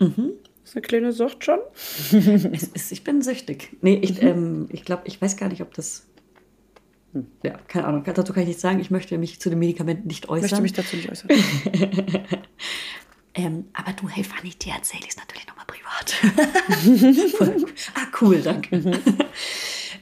Mhm. 0.01 0.33
Ist 0.65 0.77
eine 0.77 0.83
kleine 0.83 1.13
Sucht 1.13 1.45
schon? 1.45 1.59
ist, 2.75 2.93
ich 2.93 3.05
bin 3.05 3.23
süchtig. 3.23 3.77
Nee, 3.81 3.99
ich, 4.03 4.23
mhm. 4.23 4.29
ähm, 4.29 4.69
ich 4.71 4.85
glaube, 4.85 5.03
ich 5.07 5.21
weiß 5.21 5.37
gar 5.37 5.49
nicht, 5.49 5.63
ob 5.63 5.75
das. 5.75 6.07
Hm. 7.13 7.27
Ja, 7.43 7.59
keine 7.69 7.87
Ahnung. 7.87 8.05
Dazu 8.05 8.33
kann 8.33 8.43
ich 8.43 8.49
nicht 8.49 8.61
sagen. 8.61 8.81
Ich 8.81 8.91
möchte 8.91 9.19
mich 9.19 9.41
zu 9.41 9.51
den 9.51 9.59
Medikamenten 9.59 10.07
nicht 10.07 10.29
äußern. 10.29 10.47
Ich 10.47 10.53
möchte 10.53 10.63
mich 10.63 10.73
dazu 10.73 10.97
nicht 10.97 11.11
äußern. 11.11 11.29
Ähm, 13.35 13.69
aber 13.73 13.93
du, 13.93 14.09
hey 14.09 14.25
Fanny, 14.25 14.51
dir 14.51 14.75
erzähle 14.75 15.05
ich 15.05 15.11
es 15.11 15.17
natürlich 15.17 15.47
nochmal 15.47 15.65
privat. 15.67 16.15
ah, 17.95 18.07
cool, 18.21 18.43
danke. 18.43 18.77
Mhm. 18.77 18.93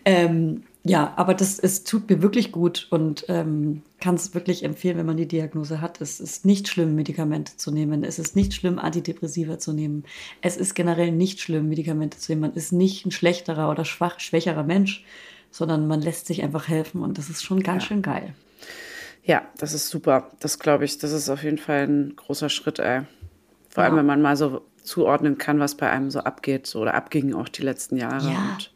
ähm, 0.04 0.62
ja, 0.82 1.12
aber 1.16 1.34
das 1.34 1.58
es 1.58 1.84
tut 1.84 2.08
mir 2.08 2.22
wirklich 2.22 2.52
gut 2.52 2.86
und 2.90 3.26
ähm, 3.28 3.82
kann 4.00 4.14
es 4.14 4.34
wirklich 4.34 4.64
empfehlen, 4.64 4.96
wenn 4.96 5.06
man 5.06 5.18
die 5.18 5.28
Diagnose 5.28 5.80
hat. 5.80 6.00
Es 6.00 6.20
ist 6.20 6.46
nicht 6.46 6.68
schlimm, 6.68 6.94
Medikamente 6.94 7.56
zu 7.56 7.70
nehmen. 7.70 8.02
Es 8.02 8.18
ist 8.18 8.34
nicht 8.34 8.54
schlimm, 8.54 8.78
Antidepressiva 8.78 9.58
zu 9.58 9.74
nehmen. 9.74 10.04
Es 10.40 10.56
ist 10.56 10.74
generell 10.74 11.12
nicht 11.12 11.40
schlimm, 11.40 11.68
Medikamente 11.68 12.18
zu 12.18 12.32
nehmen. 12.32 12.42
Man 12.42 12.54
ist 12.54 12.72
nicht 12.72 13.04
ein 13.04 13.10
schlechterer 13.10 13.70
oder 13.70 13.84
schwach, 13.84 14.20
schwächerer 14.20 14.62
Mensch, 14.62 15.04
sondern 15.50 15.86
man 15.86 16.00
lässt 16.00 16.26
sich 16.26 16.42
einfach 16.42 16.68
helfen 16.68 17.02
und 17.02 17.18
das 17.18 17.28
ist 17.28 17.44
schon 17.44 17.62
ganz 17.62 17.82
ja. 17.84 17.88
schön 17.88 18.02
geil. 18.02 18.34
Ja, 19.22 19.42
das 19.58 19.74
ist 19.74 19.88
super. 19.90 20.30
Das 20.40 20.58
glaube 20.58 20.86
ich, 20.86 20.96
das 20.96 21.12
ist 21.12 21.28
auf 21.28 21.42
jeden 21.42 21.58
Fall 21.58 21.86
ein 21.86 22.16
großer 22.16 22.48
Schritt, 22.48 22.78
ey. 22.78 23.02
Vor 23.68 23.84
ja. 23.84 23.88
allem, 23.88 23.98
wenn 23.98 24.06
man 24.06 24.22
mal 24.22 24.36
so 24.36 24.62
zuordnen 24.82 25.36
kann, 25.36 25.60
was 25.60 25.76
bei 25.76 25.90
einem 25.90 26.10
so 26.10 26.20
abgeht 26.20 26.66
so, 26.66 26.80
oder 26.80 26.94
abging 26.94 27.34
auch 27.34 27.48
die 27.48 27.62
letzten 27.62 27.96
Jahre. 27.96 28.30
Ja. 28.30 28.52
Und 28.54 28.72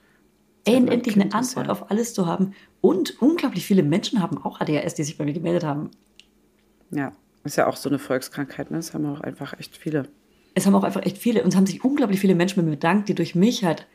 Ey, 0.65 0.77
endlich 0.77 1.21
eine 1.21 1.33
Antwort 1.35 1.69
auf 1.69 1.91
alles 1.91 2.15
zu 2.15 2.27
haben. 2.27 2.55
Und 2.81 3.21
unglaublich 3.21 3.67
viele 3.67 3.83
Menschen 3.83 4.23
haben 4.23 4.43
auch 4.43 4.61
ADHS, 4.61 4.95
die 4.95 5.05
sich 5.05 5.19
bei 5.19 5.25
mir 5.25 5.35
gemeldet 5.35 5.65
haben. 5.65 5.91
Ja, 6.91 7.13
ist 7.45 7.57
ja 7.57 7.67
auch 7.67 7.77
so 7.77 7.89
eine 7.89 7.99
Volkskrankheit, 7.99 8.71
ne? 8.71 8.79
Das 8.79 8.95
haben 8.95 9.05
auch 9.07 9.21
einfach 9.21 9.59
echt 9.59 9.77
viele. 9.77 10.05
Es 10.55 10.67
haben 10.67 10.75
auch 10.75 10.85
einfach 10.85 11.03
echt 11.03 11.19
viele. 11.19 11.43
Und 11.43 11.49
es 11.49 11.57
haben 11.57 11.67
sich 11.67 11.85
unglaublich 11.85 12.21
viele 12.21 12.35
Menschen 12.35 12.61
mit 12.61 12.67
mir 12.67 12.77
bedankt, 12.77 13.09
die 13.09 13.15
durch 13.15 13.35
mich 13.35 13.65
halt 13.65 13.87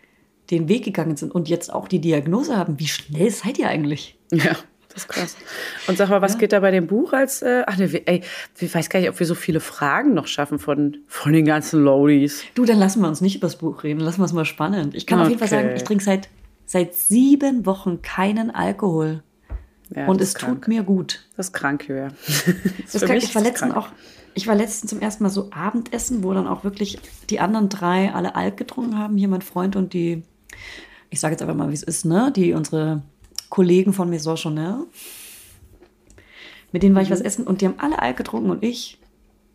den 0.52 0.68
Weg 0.68 0.84
gegangen 0.84 1.16
sind 1.16 1.34
und 1.34 1.48
jetzt 1.50 1.74
auch 1.74 1.88
die 1.88 2.00
Diagnose 2.00 2.58
haben. 2.58 2.80
Wie 2.80 2.88
schnell 2.88 3.30
seid 3.32 3.58
ihr 3.58 3.68
eigentlich? 3.68 4.18
Ja, 4.32 4.56
das 4.90 5.04
ist 5.04 5.08
krass. 5.08 5.38
Und 5.88 5.98
sag 5.98 6.10
mal, 6.10 6.22
was 6.22 6.34
ja. 6.34 6.40
geht 6.40 6.54
da 6.54 6.60
bei 6.60 6.72
dem 6.72 6.88
Buch 6.88 7.14
als, 7.14 7.42
äh, 7.42 7.64
ach 7.66 7.78
ne, 7.78 7.90
ey, 8.06 8.22
ich 8.60 8.74
weiß 8.74 8.90
gar 8.90 9.00
nicht, 9.00 9.10
ob 9.10 9.20
wir 9.20 9.26
so 9.26 9.36
viele 9.36 9.60
Fragen 9.60 10.14
noch 10.14 10.28
schaffen 10.28 10.60
von, 10.60 10.98
von 11.08 11.34
den 11.34 11.46
ganzen 11.46 11.84
Loadies. 11.84 12.44
Du, 12.56 12.66
dann 12.66 12.80
lassen 12.80 13.02
wir 13.02 13.08
uns 13.08 13.22
nicht 13.22 13.36
über 13.36 13.48
das 13.48 13.58
Buch 13.58 13.84
reden, 13.84 14.00
lassen 14.00 14.20
wir 14.20 14.26
es 14.26 14.34
mal 14.34 14.46
spannend. 14.46 14.96
Ich 14.96 15.06
kann 15.06 15.20
okay. 15.20 15.26
auf 15.26 15.30
jeden 15.30 15.40
Fall 15.40 15.48
sagen, 15.48 15.76
ich 15.76 15.84
trinke 15.84 16.04
seit 16.04 16.30
seit 16.70 16.94
sieben 16.94 17.66
Wochen 17.66 18.04
keinen 18.04 18.52
Alkohol. 18.52 19.24
Ja, 19.96 20.06
und 20.06 20.22
es 20.22 20.36
tut 20.36 20.68
mir 20.68 20.84
gut. 20.84 21.28
Das 21.36 21.48
ist 21.48 21.54
krank, 21.54 21.90
ja. 21.90 22.10
Das 22.92 23.02
das 23.02 23.10
ich, 23.10 23.34
war 23.34 23.42
letztens 23.42 23.74
auch, 23.74 23.90
ich 24.36 24.46
war 24.46 24.54
letztens 24.54 24.92
zum 24.92 25.02
ersten 25.02 25.24
Mal 25.24 25.32
so 25.32 25.50
Abendessen, 25.50 26.24
wo 26.24 26.32
dann 26.32 26.48
auch 26.48 26.64
wirklich 26.64 27.00
die 27.32 27.40
anderen 27.40 27.70
drei 27.70 28.14
alle 28.14 28.36
Alk 28.36 28.58
getrunken 28.58 29.00
haben. 29.00 29.18
Hier 29.18 29.30
mein 29.30 29.42
Freund 29.42 29.76
und 29.76 29.94
die, 29.94 30.22
ich 31.10 31.20
sage 31.20 31.34
jetzt 31.34 31.42
einfach 31.42 31.56
mal, 31.56 31.70
wie 31.70 31.74
es 31.74 31.82
ist, 31.82 32.06
ne? 32.06 32.32
Die 32.36 32.54
unsere 32.54 33.02
Kollegen 33.50 33.92
von 33.92 34.12
Maison 34.12 34.38
Chanel. 34.38 34.86
Mit 36.72 36.84
denen 36.84 36.94
war 36.94 37.02
ich 37.02 37.10
was 37.10 37.22
mhm. 37.22 37.26
essen 37.26 37.48
und 37.48 37.62
die 37.62 37.66
haben 37.66 37.80
alle 37.80 38.00
Alk 38.00 38.18
getrunken 38.18 38.52
und 38.52 38.64
ich 38.64 39.00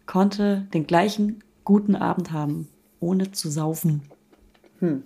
konnte 0.07 0.67
den 0.75 0.89
gleichen 0.89 1.45
guten 1.63 1.95
Abend 1.95 2.33
haben, 2.33 2.67
ohne 2.99 3.31
zu 3.31 3.49
saufen. 3.49 4.03
Hm. 4.81 5.05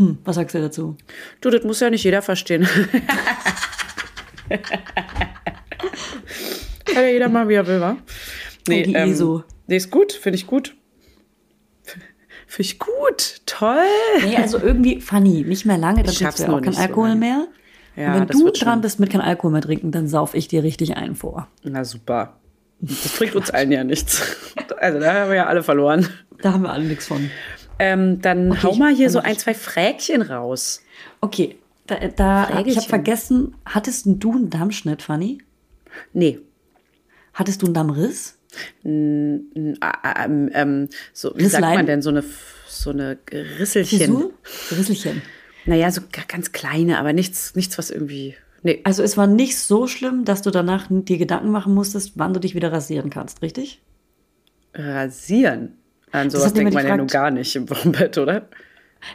Hm, 0.00 0.18
was 0.24 0.36
sagst 0.36 0.54
du 0.54 0.60
dazu? 0.62 0.96
Du, 1.42 1.50
das 1.50 1.62
muss 1.62 1.78
ja 1.80 1.90
nicht 1.90 2.02
jeder 2.02 2.22
verstehen. 2.22 2.66
Kann 6.86 7.04
ja 7.04 7.08
jeder 7.08 7.28
mal, 7.28 7.46
wie 7.50 7.54
er 7.54 7.66
will, 7.66 7.82
wa? 7.82 7.98
Nee, 8.66 8.86
oh, 8.88 8.92
ähm, 8.96 9.10
ESO. 9.10 9.44
nee 9.66 9.76
ist 9.76 9.90
gut, 9.90 10.12
finde 10.12 10.36
ich 10.36 10.46
gut. 10.46 10.74
Finde 12.46 12.62
ich 12.62 12.78
gut, 12.78 13.42
toll. 13.44 13.76
Nee, 14.24 14.36
also 14.36 14.58
irgendwie 14.58 15.02
funny, 15.02 15.44
nicht 15.44 15.66
mehr 15.66 15.76
lange, 15.76 16.02
dann 16.02 16.14
trinkst 16.14 16.38
du 16.38 16.44
ja 16.44 16.50
auch 16.50 16.62
kein 16.62 16.76
Alkohol 16.76 17.10
so 17.10 17.16
mehr. 17.18 17.46
Ja, 17.94 18.14
Und 18.14 18.30
wenn 18.30 18.38
du 18.38 18.50
dran 18.52 18.80
bist 18.80 19.00
mit 19.00 19.10
kein 19.10 19.20
Alkohol 19.20 19.52
mehr 19.52 19.60
trinken, 19.60 19.92
dann 19.92 20.08
sauf 20.08 20.32
ich 20.34 20.48
dir 20.48 20.62
richtig 20.62 20.96
ein 20.96 21.14
vor. 21.14 21.46
Na 21.62 21.84
super. 21.84 22.38
Das 22.80 23.18
bringt 23.18 23.36
uns 23.36 23.50
allen 23.50 23.70
ja 23.70 23.84
nichts. 23.84 24.22
Also 24.78 24.98
da 24.98 25.12
haben 25.12 25.28
wir 25.28 25.36
ja 25.36 25.46
alle 25.46 25.62
verloren. 25.62 26.08
Da 26.40 26.54
haben 26.54 26.62
wir 26.62 26.72
alle 26.72 26.84
nichts 26.84 27.06
von. 27.06 27.30
Ähm, 27.80 28.20
dann 28.20 28.52
okay, 28.52 28.60
hau 28.62 28.74
mal 28.74 28.94
hier 28.94 29.10
so 29.10 29.20
ein, 29.20 29.38
zwei 29.38 29.54
Fräkchen 29.54 30.22
raus. 30.22 30.82
Okay, 31.20 31.56
da, 31.86 31.96
da 32.08 32.62
ich 32.64 32.76
habe 32.76 32.86
vergessen, 32.86 33.56
hattest 33.64 34.04
du 34.06 34.32
einen 34.32 34.50
Dammschnitt, 34.50 35.02
Fanny? 35.02 35.38
Nee. 36.12 36.40
Hattest 37.32 37.62
du 37.62 37.66
einen 37.66 37.74
Dammriss? 37.74 38.36
Ähm, 38.84 39.48
ähm, 39.54 40.88
so, 41.12 41.32
wie 41.36 41.46
sagt 41.46 41.62
man 41.62 41.86
denn, 41.86 42.02
so 42.02 42.10
eine, 42.10 42.22
so 42.68 42.90
eine 42.90 43.18
Risselchen? 43.32 43.98
Frisur? 43.98 44.32
Risselchen. 44.72 45.22
Naja, 45.66 45.90
so 45.90 46.02
ganz 46.28 46.52
kleine, 46.52 46.98
aber 46.98 47.12
nichts, 47.12 47.54
nichts, 47.54 47.78
was 47.78 47.90
irgendwie. 47.90 48.34
Nee. 48.62 48.80
Also 48.84 49.02
es 49.02 49.16
war 49.16 49.26
nicht 49.26 49.58
so 49.58 49.86
schlimm, 49.86 50.24
dass 50.24 50.42
du 50.42 50.50
danach 50.50 50.88
dir 50.90 51.18
Gedanken 51.18 51.50
machen 51.50 51.74
musstest, 51.74 52.12
wann 52.16 52.34
du 52.34 52.40
dich 52.40 52.54
wieder 52.54 52.72
rasieren 52.72 53.08
kannst, 53.08 53.40
richtig? 53.42 53.80
Rasieren? 54.74 55.79
An 56.12 56.30
sowas 56.30 56.52
denkt 56.52 56.74
man 56.74 56.86
ja 56.86 56.96
nun 56.96 57.06
gar 57.06 57.30
nicht 57.30 57.54
im 57.56 57.68
Wochenbett, 57.70 58.18
oder? 58.18 58.48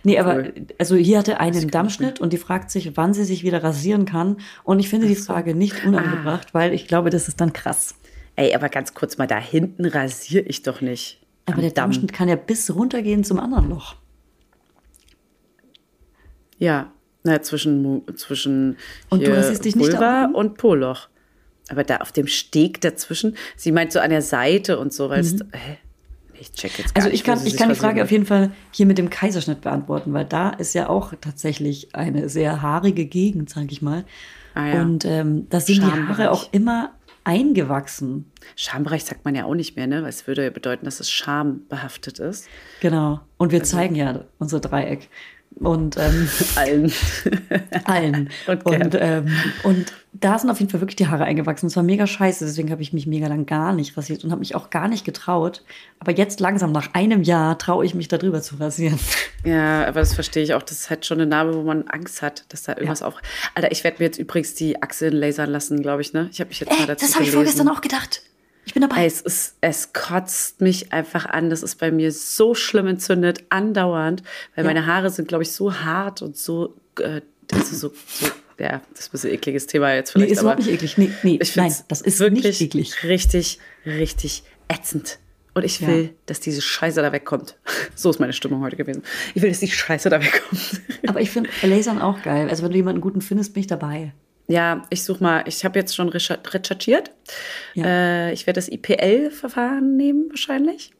Nee, 0.03 0.17
aber 0.19 0.45
also 0.79 0.95
hier 0.95 1.19
hatte 1.19 1.39
eine 1.39 1.57
einen 1.57 1.69
Dammschnitt 1.69 2.19
und 2.19 2.33
die 2.33 2.37
fragt 2.37 2.71
sich, 2.71 2.97
wann 2.97 3.13
sie 3.13 3.23
sich 3.23 3.43
wieder 3.43 3.63
rasieren 3.63 4.05
kann. 4.05 4.37
Und 4.63 4.79
ich 4.79 4.89
finde 4.89 5.07
die 5.07 5.15
Frage 5.15 5.53
nicht 5.53 5.85
unangebracht, 5.85 6.47
ah. 6.49 6.53
weil 6.53 6.73
ich 6.73 6.87
glaube, 6.87 7.09
das 7.09 7.27
ist 7.27 7.39
dann 7.39 7.53
krass. 7.53 7.95
Ey, 8.35 8.53
aber 8.55 8.69
ganz 8.69 8.93
kurz 8.93 9.17
mal, 9.17 9.27
da 9.27 9.39
hinten 9.39 9.85
rasiere 9.85 10.43
ich 10.43 10.63
doch 10.63 10.81
nicht. 10.81 11.21
Aber 11.45 11.61
der 11.61 11.71
Damm. 11.71 11.91
Dammschnitt 11.91 12.13
kann 12.13 12.27
ja 12.27 12.35
bis 12.35 12.73
runtergehen 12.73 13.23
zum 13.23 13.39
anderen 13.39 13.69
Loch. 13.69 13.95
Ja, 16.57 16.91
na, 17.23 17.41
zwischen, 17.41 18.03
zwischen 18.15 18.77
und 19.09 19.25
du 19.25 19.35
rasierst 19.35 19.65
dich 19.65 19.75
Pulver 19.75 20.31
und 20.33 20.57
Poloch. 20.57 21.09
Aber 21.69 21.83
da 21.83 21.97
auf 21.97 22.11
dem 22.11 22.27
Steg 22.27 22.81
dazwischen, 22.81 23.35
sie 23.55 23.71
meint 23.71 23.91
so 23.91 23.99
an 23.99 24.11
der 24.11 24.21
Seite 24.21 24.77
und 24.77 24.93
so, 24.93 25.09
weil 25.09 25.23
mhm. 25.23 25.27
es, 25.27 25.39
hä? 25.53 25.77
Ich 26.45 26.51
check 26.51 26.77
jetzt 26.77 26.93
gar 26.93 27.03
Also 27.03 27.13
ich 27.13 27.23
kann, 27.23 27.43
nicht, 27.43 27.53
ich 27.53 27.57
kann 27.57 27.69
die 27.69 27.75
Frage 27.75 28.03
auf 28.03 28.11
jeden 28.11 28.25
Fall 28.25 28.51
hier 28.71 28.85
mit 28.85 28.97
dem 28.97 29.09
Kaiserschnitt 29.09 29.61
beantworten, 29.61 30.13
weil 30.13 30.25
da 30.25 30.49
ist 30.49 30.73
ja 30.73 30.89
auch 30.89 31.13
tatsächlich 31.19 31.95
eine 31.95 32.29
sehr 32.29 32.61
haarige 32.61 33.05
Gegend, 33.05 33.49
sage 33.49 33.67
ich 33.71 33.81
mal. 33.81 34.05
Ah, 34.53 34.67
ja. 34.67 34.81
Und 34.81 35.05
ähm, 35.05 35.47
da 35.49 35.59
sind 35.59 35.83
die 35.83 35.91
Haare 35.91 36.31
auch 36.31 36.51
immer 36.53 36.91
eingewachsen. 37.23 38.31
Schambereich 38.55 39.03
sagt 39.03 39.25
man 39.25 39.35
ja 39.35 39.45
auch 39.45 39.55
nicht 39.55 39.75
mehr, 39.75 39.87
ne? 39.87 40.03
Weil 40.03 40.09
es 40.09 40.27
würde 40.27 40.43
ja 40.43 40.51
bedeuten, 40.51 40.85
dass 40.85 40.99
es 40.99 41.11
schambehaftet 41.11 42.19
ist. 42.19 42.47
Genau. 42.79 43.19
Und 43.37 43.51
wir 43.51 43.61
also. 43.61 43.75
zeigen 43.75 43.95
ja 43.95 44.25
unser 44.37 44.59
Dreieck. 44.59 45.09
Und 45.59 45.97
ähm, 45.97 46.29
allen. 46.55 46.91
allen. 47.85 48.29
Und, 48.47 48.65
und, 48.65 48.97
ähm, 48.99 49.27
und 49.63 49.93
da 50.13 50.39
sind 50.39 50.49
auf 50.49 50.59
jeden 50.59 50.71
Fall 50.71 50.81
wirklich 50.81 50.95
die 50.95 51.07
Haare 51.07 51.25
eingewachsen. 51.25 51.67
Es 51.67 51.75
war 51.75 51.83
mega 51.83 52.07
scheiße, 52.07 52.45
deswegen 52.45 52.71
habe 52.71 52.81
ich 52.81 52.93
mich 52.93 53.05
mega 53.05 53.27
lang 53.27 53.45
gar 53.45 53.73
nicht 53.73 53.97
rasiert 53.97 54.23
und 54.23 54.31
habe 54.31 54.39
mich 54.39 54.55
auch 54.55 54.69
gar 54.69 54.87
nicht 54.87 55.05
getraut. 55.05 55.63
Aber 55.99 56.11
jetzt 56.11 56.39
langsam, 56.39 56.71
nach 56.71 56.93
einem 56.93 57.23
Jahr, 57.23 57.57
traue 57.57 57.85
ich 57.85 57.95
mich 57.95 58.07
darüber 58.07 58.41
zu 58.41 58.55
rasieren. 58.55 58.99
Ja, 59.43 59.85
aber 59.85 59.99
das 59.99 60.15
verstehe 60.15 60.41
ich 60.41 60.55
auch. 60.55 60.63
Das 60.63 60.71
ist 60.79 60.89
halt 60.89 61.05
schon 61.05 61.19
eine 61.19 61.29
Narbe, 61.29 61.53
wo 61.53 61.61
man 61.61 61.87
Angst 61.87 62.23
hat, 62.23 62.45
dass 62.49 62.63
da 62.63 62.71
irgendwas 62.71 63.01
ja. 63.01 63.05
auf. 63.05 63.13
Alter, 63.53 63.71
ich 63.71 63.83
werde 63.83 63.97
mir 63.99 64.05
jetzt 64.05 64.17
übrigens 64.17 64.55
die 64.55 64.81
Achseln 64.81 65.13
lasern 65.13 65.51
lassen, 65.51 65.83
glaube 65.83 66.01
ich, 66.01 66.13
ne? 66.13 66.29
Ich 66.31 66.39
habe 66.39 66.47
mich 66.47 66.61
jetzt 66.61 66.71
äh, 66.71 66.79
mal 66.79 66.87
dazu 66.87 67.05
Das 67.05 67.13
habe 67.13 67.25
ich 67.25 67.31
vorgestern 67.31 67.69
auch 67.69 67.81
gedacht. 67.81 68.23
Ich 68.65 68.73
bin 68.73 68.81
dabei. 68.81 69.05
Es, 69.05 69.21
ist, 69.21 69.55
es 69.61 69.93
kotzt 69.93 70.61
mich 70.61 70.91
einfach 70.91 71.25
an. 71.25 71.49
Das 71.49 71.63
ist 71.63 71.75
bei 71.75 71.91
mir 71.91 72.11
so 72.11 72.55
schlimm 72.55 72.87
entzündet, 72.87 73.43
andauernd, 73.49 74.23
weil 74.55 74.65
ja. 74.65 74.69
meine 74.69 74.85
Haare 74.85 75.09
sind, 75.09 75.27
glaube 75.27 75.43
ich, 75.43 75.51
so 75.51 75.73
hart 75.73 76.21
und 76.21 76.37
so, 76.37 76.75
äh, 76.99 77.21
das 77.47 77.71
ist 77.71 77.79
so, 77.79 77.93
so 78.07 78.27
ja, 78.59 78.81
das 78.91 79.01
ist 79.01 79.07
ein 79.07 79.11
bisschen 79.11 79.31
ekliges 79.31 79.67
Thema 79.67 79.93
jetzt 79.93 80.11
vielleicht. 80.11 80.29
Nee, 80.29 80.33
ist 80.33 80.41
überhaupt 80.41 80.59
nicht 80.59 80.71
eklig. 80.71 80.97
Nee, 80.97 81.11
nee, 81.23 81.39
ich 81.41 81.55
nein, 81.55 81.73
das 81.87 82.01
ist 82.01 82.19
wirklich 82.19 82.43
nicht 82.45 82.61
eklig. 82.61 83.03
richtig, 83.03 83.59
richtig 83.85 84.43
ätzend. 84.67 85.19
Und 85.53 85.63
ich 85.63 85.85
will, 85.85 86.03
ja. 86.03 86.09
dass 86.25 86.41
diese 86.41 86.61
Scheiße 86.61 87.01
da 87.01 87.11
wegkommt. 87.11 87.57
So 87.95 88.09
ist 88.09 88.19
meine 88.19 88.33
Stimmung 88.33 88.61
heute 88.61 88.75
gewesen. 88.75 89.03
Ich 89.35 89.41
will, 89.41 89.49
dass 89.49 89.59
die 89.59 89.71
Scheiße 89.71 90.09
da 90.09 90.21
wegkommt. 90.21 90.81
Aber 91.07 91.21
ich 91.21 91.31
finde 91.31 91.49
Lasern 91.61 92.01
auch 92.01 92.21
geil. 92.23 92.49
Also 92.49 92.63
wenn 92.63 92.71
du 92.71 92.77
jemanden 92.77 92.99
guten 92.99 93.21
findest, 93.21 93.53
bin 93.53 93.61
ich 93.61 93.67
dabei 93.67 94.13
ja, 94.47 94.83
ich 94.89 95.03
suche 95.03 95.23
mal, 95.23 95.43
ich 95.47 95.65
habe 95.65 95.79
jetzt 95.79 95.95
schon 95.95 96.09
recherchiert. 96.09 97.11
Ja. 97.73 97.85
Äh, 97.85 98.33
ich 98.33 98.45
werde 98.45 98.59
das 98.59 98.69
IPL-Verfahren 98.69 99.97
nehmen 99.97 100.29
wahrscheinlich. 100.29 100.91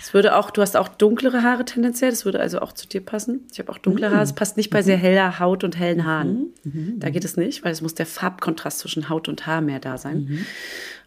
Es 0.00 0.14
würde 0.14 0.34
auch, 0.36 0.50
du 0.50 0.62
hast 0.62 0.76
auch 0.76 0.88
dunklere 0.88 1.42
Haare 1.42 1.64
tendenziell, 1.66 2.10
das 2.10 2.24
würde 2.24 2.40
also 2.40 2.60
auch 2.60 2.72
zu 2.72 2.88
dir 2.88 3.02
passen. 3.04 3.46
Ich 3.52 3.58
habe 3.58 3.70
auch 3.70 3.76
dunkle 3.76 4.10
Haare, 4.10 4.22
es 4.22 4.32
passt 4.32 4.56
nicht 4.56 4.70
bei 4.70 4.80
mhm. 4.80 4.84
sehr 4.84 4.96
heller 4.96 5.38
Haut 5.38 5.64
und 5.64 5.78
hellen 5.78 6.06
Haaren. 6.06 6.54
Mhm. 6.64 6.72
Mhm. 6.72 7.00
Da 7.00 7.10
geht 7.10 7.24
es 7.24 7.36
nicht, 7.36 7.64
weil 7.64 7.72
es 7.72 7.82
muss 7.82 7.94
der 7.94 8.06
Farbkontrast 8.06 8.78
zwischen 8.78 9.10
Haut 9.10 9.28
und 9.28 9.46
Haar 9.46 9.60
mehr 9.60 9.80
da 9.80 9.98
sein. 9.98 10.20
Mhm. 10.20 10.46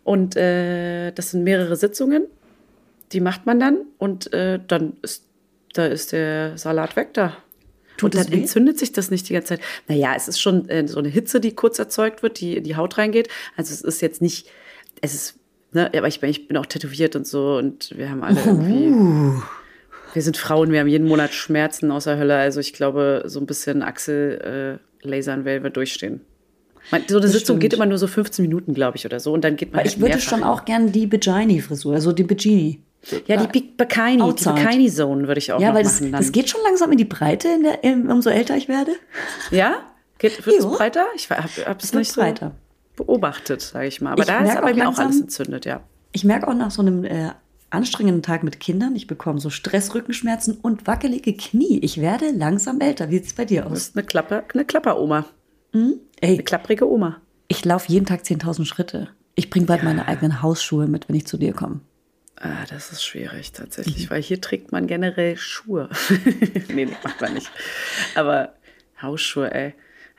Und 0.03 0.35
äh, 0.35 1.11
das 1.11 1.31
sind 1.31 1.43
mehrere 1.43 1.75
Sitzungen, 1.75 2.27
die 3.11 3.19
macht 3.19 3.45
man 3.45 3.59
dann 3.59 3.77
und 3.97 4.31
äh, 4.33 4.59
dann 4.67 4.93
ist, 5.01 5.25
da 5.73 5.85
ist 5.85 6.11
der 6.11 6.57
Salat 6.57 6.95
weg 6.95 7.13
da. 7.13 7.37
Tut 8.01 8.15
und 8.15 8.25
dann 8.25 8.33
entzündet 8.33 8.79
sich 8.79 8.91
das 8.91 9.11
nicht 9.11 9.29
die 9.29 9.33
ganze 9.33 9.49
Zeit. 9.49 9.61
Naja, 9.87 10.13
es 10.15 10.27
ist 10.27 10.39
schon 10.39 10.67
äh, 10.69 10.87
so 10.87 10.99
eine 10.99 11.09
Hitze, 11.09 11.39
die 11.39 11.53
kurz 11.53 11.79
erzeugt 11.79 12.23
wird, 12.23 12.39
die 12.39 12.57
in 12.57 12.63
die 12.63 12.75
Haut 12.75 12.97
reingeht. 12.97 13.29
Also 13.55 13.73
es 13.73 13.81
ist 13.81 14.01
jetzt 14.01 14.21
nicht, 14.21 14.47
es 15.01 15.13
ist, 15.13 15.35
ne, 15.71 15.91
aber 15.95 16.07
ich 16.07 16.19
bin, 16.19 16.29
ich 16.29 16.47
bin 16.47 16.57
auch 16.57 16.65
tätowiert 16.65 17.15
und 17.15 17.27
so 17.27 17.57
und 17.57 17.95
wir 17.97 18.09
haben 18.09 18.23
alle 18.23 18.39
irgendwie. 18.45 18.87
Uh. 18.87 19.41
Wir 20.13 20.21
sind 20.21 20.35
Frauen, 20.35 20.71
wir 20.71 20.81
haben 20.81 20.87
jeden 20.87 21.07
Monat 21.07 21.33
Schmerzen 21.33 21.89
außer 21.89 22.17
Hölle. 22.17 22.35
Also 22.35 22.59
ich 22.59 22.73
glaube, 22.73 23.23
so 23.27 23.39
ein 23.39 23.45
bisschen 23.45 23.81
Achsel 23.81 24.79
äh, 25.03 25.07
lasern 25.07 25.45
werden 25.45 25.63
wir 25.63 25.69
durchstehen. 25.69 26.21
So 26.89 26.95
eine 26.97 27.05
das 27.05 27.31
Sitzung 27.31 27.43
stimmt. 27.43 27.59
geht 27.61 27.73
immer 27.73 27.85
nur 27.85 27.97
so 27.97 28.07
15 28.07 28.43
Minuten, 28.43 28.73
glaube 28.73 28.97
ich, 28.97 29.05
oder 29.05 29.19
so. 29.19 29.31
Und 29.31 29.43
dann 29.43 29.55
geht 29.55 29.71
man. 29.71 29.79
Halt 29.79 29.93
ich 29.93 30.01
würde 30.01 30.19
schon 30.19 30.43
auch 30.43 30.65
gern 30.65 30.91
die 30.91 31.07
Begini-Frisur, 31.07 31.93
also 31.93 32.11
die 32.11 32.23
Begini. 32.23 32.81
Ja, 33.25 33.37
die 33.37 33.47
Big 33.47 33.77
Bikini, 33.77 34.17
die 34.17 34.21
Outside. 34.21 34.53
Bikini 34.55 34.89
Zone 34.91 35.27
würde 35.27 35.39
ich 35.39 35.51
auch 35.51 35.59
Ja, 35.59 35.73
weil 35.73 35.83
das, 35.83 35.99
machen. 36.01 36.11
dann. 36.11 36.21
das 36.21 36.31
geht 36.31 36.49
schon 36.49 36.61
langsam 36.63 36.91
in 36.91 36.97
die 36.99 37.05
Breite, 37.05 37.47
in 37.47 37.63
der, 37.63 37.83
in, 37.83 38.09
umso 38.11 38.29
älter 38.29 38.55
ich 38.57 38.67
werde. 38.67 38.91
ja? 39.49 39.75
Geht, 40.19 40.45
wird 40.45 40.59
es 40.59 40.65
breiter? 40.67 41.07
Ich 41.15 41.29
habe 41.31 41.49
es 41.81 41.93
nicht 41.93 42.11
so 42.11 42.21
breiter. 42.21 42.51
beobachtet, 42.95 43.61
sage 43.61 43.87
ich 43.87 44.01
mal. 44.01 44.11
Aber 44.11 44.21
Ich 44.21 44.27
da 44.27 44.39
ist 44.43 44.55
auch 44.57 44.73
mir 44.75 44.87
auch 44.87 44.97
alles 44.99 45.19
entzündet, 45.19 45.65
ja. 45.65 45.81
Ich 46.11 46.23
merke 46.23 46.47
auch 46.47 46.53
nach 46.53 46.69
so 46.69 46.83
einem 46.83 47.03
äh, 47.05 47.29
anstrengenden 47.71 48.21
Tag 48.21 48.43
mit 48.43 48.59
Kindern, 48.59 48.95
ich 48.95 49.07
bekomme 49.07 49.39
so 49.39 49.49
Stress, 49.49 49.95
Rückenschmerzen 49.95 50.57
und 50.61 50.85
wackelige 50.85 51.33
Knie. 51.35 51.79
Ich 51.81 51.99
werde 52.01 52.29
langsam 52.31 52.79
älter. 52.81 53.09
Wie 53.09 53.15
sieht 53.15 53.25
es 53.27 53.33
bei 53.33 53.45
dir 53.45 53.61
Du 53.61 53.67
aus? 53.69 53.73
bist 53.73 53.97
eine, 53.97 54.05
Klappe, 54.05 54.43
eine 54.53 54.65
Klapperoma. 54.65 55.25
Eine 55.73 55.95
Ey, 56.19 56.37
klapprige 56.37 56.87
Oma. 56.87 57.17
ich 57.47 57.65
laufe 57.65 57.91
jeden 57.91 58.05
Tag 58.05 58.21
10.000 58.21 58.65
Schritte. 58.65 59.07
Ich 59.35 59.49
bringe 59.49 59.65
bald 59.65 59.81
meine 59.83 60.07
eigenen 60.07 60.41
Hausschuhe 60.43 60.85
mit, 60.85 61.07
wenn 61.09 61.15
ich 61.15 61.25
zu 61.25 61.37
dir 61.37 61.53
komme. 61.53 61.79
Ah, 62.43 62.65
das 62.69 62.91
ist 62.91 63.03
schwierig 63.05 63.51
Mhm. 63.51 63.55
tatsächlich, 63.57 64.09
weil 64.09 64.21
hier 64.21 64.41
trägt 64.41 64.71
man 64.71 64.87
generell 64.87 65.37
Schuhe. 65.37 65.89
nee, 66.09 66.63
nee, 66.85 66.87
macht 67.03 67.21
man 67.21 67.33
nicht. 67.35 67.51
Aber 68.15 68.55
Hausschuhe, 69.01 69.53
ey. 69.53 69.73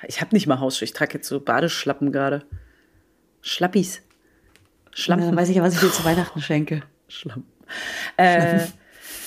Ich 0.06 0.20
habe 0.20 0.34
nicht 0.34 0.46
mal 0.46 0.60
Hausschuhe, 0.60 0.84
ich 0.84 0.92
trage 0.92 1.14
jetzt 1.14 1.28
so 1.28 1.40
Badeschlappen 1.40 2.12
gerade. 2.12 2.44
Schlappis. 3.40 3.96
Dann 4.84 4.92
Schlampen. 4.94 5.36
weiß 5.36 5.48
ich 5.48 5.56
ja, 5.56 5.62
was 5.62 5.74
ich 5.74 5.80
dir 5.80 5.90
zu 5.90 6.04
Weihnachten 6.04 6.40
schenke. 6.42 6.82
Schlampen. 7.08 7.50
Äh, 8.16 8.66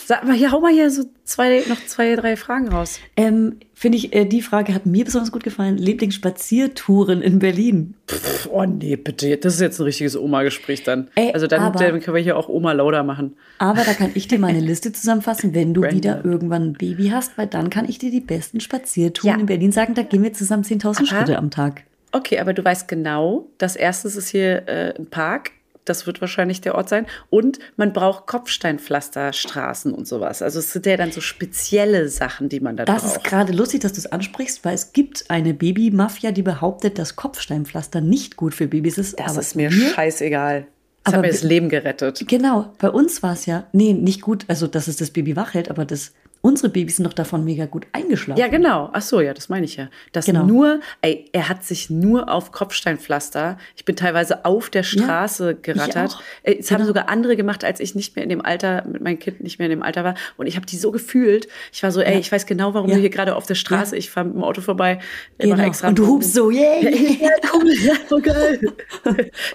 sag 0.06 0.24
mal, 0.26 0.36
hier, 0.36 0.51
hau 0.51 0.60
mal 0.60 0.72
hier 0.72 0.89
so 0.91 1.03
zwei, 1.24 1.64
noch 1.68 1.84
zwei, 1.86 2.16
drei 2.16 2.36
Fragen 2.36 2.70
raus. 2.70 2.99
Ähm, 3.18 3.58
Finde 3.74 3.97
ich, 3.97 4.14
äh, 4.14 4.26
die 4.26 4.41
Frage 4.41 4.74
hat 4.74 4.86
mir 4.86 5.03
besonders 5.03 5.32
gut 5.32 5.43
gefallen. 5.43 5.78
Lieblingsspaziertouren 5.78 7.22
in 7.22 7.39
Berlin. 7.39 7.93
Pff, 8.08 8.47
oh 8.51 8.64
nee, 8.66 8.95
bitte. 8.95 9.36
Das 9.38 9.56
ist 9.56 9.62
jetzt 9.62 9.80
ein 9.80 9.84
richtiges 9.84 10.16
Oma-Gespräch 10.18 10.84
dann. 10.84 11.10
Ey, 11.16 11.32
also 11.34 11.47
dann, 11.47 11.62
aber- 11.62 11.80
dann 11.80 11.99
können 11.99 12.16
wir 12.16 12.24
hier 12.24 12.38
auch 12.38 12.49
Oma 12.49 12.72
Lauda 12.74 13.03
machen. 13.03 13.36
Aber 13.58 13.84
da 13.84 13.93
kann 13.93 14.12
ich 14.14 14.28
dir 14.28 14.39
mal 14.39 14.47
eine 14.47 14.60
Liste 14.60 14.91
zusammenfassen, 14.91 15.53
wenn 15.53 15.74
du 15.74 15.82
Brandon. 15.82 15.97
wieder 15.97 16.26
irgendwann 16.26 16.64
ein 16.70 16.74
Baby 16.74 17.10
hast, 17.10 17.38
weil 17.38 17.47
dann 17.47 17.70
kann 17.70 17.88
ich 17.89 17.97
dir 17.97 18.12
die 18.12 18.22
besten 18.22 18.60
Spaziertouren 18.60 19.36
Ja. 19.36 19.39
in 19.39 19.45
Berlin 19.45 19.72
sagen. 19.72 19.93
Da 19.93 20.03
gehen 20.03 20.24
wir 20.24 20.34
zusammen 20.34 20.64
10.000 20.64 20.97
Aha. 20.97 21.06
Schritte 21.06 21.38
am 21.38 21.49
Tag. 21.51 21.84
Okay, 22.12 22.39
aber 22.39 22.53
du 22.53 22.64
weißt 22.64 22.88
genau, 22.88 23.47
dass 23.58 23.76
erstens 23.76 24.16
ist 24.16 24.30
hier 24.30 24.68
äh, 24.70 24.93
ein 24.97 25.08
Park, 25.08 25.51
das 25.86 26.06
wird 26.08 26.22
wahrscheinlich 26.22 26.62
der 26.62 26.76
Ort 26.76 26.90
sein, 26.90 27.06
und 27.30 27.60
man 27.78 27.94
braucht 27.94 28.28
Kopfsteinpflasterstraßen 28.28 29.94
und 29.94 30.08
sowas. 30.08 30.42
Also 30.42 30.60
es 30.60 30.72
sind 30.74 30.86
ja 30.86 30.98
dann 30.98 31.12
so 31.12 31.22
spezielle 31.22 32.10
Sachen, 32.10 32.50
die 32.50 32.60
man 32.60 32.76
da 32.78 32.86
Das 32.86 33.04
braucht. 33.04 33.18
ist 33.18 33.24
gerade 33.24 33.54
lustig, 33.54 33.82
dass 33.82 33.94
du 33.94 34.00
es 34.00 34.06
ansprichst, 34.12 34.66
weil 34.66 34.76
es 34.76 34.94
gibt 34.94 35.26
eine 35.30 35.54
Babymafia, 35.54 36.32
die 36.32 36.42
behauptet, 36.44 37.00
dass 37.00 37.16
Kopfsteinpflaster 37.16 38.02
nicht 38.02 38.36
gut 38.36 38.54
für 38.54 38.68
Babys 38.68 38.98
ist. 38.98 39.20
das 39.20 39.38
ist 39.38 39.56
mir 39.56 39.72
scheißegal. 39.72 40.68
Das 41.04 41.14
Aber 41.14 41.18
hat 41.22 41.26
mir 41.28 41.32
das 41.34 41.44
Leben 41.44 41.70
gerettet. 41.70 42.24
Genau, 42.28 42.74
bei 42.80 42.90
uns 42.90 43.22
war 43.22 43.34
es 43.34 43.46
ja, 43.46 43.68
nee, 43.74 43.94
nicht 43.94 44.22
gut, 44.22 44.46
also 44.48 44.66
dass 44.66 44.88
es 44.88 44.98
das 44.98 45.12
Baby 45.12 45.36
wach 45.36 45.54
hält, 45.54 45.70
aber 45.70 45.86
das, 45.86 46.14
unsere 46.46 46.70
Babys 46.70 46.98
sind 46.98 47.06
doch 47.06 47.14
davon 47.14 47.43
mega 47.43 47.66
gut 47.66 47.88
eingeschlafen. 47.91 48.39
Ja, 48.39 48.48
genau. 48.48 48.89
Ach 48.93 49.02
so, 49.02 49.20
ja, 49.20 49.34
das 49.34 49.50
meine 49.50 49.66
ich 49.66 49.78
ja. 49.78 49.89
Das 50.12 50.26
Genau. 50.26 50.46
nur, 50.46 50.80
ey, 51.02 51.26
er 51.34 51.50
hat 51.50 51.64
sich 51.64 51.89
nur 51.89 52.30
auf 52.32 52.52
Kopfsteinpflaster. 52.52 53.58
Ich 53.76 53.84
bin 53.84 53.96
teilweise 53.96 54.46
auf 54.46 54.70
der 54.70 54.84
Straße 54.84 55.54
ich 55.58 55.62
gerattert. 55.64 56.18
Äh, 56.43 56.58
Es 56.60 56.70
haben 56.70 56.78
Genau. 56.78 56.88
sogar 56.88 57.10
andere 57.10 57.36
gemacht, 57.36 57.64
als 57.64 57.80
ich 57.80 57.96
nicht 57.96 58.16
mehr 58.16 58.24
in 58.24 58.30
dem 58.30 58.46
Alter, 58.46 58.86
mit 58.88 59.02
meinem 59.02 59.18
Kind 59.18 59.41
nicht 59.41 59.58
mehr 59.58 59.66
in 59.66 59.72
dem 59.72 59.82
Alter 59.84 60.04
war. 60.04 60.14
Und 60.38 60.46
ich 60.46 60.56
habe 60.56 60.66
die 60.68 60.78
so 60.78 60.91
gefühlt. 60.91 61.48
Ich 61.74 61.82
war 61.82 61.91
so, 61.91 62.00
ey, 62.02 62.14
Ja. 62.14 62.20
ich 62.20 62.32
weiß 62.32 62.46
genau, 62.46 62.74
warum 62.76 62.89
Ja. 62.89 62.96
du 62.96 63.02
hier 63.02 63.10
gerade 63.10 63.36
auf 63.36 63.48
der 63.48 63.56
Straße, 63.56 63.98
ich 63.98 64.12
fahre 64.12 64.28
mit 64.28 64.36
dem 64.36 64.43
Auto 64.43 64.62
vorbei, 64.62 65.00
genau. 65.39 65.64
extra 65.64 65.88
Und 65.88 65.98
du 65.98 66.06
hupst 66.08 66.34
so, 66.34 66.52
yay! 66.52 67.18
Ja, 67.22 67.30
cool, 67.54 67.74
ja, 67.84 67.93
so 68.08 68.20
geil. 68.22 68.60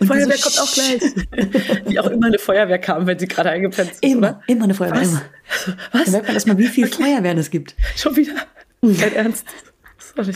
Und 0.00 0.06
Feuerwehr 0.08 0.36
so, 0.36 0.50
kommt 0.50 0.60
auch 0.60 0.72
gleich. 0.74 1.84
Wie 1.86 2.00
auch 2.00 2.06
immer 2.08 2.26
eine 2.26 2.38
Feuerwehr 2.38 2.78
kam, 2.78 3.06
wenn 3.06 3.18
sie 3.18 3.28
gerade 3.28 3.50
eingepennt 3.50 3.92
ist, 3.92 4.02
Immer, 4.02 4.18
oder? 4.30 4.42
immer 4.48 4.64
eine 4.64 4.74
Feuerwehr. 4.74 5.00
Was? 5.02 5.08
Immer. 5.12 5.22
Was? 5.92 6.04
Da 6.04 6.10
merkt 6.12 6.26
man 6.28 6.34
erstmal, 6.34 6.58
wie 6.58 6.66
viel 6.68 6.79
Feuerwehren 6.86 7.38
es 7.38 7.50
gibt. 7.50 7.74
Schon 7.96 8.16
wieder? 8.16 8.34
Kein 8.82 9.14
Ernst. 9.14 9.46
Sorry. 10.16 10.32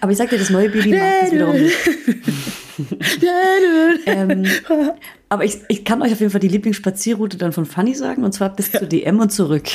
Aber 0.00 0.12
ich 0.12 0.18
sag 0.18 0.30
dir, 0.30 0.38
das 0.38 0.50
neue 0.50 0.70
Baby 0.70 0.92
mag 0.92 1.22
das 1.22 1.32
wiederum 1.32 1.56
nicht. 1.56 1.76
ähm, 4.06 4.46
aber 5.28 5.44
ich, 5.44 5.58
ich 5.68 5.84
kann 5.84 6.00
euch 6.02 6.12
auf 6.12 6.20
jeden 6.20 6.30
Fall 6.30 6.40
die 6.40 6.48
Lieblingsspazierroute 6.48 7.36
dann 7.36 7.52
von 7.52 7.66
Fanny 7.66 7.94
sagen, 7.94 8.24
und 8.24 8.32
zwar 8.32 8.50
bis 8.50 8.72
zur 8.72 8.86
DM 8.86 9.20
und 9.20 9.30
zurück. 9.30 9.68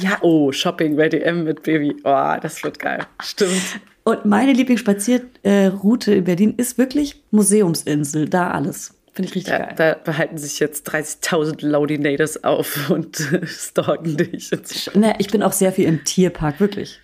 Ja, 0.00 0.18
oh, 0.22 0.52
Shopping 0.52 0.96
bei 0.96 1.08
DM 1.08 1.44
mit 1.44 1.62
Baby. 1.62 1.96
Oh, 2.04 2.34
das 2.40 2.62
wird 2.64 2.78
geil. 2.78 3.06
Stimmt. 3.22 3.80
Und 4.04 4.24
meine 4.24 4.52
Lieblingsspazierroute 4.52 6.14
in 6.14 6.24
Berlin 6.24 6.54
ist 6.56 6.78
wirklich 6.78 7.22
Museumsinsel, 7.30 8.28
da 8.28 8.50
alles. 8.50 8.94
Finde 9.12 9.28
ich 9.28 9.34
richtig 9.34 9.52
Da, 9.52 9.58
geil. 9.58 9.74
da 9.76 9.94
behalten 9.94 10.38
sich 10.38 10.58
jetzt 10.58 10.88
30.000 10.90 11.66
Laudinators 11.66 12.44
auf 12.44 12.88
und 12.90 13.20
äh, 13.32 13.46
stalken 13.46 14.16
dich. 14.16 14.50
Ne, 14.94 15.14
ich 15.18 15.28
bin 15.28 15.42
auch 15.42 15.52
sehr 15.52 15.72
viel 15.72 15.86
im 15.86 16.04
Tierpark, 16.04 16.60
wirklich. 16.60 17.00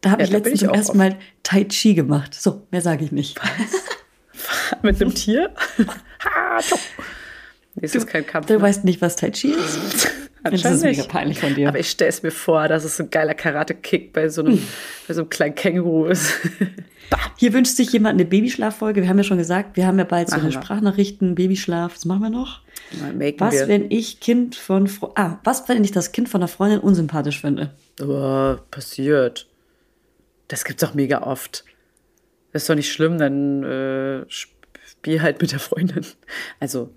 Da 0.00 0.10
habe 0.10 0.22
Ja, 0.22 0.26
ich 0.26 0.32
letztens 0.32 0.54
ich 0.54 0.60
zum 0.60 0.70
auch 0.70 0.76
ersten 0.76 0.98
Mal 0.98 1.16
Tai 1.44 1.64
Chi 1.64 1.94
gemacht. 1.94 2.34
So, 2.34 2.66
mehr 2.72 2.80
sage 2.82 3.04
ich 3.04 3.12
nicht. 3.12 3.40
Mit 4.82 5.00
einem 5.00 5.14
Tier? 5.14 5.54
ha, 6.24 6.58
nee, 7.76 7.82
es 7.84 7.94
ist 7.94 8.08
kein 8.08 8.26
Kampf. 8.26 8.46
Du 8.46 8.54
ne? 8.54 8.62
weißt 8.62 8.82
nicht, 8.84 9.00
was 9.00 9.14
Tai 9.14 9.30
Chi 9.30 9.52
ist? 9.52 10.08
Das 10.42 10.64
ist 10.64 10.82
mega 10.82 11.04
peinlich 11.04 11.38
von 11.38 11.54
dir. 11.54 11.68
Aber 11.68 11.78
ich 11.78 11.90
stelle 11.90 12.08
es 12.08 12.22
mir 12.22 12.30
vor, 12.30 12.68
dass 12.68 12.84
es 12.84 12.96
so 12.96 13.04
ein 13.04 13.10
geiler 13.10 13.34
Karate-Kick 13.34 14.12
bei 14.12 14.28
so 14.28 14.42
einem, 14.42 14.60
bei 15.06 15.14
so 15.14 15.22
einem 15.22 15.30
kleinen 15.30 15.54
Känguru 15.54 16.06
ist. 16.06 16.34
Hier 17.36 17.52
wünscht 17.52 17.76
sich 17.76 17.92
jemand 17.92 18.14
eine 18.14 18.24
Babyschlaffolge. 18.24 19.02
Wir 19.02 19.08
haben 19.08 19.18
ja 19.18 19.24
schon 19.24 19.38
gesagt, 19.38 19.76
wir 19.76 19.86
haben 19.86 19.98
ja 19.98 20.04
bald 20.04 20.30
so 20.30 20.36
eine 20.36 20.44
wir. 20.44 20.52
Sprachnachrichten, 20.52 21.34
Babyschlaf. 21.34 21.94
Was 21.94 22.04
machen 22.04 22.22
wir 22.22 22.30
noch? 22.30 22.60
Mal 23.00 23.34
Was, 23.38 23.54
wir. 23.54 23.68
wenn 23.68 23.90
ich 23.90 24.20
Kind 24.20 24.54
von 24.54 24.86
Fre 24.86 25.12
ah, 25.14 25.38
was, 25.44 25.68
wenn 25.68 25.84
ich 25.84 25.92
das 25.92 26.12
Kind 26.12 26.28
von 26.28 26.40
einer 26.40 26.48
Freundin 26.48 26.80
unsympathisch 26.80 27.40
finde? 27.40 27.74
Oh, 28.00 28.56
passiert. 28.70 29.46
Das 30.48 30.64
gibt's 30.64 30.82
doch 30.82 30.94
mega 30.94 31.22
oft. 31.22 31.64
Das 32.52 32.62
ist 32.62 32.70
doch 32.70 32.74
nicht 32.74 32.92
schlimm, 32.92 33.18
dann 33.18 33.62
äh, 33.62 34.24
spiel 34.28 35.22
halt 35.22 35.40
mit 35.40 35.52
der 35.52 35.58
Freundin. 35.58 36.04
Also, 36.60 36.90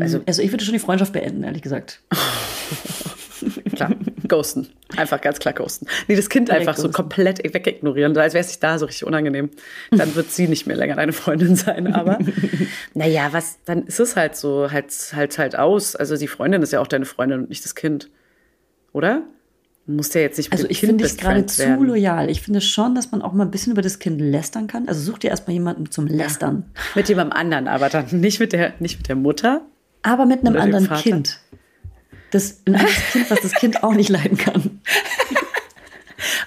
also 0.00 0.20
Also 0.26 0.42
ich 0.42 0.50
würde 0.52 0.64
schon 0.64 0.74
die 0.74 0.80
Freundschaft 0.80 1.12
beenden, 1.12 1.42
ehrlich 1.42 1.62
gesagt. 1.62 2.00
klar, 3.74 3.90
ghosten. 4.28 4.68
Einfach 4.96 5.20
ganz 5.20 5.38
klar 5.38 5.54
ghosten. 5.54 5.86
Nee, 6.08 6.16
das 6.16 6.28
Kind 6.28 6.48
Direkt 6.48 6.60
einfach 6.60 6.76
so 6.76 6.84
ghosten. 6.84 6.94
komplett 6.94 7.54
wegignorieren, 7.54 8.16
als 8.16 8.34
wäre 8.34 8.42
es 8.42 8.48
sich 8.48 8.60
da 8.60 8.78
so 8.78 8.86
richtig 8.86 9.04
unangenehm. 9.04 9.50
Dann 9.90 10.14
wird 10.14 10.30
sie 10.30 10.48
nicht 10.48 10.66
mehr 10.66 10.76
länger 10.76 10.96
deine 10.96 11.12
Freundin 11.12 11.56
sein. 11.56 11.92
Aber 11.92 12.18
naja, 12.94 13.28
was, 13.32 13.58
dann 13.64 13.86
ist 13.86 14.00
es 14.00 14.16
halt 14.16 14.36
so, 14.36 14.70
halt, 14.70 14.92
halt, 15.14 15.38
halt 15.38 15.56
aus. 15.58 15.96
Also 15.96 16.16
die 16.16 16.28
Freundin 16.28 16.62
ist 16.62 16.72
ja 16.72 16.80
auch 16.80 16.86
deine 16.86 17.04
Freundin 17.04 17.40
und 17.40 17.48
nicht 17.48 17.64
das 17.64 17.74
Kind. 17.74 18.10
Oder? 18.92 19.22
Du 19.86 19.92
musst 19.92 20.14
ja 20.14 20.20
jetzt 20.20 20.36
nicht 20.36 20.50
mit 20.50 20.60
Also 20.60 20.70
ich 20.70 20.80
finde 20.80 21.04
es 21.04 21.16
gerade 21.16 21.44
zu 21.46 21.82
loyal. 21.82 22.30
Ich 22.30 22.42
finde 22.42 22.60
schon, 22.60 22.94
dass 22.94 23.10
man 23.10 23.20
auch 23.20 23.32
mal 23.32 23.44
ein 23.44 23.50
bisschen 23.50 23.72
über 23.72 23.82
das 23.82 23.98
Kind 23.98 24.20
lästern 24.20 24.68
kann. 24.68 24.86
Also 24.88 25.00
such 25.00 25.18
dir 25.18 25.30
erstmal 25.30 25.54
jemanden 25.54 25.90
zum 25.90 26.06
Lästern. 26.06 26.64
Mit 26.94 27.08
jemandem 27.08 27.36
anderen, 27.36 27.68
aber 27.68 27.88
dann 27.88 28.06
nicht 28.20 28.38
mit 28.38 28.52
der, 28.52 28.74
nicht 28.78 28.98
mit 28.98 29.08
der 29.08 29.16
Mutter. 29.16 29.62
Aber 30.02 30.24
mit 30.24 30.46
einem 30.46 30.56
anderen. 30.56 30.88
Kind. 30.98 31.40
Das, 32.30 32.62
ein 32.64 32.76
anderes 32.76 33.12
Kind, 33.12 33.30
was 33.30 33.40
das 33.40 33.52
Kind 33.52 33.82
auch 33.82 33.94
nicht 33.94 34.08
leiden 34.08 34.38
kann. 34.38 34.80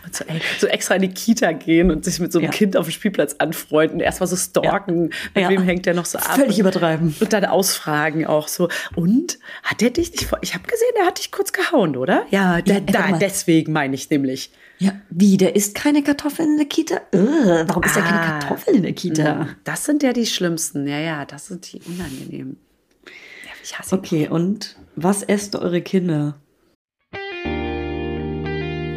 Und 0.05 0.15
so, 0.15 0.23
ey, 0.27 0.41
so 0.59 0.67
extra 0.67 0.95
in 0.95 1.01
die 1.01 1.09
Kita 1.13 1.51
gehen 1.51 1.91
und 1.91 2.05
sich 2.05 2.19
mit 2.19 2.31
so 2.31 2.39
einem 2.39 2.45
Ja. 2.45 2.51
Kind 2.51 2.77
auf 2.77 2.85
dem 2.87 2.91
Spielplatz 2.91 3.35
anfreunden, 3.39 3.99
erstmal 3.99 4.27
so 4.27 4.35
stalken, 4.35 5.09
mit 5.33 5.43
Ja. 5.43 5.49
wem 5.49 5.61
hängt 5.63 5.85
der 5.85 5.93
noch 5.93 6.05
so 6.05 6.17
ab? 6.17 6.35
Völlig 6.35 6.59
übertreiben. 6.59 7.15
Und 7.19 7.33
dann 7.33 7.45
ausfragen 7.45 8.25
auch 8.25 8.47
so. 8.47 8.69
Und 8.95 9.39
hat 9.63 9.81
der 9.81 9.89
dich 9.91 10.11
nicht 10.11 10.25
vor? 10.25 10.39
Ich 10.41 10.53
habe 10.53 10.63
gesehen, 10.65 10.91
der 10.97 11.05
hat 11.05 11.19
dich 11.19 11.31
kurz 11.31 11.53
gehauen, 11.53 11.95
oder? 11.97 12.25
Ja, 12.31 12.59
Ja, 12.65 12.79
da, 12.79 13.17
deswegen 13.17 13.71
meine 13.73 13.95
ich 13.95 14.09
nämlich. 14.09 14.51
Ja, 14.77 14.91
wie, 15.09 15.37
der 15.37 15.55
isst 15.55 15.73
keine 15.75 16.03
Kartoffeln 16.03 16.49
in 16.51 16.57
der 16.57 16.65
Kita? 16.65 16.95
Ugh, 17.13 17.63
warum 17.67 17.83
isst 17.83 17.95
er 17.95 18.01
keine 18.03 18.19
Ah. 18.21 18.39
Kartoffeln 18.39 18.77
in 18.77 18.83
der 18.83 18.93
Kita? 18.93 19.47
Das 19.63 19.85
sind 19.85 20.03
ja 20.03 20.11
die 20.11 20.25
schlimmsten. 20.25 20.85
Ja, 20.87 20.99
ja, 20.99 21.23
das 21.25 21.47
sind 21.47 21.71
die 21.71 21.79
unangenehmen. 21.87 22.57
Ja, 23.05 23.51
ich 23.63 23.79
hasse 23.79 23.95
ihn. 23.95 23.99
Okay, 23.99 24.27
und 24.27 24.75
was 24.97 25.23
esst 25.23 25.55
eure 25.55 25.81
Kinder? 25.81 26.35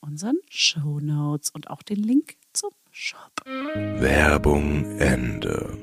unseren 0.00 0.38
Show 0.48 1.00
Notes 1.00 1.50
und 1.50 1.70
auch 1.70 1.82
den 1.82 2.02
Link 2.02 2.34
zum 2.52 2.70
Shop. 2.90 3.32
Werbung 3.44 4.98
Ende. 4.98 5.78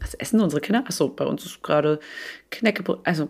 Was 0.00 0.14
essen 0.14 0.40
unsere 0.40 0.60
Kinder? 0.60 0.84
Achso, 0.86 1.08
bei 1.08 1.24
uns 1.24 1.44
ist 1.44 1.62
gerade 1.62 2.00
Knäckebrot. 2.50 3.00
Also, 3.04 3.28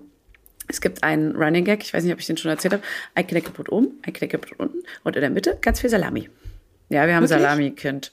es 0.68 0.80
gibt 0.80 1.02
einen 1.02 1.36
Running 1.36 1.64
Gag, 1.64 1.82
ich 1.82 1.94
weiß 1.94 2.02
nicht, 2.04 2.12
ob 2.12 2.18
ich 2.18 2.26
den 2.26 2.36
schon 2.36 2.50
erzählt 2.50 2.74
habe. 2.74 2.82
Ein 3.14 3.26
Knäckebrot 3.26 3.70
oben, 3.70 3.98
ein 4.02 4.12
Knäckebrot 4.12 4.58
unten 4.58 4.78
und 5.04 5.16
in 5.16 5.20
der 5.22 5.30
Mitte 5.30 5.58
ganz 5.60 5.80
viel 5.80 5.90
Salami. 5.90 6.28
Ja, 6.88 7.06
wir 7.06 7.14
haben? 7.14 7.26
Salami-Kind. 7.26 8.12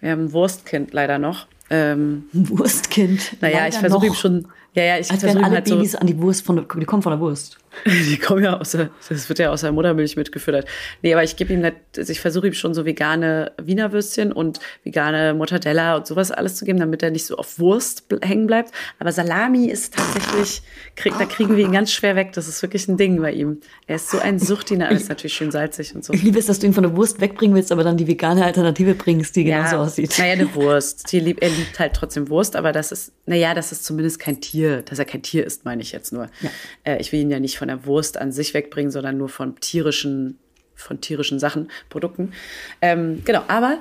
Wir 0.00 0.12
haben 0.12 0.26
ein 0.26 0.32
Wurstkind 0.32 0.92
leider 0.92 1.18
noch. 1.18 1.46
Ähm, 1.70 2.28
Wurstkind. 2.32 3.40
naja, 3.40 3.58
Leider 3.58 3.68
ich 3.68 3.80
versuche 3.80 4.06
ihm 4.06 4.14
schon. 4.14 4.48
Ja, 4.74 4.84
ja, 4.84 4.98
ich 4.98 5.08
versuche 5.08 5.42
alle 5.42 5.56
halt 5.56 5.68
so. 5.68 5.76
Babys 5.76 5.94
an 5.96 6.06
die 6.06 6.18
Wurst 6.18 6.44
von 6.44 6.56
der, 6.56 6.64
die 6.80 6.84
kommen 6.84 7.02
von 7.02 7.12
der 7.12 7.20
Wurst. 7.20 7.58
Die 7.86 8.18
kommen 8.18 8.44
ja 8.44 8.58
aus 8.58 8.72
der, 8.72 8.90
das 9.08 9.28
wird 9.28 9.38
ja 9.38 9.50
aus 9.50 9.62
der 9.62 9.72
Muttermilch 9.72 10.16
mitgefüttert. 10.16 10.66
Nee, 11.02 11.12
aber 11.12 11.22
ich 11.22 11.36
gebe 11.36 11.52
ihm 11.52 11.60
nicht, 11.60 11.76
also 11.96 12.10
ich 12.10 12.20
versuche 12.20 12.48
ihm 12.48 12.52
schon 12.52 12.74
so 12.74 12.84
vegane 12.84 13.52
Wiener 13.60 13.92
Würstchen 13.92 14.32
und 14.32 14.60
vegane 14.84 15.34
Mortadella 15.34 15.96
und 15.96 16.06
sowas 16.06 16.30
alles 16.30 16.56
zu 16.56 16.64
geben, 16.64 16.78
damit 16.78 17.02
er 17.02 17.10
nicht 17.10 17.26
so 17.26 17.36
auf 17.36 17.58
Wurst 17.58 18.04
hängen 18.22 18.46
bleibt. 18.46 18.72
Aber 18.98 19.12
Salami 19.12 19.66
ist 19.66 19.94
tatsächlich, 19.94 20.62
krieg, 20.96 21.14
da 21.18 21.24
kriegen 21.24 21.56
wir 21.56 21.64
ihn 21.64 21.72
ganz 21.72 21.92
schwer 21.92 22.16
weg. 22.16 22.32
Das 22.32 22.48
ist 22.48 22.62
wirklich 22.62 22.88
ein 22.88 22.96
Ding 22.96 23.20
bei 23.20 23.32
ihm. 23.32 23.60
Er 23.86 23.96
ist 23.96 24.10
so 24.10 24.18
ein 24.18 24.38
Suchtdiener, 24.38 24.90
ist 24.90 25.08
natürlich 25.08 25.34
schön 25.34 25.50
salzig 25.50 25.94
und 25.94 26.04
so. 26.04 26.12
Ich 26.12 26.22
liebe 26.22 26.38
es, 26.38 26.46
dass 26.46 26.58
du 26.58 26.66
ihn 26.66 26.74
von 26.74 26.82
der 26.82 26.96
Wurst 26.96 27.20
wegbringen 27.20 27.56
willst, 27.56 27.72
aber 27.72 27.84
dann 27.84 27.96
die 27.96 28.06
vegane 28.06 28.44
Alternative 28.44 28.94
bringst, 28.94 29.36
die 29.36 29.44
genauso 29.44 29.76
aussieht. 29.76 30.18
Naja, 30.18 30.32
eine 30.32 30.54
Wurst. 30.54 31.10
Lieb, 31.12 31.38
er 31.40 31.48
liebt 31.48 31.78
halt 31.78 31.94
trotzdem 31.94 32.28
Wurst, 32.28 32.56
aber 32.56 32.72
das 32.72 32.92
ist, 32.92 33.12
naja, 33.26 33.54
das 33.54 33.72
ist 33.72 33.84
zumindest 33.84 34.18
kein 34.18 34.40
Tier. 34.40 34.82
Dass 34.82 34.98
er 34.98 35.04
kein 35.04 35.22
Tier 35.22 35.44
ist, 35.44 35.64
meine 35.64 35.82
ich 35.82 35.92
jetzt 35.92 36.12
nur. 36.12 36.28
Äh, 36.84 36.98
ich 37.00 37.12
will 37.12 37.20
ihn 37.20 37.30
ja 37.30 37.40
nicht 37.40 37.58
von 37.58 37.67
der 37.68 37.86
Wurst 37.86 38.18
an 38.18 38.32
sich 38.32 38.54
wegbringen, 38.54 38.90
sondern 38.90 39.16
nur 39.16 39.28
von 39.28 39.56
tierischen, 39.56 40.38
von 40.74 41.00
tierischen 41.00 41.38
Sachen, 41.38 41.70
Produkten. 41.88 42.32
Ähm, 42.80 43.22
genau, 43.24 43.42
aber 43.48 43.78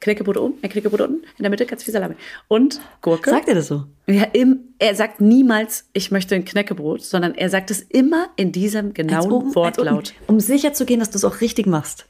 Knäckebrot 0.00 0.36
oben, 0.36 0.54
ein 0.60 0.68
Knäckebrot 0.68 1.00
unten, 1.00 1.24
in 1.38 1.42
der 1.42 1.50
Mitte 1.50 1.64
ganz 1.64 1.82
viel 1.82 1.92
Salami. 1.92 2.14
Und 2.46 2.80
Gurke. 3.00 3.30
Sagt 3.30 3.48
er 3.48 3.54
das 3.54 3.68
so? 3.68 3.84
Ja, 4.06 4.24
im, 4.34 4.60
er 4.78 4.94
sagt 4.94 5.20
niemals, 5.20 5.88
ich 5.94 6.10
möchte 6.10 6.34
ein 6.34 6.44
Knäckebrot, 6.44 7.02
sondern 7.02 7.34
er 7.34 7.48
sagt 7.48 7.70
es 7.70 7.80
immer 7.80 8.28
in 8.36 8.52
diesem 8.52 8.92
genauen 8.92 9.32
oben, 9.32 9.54
Wortlaut. 9.54 10.12
um 10.26 10.40
sicher 10.40 10.74
zu 10.74 10.84
gehen, 10.84 11.00
dass 11.00 11.10
du 11.10 11.16
es 11.16 11.24
auch 11.24 11.40
richtig 11.40 11.66
machst. 11.66 12.06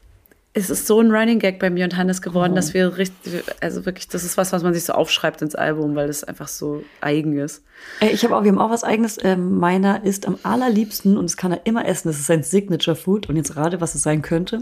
Es 0.57 0.69
ist 0.69 0.87
so 0.87 1.01
ein 1.01 1.11
Running 1.11 1.39
Gag 1.39 1.59
bei 1.59 1.69
mir 1.69 1.83
und 1.83 1.97
Hannes 1.97 2.21
geworden, 2.21 2.53
Oh. 2.53 2.55
dass 2.55 2.73
wir 2.73 2.95
richtig, 2.97 3.43
also 3.59 3.85
wirklich, 3.85 4.07
das 4.07 4.23
ist 4.23 4.37
was, 4.37 4.53
was 4.53 4.63
man 4.63 4.73
sich 4.73 4.85
so 4.85 4.93
aufschreibt 4.93 5.41
ins 5.41 5.53
Album, 5.53 5.95
weil 5.95 6.07
es 6.07 6.23
einfach 6.23 6.47
so 6.47 6.81
eigen 7.01 7.37
ist. 7.37 7.61
Äh, 7.99 8.11
Ich 8.11 8.23
habe 8.23 8.33
auch, 8.37 8.43
wir 8.45 8.51
haben 8.53 8.59
auch 8.59 8.69
was 8.69 8.85
eigenes. 8.85 9.17
Ähm, 9.21 9.57
meiner 9.59 10.05
ist 10.05 10.25
am 10.25 10.39
allerliebsten 10.43 11.17
und 11.17 11.25
das 11.25 11.35
kann 11.35 11.51
er 11.51 11.65
immer 11.65 11.85
essen. 11.85 12.07
Das 12.07 12.17
ist 12.17 12.27
sein 12.27 12.41
Signature 12.41 12.95
Food. 12.95 13.27
Und 13.27 13.35
jetzt 13.35 13.57
rate, 13.57 13.81
was 13.81 13.95
es 13.95 14.03
sein 14.03 14.21
könnte. 14.21 14.61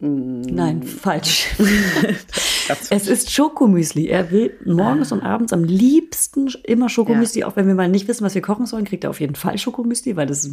Mm. 0.00 0.40
Nein, 0.40 0.82
falsch. 0.82 1.46
es 2.90 3.06
ist 3.06 3.30
Schokomüsli. 3.30 4.08
Er 4.08 4.32
will 4.32 4.56
morgens 4.64 5.12
und 5.12 5.22
abends 5.22 5.52
am 5.52 5.62
liebsten 5.62 6.48
immer 6.64 6.88
Schokomüsli. 6.88 7.44
Auch 7.44 7.54
wenn 7.54 7.68
wir 7.68 7.74
mal 7.76 7.88
nicht 7.88 8.08
wissen, 8.08 8.24
was 8.24 8.34
wir 8.34 8.42
kochen 8.42 8.66
sollen, 8.66 8.84
kriegt 8.84 9.04
er 9.04 9.10
auf 9.10 9.20
jeden 9.20 9.36
Fall 9.36 9.58
Schokomüsli, 9.58 10.16
weil 10.16 10.26
das 10.26 10.50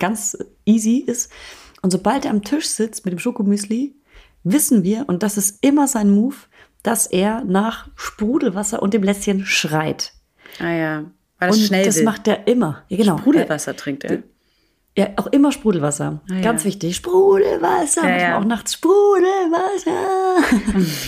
ganz 0.00 0.36
easy 0.64 1.04
ist. 1.06 1.30
Und 1.82 1.90
sobald 1.90 2.24
er 2.24 2.30
am 2.30 2.42
Tisch 2.42 2.66
sitzt 2.66 3.04
mit 3.04 3.12
dem 3.12 3.18
Schokomüsli, 3.18 3.94
wissen 4.44 4.82
wir, 4.82 5.04
und 5.08 5.22
das 5.22 5.36
ist 5.36 5.64
immer 5.64 5.86
sein 5.88 6.10
Move, 6.10 6.36
dass 6.82 7.06
er 7.06 7.44
nach 7.44 7.88
Sprudelwasser 7.96 8.82
und 8.82 8.94
dem 8.94 9.02
Lässchen 9.02 9.44
schreit. 9.46 10.12
Ah 10.58 10.70
ja, 10.70 11.04
weil 11.38 11.50
es 11.50 11.56
Und 11.58 11.62
schnell 11.64 11.84
das 11.84 11.96
will. 11.96 12.04
macht 12.04 12.26
er 12.28 12.46
immer. 12.46 12.84
Ja, 12.88 12.96
genau. 12.96 13.18
Sprudelwasser 13.18 13.76
trinkt 13.76 14.04
er. 14.04 14.22
Ja, 14.98 15.08
auch 15.16 15.28
immer 15.28 15.52
Sprudelwasser. 15.52 16.20
Ah, 16.28 16.34
ja. 16.34 16.40
Ganz 16.40 16.64
wichtig. 16.64 16.96
Sprudelwasser. 16.96 18.08
Ja, 18.08 18.16
ja. 18.18 18.38
auch 18.38 18.44
nachts 18.44 18.74
Sprudelwasser. 18.74 20.40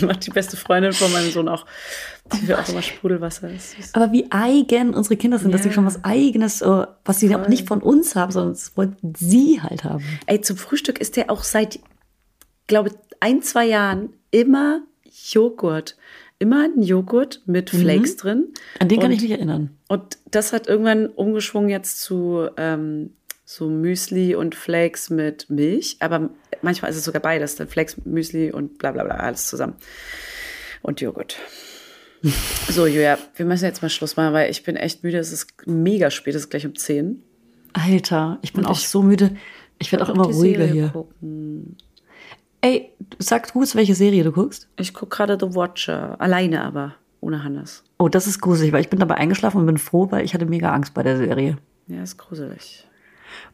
Macht 0.07 0.25
die 0.25 0.29
beste 0.31 0.55
Freundin 0.57 0.93
von 0.93 1.11
meinem 1.11 1.29
Sohn 1.31 1.47
auch. 1.49 1.65
Die 2.33 2.47
will 2.47 2.55
auch 2.55 2.67
immer 2.69 2.81
Sprudelwasser. 2.81 3.49
Aber 3.93 4.11
wie 4.13 4.31
eigen 4.31 4.93
unsere 4.93 5.17
Kinder 5.17 5.37
sind, 5.39 5.53
dass 5.53 5.63
sie 5.63 5.69
Ja. 5.69 5.73
schon 5.73 5.85
was 5.85 6.03
Eigenes, 6.05 6.61
äh, 6.61 6.85
was 7.03 7.19
sie 7.19 7.35
auch 7.35 7.47
nicht 7.49 7.67
von 7.67 7.81
uns 7.81 8.15
haben, 8.15 8.31
sondern 8.31 8.53
das 8.53 8.75
wollen 8.77 8.95
sie 9.17 9.61
halt 9.61 9.83
haben. 9.83 10.03
Ey, 10.25 10.39
zum 10.41 10.55
Frühstück 10.57 10.99
ist 10.99 11.17
der 11.17 11.29
auch 11.29 11.43
seit, 11.43 11.79
glaube 12.67 12.91
ein, 13.19 13.41
zwei 13.41 13.65
Jahren 13.65 14.13
immer 14.31 14.81
Joghurt. 15.31 15.97
Immer 16.39 16.63
ein 16.63 16.81
Joghurt 16.81 17.41
mit 17.45 17.69
Flakes 17.69 18.15
drin. 18.15 18.37
Mhm. 18.39 18.53
An 18.79 18.87
den 18.87 18.99
kann 18.99 19.11
Und- 19.11 19.17
ich 19.17 19.21
mich 19.21 19.31
erinnern. 19.31 19.77
Und 19.89 20.17
das 20.31 20.53
hat 20.53 20.67
irgendwann 20.67 21.07
umgeschwungen 21.07 21.69
jetzt 21.69 22.01
zu 22.01 22.47
ähm, 22.57 23.11
so 23.53 23.67
Müsli 23.69 24.33
und 24.35 24.55
Flakes 24.55 25.09
mit 25.09 25.49
Milch. 25.49 25.97
Aber 25.99 26.29
manchmal 26.61 26.89
ist 26.91 26.97
es 26.97 27.03
sogar 27.03 27.21
beides. 27.21 27.55
Dann 27.57 27.67
Flakes, 27.67 27.97
Müsli 28.05 28.49
und 28.51 28.77
bla 28.77 28.91
bla 28.91 29.03
bla, 29.03 29.15
alles 29.15 29.47
zusammen. 29.47 29.75
Und 30.81 31.01
Joghurt. 31.01 31.37
So, 32.69 32.85
Julia, 32.85 33.17
wir 33.35 33.45
müssen 33.47 33.65
jetzt 33.65 33.81
mal 33.81 33.89
Schluss 33.89 34.15
machen, 34.15 34.33
weil 34.33 34.51
ich 34.51 34.61
bin 34.63 34.75
echt 34.75 35.03
müde. 35.03 35.17
Es 35.17 35.31
ist 35.31 35.47
mega 35.65 36.11
spät, 36.11 36.35
es 36.35 36.43
ist 36.43 36.49
gleich 36.51 36.67
um 36.67 36.75
10. 36.75 37.23
Alter, 37.73 38.37
ich 38.43 38.53
bin 38.53 38.63
Und 38.63 38.69
auch 38.71 38.77
ich- 38.77 38.87
so 38.87 39.01
müde. 39.01 39.35
Ich 39.79 39.91
werde 39.91 40.05
auch 40.05 40.09
immer 40.09 40.25
ruhiger 40.25 40.59
Serie 40.67 40.71
hier. 40.71 40.89
Gucken. 40.89 41.77
Ey, 42.61 42.91
sag 43.17 43.51
kurz, 43.51 43.73
welche 43.73 43.95
Serie 43.95 44.23
du 44.23 44.31
guckst. 44.31 44.69
Ich 44.77 44.93
gucke 44.93 45.15
gerade 45.17 45.35
The 45.39 45.55
Watcher. 45.55 46.21
Alleine 46.21 46.63
aber, 46.63 46.93
ohne 47.21 47.43
Hannes. 47.43 47.83
Oh, 47.97 48.07
das 48.07 48.27
ist 48.27 48.39
gruselig, 48.39 48.71
weil 48.71 48.81
ich 48.81 48.89
bin 48.89 48.99
dabei 48.99 49.15
eingeschlafen 49.15 49.57
und 49.59 49.65
bin 49.65 49.79
froh, 49.79 50.07
weil 50.11 50.23
ich 50.23 50.35
hatte 50.35 50.45
mega 50.45 50.71
Angst 50.71 50.93
bei 50.93 51.01
der 51.01 51.17
Serie. 51.17 51.57
Ja, 51.87 52.03
ist 52.03 52.17
gruselig. 52.17 52.85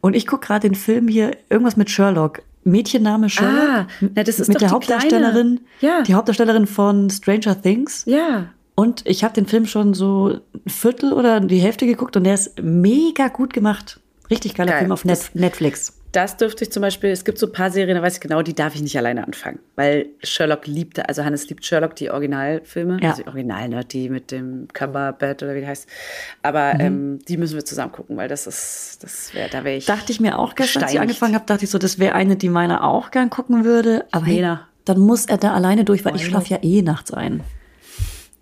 Und 0.00 0.14
ich 0.14 0.26
gucke 0.26 0.46
gerade 0.46 0.68
den 0.68 0.74
Film 0.74 1.08
hier, 1.08 1.32
irgendwas 1.48 1.76
mit 1.76 1.90
Sherlock. 1.90 2.42
Mädchenname 2.64 3.28
Sherlock. 3.30 3.68
Ah, 3.68 3.86
na, 4.00 4.22
das 4.22 4.38
ist 4.40 4.48
mit 4.48 4.56
doch 4.56 4.60
der 4.60 4.68
die 4.68 4.74
Hauptdarstellerin. 4.74 5.60
Kleine. 5.78 5.94
Ja. 5.98 6.02
Die 6.02 6.14
Hauptdarstellerin 6.14 6.66
von 6.66 7.08
Stranger 7.10 7.60
Things. 7.60 8.04
Ja. 8.06 8.46
Und 8.74 9.02
ich 9.06 9.24
habe 9.24 9.34
den 9.34 9.46
Film 9.46 9.66
schon 9.66 9.94
so 9.94 10.38
ein 10.54 10.70
Viertel 10.70 11.12
oder 11.12 11.40
die 11.40 11.58
Hälfte 11.58 11.86
geguckt 11.86 12.16
und 12.16 12.24
der 12.24 12.34
ist 12.34 12.62
mega 12.62 13.28
gut 13.28 13.52
gemacht. 13.52 14.00
Richtig 14.30 14.54
geiler 14.54 14.72
Geil. 14.72 14.80
Film 14.80 14.92
auf 14.92 15.04
Net 15.04 15.30
Netflix. 15.34 15.97
Das 16.12 16.38
dürfte 16.38 16.64
ich 16.64 16.72
zum 16.72 16.80
Beispiel, 16.80 17.10
es 17.10 17.24
gibt 17.24 17.38
so 17.38 17.46
ein 17.46 17.52
paar 17.52 17.70
Serien, 17.70 17.94
da 17.94 18.02
weiß 18.02 18.14
ich 18.14 18.20
genau, 18.20 18.40
die 18.40 18.54
darf 18.54 18.74
ich 18.74 18.80
nicht 18.80 18.96
alleine 18.96 19.26
anfangen. 19.26 19.58
Weil 19.76 20.06
Sherlock 20.22 20.66
liebte, 20.66 21.06
also 21.06 21.22
Hannes 21.22 21.48
liebt 21.50 21.64
Sherlock, 21.66 21.96
die 21.96 22.10
Originalfilme. 22.10 22.98
Ja. 23.02 23.10
Also 23.10 23.22
die 23.22 23.28
Original, 23.28 23.68
ne, 23.68 23.84
die 23.84 24.08
mit 24.08 24.30
dem 24.30 24.68
Cumberbatch 24.72 25.42
oder 25.42 25.54
wie 25.54 25.60
die 25.60 25.66
heißt. 25.66 25.86
Aber 26.42 26.72
Mhm. 26.74 26.80
ähm, 26.80 27.18
die 27.28 27.36
müssen 27.36 27.56
wir 27.56 27.64
zusammen 27.64 27.92
gucken, 27.92 28.16
weil 28.16 28.26
das 28.28 28.46
ist, 28.46 28.98
das 29.02 29.34
wäre, 29.34 29.50
da 29.50 29.64
wäre 29.64 29.76
ich. 29.76 29.84
Dachte 29.84 30.10
ich 30.10 30.18
mir 30.20 30.38
auch 30.38 30.54
gestern, 30.54 30.82
als 30.84 30.92
ich 30.94 31.00
angefangen 31.00 31.34
habe, 31.34 31.44
dachte 31.44 31.64
ich 31.64 31.70
so, 31.70 31.76
das 31.78 31.98
wäre 31.98 32.14
eine, 32.14 32.36
die 32.36 32.48
meiner 32.48 32.84
auch 32.84 33.10
gern 33.10 33.28
gucken 33.28 33.66
würde. 33.66 34.06
Aber 34.10 34.24
hey, 34.24 34.36
Lena. 34.36 34.66
dann 34.86 34.98
muss 35.00 35.26
er 35.26 35.36
da 35.36 35.52
alleine 35.52 35.84
durch, 35.84 36.06
weil 36.06 36.16
ich 36.16 36.22
Milo. 36.22 36.40
schlafe 36.40 36.54
ja 36.54 36.58
eh 36.62 36.80
nachts 36.80 37.12
ein. 37.12 37.42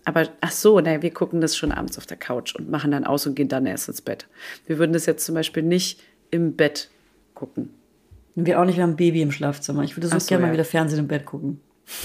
Aber 0.05 0.23
ach 0.39 0.51
so, 0.51 0.79
naja, 0.79 1.01
wir 1.01 1.11
gucken 1.13 1.41
das 1.41 1.57
schon 1.57 1.73
abends 1.73 1.97
auf 1.97 2.05
der 2.05 2.15
Couch 2.15 2.55
und 2.55 2.69
machen 2.69 2.91
dann 2.91 3.03
aus 3.03 3.27
und 3.27 3.35
gehen 3.35 3.49
dann 3.49 3.65
erst 3.65 3.89
ins 3.89 4.01
Bett. 4.01 4.27
Wir 4.65 4.77
würden 4.79 4.93
das 4.93 5.05
jetzt 5.05 5.25
zum 5.25 5.35
Beispiel 5.35 5.63
nicht 5.63 5.99
im 6.31 6.55
Bett 6.55 6.89
gucken. 7.37 7.69
Wir 8.35 8.59
auch 8.59 8.65
nicht, 8.65 8.75
wir 8.75 8.83
haben 8.83 8.91
ein 8.91 8.97
Baby 8.97 9.21
im 9.21 9.31
Schlafzimmer. 9.31 9.83
Ich 9.83 9.95
würde 9.95 10.07
so, 10.07 10.17
so 10.17 10.27
gerne 10.27 10.43
ja. 10.43 10.47
mal 10.47 10.53
wieder 10.53 10.65
Fernsehen 10.65 10.99
im 10.99 11.07
Bett 11.07 11.25
gucken. 11.25 11.61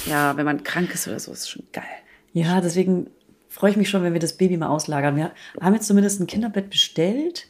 Ja, 0.07 0.37
wenn 0.37 0.45
man 0.45 0.63
krank 0.63 0.95
ist 0.95 1.09
oder 1.09 1.19
so, 1.19 1.33
ist 1.33 1.49
schon 1.49 1.65
geil. 1.73 1.85
Ja, 2.33 2.61
deswegen 2.61 3.09
freue 3.49 3.71
ich 3.71 3.77
mich 3.77 3.91
schon, 3.91 4.03
wenn 4.03 4.13
wir 4.13 4.21
das 4.21 4.37
Baby 4.37 4.57
mal 4.57 4.69
auslagern. 4.69 5.17
Wir 5.17 5.33
haben 5.61 5.75
jetzt 5.75 5.87
zumindest 5.87 6.21
ein 6.21 6.27
Kinderbett 6.27 6.71
bestellt 6.71 7.49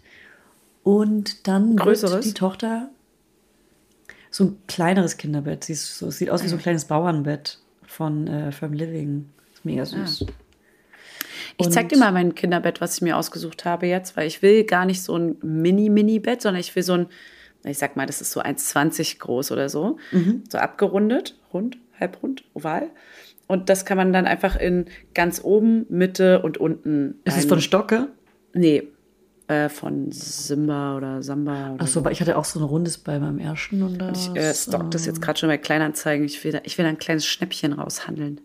und 0.82 1.46
dann 1.46 1.76
Größeres? 1.76 2.12
wird 2.12 2.24
die 2.24 2.34
Tochter 2.34 2.90
so 4.30 4.44
ein 4.44 4.58
kleineres 4.66 5.16
Kinderbett. 5.16 5.64
Sie 5.64 5.74
so, 5.74 6.10
sieht 6.10 6.30
aus 6.30 6.42
wie 6.42 6.48
so 6.48 6.56
ein 6.56 6.62
kleines 6.62 6.86
Bauernbett 6.86 7.58
von 7.86 8.26
äh, 8.26 8.50
Firm 8.50 8.72
Living. 8.72 9.30
Ist 9.52 9.64
mega 9.64 9.84
süß. 9.84 10.26
Ich 11.58 11.70
zeig 11.70 11.88
dir 11.90 11.98
mal 11.98 12.12
mein 12.12 12.34
Kinderbett, 12.34 12.80
was 12.80 12.96
ich 12.96 13.02
mir 13.02 13.16
ausgesucht 13.16 13.64
habe 13.64 13.86
jetzt, 13.86 14.16
weil 14.16 14.26
ich 14.26 14.42
will 14.42 14.64
gar 14.64 14.86
nicht 14.86 15.02
so 15.02 15.16
ein 15.16 15.36
Mini-Mini-Bett, 15.42 16.42
sondern 16.42 16.60
ich 16.60 16.74
will 16.74 16.82
so 16.82 16.94
ein, 16.94 17.06
ich 17.64 17.78
sag 17.78 17.96
mal, 17.96 18.06
das 18.06 18.20
ist 18.20 18.32
so 18.32 18.40
1,20 18.40 19.18
groß 19.18 19.52
oder 19.52 19.68
so. 19.68 19.98
Mhm. 20.10 20.44
So 20.48 20.58
abgerundet, 20.58 21.38
rund, 21.52 21.78
halbrund, 21.98 22.44
oval. 22.54 22.90
Und 23.46 23.68
das 23.68 23.84
kann 23.84 23.96
man 23.96 24.12
dann 24.12 24.26
einfach 24.26 24.56
in 24.56 24.86
ganz 25.14 25.40
oben, 25.42 25.86
Mitte 25.88 26.42
und 26.42 26.58
unten. 26.58 27.20
Ist 27.24 27.36
es 27.36 27.44
von 27.44 27.60
Stocke? 27.60 28.08
Nee, 28.54 28.88
äh, 29.48 29.68
von 29.68 30.10
Simba 30.10 30.96
oder 30.96 31.22
Samba. 31.22 31.72
Oder 31.74 31.82
Achso, 31.82 32.04
weil 32.04 32.12
ich 32.12 32.20
hatte 32.20 32.36
auch 32.36 32.44
so 32.44 32.60
ein 32.60 32.64
rundes 32.64 32.98
bei 32.98 33.18
meinem 33.18 33.38
ersten 33.38 33.82
und 33.82 33.98
das, 33.98 34.28
Ich 34.28 34.36
äh, 34.36 34.54
stock 34.54 34.90
das 34.90 35.06
jetzt 35.06 35.20
gerade 35.20 35.38
schon 35.38 35.48
bei 35.48 35.58
Kleinanzeigen. 35.58 36.24
Ich 36.24 36.42
will, 36.44 36.52
da, 36.52 36.60
ich 36.62 36.78
will 36.78 36.84
da 36.84 36.88
ein 36.88 36.98
kleines 36.98 37.26
Schnäppchen 37.26 37.72
raushandeln. 37.72 38.40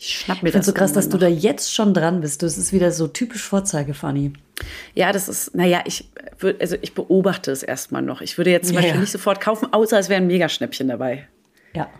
Ich 0.00 0.20
schnapp 0.20 0.42
mir 0.42 0.48
Ich 0.48 0.52
finde 0.52 0.58
das. 0.58 0.66
so 0.66 0.72
krass, 0.72 0.92
dass 0.92 1.08
du 1.08 1.18
da 1.18 1.26
jetzt 1.26 1.74
schon 1.74 1.92
dran 1.92 2.20
bist. 2.20 2.42
Das 2.44 2.56
ist 2.56 2.72
wieder 2.72 2.92
so 2.92 3.08
typisch 3.08 3.42
Vorzeige-Funny. 3.42 4.28
noch. 4.28 4.64
Ja, 4.94 5.10
das 5.12 5.28
ist, 5.28 5.54
naja, 5.56 5.82
ich, 5.86 6.08
würd, 6.38 6.60
also 6.60 6.76
ich 6.80 6.94
beobachte 6.94 7.50
es 7.50 7.62
erstmal 7.64 8.02
noch. 8.02 8.20
Ich 8.20 8.38
würde 8.38 8.50
jetzt 8.50 8.68
zum 8.68 8.74
Ja, 8.76 8.80
Beispiel 8.80 8.94
ja. 8.96 9.00
nicht 9.00 9.10
sofort 9.12 9.40
kaufen, 9.40 9.72
außer 9.72 9.98
es 9.98 10.08
wäre 10.08 10.20
ein 10.20 10.28
Megaschnäppchen 10.28 10.86
dabei. 10.88 11.26
Ja. 11.74 11.90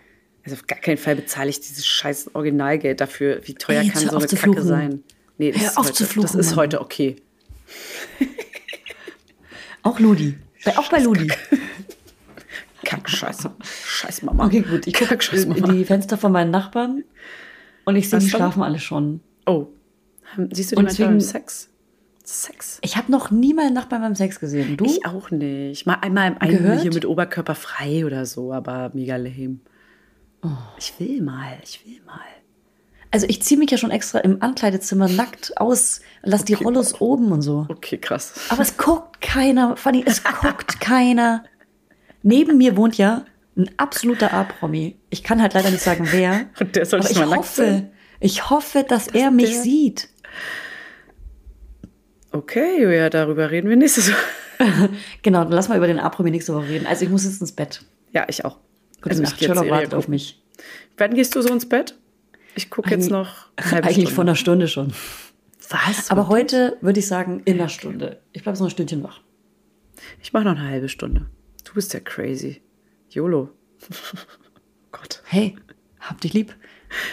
Also 0.44 0.54
auf 0.56 0.66
gar 0.68 0.78
keinen 0.78 0.96
Fall 0.98 1.16
bezahle 1.16 1.50
ich 1.50 1.58
dieses 1.60 1.84
scheiß 1.86 2.34
Originalgeld 2.34 3.00
dafür. 3.00 3.40
Wie 3.44 3.54
teuer 3.54 3.82
Ey, 3.82 3.88
kann 3.88 4.02
so 4.02 4.10
eine 4.16 4.20
Kacke 4.26 4.36
fluchen. 4.36 4.62
sein? 4.66 5.02
Nee, 5.36 5.50
das, 5.52 5.60
Hör 5.62 5.68
ist 5.70 5.76
auf 5.78 5.86
heute, 5.86 5.94
zu 5.94 6.06
fluchen, 6.06 6.26
das 6.26 6.34
ist 6.36 6.50
Mann. 6.50 6.56
heute 6.56 6.80
okay. 6.80 7.16
Auch 9.82 9.98
Ludi. 9.98 10.36
Bei, 10.64 10.76
auch 10.78 10.88
bei 10.90 10.98
Ludi. 11.00 11.30
Kack, 12.84 13.08
scheiße. 13.08 13.50
Scheiß 13.86 14.22
Mama. 14.22 14.46
Okay, 14.46 14.60
gut. 14.60 14.86
Ich 14.86 14.94
gucke 14.94 15.18
in 15.36 15.64
die 15.76 15.84
Fenster 15.84 16.16
von 16.16 16.32
meinen 16.32 16.50
Nachbarn 16.50 17.04
und 17.88 17.96
ich 17.96 18.08
sehe, 18.10 18.18
die 18.20 18.28
schlafen 18.28 18.62
alle 18.62 18.78
schon. 18.78 19.20
Oh. 19.46 19.66
Haben- 20.32 20.48
Siehst 20.52 20.72
du 20.72 20.76
die 20.76 20.82
manchmal 20.82 21.08
beim 21.08 21.20
Sex? 21.20 21.70
Sex? 22.22 22.78
Ich 22.82 22.96
habe 22.98 23.10
noch 23.10 23.30
nie 23.30 23.54
meinen 23.54 23.72
Nachbarn 23.72 24.02
beim 24.02 24.14
Sex 24.14 24.38
gesehen. 24.38 24.76
Du? 24.76 24.84
Ich 24.84 25.06
auch 25.06 25.30
nicht. 25.30 25.86
Mal 25.86 25.94
einmal 26.02 26.36
im 26.42 26.48
Gehört? 26.50 26.82
hier 26.82 26.92
mit 26.92 27.06
Oberkörper 27.06 27.54
frei 27.54 28.04
oder 28.04 28.26
so, 28.26 28.52
aber 28.52 28.90
mega 28.92 29.16
lame. 29.16 29.58
Oh. 30.42 30.48
Ich 30.78 30.92
will 30.98 31.22
mal, 31.22 31.56
ich 31.64 31.84
will 31.86 32.00
mal. 32.06 32.20
Also 33.10 33.26
ich 33.26 33.40
ziehe 33.42 33.58
mich 33.58 33.70
ja 33.70 33.78
schon 33.78 33.90
extra 33.90 34.18
im 34.18 34.42
Ankleidezimmer 34.42 35.08
nackt 35.08 35.58
aus, 35.58 36.02
lass 36.22 36.44
die 36.44 36.52
Rollos 36.52 37.00
oben 37.00 37.32
und 37.32 37.40
so. 37.40 37.64
Okay, 37.70 37.96
krass. 37.96 38.34
Aber 38.50 38.60
es 38.60 38.76
guckt 38.76 39.22
keiner, 39.22 39.78
Fanny, 39.78 40.04
es 40.06 40.22
guckt 40.22 40.78
keiner. 40.80 41.44
Neben 42.22 42.58
mir 42.58 42.76
wohnt 42.76 42.98
ja 42.98 43.24
ein 43.58 43.70
absoluter 43.76 44.32
A-Promi. 44.32 44.96
Ich 45.10 45.22
kann 45.24 45.42
halt 45.42 45.52
leider 45.54 45.70
nicht 45.70 45.82
sagen, 45.82 46.06
wer. 46.12 46.46
Und 46.60 46.74
der 46.76 46.86
soll 46.86 47.00
aber 47.00 47.10
ich 47.10 47.18
mal 47.18 47.36
hoffe, 47.36 47.64
sein? 47.64 47.90
ich 48.20 48.48
hoffe, 48.50 48.84
dass 48.88 49.08
er 49.08 49.30
mich 49.30 49.50
der- 49.50 49.62
sieht. 49.62 50.08
Okay, 52.30 52.82
Julia, 52.82 53.10
darüber 53.10 53.50
reden 53.50 53.68
wir 53.68 53.76
nächstes 53.76 54.10
Mal. 54.58 54.88
Genau, 55.22 55.44
dann 55.44 55.52
lass 55.52 55.68
mal 55.68 55.76
über 55.76 55.86
den 55.86 55.98
A-Promi 55.98 56.30
nächste 56.30 56.54
Woche 56.54 56.68
reden. 56.68 56.86
Also 56.86 57.04
ich 57.04 57.10
muss 57.10 57.24
jetzt 57.24 57.40
ins 57.40 57.52
Bett. 57.52 57.82
Ja, 58.12 58.26
ich 58.28 58.44
auch. 58.44 58.58
Gute 58.96 59.10
Also 59.10 59.22
Nacht, 59.22 59.38
Sherlock 59.38 59.70
wartet 59.70 59.94
auf 59.94 60.08
mich. 60.08 60.42
Wann 60.96 61.14
gehst 61.14 61.34
du 61.36 61.42
so 61.42 61.52
ins 61.52 61.68
Bett? 61.68 61.94
Ich 62.54 62.68
gucke 62.70 62.90
jetzt 62.90 63.10
noch 63.10 63.46
Eigentlich 63.56 63.92
Stunde. 63.94 64.10
vor 64.10 64.24
einer 64.24 64.34
Stunde 64.36 64.68
schon. 64.68 64.92
Was? 65.70 66.10
Aber 66.10 66.28
heute 66.28 66.76
würde 66.80 66.98
ich 66.98 67.06
sagen, 67.06 67.40
in 67.44 67.58
einer 67.60 67.68
Stunde. 67.68 68.20
Ich 68.32 68.42
bleibe 68.42 68.56
so 68.58 68.64
ein 68.64 68.70
Stündchen 68.70 69.02
wach. 69.04 69.20
Ich 70.22 70.32
mache 70.32 70.44
noch 70.44 70.56
eine 70.56 70.68
halbe 70.68 70.88
Stunde. 70.88 71.26
Du 71.64 71.74
bist 71.74 71.94
ja 71.94 72.00
crazy. 72.00 72.60
YOLO. 73.10 73.50
Gott. 74.92 75.22
Hey, 75.26 75.56
hab 76.00 76.20
dich 76.20 76.32
lieb. 76.32 76.54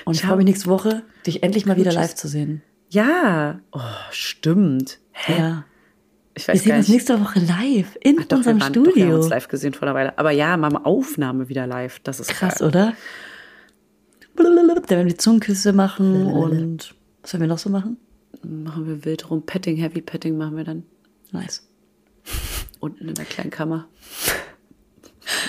Und 0.05 0.15
ich 0.15 0.22
freue 0.22 0.38
mich 0.38 0.45
nächste 0.45 0.67
Woche, 0.69 1.03
dich 1.26 1.43
endlich 1.43 1.65
mal 1.65 1.76
wieder 1.76 1.91
Tschüss. 1.91 1.99
live 2.01 2.15
zu 2.15 2.27
sehen. 2.27 2.61
Ja. 2.89 3.59
Oh, 3.72 3.80
stimmt. 4.11 4.99
Hä? 5.11 5.38
Ja. 5.38 5.65
Ich 6.38 6.47
Wir 6.47 6.53
weiß 6.53 6.63
sehen 6.63 6.69
gar 6.69 6.77
uns 6.80 6.88
nächste 6.89 7.19
Woche 7.22 7.39
live 7.39 7.97
in 8.01 8.17
Ach 8.19 8.26
doch, 8.26 8.38
unserem 8.38 8.57
wir 8.57 8.61
waren, 8.63 8.73
Doch, 8.73 8.84
wir 8.84 8.91
haben 8.91 8.99
Studio. 8.99 9.15
uns 9.17 9.30
live 9.30 9.47
gesehen 9.47 9.73
vor 9.73 9.88
einer 9.88 9.95
Weile. 9.95 10.17
Aber 10.17 10.31
ja, 10.31 10.55
mal 10.57 10.76
Aufnahme 10.84 11.49
wieder 11.49 11.65
live. 11.67 11.99
Das 11.99 12.19
ist 12.19 12.30
Krass, 12.30 12.59
geil. 12.59 12.67
oder? 12.67 12.93
Da 14.35 14.43
werden 14.43 14.89
wir 14.89 15.13
die 15.13 15.17
Zungenküsse 15.17 15.72
machen 15.72 16.26
und 16.27 16.93
was 17.22 17.34
werden 17.34 17.41
wir 17.41 17.47
noch 17.47 17.57
so 17.57 17.69
machen? 17.69 17.97
Machen 18.43 18.85
wir 18.85 19.05
wild 19.05 19.30
rum. 19.30 19.45
Petting, 19.45 19.77
Heavy 19.77 20.01
Petting 20.01 20.38
machen 20.38 20.57
wir 20.57 20.65
dann. 20.65 20.84
Nice. 21.31 21.67
Unten 22.81 23.07
in 23.07 23.15
der 23.15 23.26
kleinen 23.26 23.49
Kammer. 23.49 23.88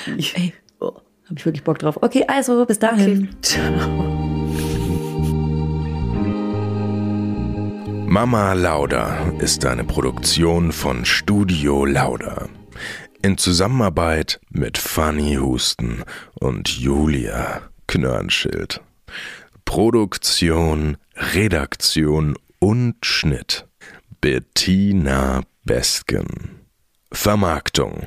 Ey, 0.07 0.53
Oh. 0.81 0.93
hab 1.28 1.39
ich 1.39 1.44
wirklich 1.47 1.65
Bock 1.65 1.78
drauf. 1.78 1.98
Okay, 2.03 2.24
also 2.28 2.65
bis 2.66 2.78
dahin. 2.78 3.28
Okay. 3.28 3.36
Ciao. 3.43 4.16
Mama 8.09 8.53
Lauda 8.55 9.31
ist 9.40 9.65
eine 9.66 9.85
Produktion 9.85 10.73
von 10.73 11.05
Studio 11.05 11.85
Lauda. 11.85 12.48
In 13.23 13.36
Zusammenarbeit 13.36 14.40
mit 14.51 14.78
Fanny 14.78 15.35
Husten 15.36 16.05
und 16.35 16.69
Julia 16.69 17.62
Knörnschild. 17.89 18.81
Produktion, 19.65 20.97
Redaktion 21.35 22.36
und 22.59 22.94
Schnitt 23.05 23.66
Bettina 24.20 25.43
Bestgen. 25.65 26.61
Vermarktung 27.12 28.07